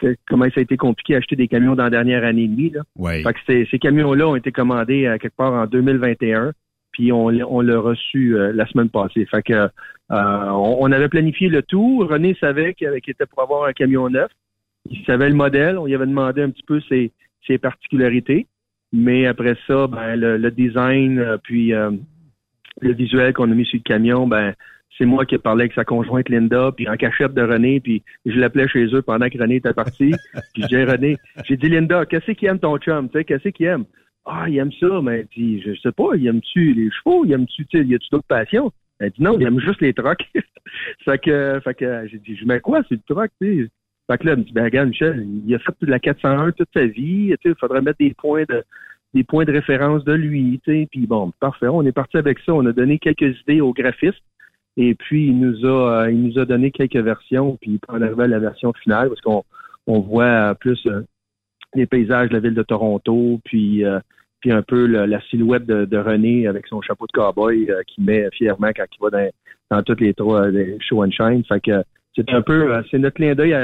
que- 0.00 0.16
comment 0.28 0.44
ça 0.46 0.58
a 0.58 0.60
été 0.60 0.76
compliqué 0.76 1.14
d'acheter 1.14 1.36
des 1.36 1.48
camions 1.48 1.74
dans 1.74 1.84
la 1.84 1.90
dernière 1.90 2.24
année 2.24 2.44
et 2.44 2.48
demie. 2.48 2.70
Là. 2.70 2.82
Fait 3.22 3.32
que 3.34 3.38
ces, 3.46 3.68
ces 3.70 3.78
camions-là 3.78 4.28
ont 4.28 4.36
été 4.36 4.52
commandés 4.52 5.06
euh, 5.06 5.18
quelque 5.18 5.36
part 5.36 5.52
en 5.52 5.66
2021, 5.66 6.52
puis 6.92 7.12
on, 7.12 7.28
l'a- 7.28 7.46
on 7.48 7.60
l'a 7.60 7.78
reçu 7.78 8.36
euh, 8.36 8.52
la 8.52 8.66
semaine 8.66 8.88
passée. 8.88 9.24
Fait 9.26 9.42
que 9.42 9.52
euh, 9.52 9.68
on, 10.10 10.78
on 10.80 10.92
avait 10.92 11.08
planifié 11.08 11.48
le 11.48 11.62
tout. 11.62 12.06
René 12.08 12.36
savait 12.40 12.74
qu'il 12.74 12.88
était 12.96 13.26
pour 13.26 13.42
avoir 13.42 13.64
un 13.64 13.72
camion 13.72 14.08
neuf. 14.08 14.30
Il 14.90 15.04
savait 15.04 15.28
le 15.28 15.34
modèle. 15.34 15.76
On 15.78 15.86
lui 15.86 15.94
avait 15.94 16.06
demandé 16.06 16.42
un 16.42 16.50
petit 16.50 16.62
peu 16.66 16.80
ses, 16.88 17.12
ses 17.46 17.58
particularités. 17.58 18.46
Mais 18.92 19.26
après 19.26 19.54
ça, 19.66 19.86
ben, 19.86 20.16
le, 20.16 20.38
le 20.38 20.50
design, 20.50 21.18
euh, 21.18 21.36
puis 21.42 21.74
euh, 21.74 21.90
le 22.80 22.92
visuel 22.94 23.34
qu'on 23.34 23.50
a 23.50 23.54
mis 23.54 23.66
sur 23.66 23.78
le 23.78 23.82
camion, 23.82 24.26
ben 24.26 24.54
c'est 24.96 25.04
moi 25.04 25.24
qui 25.24 25.34
ai 25.34 25.38
parlé 25.38 25.62
avec 25.62 25.74
sa 25.74 25.84
conjointe 25.84 26.28
Linda, 26.28 26.72
puis 26.74 26.88
en 26.88 26.96
cachette 26.96 27.34
de 27.34 27.42
René, 27.42 27.80
puis 27.80 28.02
je 28.26 28.38
l'appelais 28.38 28.68
chez 28.68 28.86
eux 28.94 29.02
pendant 29.02 29.28
que 29.28 29.38
René 29.38 29.56
était 29.56 29.74
parti. 29.74 30.12
puis 30.54 30.62
je 30.62 30.66
disais 30.66 30.84
René, 30.84 31.16
j'ai 31.44 31.56
dit 31.56 31.68
Linda, 31.68 32.06
qu'est-ce 32.06 32.32
qu'il 32.32 32.48
aime 32.48 32.58
ton 32.58 32.78
chum, 32.78 33.08
tu 33.08 33.18
sais, 33.18 33.24
qu'est-ce 33.24 33.48
qu'il 33.48 33.66
aime? 33.66 33.84
Ah, 34.24 34.48
il 34.48 34.58
aime 34.58 34.72
ça, 34.72 35.00
mais 35.02 35.26
dit, 35.36 35.62
je 35.62 35.74
sais 35.80 35.92
pas, 35.92 36.10
il 36.14 36.26
aime-tu 36.26 36.74
les 36.74 36.90
chevaux, 36.90 37.24
il 37.24 37.32
aime-tu, 37.32 37.66
tu 37.66 37.78
sais, 37.78 37.84
y 37.84 37.94
a-tu 37.94 38.08
d'autres 38.10 38.26
passions? 38.26 38.72
Elle 38.98 39.10
dit 39.10 39.22
non, 39.22 39.38
il 39.38 39.46
aime 39.46 39.60
juste 39.60 39.80
les 39.80 39.94
trucks. 39.94 40.26
fait 41.04 41.18
que, 41.18 41.60
fait 41.62 41.74
que 41.74 42.06
j'ai 42.08 42.18
dit, 42.18 42.36
je 42.36 42.44
mets 42.44 42.60
quoi, 42.60 42.82
c'est 42.88 42.96
le 42.96 43.14
truck, 43.14 43.30
tu 43.40 43.64
sais? 43.64 43.70
Fait 44.10 44.18
que 44.18 44.26
là, 44.26 44.32
elle 44.32 44.38
me 44.38 44.44
dit, 44.44 44.52
ben 44.52 44.64
regarde, 44.64 44.88
Michel, 44.88 45.26
il 45.46 45.54
a 45.54 45.58
fait 45.58 45.72
de 45.80 45.86
la 45.86 45.98
401 45.98 46.52
toute 46.52 46.68
sa 46.74 46.86
vie, 46.86 47.28
tu 47.28 47.48
sais, 47.48 47.54
il 47.54 47.60
faudrait 47.60 47.82
mettre 47.82 47.98
des 47.98 48.14
points 48.14 48.44
de 48.48 48.64
des 49.14 49.24
points 49.24 49.44
de 49.44 49.52
référence 49.52 50.04
de 50.04 50.12
lui, 50.12 50.60
tu 50.64 50.70
sais, 50.70 50.88
puis 50.90 51.06
bon, 51.06 51.32
parfait, 51.40 51.68
on 51.68 51.82
est 51.82 51.92
parti 51.92 52.18
avec 52.18 52.38
ça, 52.40 52.52
on 52.52 52.66
a 52.66 52.72
donné 52.72 52.98
quelques 52.98 53.40
idées 53.40 53.60
au 53.60 53.72
graphiste, 53.72 54.22
et 54.78 54.94
puis 54.94 55.26
il 55.26 55.38
nous 55.40 55.66
a 55.66 56.04
euh, 56.04 56.10
il 56.10 56.22
nous 56.22 56.38
a 56.38 56.44
donné 56.46 56.70
quelques 56.70 56.96
versions, 56.96 57.58
puis 57.60 57.80
on 57.88 58.00
arrive 58.00 58.20
à 58.20 58.28
la 58.28 58.38
version 58.38 58.72
finale, 58.72 59.08
parce 59.08 59.20
qu'on 59.20 59.42
on 59.88 60.00
voit 60.00 60.50
euh, 60.50 60.54
plus 60.54 60.80
euh, 60.86 61.02
les 61.74 61.86
paysages 61.86 62.28
de 62.28 62.34
la 62.34 62.40
ville 62.40 62.54
de 62.54 62.62
Toronto, 62.62 63.40
puis 63.44 63.84
euh, 63.84 63.98
puis 64.40 64.52
un 64.52 64.62
peu 64.62 64.86
la 64.86 65.20
silhouette 65.22 65.66
de, 65.66 65.84
de 65.84 65.98
René 65.98 66.46
avec 66.46 66.68
son 66.68 66.80
chapeau 66.80 67.06
de 67.06 67.12
cowboy 67.12 67.68
qu'il 67.88 68.04
met 68.04 68.28
fièrement 68.30 68.68
quand 68.68 68.84
il 68.84 69.02
va 69.02 69.10
dans, 69.10 69.30
dans 69.72 69.82
toutes 69.82 70.00
les 70.00 70.14
trois 70.14 70.48
les 70.48 70.78
show 70.80 71.04
and 71.04 71.10
shine. 71.10 71.42
Fait 71.44 71.60
que 71.60 71.82
c'est 72.14 72.30
un 72.32 72.42
peu 72.42 72.72
c'est 72.88 72.98
notre 72.98 73.16
clin 73.16 73.34
d'œil 73.34 73.56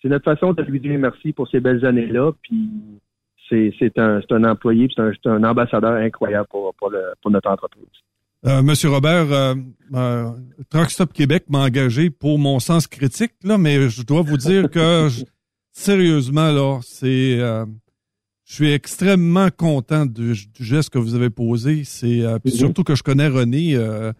c'est 0.00 0.08
notre 0.08 0.24
façon 0.24 0.52
de 0.52 0.62
lui 0.62 0.78
dire 0.78 0.96
merci 1.00 1.32
pour 1.32 1.48
ces 1.48 1.58
belles 1.58 1.84
années-là. 1.84 2.30
Puis 2.42 2.70
c'est 3.48 3.98
un 3.98 4.20
un 4.30 4.44
employé, 4.44 4.88
c'est 4.94 5.02
un, 5.02 5.12
un 5.32 5.42
ambassadeur 5.42 5.94
incroyable 5.94 6.46
pour 6.48 6.72
pour, 6.76 6.90
le, 6.90 7.02
pour 7.20 7.32
notre 7.32 7.50
entreprise. 7.50 7.88
Euh, 8.46 8.62
Monsieur 8.62 8.90
Robert, 8.90 9.32
euh, 9.32 9.54
euh, 9.94 10.30
Truck 10.68 10.90
Stop 10.90 11.12
Québec 11.14 11.44
m'a 11.48 11.60
engagé 11.64 12.10
pour 12.10 12.38
mon 12.38 12.60
sens 12.60 12.86
critique, 12.86 13.32
là, 13.42 13.56
mais 13.56 13.88
je 13.88 14.02
dois 14.02 14.20
vous 14.20 14.36
dire 14.36 14.70
que 14.70 15.08
je- 15.10 15.24
sérieusement, 15.72 16.50
là, 16.52 16.80
c'est 16.82 17.38
euh, 17.38 17.64
je 18.44 18.54
suis 18.54 18.70
extrêmement 18.72 19.48
content 19.56 20.04
du, 20.04 20.32
du 20.34 20.64
geste 20.64 20.90
que 20.90 20.98
vous 20.98 21.14
avez 21.14 21.30
posé. 21.30 21.84
C'est 21.84 22.20
euh, 22.20 22.38
Mhm. 22.44 22.50
surtout 22.50 22.84
que 22.84 22.94
je 22.94 23.02
connais 23.02 23.28
René. 23.28 23.76
euh, 23.76 24.12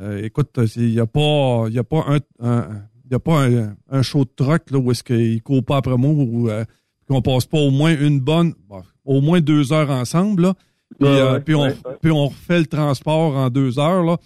euh, 0.00 0.22
écoute, 0.22 0.50
il 0.76 0.90
n'y 0.90 1.00
a 1.00 1.06
pas, 1.06 1.64
il 1.68 1.74
y 1.74 1.78
a 1.78 1.84
pas 1.84 2.04
un, 2.08 2.18
un- 2.46 2.68
il 3.06 3.12
y 3.12 3.14
a 3.14 3.18
pas 3.20 3.46
un, 3.46 3.74
un 3.90 4.02
show 4.02 4.24
de 4.24 4.30
truck 4.36 4.70
là 4.70 4.78
où 4.78 4.90
est-ce 4.90 5.02
qu'il 5.02 5.42
court 5.42 5.64
pas 5.64 5.78
après 5.78 5.96
moi 5.96 6.10
ou 6.12 6.48
euh, 6.50 6.64
qu'on 7.08 7.20
passe 7.22 7.46
pas 7.46 7.58
au 7.58 7.70
moins 7.70 7.94
une 7.98 8.20
bonne, 8.20 8.54
bon, 8.68 8.82
au 9.04 9.20
moins 9.22 9.40
deux 9.40 9.72
heures 9.72 9.90
ensemble 9.90 10.42
là. 10.42 10.54
Puis, 10.98 11.08
Ouais, 11.08 11.20
euh, 11.20 11.40
puis 11.40 11.54
on, 11.54 11.62
ouais, 11.62 11.68
ouais. 11.86 11.96
puis 12.02 12.10
on 12.10 12.26
refait 12.28 12.58
le 12.60 12.66
transport 12.66 13.36
en 13.36 13.50
deux 13.50 13.78
heures 13.78 14.04
là. 14.04 14.16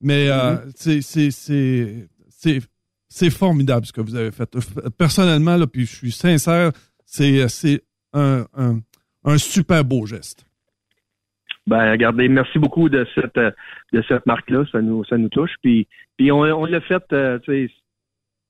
Mais 0.00 0.28
euh, 0.28 0.56
Mhm. 0.86 2.50
c'est 3.08 3.30
formidable 3.30 3.86
ce 3.86 3.92
que 3.92 4.00
vous 4.00 4.14
avez 4.16 4.30
fait. 4.32 4.50
Personnellement 4.98 5.56
là, 5.56 5.66
puis 5.66 5.86
je 5.86 5.94
suis 5.94 6.12
sincère, 6.12 6.72
c'est 7.06 7.82
un, 8.12 8.44
un 8.56 8.80
un 9.26 9.38
super 9.38 9.84
beau 9.84 10.04
geste. 10.04 10.44
Ben, 11.66 11.90
regardez, 11.92 12.28
merci 12.28 12.58
beaucoup 12.58 12.88
de 12.90 13.06
cette 13.14 13.36
de 13.36 14.02
cette 14.08 14.26
marque-là, 14.26 14.64
ça 14.70 14.82
nous 14.82 15.04
ça 15.04 15.16
nous 15.16 15.28
touche. 15.30 15.52
Puis 15.62 15.86
puis 16.18 16.30
on, 16.30 16.40
on 16.40 16.64
l'a 16.66 16.80
fait, 16.82 17.02
euh, 17.12 17.38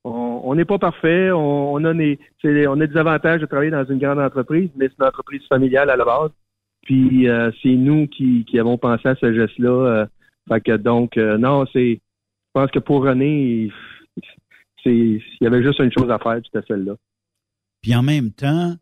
on 0.03 0.53
n'est 0.55 0.65
pas 0.65 0.77
parfait, 0.77 1.31
on, 1.31 1.73
on 1.73 1.83
a 1.85 1.93
des 1.93 2.19
c'est- 2.41 2.67
on 2.67 2.79
a 2.81 2.87
des 2.87 2.97
avantages 2.97 3.41
de 3.41 3.45
travailler 3.45 3.71
dans 3.71 3.85
une 3.85 3.99
grande 3.99 4.19
entreprise, 4.19 4.69
mais 4.75 4.87
c'est 4.89 4.99
une 4.99 5.07
entreprise 5.07 5.41
familiale 5.47 5.89
à 5.89 5.95
la 5.95 6.03
base. 6.05 6.31
Puis 6.85 7.27
euh, 7.27 7.51
c'est 7.61 7.75
nous 7.75 8.07
qui, 8.07 8.45
qui 8.45 8.59
avons 8.59 8.77
pensé 8.77 9.09
à 9.09 9.15
ce 9.15 9.33
geste-là. 9.33 9.69
Euh, 9.69 10.05
fait 10.47 10.61
que 10.61 10.77
donc, 10.77 11.17
euh, 11.17 11.37
non, 11.37 11.65
c'est. 11.73 11.99
Je 11.99 12.61
pense 12.61 12.71
que 12.71 12.79
pour 12.79 13.03
René, 13.03 13.69
c'est 14.83 14.95
il 14.95 15.21
y 15.41 15.47
avait 15.47 15.61
juste 15.61 15.79
une 15.79 15.91
chose 15.91 16.09
à 16.09 16.19
faire, 16.19 16.39
c'était 16.45 16.65
celle-là. 16.67 16.93
Puis 17.81 17.93
en 17.95 18.03
même 18.03 18.31
temps, 18.31 18.75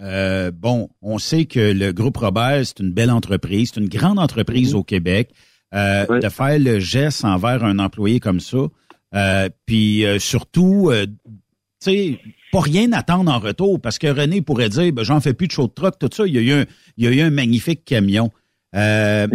euh, 0.00 0.50
bon, 0.50 0.88
on 1.02 1.18
sait 1.18 1.44
que 1.44 1.74
le 1.74 1.92
groupe 1.92 2.16
Robert, 2.16 2.64
c'est 2.64 2.80
une 2.80 2.92
belle 2.92 3.10
entreprise, 3.10 3.72
c'est 3.74 3.80
une 3.80 3.88
grande 3.88 4.18
entreprise 4.18 4.74
au 4.74 4.82
Québec. 4.82 5.30
De 5.72 6.28
faire 6.30 6.58
le 6.58 6.78
geste 6.78 7.26
envers 7.26 7.62
un 7.62 7.78
employé 7.78 8.20
comme 8.20 8.40
ça, 8.40 8.68
puis 9.66 10.04
surtout, 10.18 10.90
tu 10.94 11.10
sais, 11.80 12.18
pas 12.52 12.60
rien 12.60 12.92
attendre 12.92 13.32
en 13.32 13.38
retour, 13.38 13.80
parce 13.80 13.98
que 13.98 14.06
René 14.06 14.42
pourrait 14.42 14.68
dire, 14.68 14.92
ben, 14.92 15.02
j'en 15.02 15.20
fais 15.20 15.34
plus 15.34 15.46
de 15.46 15.52
show 15.52 15.66
de 15.66 15.72
truck, 15.72 15.98
tout 15.98 16.08
ça. 16.12 16.26
Il 16.26 16.34
y 16.34 16.38
a 16.38 16.42
eu 16.42 16.60
un, 16.60 16.64
il 16.96 17.04
y 17.04 17.06
a 17.08 17.10
eu 17.10 17.20
un 17.20 17.30
magnifique 17.30 17.84
camion. 17.84 18.30
Euh, 18.74 19.26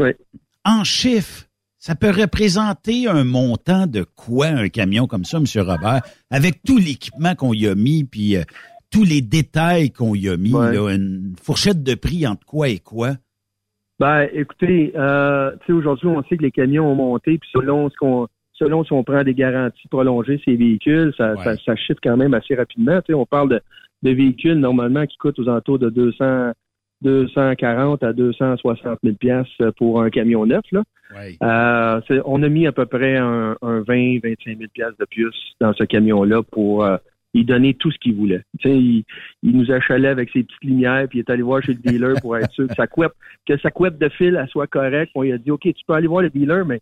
En 0.66 0.84
chiffres, 0.84 1.46
ça 1.78 1.96
peut 1.96 2.12
représenter 2.12 3.08
un 3.08 3.26
montant 3.26 3.88
de 3.88 4.06
quoi 4.16 4.48
un 4.48 4.70
camion 4.70 5.08
comme 5.08 5.26
ça, 5.26 5.38
M. 5.38 5.46
Robert, 5.58 6.02
avec 6.32 6.64
tout 6.64 6.78
l'équipement 6.78 7.36
qu'on 7.36 7.54
y 7.54 7.68
a 7.68 7.76
mis, 7.76 8.06
puis 8.06 8.38
euh, 8.38 8.44
tous 8.90 9.04
les 9.04 9.22
détails 9.22 9.92
qu'on 9.92 10.16
y 10.16 10.30
a 10.30 10.38
mis, 10.38 10.52
là, 10.52 10.90
une 10.90 11.34
fourchette 11.42 11.84
de 11.84 11.96
prix 11.96 12.26
entre 12.26 12.46
quoi 12.46 12.70
et 12.70 12.80
quoi? 12.80 13.14
Ben, 14.00 14.28
écoutez, 14.34 14.94
euh, 14.96 15.52
tu 15.62 15.68
sais, 15.68 15.74
aujourd'hui, 15.74 16.08
on 16.08 16.24
sait 16.24 16.38
que 16.38 16.44
les 16.44 16.52
camions 16.52 16.92
ont 16.92 16.96
monté, 16.96 17.38
puis 17.38 17.50
selon 17.52 17.90
ce 17.90 17.96
qu'on 17.96 18.28
selon 18.54 18.84
si 18.84 18.94
on 18.94 19.04
prend 19.04 19.24
des 19.24 19.34
garanties 19.34 19.88
prolongées 19.88 20.42
ces 20.46 20.56
véhicules, 20.56 21.14
ça, 21.18 21.36
ça, 21.44 21.56
ça 21.58 21.76
chiffre 21.76 22.00
quand 22.02 22.18
même 22.18 22.34
assez 22.34 22.56
rapidement. 22.56 23.00
Tu 23.02 23.08
sais, 23.08 23.14
on 23.14 23.26
parle 23.26 23.50
de, 23.50 23.62
de 24.04 24.12
véhicules 24.12 24.60
normalement 24.60 25.06
qui 25.06 25.18
coûtent 25.18 25.40
aux 25.40 25.50
alentours 25.50 25.80
de 25.80 25.90
200, 25.90 26.54
240 27.02 28.04
à 28.04 28.14
260 28.14 29.00
000 29.04 29.16
pièces 29.16 29.48
pour 29.78 30.02
un 30.02 30.10
camion 30.10 30.46
neuf. 30.46 30.64
Là. 30.72 30.84
Euh, 31.44 32.22
on 32.26 32.42
a 32.42 32.50
mis 32.50 32.66
à 32.66 32.72
peu 32.72 32.86
près 32.86 33.18
un, 33.18 33.56
un 33.62 33.82
20, 33.82 34.20
25 34.24 34.58
000 34.58 34.70
pièces 34.74 34.98
de 35.00 35.06
plus 35.06 35.36
dans 35.60 35.74
ce 35.74 35.84
camion-là 35.84 36.42
pour 36.44 36.84
euh, 36.84 36.98
donner 37.36 37.74
tout 37.74 37.92
ce 37.92 37.98
qu'il 38.00 38.16
voulait. 38.16 38.44
Tu 38.60 38.70
sais, 38.70 38.78
il, 38.78 39.04
il 39.42 39.58
nous 39.58 39.72
achalait 39.72 40.08
avec 40.08 40.30
ses 40.32 40.44
petites 40.44 40.64
lumières, 40.64 41.08
puis 41.08 41.20
il 41.20 41.22
est 41.22 41.30
allé 41.30 41.42
voir 41.42 41.62
chez 41.64 41.74
le 41.74 41.80
dealer 41.80 42.16
pour 42.22 42.38
être 42.38 42.52
sûr 42.52 42.68
que 42.68 42.76
sa 42.76 42.88
couette, 42.88 43.14
que 43.48 43.58
sa 43.58 43.72
couette 43.72 43.98
de 43.98 44.10
fil 44.10 44.38
elle 44.40 44.48
soit 44.50 44.68
correcte. 44.68 45.12
On 45.16 45.24
lui 45.24 45.34
a 45.34 45.38
dit, 45.38 45.52
OK, 45.52 45.62
tu 45.62 45.86
peux 45.88 45.94
aller 45.94 46.08
voir 46.08 46.22
le 46.22 46.30
dealer, 46.30 46.66
mais 46.66 46.82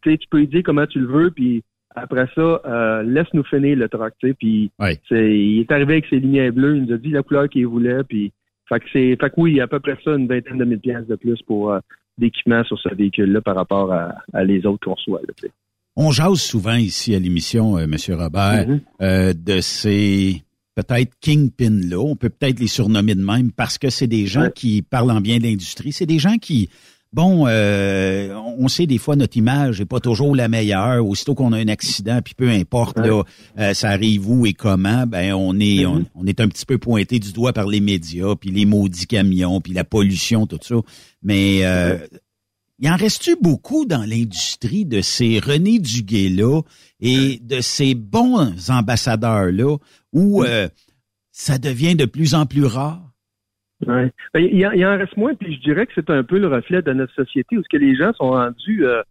tu 0.00 0.18
peux 0.30 0.38
lui 0.38 0.48
dire 0.48 0.62
comment 0.64 0.86
tu 0.86 1.00
le 1.00 1.06
veux, 1.06 1.30
puis 1.30 1.62
après 1.94 2.26
ça, 2.34 2.60
euh, 2.66 3.02
laisse-nous 3.02 3.44
finir 3.44 3.76
le 3.76 3.88
tu 3.88 3.98
sais, 4.28 4.34
puis 4.34 4.70
il 5.10 5.60
est 5.60 5.72
arrivé 5.72 5.94
avec 5.94 6.06
ses 6.10 6.18
lumières 6.20 6.52
bleues, 6.52 6.76
il 6.76 6.84
nous 6.84 6.94
a 6.94 6.98
dit 6.98 7.10
la 7.10 7.22
couleur 7.22 7.48
qu'il 7.48 7.66
voulait, 7.66 8.02
puis 8.04 8.32
fait 8.68 8.80
que 8.80 8.86
c'est, 8.92 9.16
fait 9.20 9.30
que 9.30 9.34
oui, 9.36 9.52
il 9.52 9.56
y 9.56 9.60
a 9.60 9.64
à 9.64 9.68
peu 9.68 9.80
près 9.80 9.96
ça, 10.04 10.12
une 10.12 10.26
vingtaine 10.26 10.58
de 10.58 10.64
mille 10.64 10.80
pièces 10.80 11.06
de 11.06 11.16
plus 11.16 11.40
pour 11.42 11.72
euh, 11.72 11.80
d'équipement 12.18 12.64
sur 12.64 12.78
ce 12.78 12.94
véhicule-là 12.94 13.40
par 13.42 13.56
rapport 13.56 13.92
à, 13.92 14.14
à 14.32 14.44
les 14.44 14.64
autres 14.66 14.84
qu'on 14.84 15.14
là, 15.14 15.20
tu 15.36 15.46
sais. 15.46 15.52
On 15.96 16.10
jase 16.10 16.40
souvent 16.40 16.74
ici 16.74 17.14
à 17.14 17.18
l'émission, 17.20 17.78
euh, 17.78 17.86
Monsieur 17.86 18.16
Robert, 18.16 18.66
Mhm. 18.66 18.80
euh, 19.02 19.32
de 19.32 19.60
ces 19.60 20.42
peut-être 20.74 21.12
kingpins-là. 21.20 21.98
On 22.00 22.16
peut 22.16 22.30
peut-être 22.30 22.58
les 22.58 22.66
surnommer 22.66 23.14
de 23.14 23.24
même 23.24 23.52
parce 23.52 23.78
que 23.78 23.90
c'est 23.90 24.08
des 24.08 24.26
gens 24.26 24.48
qui 24.52 24.82
parlent 24.82 25.12
en 25.12 25.20
bien 25.20 25.38
de 25.38 25.44
l'industrie. 25.44 25.92
C'est 25.92 26.06
des 26.06 26.18
gens 26.18 26.36
qui, 26.38 26.68
bon, 27.14 27.46
euh, 27.46 28.34
on 28.58 28.66
sait 28.68 28.86
des 28.86 28.98
fois 28.98 29.14
notre 29.14 29.36
image 29.36 29.78
n'est 29.78 29.86
pas 29.86 30.00
toujours 30.00 30.34
la 30.34 30.48
meilleure. 30.48 31.06
Aussitôt 31.06 31.34
qu'on 31.34 31.52
a 31.52 31.58
un 31.58 31.68
accident, 31.68 32.20
puis 32.22 32.34
peu 32.34 32.50
importe, 32.50 32.98
là, 32.98 33.22
euh, 33.58 33.72
ça 33.72 33.90
arrive 33.90 34.28
où 34.28 34.44
et 34.44 34.52
comment, 34.52 35.06
ben 35.06 35.32
on 35.32 35.58
est, 35.60 35.86
on, 35.86 36.04
on 36.14 36.26
est 36.26 36.40
un 36.40 36.48
petit 36.48 36.66
peu 36.66 36.76
pointé 36.76 37.20
du 37.20 37.32
doigt 37.32 37.52
par 37.52 37.68
les 37.68 37.80
médias, 37.80 38.34
puis 38.34 38.50
les 38.50 38.66
maudits 38.66 39.06
camions, 39.06 39.60
puis 39.60 39.72
la 39.72 39.84
pollution, 39.84 40.46
tout 40.46 40.58
ça. 40.60 40.74
Mais 41.22 41.60
euh, 41.62 41.98
il 42.80 42.90
en 42.90 42.96
reste-tu 42.96 43.36
beaucoup 43.40 43.86
dans 43.86 44.04
l'industrie 44.04 44.84
de 44.84 45.00
ces 45.00 45.38
René 45.38 45.78
Duguay-là 45.78 46.62
et 47.00 47.38
de 47.40 47.60
ces 47.60 47.94
bons 47.94 48.52
ambassadeurs-là 48.68 49.76
où 50.12 50.42
euh, 50.42 50.68
ça 51.30 51.58
devient 51.58 51.94
de 51.94 52.06
plus 52.06 52.34
en 52.34 52.46
plus 52.46 52.64
rare? 52.64 53.13
Ouais. 53.86 54.10
Ben, 54.32 54.40
il, 54.52 54.66
en, 54.66 54.72
il 54.72 54.84
en 54.86 54.96
reste 54.96 55.16
moins, 55.16 55.34
puis 55.34 55.54
je 55.54 55.60
dirais 55.60 55.86
que 55.86 55.92
c'est 55.94 56.10
un 56.10 56.22
peu 56.22 56.38
le 56.38 56.48
reflet 56.48 56.82
de 56.82 56.92
notre 56.92 57.14
société 57.14 57.56
où 57.58 57.62
ce 57.62 57.68
que 57.68 57.76
les 57.82 57.94
gens 57.96 58.12
sont 58.14 58.30
rendus. 58.30 58.84
euh, 58.86 59.02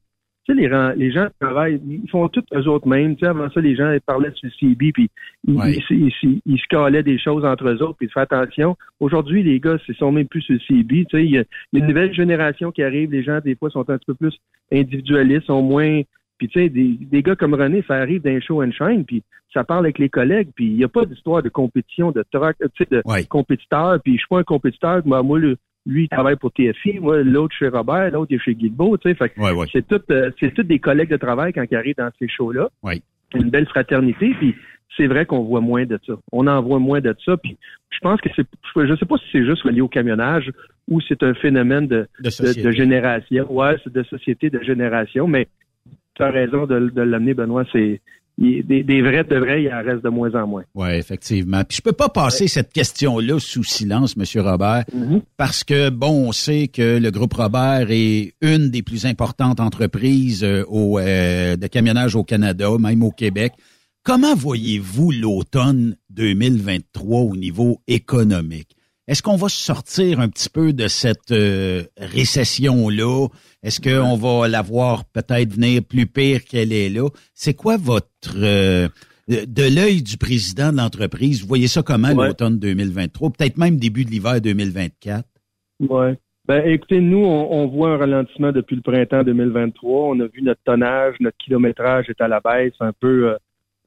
tu 0.46 0.54
sais, 0.54 0.60
les, 0.62 0.94
les 0.98 1.12
gens 1.14 1.28
travaillent, 1.40 1.80
ils 1.88 2.10
font 2.10 2.28
tout 2.28 2.44
eux 2.54 2.68
autres 2.68 2.86
mêmes. 2.86 3.16
Tu 3.16 3.22
sais, 3.22 3.28
avant 3.28 3.50
ça, 3.50 3.62
les 3.62 3.78
gens 3.78 3.90
ils 3.94 4.02
parlaient 4.02 4.32
sur 4.36 4.50
le 4.50 4.52
CB, 4.60 4.92
puis 4.92 5.10
ils, 5.48 5.56
ils, 5.70 5.84
ils- 5.90 6.12
ils- 6.24 6.42
ils 6.46 6.58
se 6.60 6.68
calaient 6.70 7.02
des 7.02 7.18
choses 7.18 7.46
entre 7.46 7.70
eux 7.70 7.82
autres, 7.82 7.96
puis 7.98 8.08
ils 8.08 8.12
font 8.12 8.20
attention. 8.20 8.76
Aujourd'hui, 9.00 9.42
les 9.42 9.62
gars, 9.62 9.78
ils 9.88 9.96
sont 9.96 10.12
même 10.12 10.28
plus 10.28 10.42
sur 10.42 10.56
le 10.56 10.60
CB. 10.68 11.06
Tu 11.06 11.18
sais, 11.18 11.24
y, 11.24 11.30
il 11.30 11.34
y 11.36 11.38
a 11.38 11.46
une 11.80 11.88
nouvelle 11.88 12.14
génération 12.14 12.74
qui 12.74 12.84
arrive. 12.84 13.10
Les 13.12 13.24
gens, 13.24 13.40
des 13.40 13.56
fois, 13.56 13.70
sont 13.70 13.90
un 13.90 13.98
petit 13.98 14.06
peu 14.08 14.16
plus 14.16 14.38
individualistes, 14.72 15.46
sont 15.48 15.62
moins... 15.62 16.02
Puis, 16.44 16.50
tu 16.50 16.60
sais, 16.60 16.68
des, 16.68 16.98
des 17.00 17.24
gars 17.24 17.38
comme 17.38 17.54
René, 17.54 17.86
ça 17.88 17.94
arrive 17.96 18.22
d'un 18.22 18.42
show 18.42 18.62
and 18.62 18.72
shine, 18.74 19.06
puis 19.06 19.24
ça 19.54 19.64
parle 19.64 19.86
avec 19.86 19.98
les 19.98 20.10
collègues, 20.10 20.50
puis 20.54 20.66
il 20.66 20.76
n'y 20.76 20.84
a 20.84 20.90
pas 20.90 21.06
d'histoire 21.06 21.42
de 21.42 21.48
compétition, 21.48 22.12
de 22.12 22.22
truck, 22.34 22.58
euh, 22.62 22.68
tu 22.76 22.84
sais, 22.84 22.88
de 22.92 23.02
compétiteur, 23.30 23.98
puis 24.04 24.16
je 24.16 24.18
suis 24.18 24.28
pas 24.30 24.40
un 24.40 24.44
compétiteur, 24.44 25.02
moi, 25.06 25.24
moi, 25.24 25.40
le- 25.40 25.56
lui, 25.86 26.04
il 26.04 26.10
travaille 26.10 26.36
pour 26.36 26.52
TFI, 26.52 27.00
moi, 27.00 27.24
l'autre 27.24 27.56
chez 27.58 27.70
Robert, 27.70 28.12
l'autre 28.12 28.34
est 28.34 28.40
chez 28.40 28.56
Guilbeault, 28.56 28.98
tu 28.98 29.08
sais, 29.10 29.16
fait 29.16 29.32
c'est 29.72 29.88
tout, 29.88 30.02
euh, 30.12 30.32
c'est 30.40 30.54
tous 30.54 30.64
des 30.64 30.80
collègues 30.80 31.12
de 31.12 31.16
travail 31.18 31.54
quand 31.54 31.64
ils 31.72 31.78
arrivent 31.78 31.96
dans 31.98 32.10
ces 32.20 32.28
shows-là. 32.28 32.68
Une 33.36 33.50
belle 33.50 33.68
fraternité, 33.68 34.34
puis 34.38 34.54
c'est 34.98 35.08
vrai 35.08 35.26
qu'on 35.26 35.44
voit 35.44 35.62
moins 35.62 35.86
de 35.86 35.98
ça. 36.06 36.14
On 36.34 36.46
en 36.48 36.62
voit 36.62 36.80
moins 36.80 37.00
de 37.00 37.16
ça, 37.26 37.38
puis 37.38 37.56
je 37.90 38.00
pense 38.00 38.20
que 38.20 38.30
c'est, 38.36 38.46
je 38.76 38.96
sais 38.98 39.06
pas 39.06 39.16
si 39.18 39.26
c'est 39.32 39.46
juste 39.46 39.62
relié 39.64 39.80
au 39.82 39.88
camionnage 39.88 40.52
ou 40.90 41.00
c'est 41.02 41.24
un 41.24 41.34
phénomène 41.36 41.88
de, 41.88 42.08
de, 42.20 42.32
de 42.64 42.72
génération. 42.72 43.52
Ouais, 43.54 43.76
c'est 43.84 43.94
de 43.94 44.04
société, 44.04 44.50
de 44.50 44.62
génération, 44.62 45.28
mais 45.28 45.48
tu 46.16 46.24
as 46.24 46.30
raison 46.30 46.66
de, 46.66 46.90
de 46.90 47.02
l'amener, 47.02 47.34
Benoît, 47.34 47.64
c'est, 47.72 48.02
des, 48.38 48.64
des 48.64 49.02
vrais 49.02 49.24
de 49.24 49.38
vrais, 49.38 49.64
il 49.64 49.74
en 49.74 49.84
reste 49.84 50.04
de 50.04 50.10
moins 50.10 50.34
en 50.36 50.48
moins. 50.48 50.64
Oui, 50.74 50.90
effectivement. 50.92 51.64
Puis 51.64 51.78
je 51.78 51.82
peux 51.82 51.94
pas 51.94 52.10
passer 52.10 52.48
cette 52.48 52.74
question-là 52.74 53.40
sous 53.40 53.64
silence, 53.64 54.18
Monsieur 54.18 54.42
Robert, 54.42 54.86
parce 55.38 55.64
que 55.64 55.90
bon, 55.90 56.28
on 56.28 56.32
sait 56.32 56.68
que 56.68 56.98
le 57.00 57.12
groupe 57.12 57.34
Robert 57.34 57.88
est 57.90 58.34
une 58.42 58.70
des 58.70 58.82
plus 58.82 59.06
importantes 59.06 59.60
entreprises 59.60 60.44
euh, 60.44 60.64
au, 60.68 61.00
euh, 61.00 61.56
de 61.56 61.68
camionnage 61.68 62.16
au 62.16 62.24
Canada, 62.24 62.70
même 62.80 63.04
au 63.04 63.12
Québec. 63.12 63.54
Comment 64.04 64.36
voyez-vous 64.36 65.12
l'automne 65.12 65.96
2023 66.10 67.22
au 67.22 67.36
niveau 67.36 67.80
économique? 67.88 68.76
Est-ce 69.08 69.22
qu'on 69.22 69.36
va 69.36 69.50
sortir 69.50 70.20
un 70.20 70.30
petit 70.30 70.50
peu 70.50 70.72
de 70.72 70.88
cette 70.88 71.32
euh, 71.32 71.84
récession-là? 71.98 73.28
Est-ce 73.62 73.82
qu'on 73.82 74.16
va 74.16 74.48
la 74.48 74.62
voir 74.62 75.04
peut-être 75.06 75.54
venir 75.54 75.82
plus 75.84 76.06
pire 76.06 76.46
qu'elle 76.46 76.72
est 76.72 76.90
là? 76.90 77.10
C'est 77.34 77.54
quoi 77.54 77.78
votre... 77.78 78.08
euh, 78.38 78.88
de 79.28 79.64
l'œil 79.64 80.02
du 80.02 80.18
président 80.18 80.72
de 80.72 80.78
l'entreprise, 80.78 81.42
vous 81.42 81.48
voyez 81.48 81.68
ça 81.68 81.82
comment 81.82 82.10
l'automne 82.14 82.60
2023? 82.60 83.32
Peut-être 83.32 83.58
même 83.58 83.78
début 83.78 84.04
de 84.06 84.10
l'hiver 84.10 84.42
2024? 84.42 85.26
Ouais. 85.90 86.18
Ben, 86.46 86.62
écoutez, 86.68 87.00
nous, 87.00 87.24
on, 87.24 87.54
on 87.54 87.68
voit 87.68 87.92
un 87.92 87.98
ralentissement 87.98 88.52
depuis 88.52 88.76
le 88.76 88.82
printemps 88.82 89.24
2023. 89.24 90.10
On 90.10 90.20
a 90.20 90.28
vu 90.28 90.42
notre 90.42 90.62
tonnage, 90.66 91.16
notre 91.22 91.38
kilométrage 91.38 92.10
est 92.10 92.20
à 92.20 92.28
la 92.28 92.42
baisse 92.42 92.74
un 92.82 92.92
peu, 92.92 93.30
euh, 93.30 93.38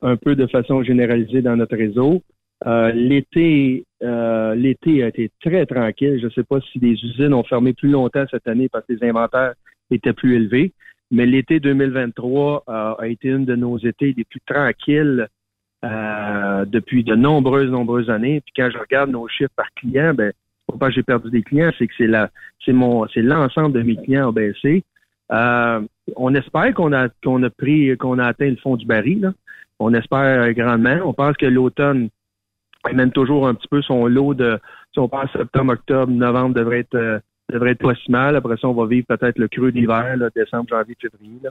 un 0.00 0.16
peu 0.16 0.34
de 0.36 0.46
façon 0.46 0.82
généralisée 0.82 1.42
dans 1.42 1.56
notre 1.56 1.76
réseau. 1.76 2.22
Euh, 2.64 2.90
l'été, 2.92 3.84
euh, 4.02 4.54
l'été 4.54 5.02
a 5.02 5.08
été 5.08 5.30
très 5.42 5.66
tranquille. 5.66 6.18
Je 6.20 6.26
ne 6.26 6.30
sais 6.30 6.44
pas 6.44 6.60
si 6.72 6.78
les 6.78 6.92
usines 6.92 7.34
ont 7.34 7.44
fermé 7.44 7.74
plus 7.74 7.90
longtemps 7.90 8.24
cette 8.30 8.48
année 8.48 8.68
parce 8.68 8.86
que 8.86 8.94
les 8.94 9.08
inventaires 9.08 9.54
étaient 9.90 10.14
plus 10.14 10.36
élevés. 10.36 10.72
Mais 11.10 11.26
l'été 11.26 11.60
2023 11.60 12.64
euh, 12.68 12.94
a 12.98 13.06
été 13.06 13.28
une 13.28 13.44
de 13.44 13.54
nos 13.54 13.78
étés 13.78 14.14
les 14.16 14.24
plus 14.24 14.40
tranquilles 14.46 15.28
euh, 15.84 16.64
depuis 16.64 17.04
de 17.04 17.14
nombreuses, 17.14 17.70
nombreuses 17.70 18.10
années. 18.10 18.40
Puis 18.40 18.52
quand 18.56 18.70
je 18.72 18.78
regarde 18.78 19.10
nos 19.10 19.28
chiffres 19.28 19.52
par 19.54 19.72
client, 19.74 20.14
ben, 20.14 20.32
pas 20.80 20.90
j'ai 20.90 21.02
perdu 21.02 21.30
des 21.30 21.42
clients, 21.42 21.70
c'est 21.78 21.86
que 21.86 21.94
c'est 21.96 22.08
la, 22.08 22.30
c'est 22.64 22.72
mon, 22.72 23.06
c'est 23.08 23.22
l'ensemble 23.22 23.72
de 23.72 23.82
mes 23.82 23.96
clients 23.96 24.30
ont 24.30 24.32
baissé. 24.32 24.82
Euh, 25.32 25.80
on 26.16 26.34
espère 26.34 26.74
qu'on 26.74 26.92
a, 26.92 27.08
qu'on 27.22 27.42
a 27.42 27.50
pris, 27.50 27.96
qu'on 27.96 28.18
a 28.18 28.26
atteint 28.26 28.50
le 28.50 28.56
fond 28.56 28.76
du 28.76 28.86
baril. 28.86 29.20
là. 29.20 29.32
On 29.78 29.92
espère 29.94 30.52
grandement. 30.54 30.98
On 31.04 31.12
pense 31.12 31.36
que 31.36 31.46
l'automne 31.46 32.08
amène 32.86 33.12
toujours 33.12 33.46
un 33.46 33.54
petit 33.54 33.68
peu 33.68 33.82
son 33.82 34.06
lot 34.06 34.34
de, 34.34 34.58
si 34.92 34.98
on 34.98 35.08
pense 35.08 35.30
septembre, 35.32 35.74
octobre, 35.74 36.10
novembre 36.12 36.54
devrait 36.54 36.80
être, 36.80 36.94
euh, 36.94 37.18
devrait 37.52 37.72
être 37.72 37.82
pas 37.82 37.94
si 37.94 38.10
mal. 38.10 38.36
Après 38.36 38.56
ça, 38.56 38.68
on 38.68 38.72
va 38.72 38.86
vivre 38.86 39.06
peut-être 39.06 39.38
le 39.38 39.48
creux 39.48 39.72
d'hiver, 39.72 40.16
décembre, 40.34 40.68
janvier, 40.70 40.96
février. 41.00 41.38
là. 41.42 41.50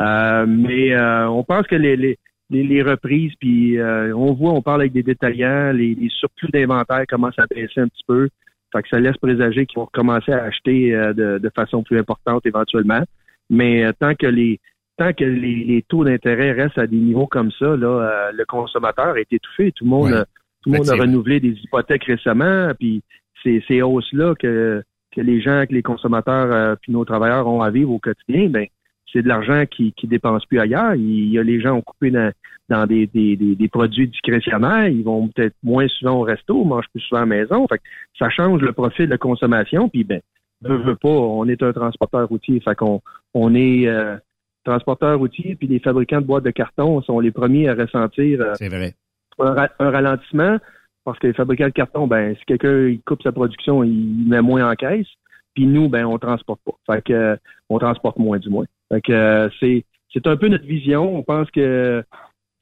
Euh, 0.00 0.46
mais 0.46 0.94
euh, 0.94 1.28
on 1.28 1.42
pense 1.44 1.66
que 1.66 1.76
les, 1.76 1.96
les, 1.96 2.18
les, 2.50 2.82
reprises, 2.82 3.32
puis 3.40 3.78
euh, 3.78 4.14
on 4.14 4.32
voit, 4.32 4.52
on 4.52 4.62
parle 4.62 4.82
avec 4.82 4.92
des 4.92 5.02
détaillants, 5.02 5.72
les, 5.72 5.94
les 5.94 6.08
surplus 6.10 6.50
d'inventaire 6.50 7.04
commencent 7.08 7.38
à 7.38 7.46
baisser 7.46 7.80
un 7.80 7.88
petit 7.88 8.04
peu. 8.06 8.28
Fait 8.72 8.82
que 8.82 8.88
ça 8.88 9.00
laisse 9.00 9.16
présager 9.18 9.66
qu'ils 9.66 9.78
vont 9.78 9.84
recommencer 9.84 10.32
à 10.32 10.44
acheter 10.44 10.94
euh, 10.94 11.12
de, 11.12 11.38
de 11.38 11.50
façon 11.54 11.82
plus 11.82 11.98
importante 11.98 12.46
éventuellement. 12.46 13.02
Mais 13.50 13.90
tant 13.94 14.14
que 14.14 14.26
les 14.26 14.60
tant 14.96 15.12
que 15.12 15.24
les, 15.24 15.64
les 15.64 15.82
taux 15.88 16.04
d'intérêt 16.04 16.52
restent 16.52 16.78
à 16.78 16.86
des 16.86 16.96
niveaux 16.96 17.26
comme 17.26 17.50
ça, 17.52 17.76
là, 17.76 18.30
le 18.32 18.44
consommateur 18.44 19.16
est 19.16 19.30
étouffé. 19.32 19.72
Tout 19.72 19.84
le 19.84 19.90
monde. 19.90 20.24
Tout 20.62 20.70
le 20.70 20.78
monde 20.78 20.90
a 20.90 20.94
renouvelé 20.94 21.40
des 21.40 21.56
hypothèques 21.62 22.04
récemment, 22.04 22.72
puis 22.78 23.02
ces, 23.42 23.62
ces 23.68 23.82
hausses-là 23.82 24.34
que 24.34 24.82
que 25.14 25.20
les 25.20 25.42
gens, 25.42 25.66
que 25.66 25.74
les 25.74 25.82
consommateurs 25.82 26.50
euh, 26.52 26.74
puis 26.80 26.90
nos 26.90 27.04
travailleurs 27.04 27.46
ont 27.46 27.60
à 27.60 27.70
vivre 27.70 27.90
au 27.90 27.98
quotidien, 27.98 28.48
ben 28.48 28.66
c'est 29.12 29.22
de 29.22 29.28
l'argent 29.28 29.64
qui 29.66 29.92
qui 29.92 30.06
dépense 30.06 30.46
plus 30.46 30.58
ailleurs. 30.58 30.94
Il 30.94 31.30
y 31.30 31.38
a 31.38 31.42
les 31.42 31.60
gens 31.60 31.74
ont 31.74 31.82
coupé 31.82 32.10
dans, 32.10 32.32
dans 32.68 32.86
des, 32.86 33.06
des, 33.06 33.36
des, 33.36 33.68
produits 33.68 34.08
discrétionnaires, 34.08 34.88
ils 34.88 35.04
vont 35.04 35.28
peut-être 35.28 35.54
moins 35.62 35.86
souvent 35.88 36.20
au 36.20 36.22
resto, 36.22 36.64
mangent 36.64 36.88
plus 36.92 37.02
souvent 37.02 37.22
à 37.22 37.26
la 37.26 37.26
maison. 37.26 37.66
Fait 37.68 37.78
que 37.78 37.84
ça 38.18 38.30
change 38.30 38.62
le 38.62 38.72
profil 38.72 39.08
de 39.08 39.16
consommation. 39.16 39.88
Puis 39.90 40.04
ben, 40.04 40.22
veut, 40.62 40.78
veut 40.78 40.96
pas, 40.96 41.08
on 41.08 41.46
est 41.46 41.62
un 41.62 41.72
transporteur 41.72 42.26
routier. 42.28 42.60
Fait 42.60 42.74
qu'on 42.74 43.02
on 43.34 43.54
est 43.54 43.86
euh, 43.86 44.16
transporteur 44.64 45.18
routier, 45.18 45.56
puis 45.56 45.66
les 45.66 45.80
fabricants 45.80 46.20
de 46.20 46.26
boîtes 46.26 46.44
de 46.44 46.50
carton 46.50 47.02
sont 47.02 47.20
les 47.20 47.30
premiers 47.30 47.68
à 47.68 47.74
ressentir 47.74 48.40
euh, 48.40 48.54
C'est 48.54 48.68
vrai. 48.68 48.94
Un, 49.38 49.68
un 49.78 49.90
ralentissement 49.90 50.58
parce 51.04 51.18
que 51.18 51.26
les 51.26 51.32
fabricants 51.32 51.66
de 51.66 51.70
carton, 51.70 52.06
ben, 52.06 52.36
si 52.36 52.44
quelqu'un 52.44 52.96
coupe 53.04 53.22
sa 53.22 53.32
production, 53.32 53.82
il 53.82 54.28
met 54.28 54.40
moins 54.40 54.70
en 54.70 54.74
caisse. 54.74 55.08
Puis 55.54 55.66
nous, 55.66 55.88
ben, 55.88 56.06
on 56.06 56.18
transporte 56.18 56.60
pas. 56.64 56.94
Fait 56.94 57.02
que 57.02 57.38
on 57.68 57.78
transporte 57.78 58.18
moins 58.18 58.38
du 58.38 58.48
moins. 58.48 58.66
Fait 58.90 59.00
que 59.00 59.50
c'est 59.60 59.84
c'est 60.12 60.26
un 60.26 60.36
peu 60.36 60.48
notre 60.48 60.64
vision. 60.64 61.16
On 61.16 61.22
pense 61.22 61.50
que 61.50 62.04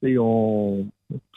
on 0.02 0.86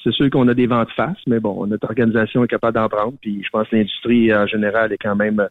c'est 0.04 0.14
sûr 0.14 0.30
qu'on 0.30 0.48
a 0.48 0.54
des 0.54 0.68
ventes 0.68 0.92
face, 0.92 1.18
mais 1.28 1.40
bon, 1.40 1.66
notre 1.68 1.90
organisation 1.90 2.44
est 2.44 2.48
capable 2.48 2.76
d'en 2.76 2.90
prendre. 2.90 3.18
Puis 3.22 3.44
je 3.44 3.50
pense 3.50 3.68
que 3.68 3.76
l'industrie 3.76 4.34
en 4.34 4.48
général 4.48 4.94
est 4.94 4.98
quand 4.98 5.16
même 5.16 5.48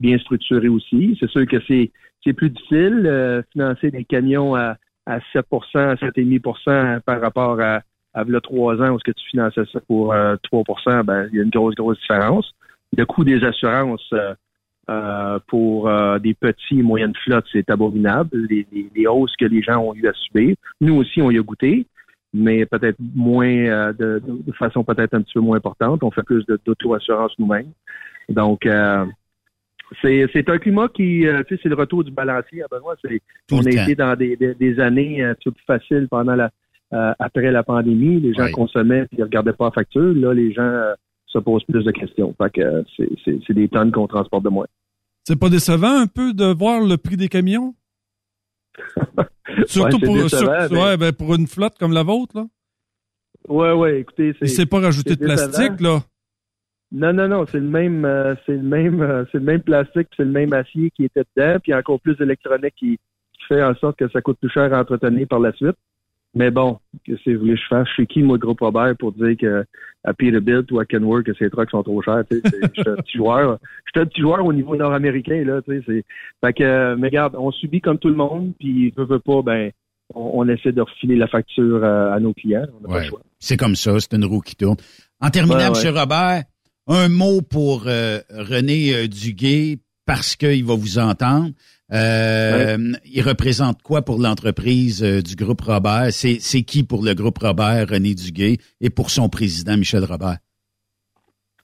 bien 0.00 0.18
structurée 0.18 0.68
aussi. 0.68 1.16
C'est 1.20 1.30
sûr 1.30 1.46
que 1.46 1.60
c'est 1.68 1.90
c'est 2.24 2.32
plus 2.32 2.50
difficile 2.50 3.02
euh, 3.06 3.42
financer 3.52 3.90
des 3.90 4.04
camions 4.04 4.54
à, 4.54 4.76
à 5.06 5.18
7% 5.34 5.42
à 5.74 5.94
7,5% 5.96 7.00
par 7.00 7.20
rapport 7.20 7.60
à, 7.60 7.82
à 8.14 8.24
là, 8.24 8.40
trois 8.40 8.76
ans 8.76 8.90
où 8.90 8.96
est-ce 8.96 9.04
que 9.04 9.10
tu 9.12 9.28
finançais 9.28 9.62
ça 9.72 9.80
pour 9.88 10.12
euh, 10.12 10.36
3% 10.52 11.02
ben, 11.04 11.28
il 11.32 11.36
y 11.36 11.40
a 11.40 11.42
une 11.42 11.50
grosse, 11.50 11.74
grosse 11.74 11.98
différence. 12.00 12.52
Le 12.96 13.04
coût 13.04 13.24
des 13.24 13.42
assurances 13.44 14.08
euh, 14.12 14.34
euh, 14.88 15.38
pour 15.48 15.88
euh, 15.88 16.18
des 16.18 16.34
petits 16.34 16.78
et 16.78 16.82
moyennes 16.82 17.14
flottes, 17.24 17.46
c'est 17.52 17.68
abominable. 17.70 18.30
Les, 18.48 18.66
les, 18.72 18.86
les 18.94 19.06
hausses 19.06 19.34
que 19.36 19.46
les 19.46 19.62
gens 19.62 19.78
ont 19.78 19.94
eu 19.94 20.06
à 20.06 20.12
subir. 20.12 20.54
Nous 20.80 20.94
aussi, 20.94 21.20
on 21.22 21.30
y 21.30 21.38
a 21.38 21.42
goûté, 21.42 21.86
mais 22.32 22.66
peut-être 22.66 22.98
moins 23.14 23.46
euh, 23.48 23.92
de, 23.92 24.22
de 24.24 24.52
façon 24.52 24.84
peut-être 24.84 25.14
un 25.14 25.22
petit 25.22 25.34
peu 25.34 25.40
moins 25.40 25.56
importante. 25.56 26.02
On 26.04 26.10
fait 26.10 26.22
plus 26.22 26.44
d'auto-assurance 26.66 27.32
nous-mêmes. 27.38 27.72
Donc, 28.28 28.64
euh, 28.66 29.04
c'est 30.02 30.26
c'est 30.32 30.48
un 30.48 30.58
climat 30.58 30.88
qui, 30.88 31.24
tu 31.48 31.54
sais, 31.56 31.60
c'est 31.62 31.68
le 31.68 31.74
retour 31.74 32.04
du 32.04 32.10
balancier 32.10 32.62
à 32.62 32.66
Benoît. 32.70 32.94
C'est- 33.02 33.20
Tout 33.48 33.56
On 33.56 33.66
a 33.66 33.70
été 33.70 33.94
dans 33.94 34.14
des, 34.16 34.36
des, 34.36 34.54
des 34.54 34.80
années 34.80 35.32
plus 35.42 35.52
faciles 35.66 36.08
pendant 36.10 36.34
la 36.34 36.50
euh, 36.94 37.12
après 37.18 37.50
la 37.50 37.62
pandémie. 37.62 38.20
Les 38.20 38.32
gens 38.34 38.44
consommaient 38.52 39.06
puis 39.06 39.18
ils 39.18 39.22
regardaient 39.24 39.52
pas 39.52 39.66
la 39.66 39.70
facture. 39.72 40.14
Là, 40.14 40.32
les 40.32 40.52
gens 40.52 40.62
euh, 40.62 40.94
se 41.26 41.38
posent 41.38 41.64
plus 41.64 41.84
de 41.84 41.90
questions. 41.90 42.34
Fait 42.40 42.50
que 42.50 42.60
euh, 42.60 42.82
c'est- 42.96 43.08
c'est 43.24 43.38
c'est 43.46 43.54
des 43.54 43.68
tonnes 43.68 43.90
qu'on 43.92 44.06
transporte 44.06 44.44
de 44.44 44.48
moins. 44.50 44.66
C'est 45.24 45.38
pas 45.38 45.48
décevant 45.48 46.00
un 46.00 46.06
peu 46.06 46.32
de 46.32 46.44
voir 46.52 46.80
le 46.80 46.96
prix 46.96 47.16
des 47.16 47.28
camions? 47.28 47.74
Surtout 49.66 49.96
Ouais, 49.96 50.00
c'est 50.00 50.06
pour, 50.06 50.14
décevant, 50.16 50.28
sur- 50.68 50.72
mais- 50.72 50.82
ouais, 50.82 50.96
ben, 50.96 51.12
pour 51.12 51.34
une 51.34 51.46
flotte 51.46 51.78
comme 51.78 51.92
la 51.92 52.02
vôtre, 52.02 52.36
là. 52.36 52.46
Ouais, 53.48 53.72
ouais, 53.72 54.00
écoutez, 54.00 54.32
c'est. 54.38 54.46
Il 54.46 54.48
s'est 54.50 54.66
pas 54.66 54.80
rajouté 54.80 55.16
de 55.16 55.24
plastique, 55.24 55.80
là. 55.80 56.00
Non, 56.92 57.12
non, 57.12 57.28
non, 57.28 57.44
c'est 57.50 57.58
le 57.60 57.68
même, 57.68 58.04
euh, 58.04 58.34
c'est 58.46 58.52
le 58.56 58.62
même, 58.62 59.00
euh, 59.02 59.24
c'est 59.32 59.38
le 59.38 59.44
même 59.44 59.60
plastique, 59.62 60.08
c'est 60.16 60.24
le 60.24 60.30
même 60.30 60.52
acier 60.52 60.90
qui 60.92 61.04
était 61.04 61.24
dedans, 61.36 61.58
puis 61.62 61.74
encore 61.74 62.00
plus 62.00 62.16
d'électronique 62.16 62.74
qui, 62.76 62.98
qui 63.32 63.44
fait 63.48 63.62
en 63.62 63.74
sorte 63.76 63.98
que 63.98 64.08
ça 64.10 64.20
coûte 64.22 64.38
plus 64.40 64.50
cher 64.50 64.72
à 64.72 64.80
entretenir 64.80 65.26
par 65.28 65.40
la 65.40 65.52
suite. 65.52 65.76
Mais 66.34 66.50
bon, 66.50 66.78
que 67.06 67.12
c'est 67.22 67.34
vous 67.34 67.40
voulez 67.40 67.54
que 67.54 67.60
je 67.60 67.66
fasse, 67.68 67.86
je 67.88 67.92
suis 67.94 68.06
qui, 68.06 68.22
moi, 68.22 68.36
le 68.36 68.40
groupe 68.40 68.60
Robert, 68.60 68.96
pour 68.98 69.12
dire 69.12 69.36
que 69.40 69.64
à 70.02 70.12
Peterbilt 70.12 70.70
ou 70.72 70.80
à 70.80 70.84
Kenworth, 70.84 71.24
que 71.24 71.32
ces 71.34 71.48
trucks 71.48 71.70
sont 71.70 71.82
trop 71.82 72.02
chers, 72.02 72.24
je 72.30 72.36
suis 72.38 72.88
un 72.90 72.96
petit 72.96 73.16
joueur. 73.16 73.58
Je 73.86 73.90
suis 73.94 74.00
un 74.02 74.06
petit 74.06 74.20
joueur 74.20 74.44
au 74.44 74.52
niveau 74.52 74.76
nord-américain, 74.76 75.42
là, 75.46 75.60
fait 75.66 76.52
que, 76.52 76.94
mais 76.96 77.06
regarde, 77.08 77.36
on 77.38 77.50
subit 77.52 77.80
comme 77.80 77.98
tout 77.98 78.08
le 78.08 78.16
monde, 78.16 78.52
puis 78.58 78.90
veut, 78.96 79.04
veut 79.06 79.18
pas, 79.20 79.40
ben, 79.42 79.70
on, 80.14 80.42
on 80.42 80.48
essaie 80.48 80.72
de 80.72 80.80
refiler 80.82 81.16
la 81.16 81.26
facture 81.28 81.80
euh, 81.82 82.12
à 82.12 82.20
nos 82.20 82.34
clients. 82.34 82.66
On 82.78 82.80
n'a 82.82 82.88
pas 82.88 82.94
Ouais. 82.96 83.00
le 83.04 83.08
choix. 83.08 83.20
C'est 83.38 83.56
comme 83.56 83.76
ça, 83.76 83.98
c'est 84.00 84.12
une 84.14 84.24
roue 84.26 84.40
qui 84.40 84.56
tourne. 84.56 84.76
En 85.20 85.30
terminant, 85.30 85.72
Ouais, 85.72 85.78
ouais. 85.78 85.86
M. 85.88 85.96
Robert, 85.96 86.42
un 86.88 87.08
mot 87.08 87.40
pour 87.40 87.84
euh, 87.86 88.18
René 88.30 88.94
euh, 88.94 89.06
Duguay, 89.08 89.78
parce 90.04 90.36
qu'il 90.36 90.64
va 90.66 90.74
vous 90.74 90.98
entendre. 90.98 91.50
Euh, 91.94 92.76
Il 93.04 93.22
représente 93.22 93.82
quoi 93.82 94.02
pour 94.02 94.18
l'entreprise 94.18 95.02
euh, 95.02 95.22
du 95.22 95.36
groupe 95.36 95.60
Robert? 95.60 96.08
C'est 96.10 96.38
c'est 96.40 96.62
qui 96.62 96.82
pour 96.82 97.04
le 97.04 97.14
groupe 97.14 97.38
Robert, 97.38 97.88
René 97.88 98.14
Duguay, 98.14 98.58
et 98.80 98.90
pour 98.90 99.10
son 99.10 99.28
président, 99.28 99.76
Michel 99.76 100.04
Robert? 100.04 100.38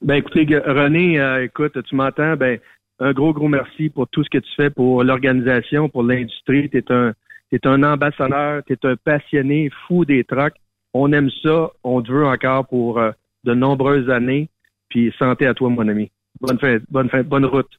Ben 0.01 0.15
écoutez, 0.15 0.45
René, 0.57 1.19
euh, 1.19 1.43
écoute, 1.43 1.77
tu 1.83 1.95
m'entends, 1.95 2.35
ben 2.35 2.59
un 2.99 3.13
gros, 3.13 3.33
gros 3.33 3.47
merci 3.47 3.89
pour 3.89 4.07
tout 4.07 4.23
ce 4.23 4.29
que 4.29 4.37
tu 4.37 4.49
fais 4.55 4.69
pour 4.69 5.03
l'organisation, 5.03 5.89
pour 5.89 6.03
l'industrie. 6.03 6.69
Tu 6.69 6.77
es 6.77 6.91
un 6.91 7.13
t'es 7.51 7.67
un 7.67 7.83
ambassadeur, 7.83 8.63
tu 8.65 8.73
es 8.73 8.85
un 8.85 8.95
passionné, 8.95 9.69
fou 9.85 10.05
des 10.05 10.23
trucks. 10.23 10.55
On 10.93 11.11
aime 11.11 11.29
ça, 11.43 11.71
on 11.83 12.01
te 12.01 12.11
veut 12.11 12.25
encore 12.25 12.67
pour 12.67 12.99
euh, 12.99 13.11
de 13.43 13.53
nombreuses 13.53 14.09
années. 14.09 14.49
Puis 14.89 15.13
santé 15.17 15.47
à 15.47 15.53
toi, 15.53 15.69
mon 15.69 15.87
ami. 15.87 16.11
Bonne 16.39 16.59
fin, 16.59 16.77
bonne 16.89 17.09
fin, 17.09 17.23
bonne 17.23 17.45
route. 17.45 17.69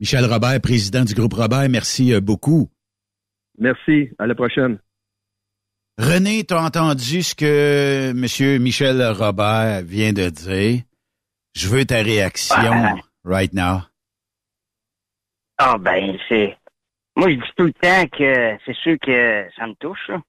Michel 0.00 0.24
Robert, 0.26 0.60
président 0.60 1.04
du 1.04 1.14
groupe 1.14 1.34
Robert, 1.34 1.68
merci 1.70 2.12
euh, 2.12 2.20
beaucoup. 2.20 2.68
Merci. 3.58 4.10
À 4.18 4.26
la 4.26 4.34
prochaine. 4.34 4.78
René, 5.98 6.44
tu 6.44 6.52
as 6.52 6.62
entendu 6.62 7.22
ce 7.22 7.34
que 7.34 8.10
M. 8.10 8.62
Michel 8.62 9.02
Robert 9.12 9.82
vient 9.82 10.12
de 10.12 10.28
dire? 10.28 10.82
Je 11.54 11.68
veux 11.68 11.86
ta 11.86 12.02
réaction 12.02 12.98
right 13.24 13.52
now. 13.54 13.80
Ah 15.56 15.78
ben 15.78 16.18
c'est. 16.28 16.54
Moi 17.16 17.30
je 17.30 17.36
dis 17.36 17.50
tout 17.56 17.64
le 17.64 17.72
temps 17.72 18.06
que 18.08 18.58
c'est 18.66 18.76
sûr 18.76 18.96
que 19.00 19.46
ça 19.56 19.66
me 19.66 19.72
touche. 19.76 20.08
là. 20.08 20.20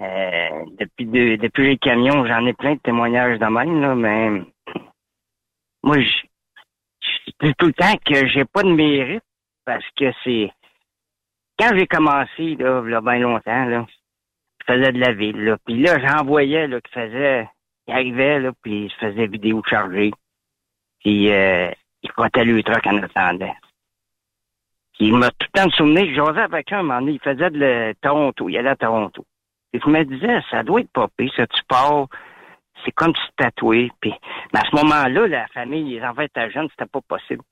Euh, 0.00 0.64
depuis 0.80 1.04
de- 1.04 1.36
depuis 1.36 1.66
les 1.66 1.76
camions, 1.76 2.24
j'en 2.26 2.46
ai 2.46 2.54
plein 2.54 2.76
de 2.76 2.80
témoignages 2.80 3.38
de 3.38 3.44
même, 3.44 3.78
là, 3.82 3.94
mais 3.94 4.30
moi 5.82 6.00
je, 6.00 6.06
je 6.06 6.26
dis 7.40 7.54
tout 7.58 7.66
le 7.66 7.72
temps 7.72 7.96
que 8.04 8.26
j'ai 8.28 8.44
pas 8.44 8.62
de 8.62 8.72
mérite 8.72 9.22
parce 9.64 9.84
que 9.96 10.12
c'est 10.24 10.50
quand 11.58 11.70
j'ai 11.76 11.86
commencé 11.86 12.56
là, 12.56 12.82
il 12.84 12.90
y 12.90 12.94
a 12.94 13.00
bien 13.00 13.18
longtemps, 13.18 13.64
là, 13.66 13.86
je 14.60 14.72
faisais 14.72 14.92
de 14.92 14.98
la 14.98 15.12
ville, 15.12 15.44
là. 15.44 15.56
Puis 15.64 15.80
là, 15.80 15.98
j'en 15.98 16.24
voyais 16.24 16.66
là, 16.66 16.80
qui 16.80 16.92
faisait. 16.92 17.48
Il 17.88 17.94
arrivait 17.94 18.40
là, 18.40 18.52
puis 18.62 18.84
il 18.84 18.92
faisait 18.92 19.26
vidéo 19.26 19.62
chargée. 19.68 20.12
Puis 21.00 21.32
euh, 21.32 21.70
il 22.02 22.10
frottait 22.12 22.44
le 22.44 22.62
truck 22.62 22.86
en 22.86 23.02
attendant. 23.02 23.54
Puis 24.92 25.08
il 25.08 25.16
m'a 25.16 25.30
tout 25.30 25.48
le 25.52 25.60
temps 25.60 25.70
souvenir, 25.70 26.06
je 26.06 26.14
jasais 26.14 26.42
avec 26.42 26.70
un, 26.72 26.78
un 26.78 26.82
moment 26.82 27.00
donné, 27.00 27.12
il 27.12 27.20
faisait 27.20 27.50
de 27.50 27.58
le 27.58 27.94
Toronto, 28.00 28.48
il 28.48 28.56
allait 28.56 28.70
à 28.70 28.76
Toronto. 28.76 29.24
Et 29.72 29.80
je 29.80 29.88
me 29.88 30.04
disais, 30.04 30.40
ça 30.50 30.62
doit 30.62 30.80
être 30.80 30.92
pas 30.92 31.08
pire, 31.16 31.32
ça, 31.34 31.46
tu 31.46 31.62
pars, 31.66 32.06
c'est 32.84 32.92
comme 32.92 33.14
si 33.14 33.22
tu 33.22 33.32
tatouais. 33.36 33.90
Puis, 34.00 34.12
mais 34.52 34.60
à 34.60 34.64
ce 34.64 34.76
moment-là, 34.76 35.26
la 35.26 35.46
famille, 35.48 35.94
les 35.94 36.02
enfants 36.02 36.22
étaient 36.22 36.50
jeunes, 36.50 36.68
c'était 36.70 36.90
pas 36.90 37.00
possible. 37.00 37.42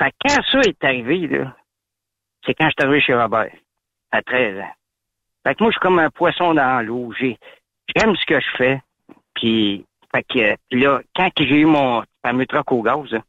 Fait 0.00 0.10
que 0.10 0.16
quand 0.28 0.42
ça 0.50 0.60
est 0.60 0.84
arrivé, 0.84 1.26
là, 1.26 1.56
c'est 2.44 2.54
quand 2.54 2.66
je 2.66 2.74
suis 2.78 2.86
arrivé 2.86 3.00
chez 3.00 3.14
Robert, 3.14 3.52
à 4.10 4.22
13 4.22 4.60
ans. 4.60 4.72
Fait 5.44 5.54
que 5.54 5.62
moi, 5.62 5.70
je 5.70 5.74
suis 5.74 5.80
comme 5.80 5.98
un 5.98 6.10
poisson 6.10 6.54
dans 6.54 6.84
l'eau. 6.86 7.12
J'ai, 7.18 7.38
j'aime 7.94 8.14
ce 8.16 8.24
que 8.26 8.40
je 8.40 8.56
fais. 8.56 8.82
Puis, 9.34 9.84
fait 10.14 10.22
que, 10.22 10.56
puis 10.68 10.80
là, 10.80 11.00
quand 11.14 11.30
j'ai 11.38 11.60
eu 11.60 11.66
mon 11.66 12.02
fameux 12.22 12.46
truck 12.46 12.72
au 12.72 12.82
gaz, 12.82 13.10
là, 13.10 13.22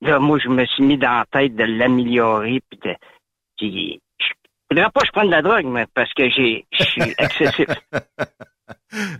là, 0.00 0.18
moi, 0.18 0.38
je 0.38 0.48
me 0.48 0.64
suis 0.66 0.82
mis 0.82 0.98
dans 0.98 1.18
la 1.18 1.26
tête 1.30 1.54
de 1.54 1.64
l'améliorer. 1.64 2.60
Puis, 2.68 2.78
de, 2.82 2.96
puis 3.56 4.00
je 4.18 4.26
voudrais 4.70 4.90
pas 4.90 5.00
que 5.00 5.06
je 5.06 5.12
prenne 5.12 5.26
de 5.26 5.32
la 5.32 5.42
drogue, 5.42 5.66
mais 5.66 5.86
parce 5.94 6.12
que 6.14 6.28
j'ai, 6.28 6.66
je 6.72 6.84
suis 6.84 7.02
excessif. 7.18 7.68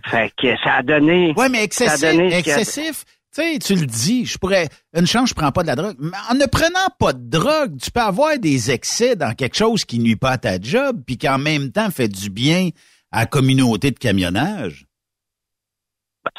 Fait 0.05 0.31
que 0.37 0.55
ça 0.63 0.75
a 0.75 0.83
donné. 0.83 1.33
Ouais, 1.35 1.49
mais 1.49 1.67
ça 1.71 1.83
a 1.83 1.93
excessif, 1.95 2.01
donné 2.01 2.33
excessif. 2.35 3.05
Tu 3.35 3.41
sais, 3.41 3.59
tu 3.59 3.75
le 3.75 3.87
dis, 3.87 4.25
je 4.25 4.37
pourrais, 4.37 4.67
une 4.95 5.07
chance, 5.07 5.29
je 5.29 5.33
prends 5.33 5.51
pas 5.51 5.63
de 5.63 5.67
la 5.67 5.75
drogue. 5.75 5.95
Mais 5.99 6.17
en 6.29 6.35
ne 6.35 6.45
prenant 6.45 6.87
pas 6.99 7.13
de 7.13 7.29
drogue, 7.29 7.77
tu 7.81 7.89
peux 7.89 8.01
avoir 8.01 8.37
des 8.37 8.69
excès 8.69 9.15
dans 9.15 9.33
quelque 9.33 9.57
chose 9.57 9.85
qui 9.85 9.99
nuit 9.99 10.15
pas 10.15 10.31
à 10.31 10.37
ta 10.37 10.59
job, 10.59 11.01
puis 11.05 11.17
qui 11.17 11.27
en 11.27 11.39
même 11.39 11.71
temps 11.71 11.89
fait 11.89 12.07
du 12.07 12.29
bien 12.29 12.69
à 13.11 13.21
la 13.21 13.25
communauté 13.25 13.89
de 13.89 13.97
camionnage. 13.97 14.85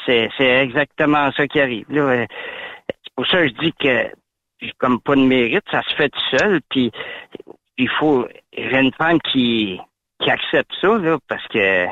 C'est, 0.05 0.29
c'est 0.37 0.63
exactement 0.63 1.31
ça 1.33 1.47
qui 1.47 1.59
arrive. 1.59 1.85
Là, 1.89 2.25
c'est 2.87 3.13
pour 3.15 3.27
ça 3.27 3.37
que 3.37 3.49
je 3.49 3.53
dis 3.65 3.73
que 3.79 4.11
comme 4.77 5.01
pas 5.01 5.15
de 5.15 5.21
mérite, 5.21 5.63
ça 5.69 5.81
se 5.83 5.95
fait 5.95 6.09
tout 6.09 6.37
seul. 6.37 6.61
Puis 6.69 6.91
il 7.77 7.89
faut, 7.99 8.27
j'ai 8.57 8.79
une 8.79 8.93
femme 8.93 9.19
qui 9.31 9.79
qui 10.21 10.29
accepte 10.29 10.71
ça 10.79 10.97
là, 10.97 11.17
parce 11.27 11.45
que 11.47 11.87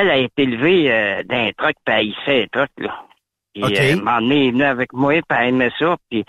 elle 0.00 0.10
a 0.10 0.16
été 0.16 0.42
élevée 0.42 0.92
euh, 0.92 1.22
d'un 1.24 1.50
truck, 1.56 1.74
puis 1.84 1.94
elle 1.94 1.94
haïssait 1.94 2.40
les 2.42 2.48
trucks 2.48 2.70
là. 2.78 3.02
Puis 3.54 3.64
OK. 3.64 3.70
euh, 3.72 3.76
elle 4.20 4.32
est 4.32 4.50
venue 4.50 4.64
avec 4.64 4.92
moi, 4.92 5.12
puis 5.12 5.38
elle 5.38 5.48
aimait 5.48 5.72
ça. 5.78 5.96
Puis 6.10 6.24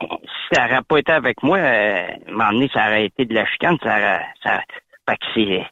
si 0.00 0.54
ça 0.54 0.66
n'aurait 0.66 0.82
pas 0.82 0.98
été 0.98 1.12
avec 1.12 1.42
moi, 1.42 1.58
euh, 1.58 2.06
moment 2.28 2.52
donné, 2.52 2.68
ça 2.72 2.86
aurait 2.86 3.06
été 3.06 3.24
de 3.24 3.34
la 3.34 3.46
chicane. 3.46 3.78
Ça, 3.82 3.88
aurait- 3.96 4.26
ça, 4.42 4.62
fait 5.08 5.16
que 5.16 5.26
c'est, 5.34 5.66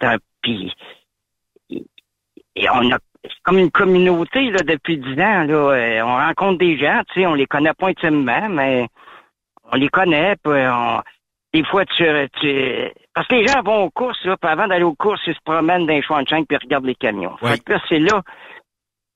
c'est 0.00 0.06
un 0.06 0.16
puis 0.42 0.72
et 2.56 2.68
on 2.70 2.90
a 2.92 2.98
c'est 3.24 3.42
comme 3.42 3.58
une 3.58 3.70
communauté 3.70 4.50
là 4.50 4.60
depuis 4.64 4.96
dix 4.98 5.20
ans 5.20 5.44
là. 5.44 5.54
Euh, 5.72 6.02
on 6.02 6.16
rencontre 6.16 6.58
des 6.58 6.78
gens, 6.78 7.02
tu 7.12 7.20
sais, 7.20 7.26
on 7.26 7.34
les 7.34 7.46
connaît 7.46 7.74
pas 7.74 7.88
intimement, 7.88 8.48
mais 8.48 8.86
on 9.72 9.76
les 9.76 9.88
connaît, 9.88 10.36
puis 10.36 10.52
on, 10.52 11.02
des 11.52 11.64
fois, 11.64 11.84
tu, 11.86 12.04
tu, 12.40 12.90
parce 13.18 13.26
que 13.26 13.34
les 13.34 13.48
gens 13.48 13.62
vont 13.64 13.82
aux 13.82 13.90
courses, 13.90 14.24
là, 14.24 14.36
puis 14.40 14.48
avant 14.48 14.68
d'aller 14.68 14.84
aux 14.84 14.94
courses, 14.94 15.20
ils 15.26 15.34
se 15.34 15.40
promènent 15.44 15.86
dans 15.86 15.92
les 15.92 16.02
choix 16.02 16.22
de 16.22 16.44
puis 16.44 16.56
regardent 16.56 16.86
les 16.86 16.94
camions. 16.94 17.36
Fait 17.38 17.58
que 17.58 17.72
là, 17.72 17.80
c'est 17.88 17.98
là, 17.98 18.22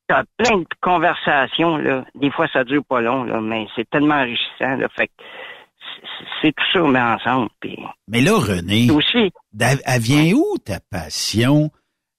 t'as 0.08 0.24
plein 0.36 0.58
de 0.58 0.66
conversations, 0.80 1.76
là. 1.76 2.04
Des 2.16 2.32
fois, 2.32 2.48
ça 2.52 2.64
dure 2.64 2.82
pas 2.84 3.00
long, 3.00 3.22
là, 3.22 3.40
mais 3.40 3.68
c'est 3.76 3.88
tellement 3.88 4.16
enrichissant, 4.16 4.74
là. 4.74 4.88
Fait 4.96 5.06
que 5.06 5.12
c'est 6.42 6.50
tout 6.50 6.64
ça, 6.72 6.80
mais 6.80 7.00
ensemble. 7.00 7.50
Puis... 7.60 7.78
Mais 8.08 8.22
là, 8.22 8.32
René, 8.38 8.90
aussi, 8.90 9.30
elle 9.60 10.00
vient 10.00 10.32
où 10.34 10.58
ta 10.58 10.80
passion 10.80 11.70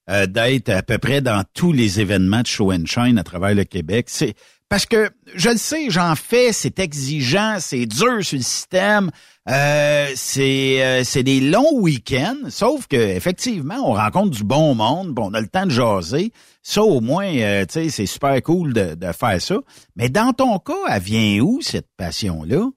euh, 0.08 0.24
d'être 0.24 0.70
à 0.70 0.82
peu 0.82 0.96
près 0.96 1.20
dans 1.20 1.44
tous 1.54 1.72
les 1.74 2.00
événements 2.00 2.40
de 2.40 2.46
show 2.46 2.72
and 2.72 2.86
shine 2.86 3.18
à 3.18 3.24
travers 3.24 3.54
le 3.54 3.64
Québec? 3.64 4.06
C'est 4.08 4.32
parce 4.70 4.86
que 4.86 5.10
je 5.34 5.50
le 5.50 5.58
sais, 5.58 5.90
j'en 5.90 6.14
fais, 6.14 6.52
c'est 6.52 6.78
exigeant, 6.78 7.56
c'est 7.58 7.84
dur 7.84 8.24
sur 8.24 8.38
le 8.38 8.42
système. 8.42 9.10
Euh, 9.50 10.10
c'est 10.16 10.82
euh, 10.82 11.04
c'est 11.04 11.22
des 11.22 11.40
longs 11.40 11.78
week-ends, 11.78 12.48
sauf 12.48 12.86
que 12.86 12.96
effectivement, 12.96 13.76
on 13.84 13.92
rencontre 13.92 14.30
du 14.30 14.42
bon 14.42 14.74
monde, 14.74 15.12
bon, 15.12 15.30
on 15.30 15.34
a 15.34 15.40
le 15.40 15.48
temps 15.48 15.66
de 15.66 15.70
jaser. 15.70 16.32
Ça, 16.62 16.82
au 16.82 17.02
moins, 17.02 17.26
euh, 17.26 17.66
tu 17.66 17.74
sais, 17.74 17.88
c'est 17.90 18.06
super 18.06 18.42
cool 18.42 18.72
de, 18.72 18.94
de 18.94 19.12
faire 19.12 19.40
ça. 19.42 19.56
Mais 19.96 20.08
dans 20.08 20.32
ton 20.32 20.58
cas, 20.58 20.72
elle 20.88 21.02
vient 21.02 21.40
où 21.40 21.60
cette 21.60 21.88
passion-là? 21.98 22.70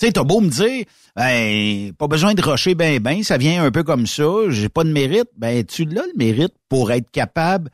Tu 0.00 0.06
sais, 0.06 0.12
t'as 0.12 0.24
beau 0.24 0.40
me 0.40 0.48
dire, 0.48 0.86
ben, 1.14 1.92
pas 1.92 2.08
besoin 2.08 2.32
de 2.32 2.42
rocher 2.42 2.74
ben 2.74 3.00
ben, 3.00 3.22
ça 3.22 3.36
vient 3.36 3.62
un 3.62 3.70
peu 3.70 3.82
comme 3.82 4.06
ça, 4.06 4.48
j'ai 4.48 4.70
pas 4.70 4.84
de 4.84 4.92
mérite. 4.92 5.28
Ben, 5.36 5.62
tu 5.64 5.84
l'as 5.84 6.06
le 6.06 6.16
mérite 6.16 6.54
pour 6.70 6.90
être 6.90 7.10
capable 7.10 7.70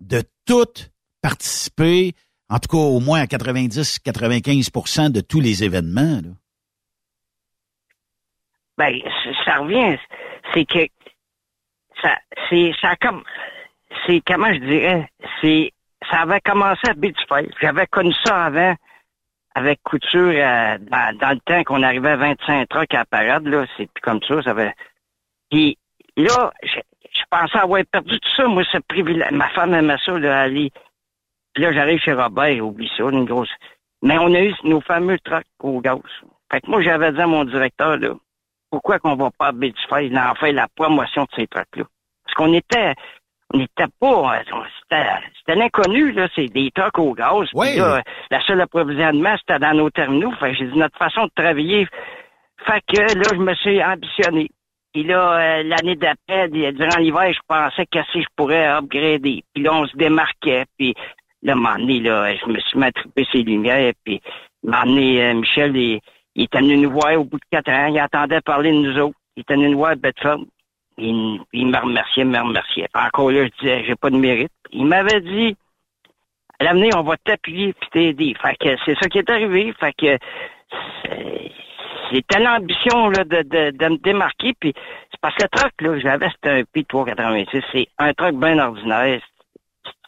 de 0.00 0.22
tout 0.44 0.66
participer, 1.22 2.12
en 2.50 2.58
tout 2.58 2.68
cas 2.68 2.76
au 2.76 3.00
moins 3.00 3.20
à 3.20 3.24
90-95% 3.24 5.10
de 5.10 5.22
tous 5.22 5.40
les 5.40 5.64
événements. 5.64 6.20
Là 6.22 6.30
ben 8.76 8.98
ça 9.44 9.58
revient, 9.58 9.96
c'est 10.52 10.64
que 10.64 10.86
ça, 12.02 12.16
c'est 12.48 12.72
ça 12.80 12.96
comme, 12.96 13.22
c'est 14.06 14.20
comment 14.26 14.52
je 14.52 14.58
dirais, 14.58 15.08
c'est 15.40 15.72
ça 16.10 16.20
avait 16.20 16.40
commencé 16.40 16.88
à 16.88 16.94
Beach 16.94 17.16
J'avais 17.60 17.86
connu 17.86 18.14
ça 18.24 18.46
avant 18.46 18.74
avec 19.54 19.80
couture 19.84 20.32
euh, 20.34 20.78
dans, 20.78 21.30
le 21.30 21.40
temps 21.40 21.62
qu'on 21.64 21.82
arrivait 21.82 22.10
à 22.10 22.16
25 22.16 22.68
trucks 22.68 22.94
à 22.94 22.98
la 22.98 23.04
parade 23.04 23.46
là, 23.46 23.66
c'est 23.76 23.90
plus 23.92 24.02
comme 24.02 24.22
ça, 24.22 24.42
ça 24.42 24.50
avait. 24.50 24.74
Puis 25.50 25.78
là, 26.16 26.52
je, 26.62 26.80
pensais 27.30 27.58
avoir 27.58 27.82
perdu 27.90 28.18
tout 28.18 28.30
ça, 28.36 28.46
moi 28.48 28.64
ce 28.70 28.78
privilège. 28.78 29.30
Ma 29.30 29.48
femme 29.50 29.74
aimait 29.74 29.96
ça 30.04 30.18
là, 30.18 30.40
aller. 30.40 30.72
Puis 31.52 31.62
là, 31.62 31.72
j'arrive 31.72 32.00
chez 32.00 32.12
Robert, 32.12 32.66
oublie 32.66 32.90
ça, 32.96 33.04
une 33.04 33.24
grosse. 33.24 33.52
Mais 34.02 34.18
on 34.18 34.34
a 34.34 34.40
eu 34.40 34.54
nos 34.64 34.80
fameux 34.80 35.18
trucks 35.20 35.46
au 35.60 35.80
gaz. 35.80 36.00
Fait 36.50 36.60
que 36.60 36.68
moi, 36.68 36.82
j'avais 36.82 37.12
dit 37.12 37.20
à 37.20 37.26
mon 37.26 37.44
directeur, 37.44 37.96
là, 37.96 38.14
pourquoi 38.74 38.98
qu'on 38.98 39.14
va 39.14 39.30
pas 39.30 39.50
à 39.50 39.52
en 39.52 40.34
faire 40.34 40.52
la 40.52 40.66
promotion 40.74 41.22
de 41.22 41.28
ces 41.36 41.46
trucks-là? 41.46 41.84
Parce 42.24 42.34
qu'on 42.34 42.52
était, 42.52 42.94
on 43.52 43.58
n'était 43.58 43.86
pas, 44.00 44.42
c'était 44.88 45.54
l'inconnu, 45.54 46.10
là, 46.10 46.26
c'est 46.34 46.48
des 46.48 46.72
trucks 46.72 46.98
au 46.98 47.12
gaz. 47.12 47.48
Oui. 47.54 47.76
Là, 47.76 48.02
la 48.32 48.40
seule 48.40 48.60
approvisionnement, 48.60 49.36
c'était 49.38 49.60
dans 49.60 49.74
nos 49.74 49.90
terminaux. 49.90 50.32
Fait 50.40 50.54
j'ai 50.54 50.66
dit, 50.66 50.76
notre 50.76 50.98
façon 50.98 51.26
de 51.26 51.30
travailler, 51.36 51.86
fait 52.66 52.82
que 52.88 53.00
là, 53.00 53.28
je 53.30 53.38
me 53.38 53.54
suis 53.54 53.80
ambitionné. 53.80 54.48
Puis 54.92 55.04
là, 55.04 55.34
euh, 55.34 55.62
l'année 55.62 55.94
d'après, 55.94 56.48
durant 56.48 56.98
l'hiver, 56.98 57.32
je 57.32 57.40
pensais 57.46 57.86
que 57.86 58.00
si 58.10 58.22
je 58.22 58.28
pourrais 58.34 58.66
upgrader. 58.66 59.44
Puis 59.54 59.62
là, 59.62 59.72
on 59.72 59.86
se 59.86 59.96
démarquait. 59.96 60.64
Puis 60.76 60.94
là, 61.42 61.52
à 61.52 61.54
un 61.54 61.58
moment 61.60 61.78
donné, 61.78 62.00
là, 62.00 62.34
je 62.34 62.46
me 62.46 62.58
suis 62.58 62.78
matripé 62.78 63.24
ces 63.30 63.44
lumières. 63.44 63.92
Puis, 64.04 64.20
à 64.72 64.82
un 64.82 64.96
euh, 64.96 65.34
Michel, 65.34 65.76
et 65.76 66.00
il 66.34 66.44
était 66.44 66.58
venu 66.58 66.76
nous 66.78 66.90
voir 66.90 67.18
au 67.18 67.24
bout 67.24 67.38
de 67.38 67.44
quatre 67.50 67.70
ans. 67.70 67.86
Il 67.86 67.98
attendait 67.98 68.40
parler 68.40 68.72
de 68.72 68.76
nous 68.76 68.98
autres. 68.98 69.16
Il 69.36 69.40
était 69.40 69.54
venu 69.54 69.70
nous 69.70 69.78
voir 69.78 69.92
à 69.92 69.94
Bedford. 69.94 70.40
Il, 70.98 71.40
il 71.52 71.66
me 71.66 71.78
remerciait, 71.78 72.24
me 72.24 72.38
remerciait. 72.38 72.88
Encore 72.94 73.30
là, 73.30 73.44
je 73.44 73.50
disais, 73.60 73.84
j'ai 73.84 73.96
pas 73.96 74.10
de 74.10 74.16
mérite. 74.16 74.52
Il 74.72 74.86
m'avait 74.86 75.20
dit, 75.20 75.56
à 76.60 76.64
l'avenir, 76.64 76.92
on 76.96 77.02
va 77.02 77.16
t'appuyer 77.16 77.72
puis 77.72 77.88
t'aider. 77.90 78.34
Fait 78.40 78.56
que 78.56 78.76
c'est 78.84 78.96
ça 79.00 79.08
qui 79.08 79.18
est 79.18 79.30
arrivé. 79.30 79.72
Fait 79.78 79.92
que 79.92 80.18
c'était 82.12 82.40
l'ambition 82.40 83.08
là, 83.10 83.24
de, 83.24 83.42
de, 83.42 83.70
de 83.70 83.88
me 83.88 83.96
démarquer. 83.98 84.54
Puis 84.58 84.72
c'est 85.10 85.20
parce 85.20 85.34
que 85.36 85.44
le 85.44 85.48
truck, 85.48 85.72
là, 85.80 85.98
j'avais, 85.98 86.28
c'était 86.30 86.50
un 86.50 86.62
P386. 86.62 87.62
C'est 87.72 87.88
un 87.98 88.12
truck 88.12 88.36
bien 88.36 88.58
ordinaire. 88.58 89.20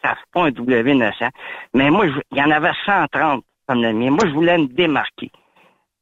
Ça 0.01 0.15
fait 0.15 0.31
pas 0.33 0.45
un 0.45 0.49
W900. 0.49 1.29
Mais 1.73 1.89
moi, 1.89 2.05
il 2.31 2.37
y 2.37 2.41
en 2.41 2.51
avait 2.51 2.71
130 2.85 3.43
comme 3.67 3.81
le 3.81 3.93
mien. 3.93 4.11
Moi, 4.11 4.25
je 4.25 4.33
voulais 4.33 4.57
me 4.57 4.67
démarquer. 4.67 5.31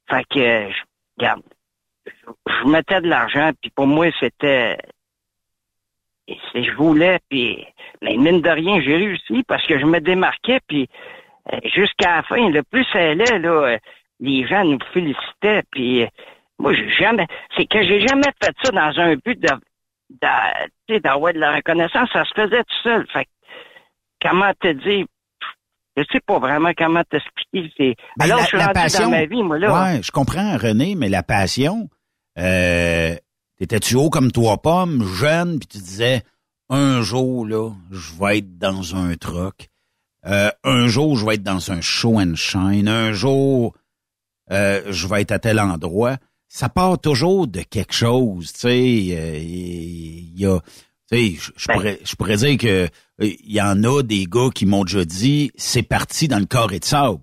Fait 0.10 0.24
que, 0.30 0.40
je, 0.72 0.84
regarde, 1.18 1.42
je, 2.06 2.68
mettais 2.68 3.02
de 3.02 3.08
l'argent, 3.08 3.52
puis 3.62 3.72
pour 3.72 3.88
moi, 3.88 4.08
c'était... 4.20 4.78
Je 6.28 6.76
voulais, 6.76 7.20
puis... 7.30 7.66
Mais 8.02 8.18
mine 8.18 8.42
de 8.42 8.50
rien, 8.50 8.82
j'ai 8.82 8.96
réussi 8.96 9.44
parce 9.48 9.66
que 9.68 9.80
je 9.80 9.86
me 9.86 10.00
démarquais, 10.00 10.60
puis 10.68 10.90
euh, 11.54 11.60
jusqu'à 11.64 12.18
la 12.18 12.24
fin, 12.24 12.50
le 12.50 12.64
plus 12.64 12.86
ça 12.92 13.00
allait, 13.00 13.40
là, 13.40 13.78
les 14.20 14.48
gens 14.48 14.64
nous 14.64 14.80
félicitaient, 14.94 15.64
puis 15.72 16.08
moi, 16.60 16.74
j'ai 16.74 16.90
jamais... 16.90 17.28
C'est 17.56 17.66
que 17.66 17.84
j'ai 17.84 18.08
jamais 18.08 18.32
fait 18.42 18.54
ça 18.64 18.72
dans 18.72 19.00
un 19.00 19.16
but 19.16 19.40
de... 19.40 19.50
de 20.10 21.00
d'avoir 21.00 21.34
de 21.34 21.40
la 21.40 21.56
reconnaissance, 21.56 22.10
ça 22.14 22.26
se 22.26 22.34
faisait 22.34 22.64
tout 22.64 22.82
seul. 22.84 23.08
Fait 23.08 23.28
comment 24.22 24.52
te 24.60 24.72
dire, 24.72 25.06
je 25.98 26.04
sais 26.12 26.20
pas 26.26 26.40
vraiment 26.40 26.72
comment 26.78 27.04
t'expliquer. 27.10 27.72
C'est... 27.78 27.96
Ben, 28.18 28.26
Alors, 28.26 28.38
la, 28.38 28.44
je 28.44 28.48
suis 28.48 28.58
la 28.58 28.66
rendu 28.66 28.74
passion, 28.74 29.04
dans 29.06 29.10
ma 29.12 29.26
vie, 29.26 29.44
moi, 29.44 29.60
là. 29.60 29.84
Ouais, 29.84 30.04
je 30.04 30.12
comprends, 30.12 30.58
René, 30.58 30.96
mais 30.96 31.10
la 31.10 31.24
passion, 31.24 31.90
euh, 32.38 33.16
t'étais-tu 33.58 33.96
haut 33.96 34.10
comme 34.10 34.32
toi 34.32 34.62
pomme, 34.62 35.04
jeune, 35.16 35.60
puis 35.60 35.68
tu 35.68 35.78
disais, 35.78 36.24
un 36.70 37.02
jour, 37.02 37.46
là, 37.46 37.72
je 37.92 38.12
vais 38.20 38.40
être 38.40 38.58
dans 38.58 38.96
un 38.96 39.16
truck. 39.16 39.70
Euh, 40.26 40.50
un 40.64 40.88
jour, 40.88 41.16
je 41.18 41.26
vais 41.26 41.36
être 41.36 41.44
dans 41.44 41.72
un 41.72 41.82
show 41.82 42.20
and 42.20 42.36
shine. 42.36 42.88
Un 42.88 43.14
jour, 43.14 43.76
euh, 44.52 44.82
je 44.90 45.08
vais 45.08 45.22
être 45.22 45.32
à 45.32 45.40
tel 45.40 45.60
endroit. 45.60 46.18
Ça 46.48 46.70
part 46.70 47.00
toujours 47.00 47.48
de 47.48 47.62
quelque 47.62 47.94
chose, 47.94 48.52
tu 48.54 48.60
sais. 48.62 48.82
Il 48.82 50.40
y 50.40 50.46
a, 50.46 50.60
tu 51.12 51.38
sais, 51.38 51.52
je 51.56 51.68
Ben. 51.68 51.74
pourrais, 51.74 52.00
je 52.04 52.16
pourrais 52.16 52.38
dire 52.38 52.58
que 52.58 52.90
il 53.20 53.52
y 53.52 53.62
en 53.62 53.84
a 53.84 54.02
des 54.02 54.26
gars 54.26 54.50
qui 54.54 54.66
m'ont 54.66 54.84
déjà 54.84 55.06
dit, 55.06 55.52
c'est 55.56 55.84
parti 55.84 56.28
dans 56.28 56.40
le 56.40 56.46
carré 56.46 56.80
de 56.80 56.86
sable. 56.86 57.22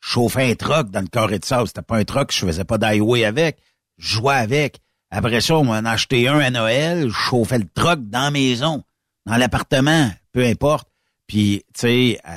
Je 0.00 0.08
chauffais 0.08 0.50
un 0.50 0.54
truck 0.54 0.90
dans 0.90 1.02
le 1.02 1.08
carré 1.08 1.38
de 1.38 1.44
sable. 1.44 1.68
C'était 1.68 1.82
pas 1.82 1.98
un 1.98 2.04
truck, 2.04 2.32
je 2.32 2.46
faisais 2.46 2.64
pas 2.64 2.78
d'highway 2.78 3.24
avec. 3.24 3.58
Je 3.98 4.16
jouais 4.16 4.34
avec. 4.36 4.78
Après 5.10 5.40
ça, 5.40 5.56
on 5.56 5.64
m'en 5.64 5.74
a 5.74 5.90
acheté 5.90 6.28
un 6.28 6.38
à 6.38 6.50
Noël. 6.50 7.08
Je 7.08 7.14
chauffais 7.14 7.58
le 7.58 7.68
truck 7.68 8.08
dans 8.08 8.22
la 8.22 8.30
maison, 8.30 8.82
dans 9.26 9.36
l'appartement, 9.36 10.10
peu 10.32 10.44
importe. 10.44 10.88
Puis, 11.26 11.64
tu 11.74 11.80
sais, 11.80 12.20
euh, 12.26 12.32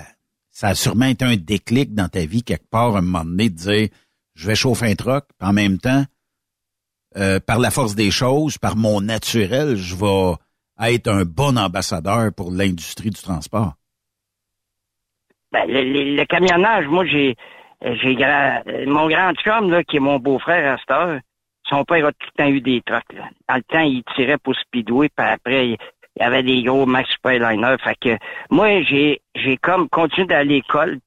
ça 0.52 0.70
a 0.70 0.76
sûrement 0.76 1.06
été 1.06 1.24
un 1.24 1.38
déclic 1.38 1.94
dans 1.94 2.10
ta 2.10 2.26
vie 2.26 2.44
quelque 2.44 2.70
part, 2.70 2.96
à 2.96 3.00
un 3.00 3.02
moment 3.02 3.24
donné, 3.24 3.50
de 3.50 3.56
dire, 3.56 3.90
je 4.36 4.48
vais 4.48 4.56
chauffer 4.56 4.88
un 4.88 4.96
truck, 4.96 5.26
puis 5.38 5.48
en 5.48 5.54
même 5.54 5.78
temps, 5.78 6.06
euh, 7.18 7.40
par 7.40 7.60
la 7.60 7.72
force 7.72 7.96
des 7.96 8.12
choses, 8.12 8.58
par 8.58 8.76
mon 8.76 9.02
naturel, 9.02 9.78
je 9.78 9.96
vais 9.96 10.34
être 10.92 11.08
un 11.08 11.24
bon 11.24 11.58
ambassadeur 11.58 12.32
pour 12.36 12.52
l'industrie 12.52 13.10
du 13.10 13.22
transport? 13.22 13.74
Ben, 15.52 15.66
le, 15.68 16.26
camionnage, 16.26 16.88
moi, 16.88 17.06
j'ai, 17.06 17.36
mon 18.88 19.08
grand 19.08 19.34
chum, 19.36 19.70
là, 19.70 19.84
qui 19.84 19.98
est 19.98 20.00
mon 20.00 20.20
beau-frère 20.20 20.74
à 20.74 20.78
cette 20.78 20.92
heure, 20.92 21.20
son 21.70 21.86
père 21.86 22.08
a 22.08 22.12
tout 22.12 22.28
le 22.38 22.44
temps 22.44 22.50
eu 22.50 22.62
des 22.62 22.82
trucks, 22.82 23.14
là. 23.14 23.30
Dans 23.48 23.56
le 23.56 23.64
temps, 23.64 23.80
il 23.80 24.04
tirait 24.16 24.38
pour 24.38 24.56
Speedway, 24.56 25.10
puis 25.10 25.26
après, 25.26 25.70
il 25.70 25.78
il 26.16 26.24
avait 26.24 26.44
des 26.44 26.62
gros 26.64 26.86
Max 26.86 27.10
Superliner. 27.12 27.76
Fait 27.84 27.98
que, 28.00 28.18
moi, 28.50 28.82
j'ai, 28.84 29.22
comme 29.62 29.90
continué 29.90 30.28
d'aller 30.28 30.40
à 30.40 30.44
l'école. 30.44 31.00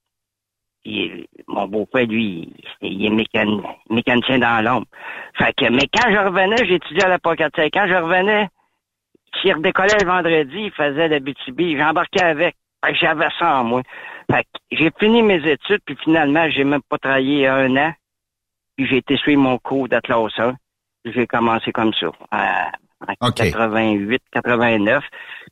Mon 1.48 1.66
beau-père, 1.66 2.07
lui, 2.07 2.53
il 2.81 3.07
est 3.07 3.11
mécan- 3.11 3.62
mécanicien 3.90 4.39
dans 4.39 4.65
l'ombre. 4.65 4.86
Fait 5.36 5.53
que, 5.53 5.69
mais 5.69 5.89
quand 5.93 6.11
je 6.12 6.19
revenais, 6.19 6.65
j'étudiais 6.65 7.05
à 7.05 7.09
la 7.09 7.19
Pocket 7.19 7.53
Quand 7.57 7.89
je 7.89 7.94
revenais, 7.94 8.48
s'il 9.41 9.55
redécollait 9.55 9.99
le 10.01 10.07
vendredi, 10.07 10.57
il 10.65 10.71
faisait 10.73 11.09
la 11.09 11.21
BTB, 11.21 11.77
j'embarquais 11.79 12.23
avec. 12.23 12.57
J'avais 12.93 13.29
ça 13.39 13.61
en 13.61 13.65
moi. 13.65 13.83
Fait 14.31 14.43
que 14.45 14.61
j'ai 14.71 14.91
fini 14.99 15.23
mes 15.23 15.45
études, 15.49 15.81
puis 15.85 15.97
finalement, 16.03 16.49
j'ai 16.51 16.65
même 16.65 16.83
pas 16.89 16.99
travaillé 16.99 17.47
un 17.49 17.75
an. 17.77 17.93
Puis 18.77 18.87
j'ai 18.87 18.99
été 18.99 19.17
suivre 19.17 19.41
mon 19.41 19.59
cours 19.59 19.89
d'atlaseur. 19.89 20.55
J'ai 21.05 21.27
commencé 21.27 21.73
comme 21.73 21.93
ça. 21.95 22.09
à- 22.31 22.71
en 23.21 23.31
88, 23.31 24.23
89. 24.33 25.05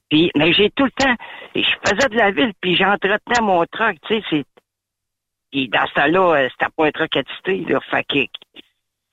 Puis, 0.08 0.30
mais 0.36 0.52
j'ai 0.52 0.70
tout 0.70 0.84
le 0.84 0.90
temps, 0.92 1.14
je 1.54 1.60
faisais 1.86 2.08
de 2.08 2.16
la 2.16 2.30
ville, 2.30 2.52
puis 2.60 2.76
j'entretenais 2.76 3.40
mon 3.42 3.64
truck, 3.66 3.96
tu 4.06 4.14
sais, 4.14 4.22
c'est, 4.30 4.44
puis 5.50 5.68
dans 5.68 5.86
ce 5.86 5.94
temps-là, 5.94 6.36
euh, 6.36 6.48
c'était 6.50 6.70
pas 6.76 6.86
un 6.86 6.90
truck 6.90 7.16
attité, 7.16 7.64
là, 7.68 7.80
fait 7.90 8.04
que, 8.04 8.18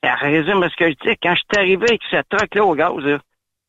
ça 0.04 0.16
résume 0.16 0.68
ce 0.70 0.76
que 0.76 0.90
je 0.90 0.96
dis, 1.10 1.18
quand 1.22 1.36
je 1.36 1.40
suis 1.42 1.58
arrivé 1.58 1.86
avec 1.88 2.02
ce 2.10 2.22
truck-là 2.30 2.66
au 2.66 2.74
gaz, 2.76 2.96
là, 2.98 3.20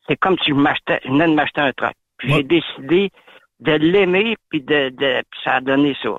c'est 0.07 0.17
comme 0.17 0.37
si 0.43 0.51
je 0.51 0.55
m'achetais, 0.55 0.99
je 1.03 1.09
venais 1.09 1.27
de 1.27 1.33
m'acheter 1.33 1.61
un 1.61 1.71
truck. 1.73 1.93
Puis 2.17 2.33
j'ai 2.33 2.43
décidé 2.43 3.11
de 3.59 3.71
l'aimer, 3.71 4.35
puis 4.49 4.61
de, 4.61 4.89
de, 4.89 5.21
puis 5.29 5.39
ça 5.43 5.55
a 5.55 5.61
donné 5.61 5.95
ça. 6.01 6.09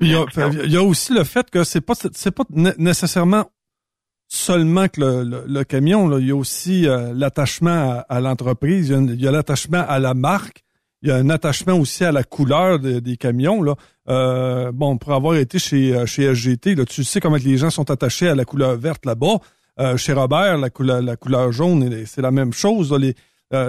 Il 0.00 0.10
y, 0.10 0.14
a, 0.14 0.24
il 0.64 0.72
y 0.72 0.76
a 0.76 0.82
aussi 0.82 1.12
le 1.12 1.24
fait 1.24 1.48
que 1.50 1.62
c'est 1.62 1.80
pas 1.80 1.94
c'est 1.94 2.34
pas 2.34 2.44
né- 2.50 2.72
nécessairement 2.78 3.44
seulement 4.28 4.88
que 4.88 5.00
le, 5.00 5.44
le, 5.46 5.64
camion, 5.64 6.08
là. 6.08 6.18
il 6.18 6.26
y 6.26 6.30
a 6.30 6.36
aussi 6.36 6.88
euh, 6.88 7.12
l'attachement 7.14 8.02
à, 8.08 8.20
l'entreprise, 8.20 8.88
il 8.88 9.20
y 9.20 9.28
a, 9.28 9.30
l'attachement 9.30 9.84
à 9.86 9.98
la 9.98 10.14
marque, 10.14 10.64
il 11.02 11.08
y 11.08 11.12
a 11.12 11.16
un 11.16 11.30
attachement 11.30 11.74
aussi 11.74 12.04
à 12.04 12.12
la 12.12 12.24
couleur 12.24 12.78
des 12.78 13.16
camions. 13.16 13.62
Là. 13.62 13.74
Euh, 14.08 14.72
bon, 14.72 14.96
pour 14.96 15.12
avoir 15.12 15.36
été 15.36 15.58
chez, 15.58 15.94
euh, 15.94 16.06
chez 16.06 16.34
SGT, 16.34 16.74
là, 16.74 16.84
tu 16.86 17.04
sais 17.04 17.20
comment 17.20 17.36
les 17.36 17.58
gens 17.58 17.70
sont 17.70 17.90
attachés 17.90 18.28
à 18.28 18.34
la 18.34 18.44
couleur 18.44 18.76
verte 18.76 19.04
là-bas. 19.04 19.38
chez 19.96 20.14
Robert, 20.14 20.56
la 20.56 20.70
couleur, 20.70 21.02
la 21.02 21.16
couleur 21.16 21.52
jaune, 21.52 22.06
c'est 22.06 22.22
la 22.22 22.30
même 22.30 22.52
chose. 22.52 22.92
les, 22.92 23.14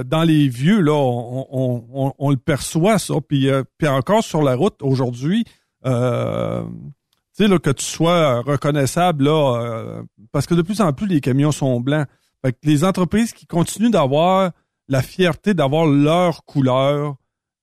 dans 0.03 0.23
les 0.23 0.47
vieux, 0.47 0.81
là, 0.81 0.93
on, 0.93 2.29
le 2.29 2.37
perçoit, 2.37 2.99
ça. 2.99 3.15
Puis, 3.27 3.49
puis 3.77 3.87
encore 3.87 4.23
sur 4.23 4.41
la 4.41 4.55
route, 4.55 4.81
aujourd'hui, 4.81 5.45
euh, 5.85 6.63
tu 7.37 7.47
sais, 7.47 7.59
que 7.59 7.69
tu 7.69 7.85
sois 7.85 8.41
reconnaissable, 8.41 9.25
là, 9.25 9.57
euh, 9.59 10.03
parce 10.31 10.47
que 10.47 10.55
de 10.55 10.61
plus 10.61 10.81
en 10.81 10.93
plus, 10.93 11.07
les 11.07 11.21
camions 11.21 11.51
sont 11.51 11.79
blancs. 11.79 12.07
Fait 12.43 12.53
que 12.53 12.59
les 12.63 12.83
entreprises 12.83 13.33
qui 13.33 13.45
continuent 13.45 13.91
d'avoir 13.91 14.51
la 14.87 15.01
fierté 15.01 15.53
d'avoir 15.53 15.87
leur 15.87 16.45
couleur, 16.45 17.15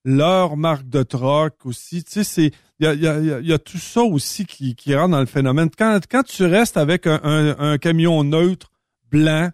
leur 0.05 0.57
marque 0.57 0.89
de 0.89 1.03
troc 1.03 1.55
aussi, 1.65 2.05
tu 2.05 2.13
sais, 2.13 2.25
c'est... 2.25 2.51
Il 2.81 2.99
y 2.99 3.53
a, 3.53 3.59
tout 3.61 3.79
ça 3.79 4.03
aussi 4.03 4.45
qui, 4.45 4.75
qui 4.75 4.93
rentre 4.97 5.13
dans 5.13 5.21
le 5.21 5.27
phénomène. 5.27 5.71
Quand, 5.79 6.01
quand 6.11 6.25
tu 6.25 6.45
restes 6.45 6.77
avec 6.77 7.07
un, 7.07 7.21
un, 7.23 7.79
camion 7.79 8.25
neutre, 8.25 8.73
blanc, 9.09 9.51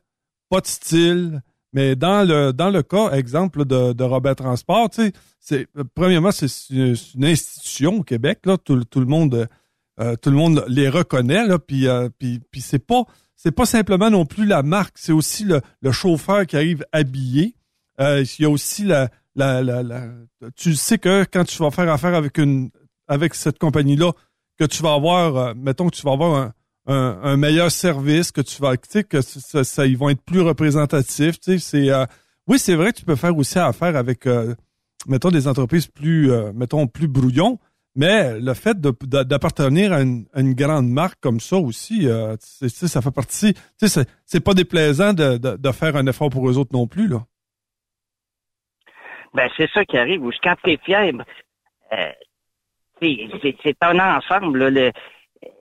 pas 0.49 0.63
de 0.63 0.67
style, 0.67 1.43
mais 1.73 1.97
dans 1.97 2.27
le 2.27 2.53
dans 2.53 2.71
le 2.71 2.83
cas, 2.83 3.13
exemple 3.13 3.65
de, 3.65 3.93
de 3.93 4.05
Robert 4.05 4.37
Transport, 4.37 4.91
tu 4.91 5.03
sais, 5.03 5.13
c'est 5.39 5.67
premièrement, 5.95 6.33
c'est 6.33 6.49
une, 6.71 7.25
institution 7.25 7.99
au 7.99 8.03
Québec, 8.03 8.41
là, 8.45 8.57
tout, 8.57 8.83
tout 8.85 9.01
le 9.01 9.07
monde 9.07 9.49
euh, 10.01 10.17
tout 10.17 10.31
le 10.31 10.37
monde 10.37 10.65
les 10.69 10.89
reconnaît 10.89 11.47
là, 11.47 11.59
puis 11.59 11.89
euh, 11.89 12.09
puis, 12.19 12.41
puis 12.51 12.61
c'est 12.61 12.79
pas 12.79 13.05
c'est 13.37 13.53
pas 13.53 13.67
simplement 13.67 14.11
non 14.11 14.27
plus 14.27 14.47
la 14.47 14.63
marque, 14.63 14.99
c'est 14.99 15.13
aussi 15.13 15.45
le, 15.45 15.61
le, 15.81 15.93
chauffeur 15.93 16.45
qui 16.47 16.57
arrive 16.57 16.85
habillé. 16.93 17.55
Euh, 18.01 18.25
il 18.39 18.43
y 18.43 18.45
a 18.45 18.51
aussi 18.51 18.85
la, 18.85 19.11
la, 19.37 19.63
la, 19.63 19.83
la, 19.83 20.09
tu 20.57 20.75
sais 20.75 20.99
que 20.99 21.25
quand 21.25 21.45
tu 21.45 21.59
vas 21.59 21.71
faire 21.71 21.89
affaire 21.93 22.15
avec 22.15 22.39
une 22.39 22.71
avec 23.07 23.35
cette 23.35 23.59
compagnie 23.59 23.97
là, 23.97 24.13
que 24.59 24.65
tu 24.65 24.83
vas 24.83 24.95
avoir, 24.95 25.37
euh, 25.37 25.55
mettons 25.57 25.89
que 25.89 25.97
tu 25.97 26.03
vas 26.03 26.13
avoir 26.13 26.35
un, 26.35 26.53
un, 26.89 27.37
meilleur 27.37 27.71
service, 27.71 28.33
que 28.33 28.41
tu 28.41 28.61
vas, 28.61 28.77
tu 28.77 28.89
sais, 28.89 29.05
que 29.05 29.21
ça, 29.21 29.63
ça, 29.63 29.87
ils 29.87 29.97
vont 29.97 30.09
être 30.09 30.23
plus 30.23 30.41
représentatifs. 30.41 31.39
Tu 31.39 31.59
sais, 31.59 31.89
c'est 31.89 32.07
oui, 32.47 32.59
c'est 32.59 32.75
vrai 32.75 32.93
que 32.93 32.99
tu 32.99 33.05
peux 33.05 33.17
faire 33.17 33.37
aussi 33.37 33.59
affaire 33.59 33.95
avec, 33.95 34.27
mettons, 35.07 35.31
des 35.31 35.47
entreprises 35.47 35.87
plus, 35.87 36.31
mettons, 36.55 36.87
plus 36.87 37.09
brouillons, 37.09 37.59
mais 37.99 38.39
le 38.39 38.55
fait 38.55 38.79
d'appartenir 38.79 39.93
à, 39.93 40.03
une, 40.03 40.55
grande 40.55 40.89
marque 40.89 41.19
comme 41.21 41.41
ça 41.41 41.57
aussi, 41.57 42.07
euh, 42.07 42.37
ça 42.39 43.03
fait 43.03 43.11
partie. 43.11 43.55
C'est 43.77 44.45
pas 44.45 44.55
déplaisant 44.55 45.13
de, 45.13 45.37
de, 45.37 45.73
faire 45.73 45.97
un 45.97 46.07
effort 46.07 46.31
pour 46.31 46.49
eux 46.49 46.59
autres 46.59 46.71
non 46.73 46.87
plus. 46.87 47.09
Là. 47.09 47.25
Ben, 49.35 49.49
c'est 49.57 49.69
ça 49.75 49.85
qui 49.85 49.99
arrive. 49.99 50.23
Quand 50.45 50.55
tu 50.63 50.71
es 50.71 50.77
fier, 50.77 51.13
euh, 51.93 52.13
c'est 53.01 53.77
un 53.81 53.99
ensemble. 53.99 54.93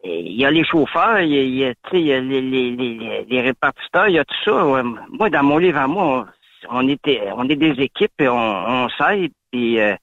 Il 0.03 0.39
y 0.39 0.45
a 0.45 0.51
les 0.51 0.63
chauffeurs, 0.63 1.19
il 1.19 1.55
y 1.55 1.65
a, 1.65 1.73
les, 1.91 2.41
les, 2.41 3.25
les, 3.27 3.41
répartiteurs, 3.41 4.07
il 4.07 4.15
y 4.15 4.19
a 4.19 4.25
tout 4.25 4.43
ça. 4.45 4.83
Moi, 5.09 5.29
dans 5.29 5.43
mon 5.43 5.57
livre 5.57 5.79
à 5.79 5.87
moi, 5.87 6.27
on, 6.69 6.87
était, 6.87 7.21
on 7.35 7.47
est 7.49 7.55
des 7.55 7.83
équipes 7.83 8.19
et 8.19 8.27
on, 8.27 8.35
on 8.35 8.89
s'aide. 8.89 9.31
Puis, 9.51 9.79
euh, 9.79 9.95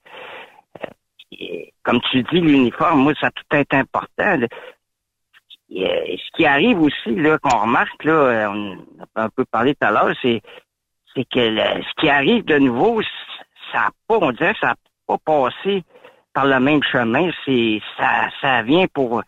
comme 1.83 2.01
tu 2.11 2.23
dis, 2.23 2.41
l'uniforme, 2.41 3.01
moi, 3.01 3.13
ça 3.19 3.27
a 3.27 3.31
tout 3.31 3.43
est 3.51 3.73
important. 3.73 4.39
Ce 5.69 6.37
qui 6.37 6.45
arrive 6.45 6.81
aussi, 6.81 7.15
là, 7.15 7.37
qu'on 7.39 7.59
remarque, 7.59 8.03
là, 8.03 8.51
on 8.51 8.77
a 9.15 9.23
un 9.23 9.29
peu 9.29 9.45
parlé 9.45 9.73
tout 9.75 9.87
à 9.87 9.91
l'heure, 9.91 10.15
c'est, 10.21 10.41
c'est 11.13 11.25
que 11.25 11.39
ce 11.39 12.01
qui 12.01 12.09
arrive 12.09 12.45
de 12.45 12.57
nouveau, 12.57 13.01
ça 13.71 13.87
a 13.87 13.89
pas, 14.07 14.17
on 14.21 14.31
dirait 14.31 14.53
que 14.53 14.59
ça 14.59 14.67
n'a 14.67 14.75
pas 15.07 15.17
passé 15.17 15.83
par 16.33 16.45
le 16.45 16.59
même 16.59 16.83
chemin. 16.83 17.29
C'est, 17.45 17.81
ça, 17.97 18.29
ça 18.41 18.61
vient 18.61 18.85
pour, 18.93 19.21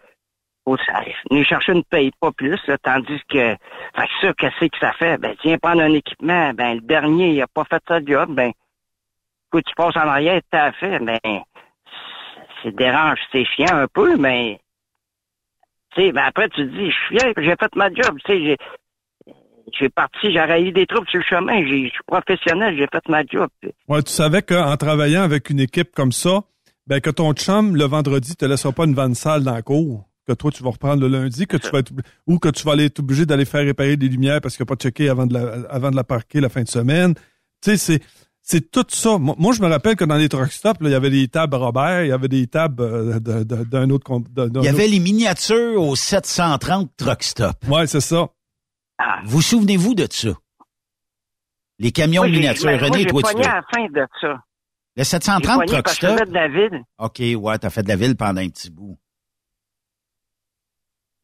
pour 0.68 0.78
ça, 0.86 1.00
venir 1.30 1.46
chercher 1.46 1.72
une 1.72 1.84
paye 1.86 2.12
pas 2.20 2.34
plus, 2.34 2.60
tandis 2.84 3.22
que, 3.30 3.56
ça, 3.96 4.34
qu'est-ce 4.38 4.68
que 4.68 4.78
ça 4.82 4.92
fait? 5.00 5.18
Ben, 5.18 5.34
tiens, 5.42 5.58
prendre 5.58 5.82
un 5.82 5.94
équipement, 5.94 6.52
ben, 6.54 6.74
le 6.74 6.82
dernier, 6.82 7.30
il 7.36 7.42
a 7.42 7.48
pas 7.48 7.64
fait 7.64 7.82
ça 7.88 8.00
job, 8.06 8.36
ben, 8.36 8.52
écoute, 9.48 9.64
tu 9.66 9.74
passes 9.76 9.96
en 9.96 10.10
arrière, 10.10 10.42
t'as 10.52 10.74
fait, 10.74 11.00
ben, 11.00 11.20
c'est 12.62 12.76
dérange, 12.76 13.18
c'est 13.32 13.46
chiant 13.46 13.78
un 13.78 13.88
peu, 13.88 14.18
mais 14.18 14.60
tu 15.96 16.02
sais, 16.02 16.12
ben 16.12 16.24
après 16.26 16.50
tu 16.50 16.58
te 16.58 16.76
dis, 16.76 16.92
je 16.92 16.96
suis 16.96 17.18
fier, 17.18 17.34
j'ai 17.38 17.56
fait 17.56 17.76
ma 17.78 17.88
job, 17.88 18.18
tu 18.26 18.34
sais, 18.34 18.58
j'ai 19.80 19.88
parti, 19.88 20.34
j'ai 20.34 20.42
raillé 20.42 20.74
des 20.74 20.86
troupes 20.86 21.08
sur 21.08 21.20
le 21.20 21.26
chemin, 21.26 21.62
je 21.62 21.88
suis 21.88 22.04
professionnel, 22.06 22.76
j'ai 22.78 22.88
fait 22.92 23.08
ma 23.08 23.24
job. 23.26 23.48
Ouais, 23.88 24.04
tu 24.04 24.12
savais 24.12 24.42
qu'en 24.42 24.76
travaillant 24.76 25.22
avec 25.22 25.50
une 25.50 25.62
équipe 25.62 25.96
comme 25.96 26.12
ça, 26.12 26.42
ben 26.88 27.00
que 27.00 27.10
ton 27.10 27.32
chum 27.32 27.78
le 27.78 27.86
vendredi 27.86 28.36
te 28.36 28.44
laissera 28.44 28.74
pas 28.74 28.84
une 28.84 28.96
vanne 28.96 29.16
sale 29.16 29.46
dans 29.46 29.54
la 29.54 29.62
cour, 29.62 30.04
que 30.28 30.34
toi 30.34 30.52
tu 30.52 30.64
vas 30.64 30.72
reprendre 30.72 31.02
le 31.02 31.08
lundi, 31.08 31.48
que 31.48 31.58
tu 31.58 31.70
vas 31.70 31.80
être, 31.80 31.94
ou 32.26 32.38
que 32.40 32.50
tu 32.50 32.64
vas 32.64 32.74
aller 32.74 32.86
être 32.86 33.00
obligé 33.00 33.26
d'aller 33.26 33.46
faire 33.46 33.64
réparer 33.64 33.96
des 33.96 34.10
lumières 34.10 34.42
parce 34.42 34.58
qu'il 34.58 34.64
n'a 34.64 34.68
pas 34.68 34.76
checké 34.76 35.10
avant 35.10 35.26
de 35.26 35.34
la 35.34 35.70
avant 35.70 35.90
de 35.90 35.96
la 35.96 36.04
parquer 36.04 36.42
la 36.42 36.50
fin 36.50 36.64
de 36.64 36.68
semaine. 36.68 37.14
Tu 37.62 37.72
sais, 37.72 37.78
c'est 37.78 38.02
c'est 38.50 38.72
tout 38.72 38.86
ça. 38.88 39.18
Moi, 39.18 39.54
je 39.54 39.62
me 39.62 39.68
rappelle 39.68 39.98
que 39.98 40.06
dans 40.06 40.16
les 40.16 40.30
truck 40.30 40.54
stops, 40.54 40.80
il 40.80 40.90
y 40.90 40.94
avait 40.94 41.10
des 41.10 41.28
tables 41.28 41.58
Robert, 41.58 42.06
il 42.06 42.08
y 42.08 42.12
avait 42.14 42.30
des 42.30 42.48
tables 42.48 42.82
euh, 42.82 43.20
d'un 43.20 43.90
autre... 43.90 44.10
Il 44.38 44.64
y 44.64 44.70
avait 44.70 44.88
les 44.88 45.00
miniatures 45.00 45.82
au 45.82 45.98
730 45.98 46.90
truck 46.96 47.24
stop. 47.24 47.58
Ouais, 47.68 47.88
c'est 47.88 48.00
ça. 48.00 48.30
Ah. 49.00 49.20
Vous 49.26 49.42
souvenez-vous 49.42 49.96
de 49.96 50.08
ça? 50.10 50.30
Les 51.78 51.92
camions 51.92 52.24
miniatures. 52.24 52.80
René, 52.80 53.06
toi, 53.06 53.22
tu 53.22 53.44
à 53.44 53.56
la 53.56 53.62
fin 53.70 53.86
de 53.90 54.08
ça. 54.22 54.42
Le 54.96 55.04
730 55.04 55.66
truck 55.66 55.90
stop? 55.90 56.28
de 56.30 56.34
la 56.34 56.48
ville. 56.48 56.84
OK, 57.00 57.22
ouais, 57.36 57.58
t'as 57.58 57.70
fait 57.70 57.84
de 57.84 57.90
la 57.90 57.98
ville 57.98 58.16
pendant 58.16 58.40
un 58.40 58.48
petit 58.48 58.70
bout. 58.70 58.98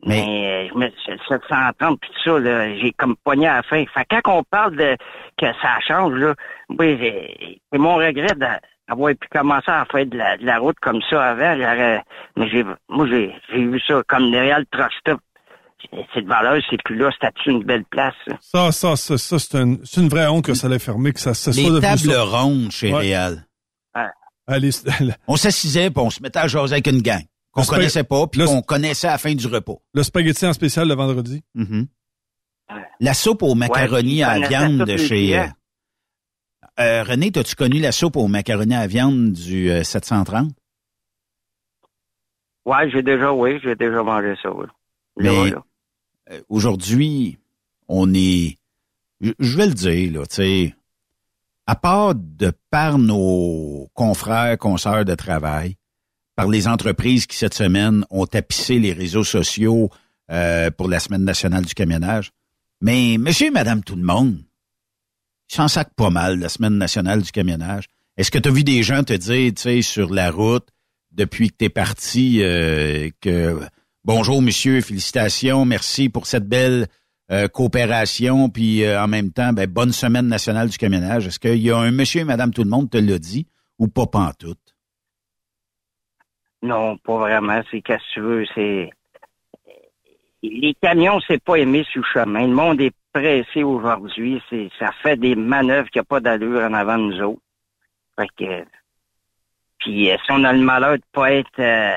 Mais, 0.05 0.67
je 0.69 0.77
me 0.77 0.89
730 1.29 1.99
puis 1.99 2.09
tout 2.09 2.31
ça, 2.31 2.39
là, 2.39 2.75
j'ai 2.75 2.91
comme 2.91 3.15
pogné 3.23 3.47
à 3.47 3.57
la 3.57 3.63
fin. 3.63 3.83
Fait 3.93 4.05
quand 4.09 4.39
on 4.39 4.43
parle 4.43 4.75
de 4.75 4.97
que 5.37 5.45
ça 5.61 5.79
change, 5.87 6.13
là, 6.13 6.33
oui, 6.77 6.97
c'est 7.71 7.77
mon 7.77 7.95
regret 7.95 8.35
d'avoir 8.35 9.13
pu 9.15 9.27
commencer 9.31 9.71
à 9.71 9.85
faire 9.85 10.05
de 10.05 10.17
la, 10.17 10.59
route 10.59 10.77
comme 10.81 11.01
ça 11.09 11.29
avant. 11.29 11.55
Mais 12.35 12.49
j'ai 12.49 12.65
moi 12.89 13.07
j'ai 13.07 13.33
vu 13.53 13.79
ça 13.87 14.01
comme 14.07 14.31
derrière 14.31 14.59
le 14.59 14.65
truck 14.71 14.91
stop. 14.99 15.19
Cette 16.13 16.25
valeur, 16.25 16.61
c'est 16.69 16.81
plus 16.83 16.95
là, 16.95 17.09
c'était 17.11 17.51
une 17.51 17.63
belle 17.63 17.83
place. 17.85 18.13
Ça, 18.39 18.71
ça, 18.71 18.95
ça, 18.95 19.17
ça 19.17 19.37
c'est 19.39 19.57
une, 19.57 19.79
une, 19.97 20.07
vraie 20.07 20.27
honte 20.27 20.45
que 20.45 20.53
ça 20.53 20.69
l'ait 20.69 20.79
fermé, 20.79 21.11
que 21.11 21.19
ça, 21.19 21.33
ça 21.33 21.51
Les 21.51 21.65
soit 21.65 21.81
tables 21.81 22.15
rondes 22.15 22.71
chez 22.71 22.93
Réal. 22.93 23.45
Allez, 24.47 24.71
on 25.27 25.35
s'assisait, 25.35 25.89
puis 25.89 26.01
on 26.03 26.09
se 26.09 26.21
mettait 26.21 26.39
à 26.39 26.47
jaser 26.47 26.73
avec 26.73 26.87
une 26.87 27.01
gang 27.01 27.23
qu'on 27.53 27.63
connaissait 27.63 28.03
pas, 28.03 28.27
puis 28.27 28.43
qu'on 28.43 28.61
connaissait 28.61 29.07
à 29.07 29.11
la 29.11 29.17
fin 29.17 29.33
du 29.33 29.47
repas. 29.47 29.77
Le 29.93 30.03
spaghetti 30.03 30.45
en 30.45 30.53
spécial 30.53 30.87
le 30.87 30.95
vendredi. 30.95 31.43
Mm-hmm. 31.55 31.87
La 32.99 33.13
soupe 33.13 33.43
aux 33.43 33.55
macaronis 33.55 34.23
à 34.23 34.39
viande 34.47 34.85
de 34.85 34.97
chez... 34.97 35.37
Euh, 35.37 35.45
euh, 36.79 37.03
René, 37.03 37.31
as-tu 37.35 37.55
connu 37.55 37.79
la 37.79 37.91
soupe 37.91 38.15
aux 38.15 38.27
macaronis 38.27 38.73
à 38.73 38.87
viande 38.87 39.33
du 39.33 39.69
730? 39.83 40.49
Euh, 42.65 42.71
ouais, 42.71 42.89
j'ai 42.89 43.03
déjà, 43.03 43.31
oui, 43.31 43.59
j'ai 43.63 43.75
déjà 43.75 44.01
mangé 44.01 44.33
ça, 44.41 44.51
oui. 44.51 44.65
Mais 45.17 45.53
aujourd'hui, 46.49 47.37
on 47.87 48.11
est... 48.15 48.57
Je 49.21 49.57
vais 49.57 49.67
le 49.67 49.73
dire, 49.73 50.19
là, 50.19 50.25
tu 50.25 50.35
sais, 50.35 50.75
à 51.67 51.75
part 51.75 52.15
de 52.15 52.51
par 52.71 52.97
nos 52.97 53.89
confrères, 53.93 54.57
consoeurs 54.57 55.05
de 55.05 55.13
travail, 55.13 55.77
par 56.35 56.47
les 56.47 56.67
entreprises 56.67 57.25
qui, 57.25 57.37
cette 57.37 57.53
semaine, 57.53 58.05
ont 58.09 58.25
tapissé 58.25 58.79
les 58.79 58.93
réseaux 58.93 59.23
sociaux 59.23 59.89
euh, 60.31 60.71
pour 60.71 60.87
la 60.87 60.99
Semaine 60.99 61.23
nationale 61.23 61.65
du 61.65 61.73
camionnage. 61.73 62.31
Mais 62.81 63.17
monsieur 63.19 63.47
et 63.47 63.51
madame 63.51 63.83
tout 63.83 63.95
le 63.95 64.03
monde, 64.03 64.37
ils 65.51 65.55
s'en 65.55 65.67
sacent 65.67 65.91
pas 65.95 66.09
mal, 66.09 66.39
la 66.39 66.49
Semaine 66.49 66.77
nationale 66.77 67.21
du 67.21 67.31
camionnage. 67.31 67.85
Est-ce 68.17 68.31
que 68.31 68.39
tu 68.39 68.49
as 68.49 68.51
vu 68.51 68.63
des 68.63 68.83
gens 68.83 69.03
te 69.03 69.13
dire, 69.13 69.53
tu 69.53 69.61
sais, 69.61 69.81
sur 69.81 70.13
la 70.13 70.31
route, 70.31 70.67
depuis 71.11 71.49
que 71.49 71.55
tu 71.59 71.65
es 71.65 71.69
parti, 71.69 72.41
euh, 72.41 73.09
que 73.21 73.59
bonjour 74.03 74.41
monsieur, 74.41 74.81
félicitations, 74.81 75.65
merci 75.65 76.09
pour 76.09 76.25
cette 76.25 76.47
belle 76.47 76.87
euh, 77.31 77.47
coopération, 77.47 78.49
puis 78.49 78.87
en 78.89 79.07
même 79.07 79.31
temps, 79.31 79.53
ben, 79.53 79.69
bonne 79.69 79.91
Semaine 79.91 80.27
nationale 80.27 80.69
du 80.69 80.77
camionnage. 80.77 81.27
Est-ce 81.27 81.39
qu'il 81.39 81.61
y 81.61 81.69
a 81.69 81.77
un 81.77 81.91
monsieur 81.91 82.21
et 82.21 82.25
madame 82.25 82.53
tout 82.53 82.63
le 82.63 82.69
monde 82.69 82.89
te 82.89 82.97
l'a 82.97 83.19
dit 83.19 83.45
ou 83.77 83.87
pas 83.87 84.07
pantoute? 84.07 84.62
Non, 86.63 86.97
pas 86.97 87.17
vraiment. 87.17 87.61
C'est 87.69 87.81
qu'est-ce 87.81 87.99
que 87.99 88.13
tu 88.13 88.19
veux, 88.21 88.45
c'est 88.55 88.89
les 90.41 90.73
camions, 90.81 91.19
c'est 91.27 91.41
pas 91.41 91.55
aimé 91.55 91.85
sur 91.89 92.01
le 92.01 92.07
chemin. 92.07 92.47
Le 92.47 92.53
monde 92.53 92.81
est 92.81 92.93
pressé 93.13 93.63
aujourd'hui. 93.63 94.41
C'est, 94.49 94.69
ça 94.79 94.91
fait 95.01 95.17
des 95.17 95.35
manœuvres 95.35 95.89
qui 95.89 95.99
n'ont 95.99 96.05
pas 96.05 96.19
d'allure 96.19 96.61
en 96.61 96.73
avant 96.73 96.97
de 96.97 97.03
nous 97.03 97.21
autres. 97.21 97.41
Fait 98.17 98.27
que, 98.37 98.65
puis 99.79 100.11
euh, 100.11 100.17
si 100.25 100.31
on 100.31 100.43
a 100.43 100.53
le 100.53 100.59
malheur 100.59 100.97
de 100.97 101.03
pas 101.11 101.31
être 101.31 101.59
euh, 101.59 101.95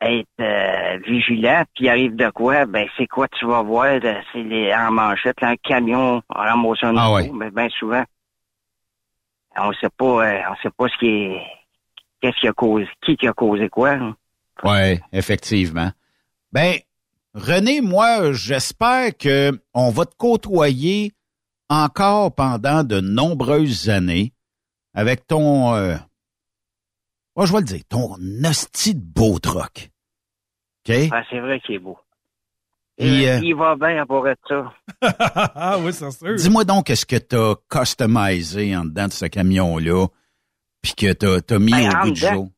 être 0.00 0.28
euh, 0.40 0.98
vigilant, 1.06 1.62
puis 1.74 1.84
il 1.84 1.88
arrive 1.88 2.16
de 2.16 2.30
quoi, 2.30 2.66
ben 2.66 2.86
c'est 2.96 3.06
quoi 3.06 3.28
tu 3.28 3.46
vas 3.46 3.62
voir, 3.62 3.86
euh, 3.86 4.20
c'est 4.32 4.42
les 4.42 4.72
en 4.72 4.90
manchette, 4.92 5.40
là, 5.40 5.48
un 5.48 5.56
camion 5.56 6.22
en 6.28 6.40
ramasse 6.40 6.82
un 6.82 6.96
Ah 6.96 7.12
ouais. 7.12 7.30
mais 7.32 7.50
bien 7.50 7.68
souvent. 7.70 8.04
On 9.56 9.72
sait 9.72 9.90
pas 9.96 10.04
euh, 10.04 10.40
on 10.50 10.56
sait 10.62 10.70
pas 10.70 10.88
ce 10.88 10.98
qui 10.98 11.08
est 11.08 11.42
qu'est-ce 12.20 12.40
qui 12.40 12.48
a 12.48 12.52
causé 12.52 12.88
qui 13.04 13.16
qui 13.16 13.26
a 13.26 13.32
causé 13.32 13.68
quoi. 13.68 13.90
hein? 13.90 14.16
Oui, 14.64 14.98
effectivement. 15.12 15.90
Ben, 16.52 16.76
René, 17.34 17.80
moi, 17.80 18.32
j'espère 18.32 19.16
que 19.16 19.52
on 19.74 19.90
va 19.90 20.04
te 20.06 20.16
côtoyer 20.16 21.12
encore 21.68 22.34
pendant 22.34 22.82
de 22.82 23.00
nombreuses 23.00 23.88
années 23.88 24.32
avec 24.94 25.26
ton, 25.26 25.74
euh, 25.74 25.96
moi, 27.36 27.46
je 27.46 27.52
vais 27.52 27.58
le 27.58 27.64
dire, 27.64 27.80
ton 27.88 28.14
hostie 28.44 28.94
de 28.94 29.00
beau 29.00 29.38
troc. 29.38 29.90
OK? 30.88 30.96
Ah, 31.12 31.22
c'est 31.30 31.38
vrai 31.38 31.60
qu'il 31.60 31.76
est 31.76 31.78
beau. 31.78 31.98
Euh, 33.00 33.38
il 33.44 33.54
va 33.54 33.76
bien 33.76 34.04
pour 34.06 34.26
être 34.26 34.40
ça. 34.48 34.72
ah 35.54 35.78
oui, 35.80 35.92
c'est 35.92 36.10
sûr. 36.10 36.34
Dis-moi 36.34 36.64
donc 36.64 36.86
qu'est-ce 36.86 37.06
que 37.06 37.16
tu 37.16 37.36
as 37.36 37.54
customisé 37.70 38.76
en 38.76 38.84
dedans 38.84 39.06
de 39.06 39.12
ce 39.12 39.26
camion-là, 39.26 40.06
puis 40.82 40.94
que 40.94 41.12
tu 41.12 41.54
as, 41.54 41.58
mis 41.58 41.72
Ben, 41.72 41.88
au 41.90 41.96
en 41.96 42.04
du 42.04 42.12
dedans, 42.12 42.32
jour. 42.32 42.48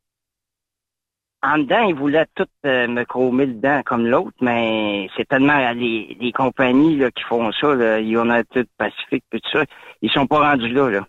En 1.43 1.59
dedans, 1.59 1.89
ils 1.89 1.95
voulaient 1.95 2.27
tout 2.35 2.47
euh, 2.67 2.87
me 2.87 3.05
chromer 3.05 3.47
le 3.47 3.55
dent 3.55 3.83
comme 3.85 4.07
l'autre, 4.07 4.37
mais 4.41 5.09
c'est 5.17 5.27
tellement 5.27 5.59
euh, 5.59 5.73
les, 5.73 6.17
les 6.21 6.33
compagnies 6.33 6.97
là, 6.97 7.11
qui 7.11 7.23
font 7.25 7.51
ça, 7.53 7.75
là, 7.75 8.01
United 8.01 8.67
Pacific, 8.77 9.25
tout 9.31 9.41
ça, 9.53 9.65
ils 10.03 10.11
sont 10.11 10.27
pas 10.27 10.51
rendus 10.51 10.69
là. 10.69 10.91
là. 10.91 11.07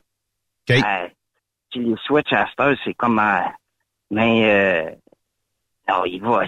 Euh, 0.69 1.07
si 1.71 1.79
les 1.79 1.95
switch 2.05 2.31
à 2.33 2.47
c'est 2.83 2.93
comme 2.93 3.19
euh, 3.19 3.41
mais 4.09 4.43
euh, 4.45 4.91
non, 5.87 6.05
il 6.05 6.21
va. 6.21 6.43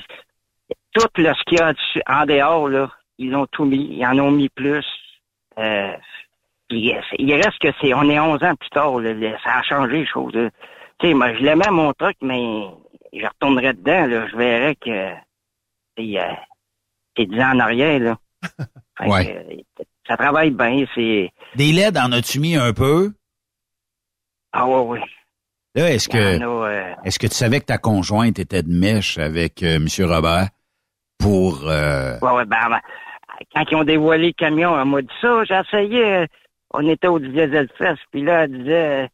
Tout 0.93 1.21
là, 1.21 1.33
ce 1.33 1.43
qu'il 1.43 1.57
y 1.57 1.61
a 1.61 1.73
en 2.07 2.25
dehors, 2.25 2.69
là, 2.69 2.91
ils 3.17 3.31
l'ont 3.31 3.47
tout 3.47 3.65
mis, 3.65 3.97
ils 3.97 4.05
en 4.05 4.17
ont 4.19 4.31
mis 4.31 4.49
plus. 4.49 4.85
Euh, 5.57 5.95
euh, 6.73 7.01
il 7.19 7.33
reste 7.33 7.59
que 7.59 7.69
c'est. 7.81 7.93
On 7.93 8.09
est 8.09 8.19
11 8.19 8.43
ans 8.43 8.55
plus 8.55 8.69
tard, 8.69 8.99
là, 8.99 9.13
ça 9.43 9.57
a 9.57 9.63
changé 9.63 9.99
les 9.99 10.05
choses. 10.07 10.33
Tu 10.99 11.07
sais, 11.07 11.13
moi, 11.13 11.33
je 11.33 11.39
l'aimais 11.41 11.69
mon 11.71 11.93
truc, 11.93 12.17
mais 12.21 12.65
je 13.13 13.25
retournerais 13.25 13.73
dedans, 13.73 14.05
là, 14.07 14.27
je 14.31 14.35
verrais 14.37 14.75
que 14.75 15.09
c'est 15.97 16.19
euh, 16.19 16.33
c'est 17.17 17.25
10 17.25 17.39
ans 17.41 17.51
en 17.55 17.59
arrière, 17.59 17.99
là. 17.99 18.17
Ouais. 18.99 19.25
que, 19.25 19.81
euh, 19.81 19.83
ça 20.07 20.15
travaille 20.17 20.51
bien, 20.51 20.85
c'est. 20.93 21.31
Des 21.55 21.71
LED, 21.71 21.97
en 21.97 22.11
as-tu 22.11 22.39
mis 22.39 22.55
un 22.55 22.73
peu? 22.73 23.11
Ah 24.51 24.67
ouais, 24.67 24.79
oui. 24.85 24.99
Là, 25.75 25.91
est-ce 25.91 26.07
que, 26.07 26.17
euh, 26.17 26.93
est-ce 27.03 27.17
que 27.17 27.25
tu 27.25 27.33
savais 27.33 27.59
que 27.59 27.65
ta 27.65 27.79
conjointe 27.79 28.37
était 28.37 28.61
de 28.61 28.71
mèche 28.71 29.17
avec 29.17 29.63
euh, 29.63 29.77
M. 29.77 29.87
Robert 30.07 30.49
pour, 31.17 31.63
euh, 31.67 32.19
Ouais, 32.21 32.31
ouais, 32.31 32.45
ben, 32.45 32.69
ben, 32.69 32.79
quand 33.55 33.63
ils 33.71 33.75
ont 33.75 33.83
dévoilé 33.83 34.27
le 34.27 34.33
camion, 34.33 34.79
elle 34.79 34.87
m'a 34.87 35.01
dit 35.01 35.07
ça, 35.19 35.43
j'ai 35.45 35.55
essayé, 35.55 36.27
on 36.73 36.87
était 36.87 37.07
au 37.07 37.19
Diesel 37.19 37.69
Fest, 37.77 38.01
puis 38.11 38.23
là, 38.23 38.43
elle 38.43 38.57
disait, 38.57 39.03
euh, 39.03 39.07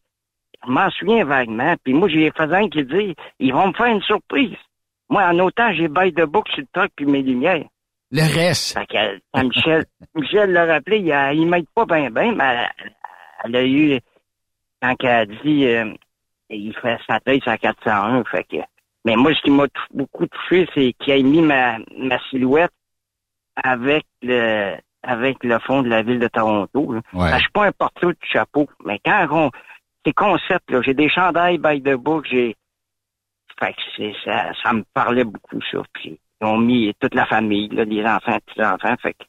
je 0.66 0.70
m'en 0.70 0.90
souviens 0.90 1.24
vaguement, 1.24 1.74
puis 1.84 1.92
moi, 1.92 2.08
j'ai 2.08 2.30
fait 2.30 2.42
un 2.42 2.68
qui 2.68 2.84
dit, 2.84 3.14
ils 3.38 3.52
vont 3.52 3.68
me 3.68 3.72
faire 3.74 3.86
une 3.86 4.02
surprise. 4.02 4.56
Moi, 5.08 5.24
en 5.24 5.38
autant, 5.40 5.72
j'ai 5.74 5.88
bail 5.88 6.12
de 6.12 6.24
boucle 6.24 6.52
sur 6.52 6.62
le 6.62 6.68
truck 6.72 6.90
puis 6.96 7.06
mes 7.06 7.22
lumières. 7.22 7.64
le 8.10 8.22
reste? 8.22 8.78
Fait 8.78 8.86
que, 8.86 9.20
quand 9.32 9.44
Michel, 9.44 9.84
Michel 10.14 10.52
l'a 10.52 10.66
rappelé, 10.66 10.98
il, 10.98 11.38
il 11.38 11.46
m'aide 11.46 11.68
pas 11.74 11.84
bien, 11.84 12.10
bien, 12.10 12.34
mais 12.34 12.44
elle, 12.44 12.92
elle 13.44 13.56
a 13.56 13.64
eu, 13.64 14.00
quand 14.80 14.94
elle 15.00 15.08
a 15.08 15.26
dit, 15.26 15.66
euh, 15.66 15.92
il 16.48 16.74
fait 16.74 16.98
sa 17.06 17.20
tête 17.20 17.46
à 17.46 17.58
401, 17.58 18.24
fait 18.24 18.44
que, 18.44 18.56
mais 19.04 19.16
moi, 19.16 19.34
ce 19.34 19.40
qui 19.42 19.50
m'a 19.50 19.66
beaucoup 19.92 20.26
touché, 20.26 20.68
c'est 20.74 20.92
qu'il 20.98 21.12
a 21.12 21.22
mis 21.22 21.40
ma, 21.40 21.78
ma 21.96 22.18
silhouette 22.28 22.72
avec 23.56 24.04
le, 24.22 24.76
avec 25.02 25.42
le 25.44 25.58
fond 25.60 25.82
de 25.82 25.88
la 25.88 26.02
ville 26.02 26.18
de 26.18 26.28
Toronto. 26.28 26.92
là. 26.92 27.00
Ouais. 27.12 27.30
Ben, 27.30 27.36
je 27.36 27.42
suis 27.42 27.52
pas 27.52 27.66
un 27.66 27.72
porte-clés 27.72 28.12
de 28.12 28.18
chapeau, 28.22 28.68
mais 28.84 29.00
quand 29.04 29.26
on, 29.30 29.50
c'est 30.04 30.12
concept, 30.12 30.70
là, 30.70 30.80
j'ai 30.82 30.94
des 30.94 31.08
chandails 31.08 31.58
by 31.58 31.82
the 31.82 31.94
book, 31.94 32.26
j'ai, 32.30 32.56
fait 33.58 33.72
que 33.72 33.80
c'est, 33.96 34.14
ça, 34.24 34.52
ça 34.62 34.72
me 34.72 34.84
parlait 34.94 35.24
beaucoup, 35.24 35.60
ça. 35.70 35.78
Puis, 35.92 36.18
ils 36.40 36.46
ont 36.46 36.58
mis 36.58 36.94
toute 37.00 37.14
la 37.14 37.26
famille, 37.26 37.68
là, 37.68 37.84
les 37.84 38.04
enfants, 38.04 38.38
petits 38.46 38.62
enfants, 38.62 38.94
fait 39.02 39.14
que 39.14 39.24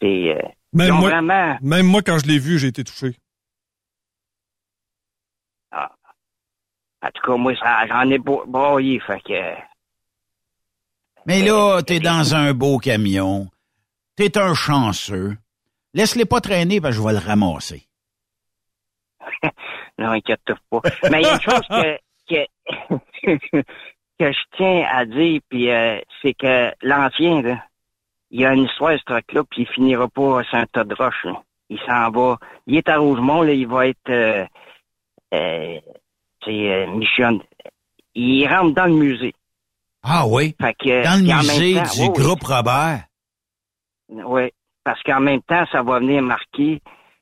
c'est, 0.00 0.36
euh, 0.36 0.48
Même 0.72 0.94
moi, 0.94 1.10
vraiment, 1.10 1.56
même 1.62 1.86
moi, 1.86 2.02
quand 2.02 2.18
je 2.18 2.26
l'ai 2.26 2.38
vu, 2.38 2.58
j'ai 2.58 2.68
été 2.68 2.82
touché. 2.84 3.14
ah, 5.70 5.90
en 7.02 7.08
tout 7.12 7.22
cas, 7.24 7.36
moi, 7.36 7.54
ça, 7.56 7.86
j'en 7.86 8.08
ai 8.10 8.18
bro- 8.18 8.44
broyé, 8.46 9.00
fait 9.00 9.20
que, 9.20 9.54
Mais 11.26 11.42
là, 11.42 11.80
t'es 11.82 12.00
dans 12.00 12.34
un 12.34 12.52
beau 12.52 12.78
camion. 12.78 13.48
T'es 14.30 14.38
un 14.38 14.54
chanceux. 14.54 15.36
Laisse-les 15.94 16.26
pas 16.26 16.40
traîner 16.40 16.80
parce 16.80 16.94
que 16.96 17.02
je 17.02 17.06
vais 17.06 17.12
le 17.12 17.18
ramasser. 17.18 17.88
non, 19.98 20.10
inquiète-toi 20.12 20.54
pas. 20.70 20.80
Mais 21.10 21.22
il 21.22 21.24
y 21.24 21.28
a 21.28 21.34
une 21.34 21.40
chose 21.40 21.66
que, 21.68 21.96
que, 22.28 23.36
que 24.20 24.32
je 24.32 24.38
tiens 24.56 24.86
à 24.92 25.04
dire, 25.06 25.40
puis 25.48 25.68
euh, 25.70 25.98
c'est 26.22 26.34
que 26.34 26.70
l'ancien, 26.82 27.60
il 28.30 28.40
y 28.40 28.44
a 28.44 28.54
une 28.54 28.64
histoire, 28.66 28.96
ce 28.96 29.04
truc-là, 29.04 29.42
puis 29.50 29.62
il 29.62 29.66
finira 29.74 30.06
pas 30.06 30.44
sur 30.44 30.54
un 30.58 30.66
tas 30.66 30.84
de 30.84 30.94
roches. 30.94 31.24
là. 31.24 31.42
Il 31.68 31.80
s'en 31.80 32.10
va. 32.12 32.38
Il 32.68 32.76
est 32.76 32.88
à 32.88 32.98
Rougemont, 32.98 33.42
là, 33.42 33.52
il 33.52 33.66
va 33.66 33.88
être 33.88 34.08
euh, 34.08 34.46
euh, 35.34 35.80
c'est 36.44 36.50
euh, 36.70 36.86
Michonne. 36.94 37.40
Il 38.14 38.46
rentre 38.46 38.74
dans 38.76 38.86
le 38.86 38.94
musée. 38.94 39.34
Ah 40.04 40.26
oui? 40.28 40.54
Fait 40.60 40.74
que, 40.74 41.02
Dans 41.02 41.16
le 41.18 41.38
musée 41.38 41.74
temps- 41.74 42.04
du 42.04 42.08
groupe 42.22 42.44
Robert? 42.44 43.04
Oui, 44.24 44.50
parce 44.84 45.02
qu'en 45.02 45.20
même 45.20 45.42
temps, 45.42 45.64
ça 45.72 45.82
va 45.82 45.98
venir 46.00 46.22
marquer, 46.22 46.80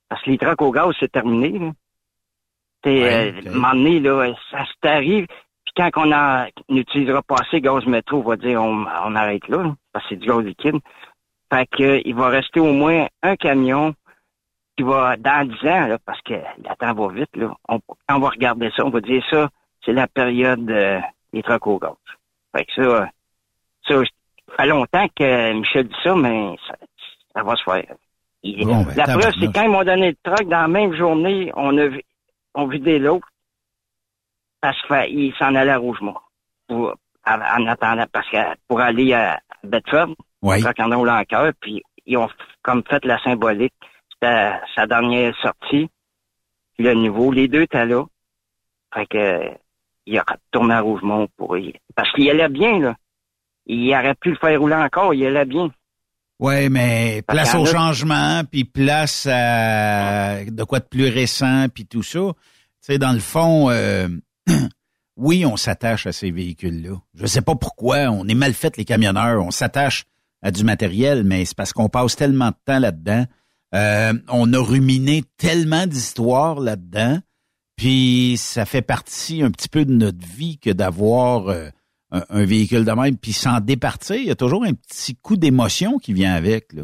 parce 0.08 0.22
que 0.22 0.30
les 0.30 0.38
trucks 0.38 0.62
au 0.62 0.70
gaz, 0.70 0.94
c'est 0.98 1.10
terminé. 1.12 1.58
Là. 1.58 1.70
T'sais, 2.82 3.02
Ouais, 3.02 3.34
euh, 3.46 3.50
un 3.50 3.52
moment 3.54 3.72
donné, 3.74 4.00
là, 4.00 4.34
ça 4.50 4.64
se 4.64 4.72
t'arrive, 4.80 5.26
puis 5.26 5.72
quand 5.76 5.90
on 5.96 6.12
en- 6.12 6.46
n'utilisera 6.68 7.22
pas 7.22 7.36
assez 7.40 7.60
gaz 7.60 7.84
métro, 7.86 8.18
on 8.18 8.28
va 8.28 8.36
dire 8.36 8.60
on, 8.62 8.86
on 9.04 9.14
arrête 9.16 9.46
là, 9.48 9.62
là, 9.62 9.74
parce 9.92 10.04
que 10.06 10.10
c'est 10.14 10.20
du 10.20 10.26
gaz 10.28 10.38
liquide. 10.44 10.76
Fait 11.52 11.66
que 11.66 11.82
euh, 11.82 12.00
il 12.04 12.14
va 12.14 12.28
rester 12.28 12.60
au 12.60 12.72
moins 12.72 13.06
un 13.22 13.36
camion 13.36 13.94
qui 14.76 14.82
va, 14.84 15.16
dans 15.18 15.46
10 15.46 15.68
ans, 15.68 15.86
là, 15.88 15.98
parce 16.04 16.20
que 16.22 16.32
le 16.34 16.76
temps 16.78 16.94
va 16.94 17.12
vite, 17.12 17.36
là, 17.36 17.54
on, 17.68 17.80
quand 17.80 18.16
on 18.16 18.20
va 18.20 18.28
regarder 18.30 18.70
ça, 18.74 18.86
on 18.86 18.90
va 18.90 19.00
dire 19.00 19.22
ça, 19.30 19.48
c'est 19.84 19.92
la 19.92 20.06
période 20.06 20.70
euh, 20.70 21.00
des 21.32 21.42
trucks 21.42 21.66
au 21.66 21.78
gaz. 21.78 21.92
Fait 22.56 22.64
que 22.64 22.72
ça, 22.82 23.10
ça, 23.86 24.02
ça 24.50 24.56
fait 24.64 24.68
longtemps 24.68 25.06
que 25.16 25.52
Michel 25.54 25.88
dit 25.88 25.94
ça, 26.02 26.14
mais 26.14 26.56
ça, 26.66 26.74
ça 27.34 27.42
va 27.42 27.56
se 27.56 27.62
faire. 27.64 27.94
Il- 28.42 28.64
Bon, 28.66 28.82
ben, 28.82 28.94
la 28.96 29.04
preuve, 29.04 29.32
c'est 29.38 29.52
quand 29.52 29.62
ils 29.62 29.70
m'ont 29.70 29.84
donné 29.84 30.10
le 30.10 30.16
truck, 30.22 30.48
dans 30.48 30.60
la 30.62 30.68
même 30.68 30.94
journée, 30.94 31.52
on 31.56 31.76
a 31.78 31.86
vi- 31.88 32.04
on 32.54 32.66
vidé 32.66 32.98
l'autre 32.98 33.28
parce 34.60 34.80
qu'il 34.86 35.34
s'en 35.36 35.54
allait 35.54 35.70
à 35.72 35.78
Rougemont. 35.78 36.16
Pour, 36.68 36.94
en, 37.26 37.32
en 37.40 37.66
attendant, 37.66 38.06
parce 38.12 38.28
que 38.30 38.36
pour 38.68 38.80
aller 38.80 39.12
à 39.12 39.40
Bedford, 39.64 40.14
Oui. 40.42 40.56
le 40.58 40.62
truck 40.64 40.80
en 40.80 40.96
roulant 40.96 41.18
en 41.20 41.24
cœur, 41.24 41.52
puis 41.60 41.82
ils 42.06 42.16
ont 42.16 42.28
comme 42.62 42.82
fait 42.88 43.04
la 43.04 43.18
symbolique. 43.22 43.74
C'était 44.12 44.52
sa 44.74 44.86
dernière 44.86 45.34
sortie, 45.38 45.88
puis 46.74 46.84
le 46.84 46.94
nouveau. 46.94 47.32
Les 47.32 47.48
deux 47.48 47.62
étaient 47.62 47.86
là. 47.86 48.04
Fait 48.94 49.06
que 49.06 49.50
il 50.06 50.18
a 50.18 50.24
retourné 50.28 50.74
à 50.74 50.80
Rougemont 50.80 51.28
pour 51.36 51.56
y... 51.56 51.74
Parce 51.94 52.10
qu'il 52.12 52.28
allait 52.30 52.48
bien, 52.48 52.78
là. 52.80 52.96
Il 53.66 53.92
aurait 53.94 54.14
pu 54.14 54.30
le 54.30 54.36
faire 54.36 54.58
rouler 54.58 54.74
encore, 54.74 55.14
il 55.14 55.24
allait 55.26 55.44
bien. 55.44 55.70
Oui, 56.40 56.70
mais 56.70 57.22
place 57.28 57.54
au 57.54 57.66
changement, 57.66 58.42
puis 58.50 58.64
place 58.64 59.28
à 59.30 60.42
de 60.46 60.64
quoi 60.64 60.80
de 60.80 60.86
plus 60.86 61.08
récent, 61.08 61.66
puis 61.72 61.84
tout 61.84 62.02
ça. 62.02 62.18
Tu 62.18 62.32
sais, 62.80 62.98
dans 62.98 63.12
le 63.12 63.18
fond, 63.18 63.68
euh, 63.68 64.08
oui, 65.18 65.44
on 65.44 65.58
s'attache 65.58 66.06
à 66.06 66.12
ces 66.12 66.30
véhicules-là. 66.30 66.96
Je 67.14 67.26
sais 67.26 67.42
pas 67.42 67.56
pourquoi, 67.56 68.08
on 68.08 68.26
est 68.26 68.34
mal 68.34 68.54
fait 68.54 68.78
les 68.78 68.86
camionneurs, 68.86 69.44
on 69.44 69.50
s'attache 69.50 70.06
à 70.40 70.50
du 70.50 70.64
matériel, 70.64 71.24
mais 71.24 71.44
c'est 71.44 71.56
parce 71.56 71.74
qu'on 71.74 71.90
passe 71.90 72.16
tellement 72.16 72.48
de 72.48 72.56
temps 72.64 72.78
là-dedans. 72.78 73.26
Euh, 73.74 74.14
on 74.28 74.50
a 74.54 74.58
ruminé 74.58 75.22
tellement 75.36 75.86
d'histoires 75.86 76.58
là-dedans, 76.58 77.18
puis 77.76 78.36
ça 78.38 78.64
fait 78.64 78.82
partie 78.82 79.42
un 79.42 79.50
petit 79.50 79.68
peu 79.68 79.84
de 79.84 79.92
notre 79.92 80.26
vie 80.26 80.58
que 80.58 80.70
d'avoir 80.70 81.48
euh, 81.48 81.68
un, 82.12 82.22
un 82.30 82.44
véhicule 82.44 82.84
de 82.84 82.92
même, 82.92 83.16
puis 83.16 83.32
s'en 83.32 83.60
départir, 83.60 84.16
il 84.16 84.24
y 84.26 84.30
a 84.30 84.34
toujours 84.36 84.64
un 84.64 84.74
petit 84.74 85.14
coup 85.16 85.36
d'émotion 85.36 85.98
qui 85.98 86.12
vient 86.12 86.34
avec, 86.34 86.72
là. 86.72 86.82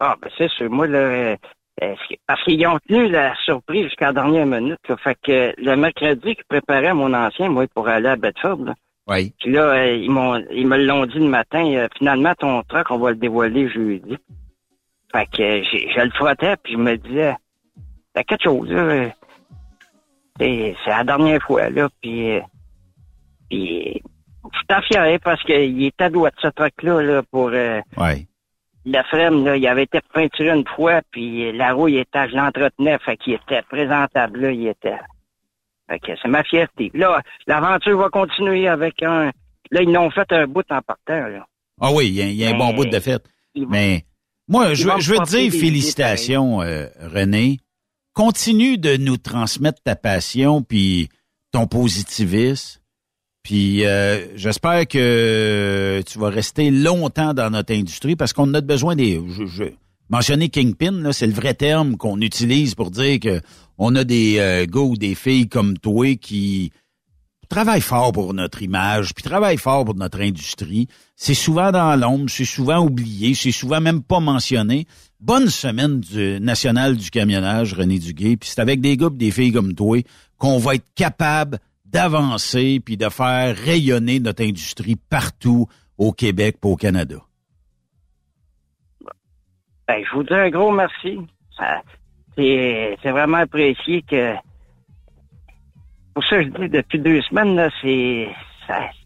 Ah, 0.00 0.14
ben 0.20 0.30
c'est 0.38 0.50
sûr. 0.50 0.70
Moi, 0.70 0.86
là, 0.86 0.98
euh, 0.98 1.36
parce 2.26 2.42
qu'ils 2.44 2.66
ont 2.66 2.78
tenu 2.88 3.08
la 3.08 3.34
surprise 3.44 3.84
jusqu'à 3.84 4.06
la 4.06 4.12
dernière 4.12 4.46
minute. 4.46 4.78
Là, 4.88 4.96
fait 4.96 5.18
que 5.22 5.54
le 5.60 5.76
mercredi, 5.76 6.36
je 6.38 6.44
préparais 6.48 6.94
mon 6.94 7.12
ancien, 7.14 7.48
moi, 7.48 7.66
pour 7.74 7.88
aller 7.88 8.08
à 8.08 8.16
Bedford. 8.16 8.58
Là. 8.64 8.74
Oui. 9.08 9.32
Puis 9.40 9.50
là, 9.52 9.62
euh, 9.70 9.96
ils 9.96 10.10
m'ont 10.10 10.36
ils 10.52 10.66
me 10.66 10.76
l'ont 10.76 11.06
dit 11.06 11.18
le 11.18 11.28
matin, 11.28 11.64
euh, 11.74 11.88
finalement, 11.96 12.34
ton 12.36 12.62
truck, 12.62 12.90
on 12.90 12.98
va 12.98 13.10
le 13.10 13.16
dévoiler 13.16 13.68
jeudi. 13.70 14.16
Fait 15.12 15.26
que 15.26 15.62
j'ai- 15.64 15.90
je 15.90 16.00
le 16.00 16.10
frottais, 16.10 16.56
puis 16.62 16.74
je 16.74 16.78
me 16.78 16.96
disais, 16.96 17.34
c'est 18.14 18.24
quelque 18.24 18.44
chose, 18.44 18.70
là. 18.70 19.10
C'est 20.38 20.74
la 20.86 21.04
dernière 21.04 21.42
fois, 21.42 21.68
là, 21.70 21.88
puis... 22.00 22.36
euh, 22.36 22.40
Puis, 23.50 24.02
je 24.44 24.76
suis 24.76 24.88
fier 24.92 25.18
parce 25.22 25.42
qu'il 25.42 25.84
était 25.84 26.04
à 26.04 26.10
droite, 26.10 26.34
ce 26.40 26.48
truc-là, 26.48 27.02
là, 27.02 27.22
pour... 27.30 27.48
Euh, 27.52 27.80
ouais. 27.96 28.26
La 28.86 29.04
frame, 29.04 29.44
là, 29.44 29.56
il 29.56 29.66
avait 29.66 29.82
été 29.82 30.00
peinturé 30.14 30.50
une 30.50 30.64
fois, 30.66 31.02
puis 31.10 31.52
la 31.52 31.72
roue, 31.74 31.88
il 31.88 31.98
était, 31.98 32.28
je 32.30 32.36
l'entretenais, 32.36 32.98
fait 33.04 33.16
qu'il 33.18 33.34
était 33.34 33.62
présentable, 33.62 34.40
là, 34.40 34.50
il 34.52 34.66
était... 34.68 34.96
Fait 35.90 35.98
que 35.98 36.12
c'est 36.22 36.28
ma 36.28 36.42
fierté. 36.44 36.90
Là, 36.94 37.20
l'aventure 37.46 37.98
va 37.98 38.08
continuer 38.08 38.68
avec 38.68 39.02
un... 39.02 39.30
Là, 39.70 39.82
ils 39.82 39.90
n'ont 39.90 40.10
fait 40.10 40.30
un 40.32 40.46
bout 40.46 40.64
en 40.70 40.80
parterre, 40.80 41.28
là. 41.28 41.46
Ah 41.80 41.90
oui, 41.92 42.08
il 42.08 42.34
y 42.34 42.44
a, 42.44 42.50
un 42.50 42.58
bon 42.58 42.72
bout 42.74 42.86
de 42.86 42.98
fête. 42.98 43.24
Mais 43.54 44.04
moi, 44.48 44.74
je, 44.74 44.88
je 44.98 45.12
veux 45.12 45.18
te 45.18 45.28
dire 45.30 45.50
félicitations, 45.52 46.62
euh, 46.62 46.86
René. 47.00 47.58
Continue 48.18 48.78
de 48.78 48.96
nous 48.96 49.16
transmettre 49.16 49.80
ta 49.80 49.94
passion 49.94 50.60
puis 50.60 51.08
ton 51.52 51.68
positivisme. 51.68 52.80
Puis 53.44 53.84
euh, 53.86 54.36
j'espère 54.36 54.88
que 54.88 56.02
tu 56.04 56.18
vas 56.18 56.28
rester 56.28 56.72
longtemps 56.72 57.32
dans 57.32 57.48
notre 57.50 57.72
industrie 57.72 58.16
parce 58.16 58.32
qu'on 58.32 58.52
a 58.54 58.60
besoin 58.60 58.96
des. 58.96 59.22
Je, 59.28 59.46
je 59.46 59.64
mentionner 60.08 60.48
Kingpin, 60.48 61.12
c'est 61.12 61.28
le 61.28 61.32
vrai 61.32 61.54
terme 61.54 61.96
qu'on 61.96 62.20
utilise 62.20 62.74
pour 62.74 62.90
dire 62.90 63.20
que 63.20 63.40
on 63.78 63.94
a 63.94 64.02
des 64.02 64.38
euh, 64.40 64.66
gars 64.66 64.80
ou 64.80 64.96
des 64.96 65.14
filles 65.14 65.48
comme 65.48 65.78
toi 65.78 66.16
qui 66.16 66.72
travaillent 67.48 67.80
fort 67.80 68.12
pour 68.12 68.34
notre 68.34 68.62
image, 68.62 69.14
puis 69.14 69.22
travaillent 69.22 69.56
fort 69.56 69.84
pour 69.84 69.94
notre 69.94 70.20
industrie. 70.20 70.88
C'est 71.16 71.34
souvent 71.34 71.72
dans 71.72 71.98
l'ombre, 71.98 72.28
c'est 72.28 72.44
souvent 72.44 72.78
oublié, 72.78 73.34
c'est 73.34 73.52
souvent 73.52 73.80
même 73.80 74.02
pas 74.02 74.20
mentionné. 74.20 74.86
Bonne 75.20 75.48
semaine 75.48 76.00
du 76.00 76.38
national 76.40 76.96
du 76.96 77.10
camionnage, 77.10 77.74
René 77.74 77.98
Duguay. 77.98 78.36
Puis 78.36 78.50
c'est 78.50 78.60
avec 78.60 78.80
des 78.80 78.96
gars 78.96 79.08
des 79.10 79.30
filles 79.30 79.52
comme 79.52 79.74
toi 79.74 79.98
qu'on 80.36 80.58
va 80.58 80.76
être 80.76 80.86
capable 80.94 81.58
d'avancer 81.84 82.80
puis 82.84 82.96
de 82.96 83.08
faire 83.08 83.56
rayonner 83.56 84.20
notre 84.20 84.44
industrie 84.44 84.96
partout 84.96 85.66
au 85.96 86.12
Québec 86.12 86.56
et 86.62 86.66
au 86.66 86.76
Canada. 86.76 87.16
Ben, 89.88 90.04
je 90.04 90.14
vous 90.14 90.22
dis 90.22 90.34
un 90.34 90.50
gros 90.50 90.70
merci. 90.70 91.18
C'est 92.36 93.10
vraiment 93.10 93.38
apprécié 93.38 94.02
que. 94.02 94.34
Pour 96.18 96.26
ça, 96.26 96.42
je 96.42 96.48
dis 96.48 96.68
depuis 96.68 96.98
deux 96.98 97.22
semaines, 97.22 97.54
là, 97.54 97.68
c'est 97.80 98.26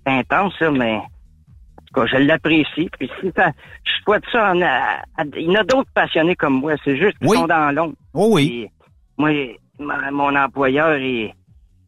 intense, 0.06 0.58
mais 0.62 0.94
en 0.94 1.02
tout 1.02 1.92
cas, 1.94 2.06
je 2.06 2.16
l'apprécie. 2.16 2.88
Puis 2.98 3.10
si 3.20 3.30
ça, 3.36 3.50
je 3.84 4.02
souhaite 4.02 4.24
ça 4.32 4.54
il 4.54 5.42
y 5.42 5.50
en 5.50 5.60
a 5.60 5.62
d'autres 5.62 5.90
passionnés 5.92 6.34
comme 6.36 6.60
moi. 6.60 6.72
C'est 6.82 6.96
juste 6.96 7.18
qu'ils 7.18 7.28
sont 7.28 7.46
dans 7.46 7.70
l'ombre. 7.70 7.96
Oh 8.14 8.30
oui. 8.32 8.70
moi, 9.18 9.30
mon 9.78 10.34
employeur, 10.34 10.96
il 10.96 11.34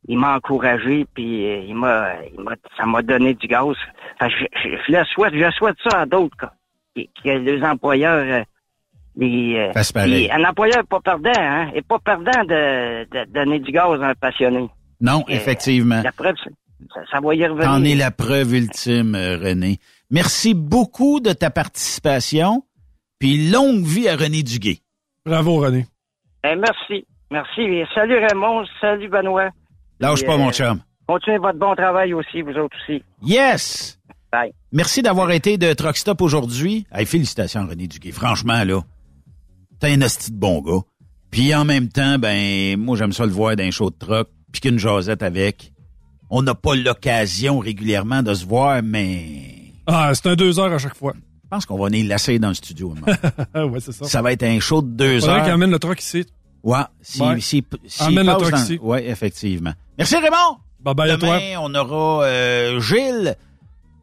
il 0.08 0.18
m'a 0.18 0.36
encouragé, 0.36 1.06
puis 1.14 1.46
euh, 1.46 1.60
il 1.68 1.74
m'a, 1.74 2.16
ça 2.76 2.84
m'a 2.84 3.00
donné 3.00 3.32
du 3.32 3.46
gaz. 3.46 3.76
je, 4.20 4.26
je, 4.28 4.92
le 4.92 5.04
souhaite, 5.06 5.32
je 5.32 5.50
souhaite 5.52 5.76
ça 5.88 6.02
à 6.02 6.04
d'autres, 6.04 6.36
que, 6.94 7.00
les 7.24 7.62
employeurs, 7.62 8.42
euh, 8.42 8.44
les, 9.16 9.56
euh, 9.56 10.30
un 10.32 10.44
employeur 10.44 10.82
n'est 10.82 10.86
pas 10.86 11.00
perdant, 11.00 11.32
hein, 11.34 11.70
est 11.74 11.88
pas 11.88 11.98
perdant 11.98 12.44
de, 12.44 13.04
de, 13.04 13.32
donner 13.32 13.60
du 13.60 13.72
gaz 13.72 14.02
à 14.02 14.08
un 14.08 14.14
passionné. 14.14 14.68
Non, 15.04 15.22
effectivement. 15.28 16.00
La 16.02 16.12
preuve, 16.12 16.34
ça, 16.94 17.00
ça 17.10 17.20
va 17.20 17.34
y 17.34 17.46
revenir. 17.46 17.64
T'en 17.64 17.84
es 17.84 17.94
la 17.94 18.10
preuve 18.10 18.54
ultime, 18.54 19.14
René. 19.14 19.78
Merci 20.10 20.54
beaucoup 20.54 21.20
de 21.20 21.34
ta 21.34 21.50
participation, 21.50 22.64
puis 23.18 23.50
longue 23.50 23.84
vie 23.84 24.08
à 24.08 24.16
René 24.16 24.42
Duguay. 24.42 24.78
Bravo, 25.26 25.58
René. 25.60 25.86
Ben, 26.42 26.58
merci. 26.58 27.06
Merci. 27.30 27.82
salut 27.94 28.16
Raymond, 28.16 28.64
salut 28.80 29.08
Benoît. 29.08 29.50
Lâche 30.00 30.24
pas, 30.24 30.38
mon 30.38 30.48
euh, 30.48 30.52
chum. 30.52 30.80
Continuez 31.06 31.38
votre 31.38 31.58
bon 31.58 31.74
travail 31.74 32.14
aussi, 32.14 32.40
vous 32.40 32.52
autres 32.52 32.76
aussi. 32.82 33.02
Yes! 33.22 33.98
Bye. 34.32 34.52
Merci 34.72 35.02
d'avoir 35.02 35.30
été 35.32 35.58
de 35.58 35.72
Truck 35.74 35.98
Stop 35.98 36.22
aujourd'hui. 36.22 36.86
Hey, 36.90 37.04
félicitations, 37.04 37.66
René 37.66 37.88
Duguay. 37.88 38.10
Franchement, 38.10 38.64
là, 38.64 38.80
t'es 39.80 39.92
un 39.92 40.00
hostie 40.00 40.32
de 40.32 40.38
bon 40.38 40.62
gars. 40.62 40.80
Puis 41.30 41.54
en 41.54 41.66
même 41.66 41.88
temps, 41.88 42.18
ben, 42.18 42.78
moi, 42.78 42.96
j'aime 42.96 43.12
ça 43.12 43.26
le 43.26 43.32
voir 43.32 43.54
d'un 43.56 43.70
show 43.70 43.90
de 43.90 43.96
truck, 43.96 44.28
puis 44.54 44.60
qu'une 44.60 44.78
jasette 44.78 45.22
avec. 45.24 45.72
On 46.30 46.42
n'a 46.42 46.54
pas 46.54 46.76
l'occasion 46.76 47.58
régulièrement 47.58 48.22
de 48.22 48.32
se 48.34 48.46
voir, 48.46 48.82
mais... 48.84 49.72
Ah, 49.86 50.12
c'est 50.14 50.26
un 50.28 50.36
deux 50.36 50.58
heures 50.60 50.72
à 50.72 50.78
chaque 50.78 50.94
fois. 50.96 51.12
Je 51.16 51.48
pense 51.50 51.66
qu'on 51.66 51.76
va 51.76 51.86
venir 51.88 52.06
lasser 52.08 52.38
dans 52.38 52.48
le 52.48 52.54
studio. 52.54 52.94
ouais, 53.54 53.80
c'est 53.80 53.90
ça. 53.92 54.04
Ça 54.06 54.22
va 54.22 54.32
être 54.32 54.44
un 54.44 54.60
show 54.60 54.80
de 54.80 54.86
deux 54.88 55.18
Faudrait 55.20 55.36
heures. 55.38 55.42
qu'il 55.44 55.52
amène 55.52 55.70
le 55.72 55.78
truck 55.80 56.00
ici. 56.00 56.24
Ouais, 56.62 56.78
si, 57.02 57.20
Ouais. 57.20 57.40
si, 57.40 57.64
si 57.86 58.02
Amène 58.04 58.26
le 58.26 58.50
dans- 58.50 58.56
ici. 58.56 58.78
Ouais, 58.80 59.06
effectivement. 59.08 59.72
Merci 59.98 60.14
Raymond. 60.16 60.58
Bye 60.80 60.94
bye 60.94 61.10
à 61.10 61.16
toi. 61.18 61.36
Demain, 61.40 61.58
on 61.60 61.74
aura 61.74 62.24
euh, 62.24 62.80
Gilles 62.80 63.36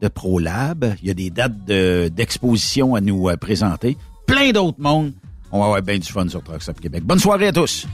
de 0.02 0.08
ProLab. 0.10 0.96
Il 1.02 1.08
y 1.08 1.12
a 1.12 1.14
des 1.14 1.30
dates 1.30 1.66
de- 1.66 2.10
d'exposition 2.14 2.94
à 2.96 3.02
nous 3.02 3.30
euh, 3.30 3.38
présenter. 3.38 3.98
Plein 4.28 4.52
d'autres 4.52 4.80
mondes. 4.82 5.14
On 5.52 5.60
va 5.60 5.66
avoir 5.66 5.82
bien 5.82 5.98
du 5.98 6.08
fun 6.12 6.28
sur 6.28 6.44
Truck 6.44 6.62
Stop 6.62 6.80
Québec. 6.82 7.04
Bonne 7.04 7.20
soirée 7.20 7.48
à 7.48 7.52
tous. 7.54 7.88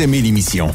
Aimez 0.00 0.20
l'émission? 0.20 0.74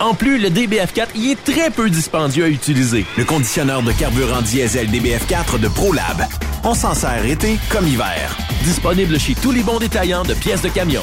En 0.00 0.14
plus, 0.14 0.38
le 0.38 0.48
DBF4 0.48 1.08
y 1.14 1.32
est 1.32 1.44
très 1.44 1.68
peu 1.70 1.90
dispendieux 1.90 2.44
à 2.44 2.48
utiliser. 2.48 3.04
Le 3.18 3.24
conditionneur 3.24 3.82
de 3.82 3.92
carburant 3.92 4.40
diesel 4.40 4.90
DBF4 4.90 5.60
de 5.60 5.68
ProLab. 5.68 6.24
On 6.64 6.74
s'en 6.74 6.94
sert 6.94 7.26
été 7.26 7.58
comme 7.68 7.86
hiver. 7.86 8.34
Disponible 8.64 9.20
chez 9.20 9.34
tous 9.34 9.52
les 9.52 9.62
bons 9.62 9.78
détaillants 9.78 10.22
de 10.22 10.32
pièces 10.32 10.62
de 10.62 10.70
camion. 10.70 11.02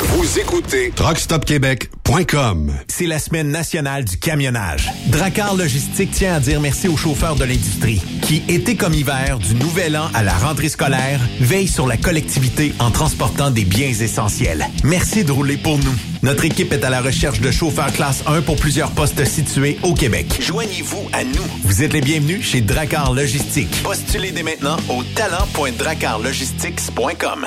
Vous 0.00 0.38
écoutez 0.38 0.92
truckstopquebec.com. 0.94 2.74
C'est 2.88 3.06
la 3.06 3.18
semaine 3.18 3.48
nationale 3.48 4.04
du 4.04 4.18
camionnage. 4.18 4.90
Dracar 5.06 5.56
Logistique 5.56 6.10
tient 6.10 6.34
à 6.34 6.40
dire 6.40 6.60
merci 6.60 6.86
aux 6.86 6.98
chauffeurs 6.98 7.36
de 7.36 7.44
l'industrie 7.44 8.02
qui, 8.20 8.42
été 8.48 8.76
comme 8.76 8.92
hiver, 8.92 9.38
du 9.38 9.54
nouvel 9.54 9.96
an 9.96 10.10
à 10.12 10.22
la 10.22 10.34
rentrée 10.34 10.68
scolaire, 10.68 11.22
veillent 11.40 11.68
sur 11.68 11.86
la 11.86 11.96
collectivité 11.96 12.74
en 12.80 12.90
transportant 12.90 13.50
des 13.50 13.64
biens 13.64 13.88
essentiels. 13.88 14.66
Merci 14.84 15.24
de 15.24 15.32
rouler 15.32 15.56
pour 15.56 15.78
nous. 15.78 15.94
Notre 16.22 16.44
équipe 16.44 16.74
est 16.74 16.84
à 16.84 16.90
la 16.90 17.00
recherche 17.00 17.40
de 17.40 17.50
chauffeurs 17.50 17.94
classe 17.94 18.22
1 18.26 18.42
pour 18.42 18.56
plusieurs 18.56 18.90
postes 18.90 19.24
situés 19.24 19.78
au 19.82 19.94
Québec. 19.94 20.26
Joignez-vous 20.38 21.08
à 21.14 21.24
nous. 21.24 21.46
Vous 21.64 21.82
êtes 21.82 21.94
les 21.94 22.02
bienvenus 22.02 22.44
chez 22.44 22.60
Dracar 22.60 23.14
Logistique. 23.14 23.82
Postulez 23.82 24.32
dès 24.32 24.42
maintenant 24.42 24.76
au 24.90 25.02
talent.dracarlogistics.com. 25.14 27.46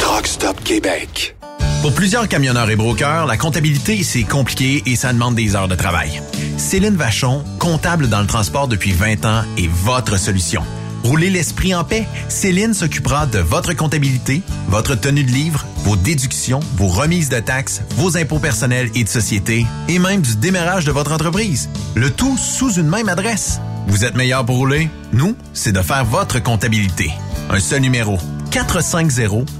Truck 0.00 0.26
Stop 0.26 0.64
Québec. 0.64 1.36
Pour 1.82 1.92
plusieurs 1.92 2.26
camionneurs 2.26 2.70
et 2.70 2.76
brokers, 2.76 3.26
la 3.26 3.36
comptabilité, 3.36 4.02
c'est 4.02 4.22
compliqué 4.22 4.82
et 4.86 4.96
ça 4.96 5.12
demande 5.12 5.34
des 5.34 5.54
heures 5.54 5.68
de 5.68 5.74
travail. 5.74 6.22
Céline 6.56 6.96
Vachon, 6.96 7.44
comptable 7.58 8.08
dans 8.08 8.20
le 8.20 8.26
transport 8.26 8.66
depuis 8.66 8.92
20 8.92 9.24
ans, 9.26 9.42
est 9.58 9.68
votre 9.68 10.18
solution. 10.18 10.62
Roulez 11.04 11.30
l'esprit 11.30 11.74
en 11.74 11.84
paix. 11.84 12.06
Céline 12.28 12.74
s'occupera 12.74 13.26
de 13.26 13.38
votre 13.38 13.74
comptabilité, 13.74 14.42
votre 14.68 14.94
tenue 14.94 15.24
de 15.24 15.30
livre, 15.30 15.66
vos 15.84 15.96
déductions, 15.96 16.60
vos 16.76 16.88
remises 16.88 17.28
de 17.28 17.40
taxes, 17.40 17.82
vos 17.96 18.16
impôts 18.16 18.38
personnels 18.38 18.90
et 18.94 19.04
de 19.04 19.08
société, 19.08 19.66
et 19.88 19.98
même 19.98 20.22
du 20.22 20.36
démarrage 20.36 20.84
de 20.84 20.92
votre 20.92 21.12
entreprise. 21.12 21.68
Le 21.94 22.10
tout 22.10 22.36
sous 22.36 22.72
une 22.74 22.88
même 22.88 23.08
adresse. 23.08 23.60
Vous 23.86 24.04
êtes 24.04 24.16
meilleur 24.16 24.44
pour 24.44 24.56
rouler? 24.56 24.88
Nous, 25.12 25.36
c'est 25.52 25.72
de 25.72 25.82
faire 25.82 26.04
votre 26.04 26.42
comptabilité. 26.42 27.10
Un 27.50 27.60
seul 27.60 27.80
numéro. 27.80 28.18
450 28.50 29.59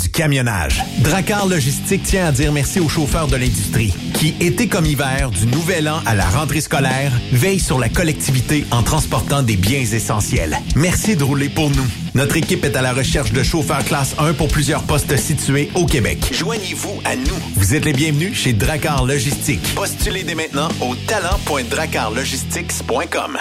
du 0.01 0.09
camionnage. 0.09 0.83
Dracar 0.99 1.47
Logistique 1.47 2.03
tient 2.03 2.27
à 2.27 2.31
dire 2.31 2.51
merci 2.51 2.79
aux 2.79 2.89
chauffeurs 2.89 3.27
de 3.27 3.35
l'industrie 3.35 3.93
qui, 4.13 4.35
été 4.39 4.67
comme 4.67 4.85
hiver, 4.85 5.31
du 5.31 5.47
nouvel 5.47 5.89
an 5.89 6.01
à 6.05 6.13
la 6.15 6.29
rentrée 6.29 6.61
scolaire, 6.61 7.11
veillent 7.31 7.59
sur 7.59 7.79
la 7.79 7.89
collectivité 7.89 8.65
en 8.71 8.83
transportant 8.83 9.41
des 9.43 9.57
biens 9.57 9.81
essentiels. 9.81 10.57
Merci 10.75 11.15
de 11.15 11.23
rouler 11.23 11.49
pour 11.49 11.69
nous. 11.69 11.85
Notre 12.13 12.35
équipe 12.37 12.63
est 12.65 12.75
à 12.75 12.81
la 12.81 12.93
recherche 12.93 13.31
de 13.31 13.41
chauffeurs 13.43 13.83
classe 13.83 14.15
1 14.17 14.33
pour 14.33 14.47
plusieurs 14.47 14.81
postes 14.83 15.15
situés 15.17 15.69
au 15.75 15.85
Québec. 15.85 16.31
Joignez-vous 16.33 17.01
à 17.05 17.15
nous. 17.15 17.37
Vous 17.55 17.75
êtes 17.75 17.85
les 17.85 17.93
bienvenus 17.93 18.35
chez 18.37 18.53
Dracar 18.53 19.05
Logistique. 19.05 19.75
Postulez 19.75 20.23
dès 20.23 20.35
maintenant 20.35 20.69
au 20.81 20.95
talent.dracarlogistics.com. 21.07 23.37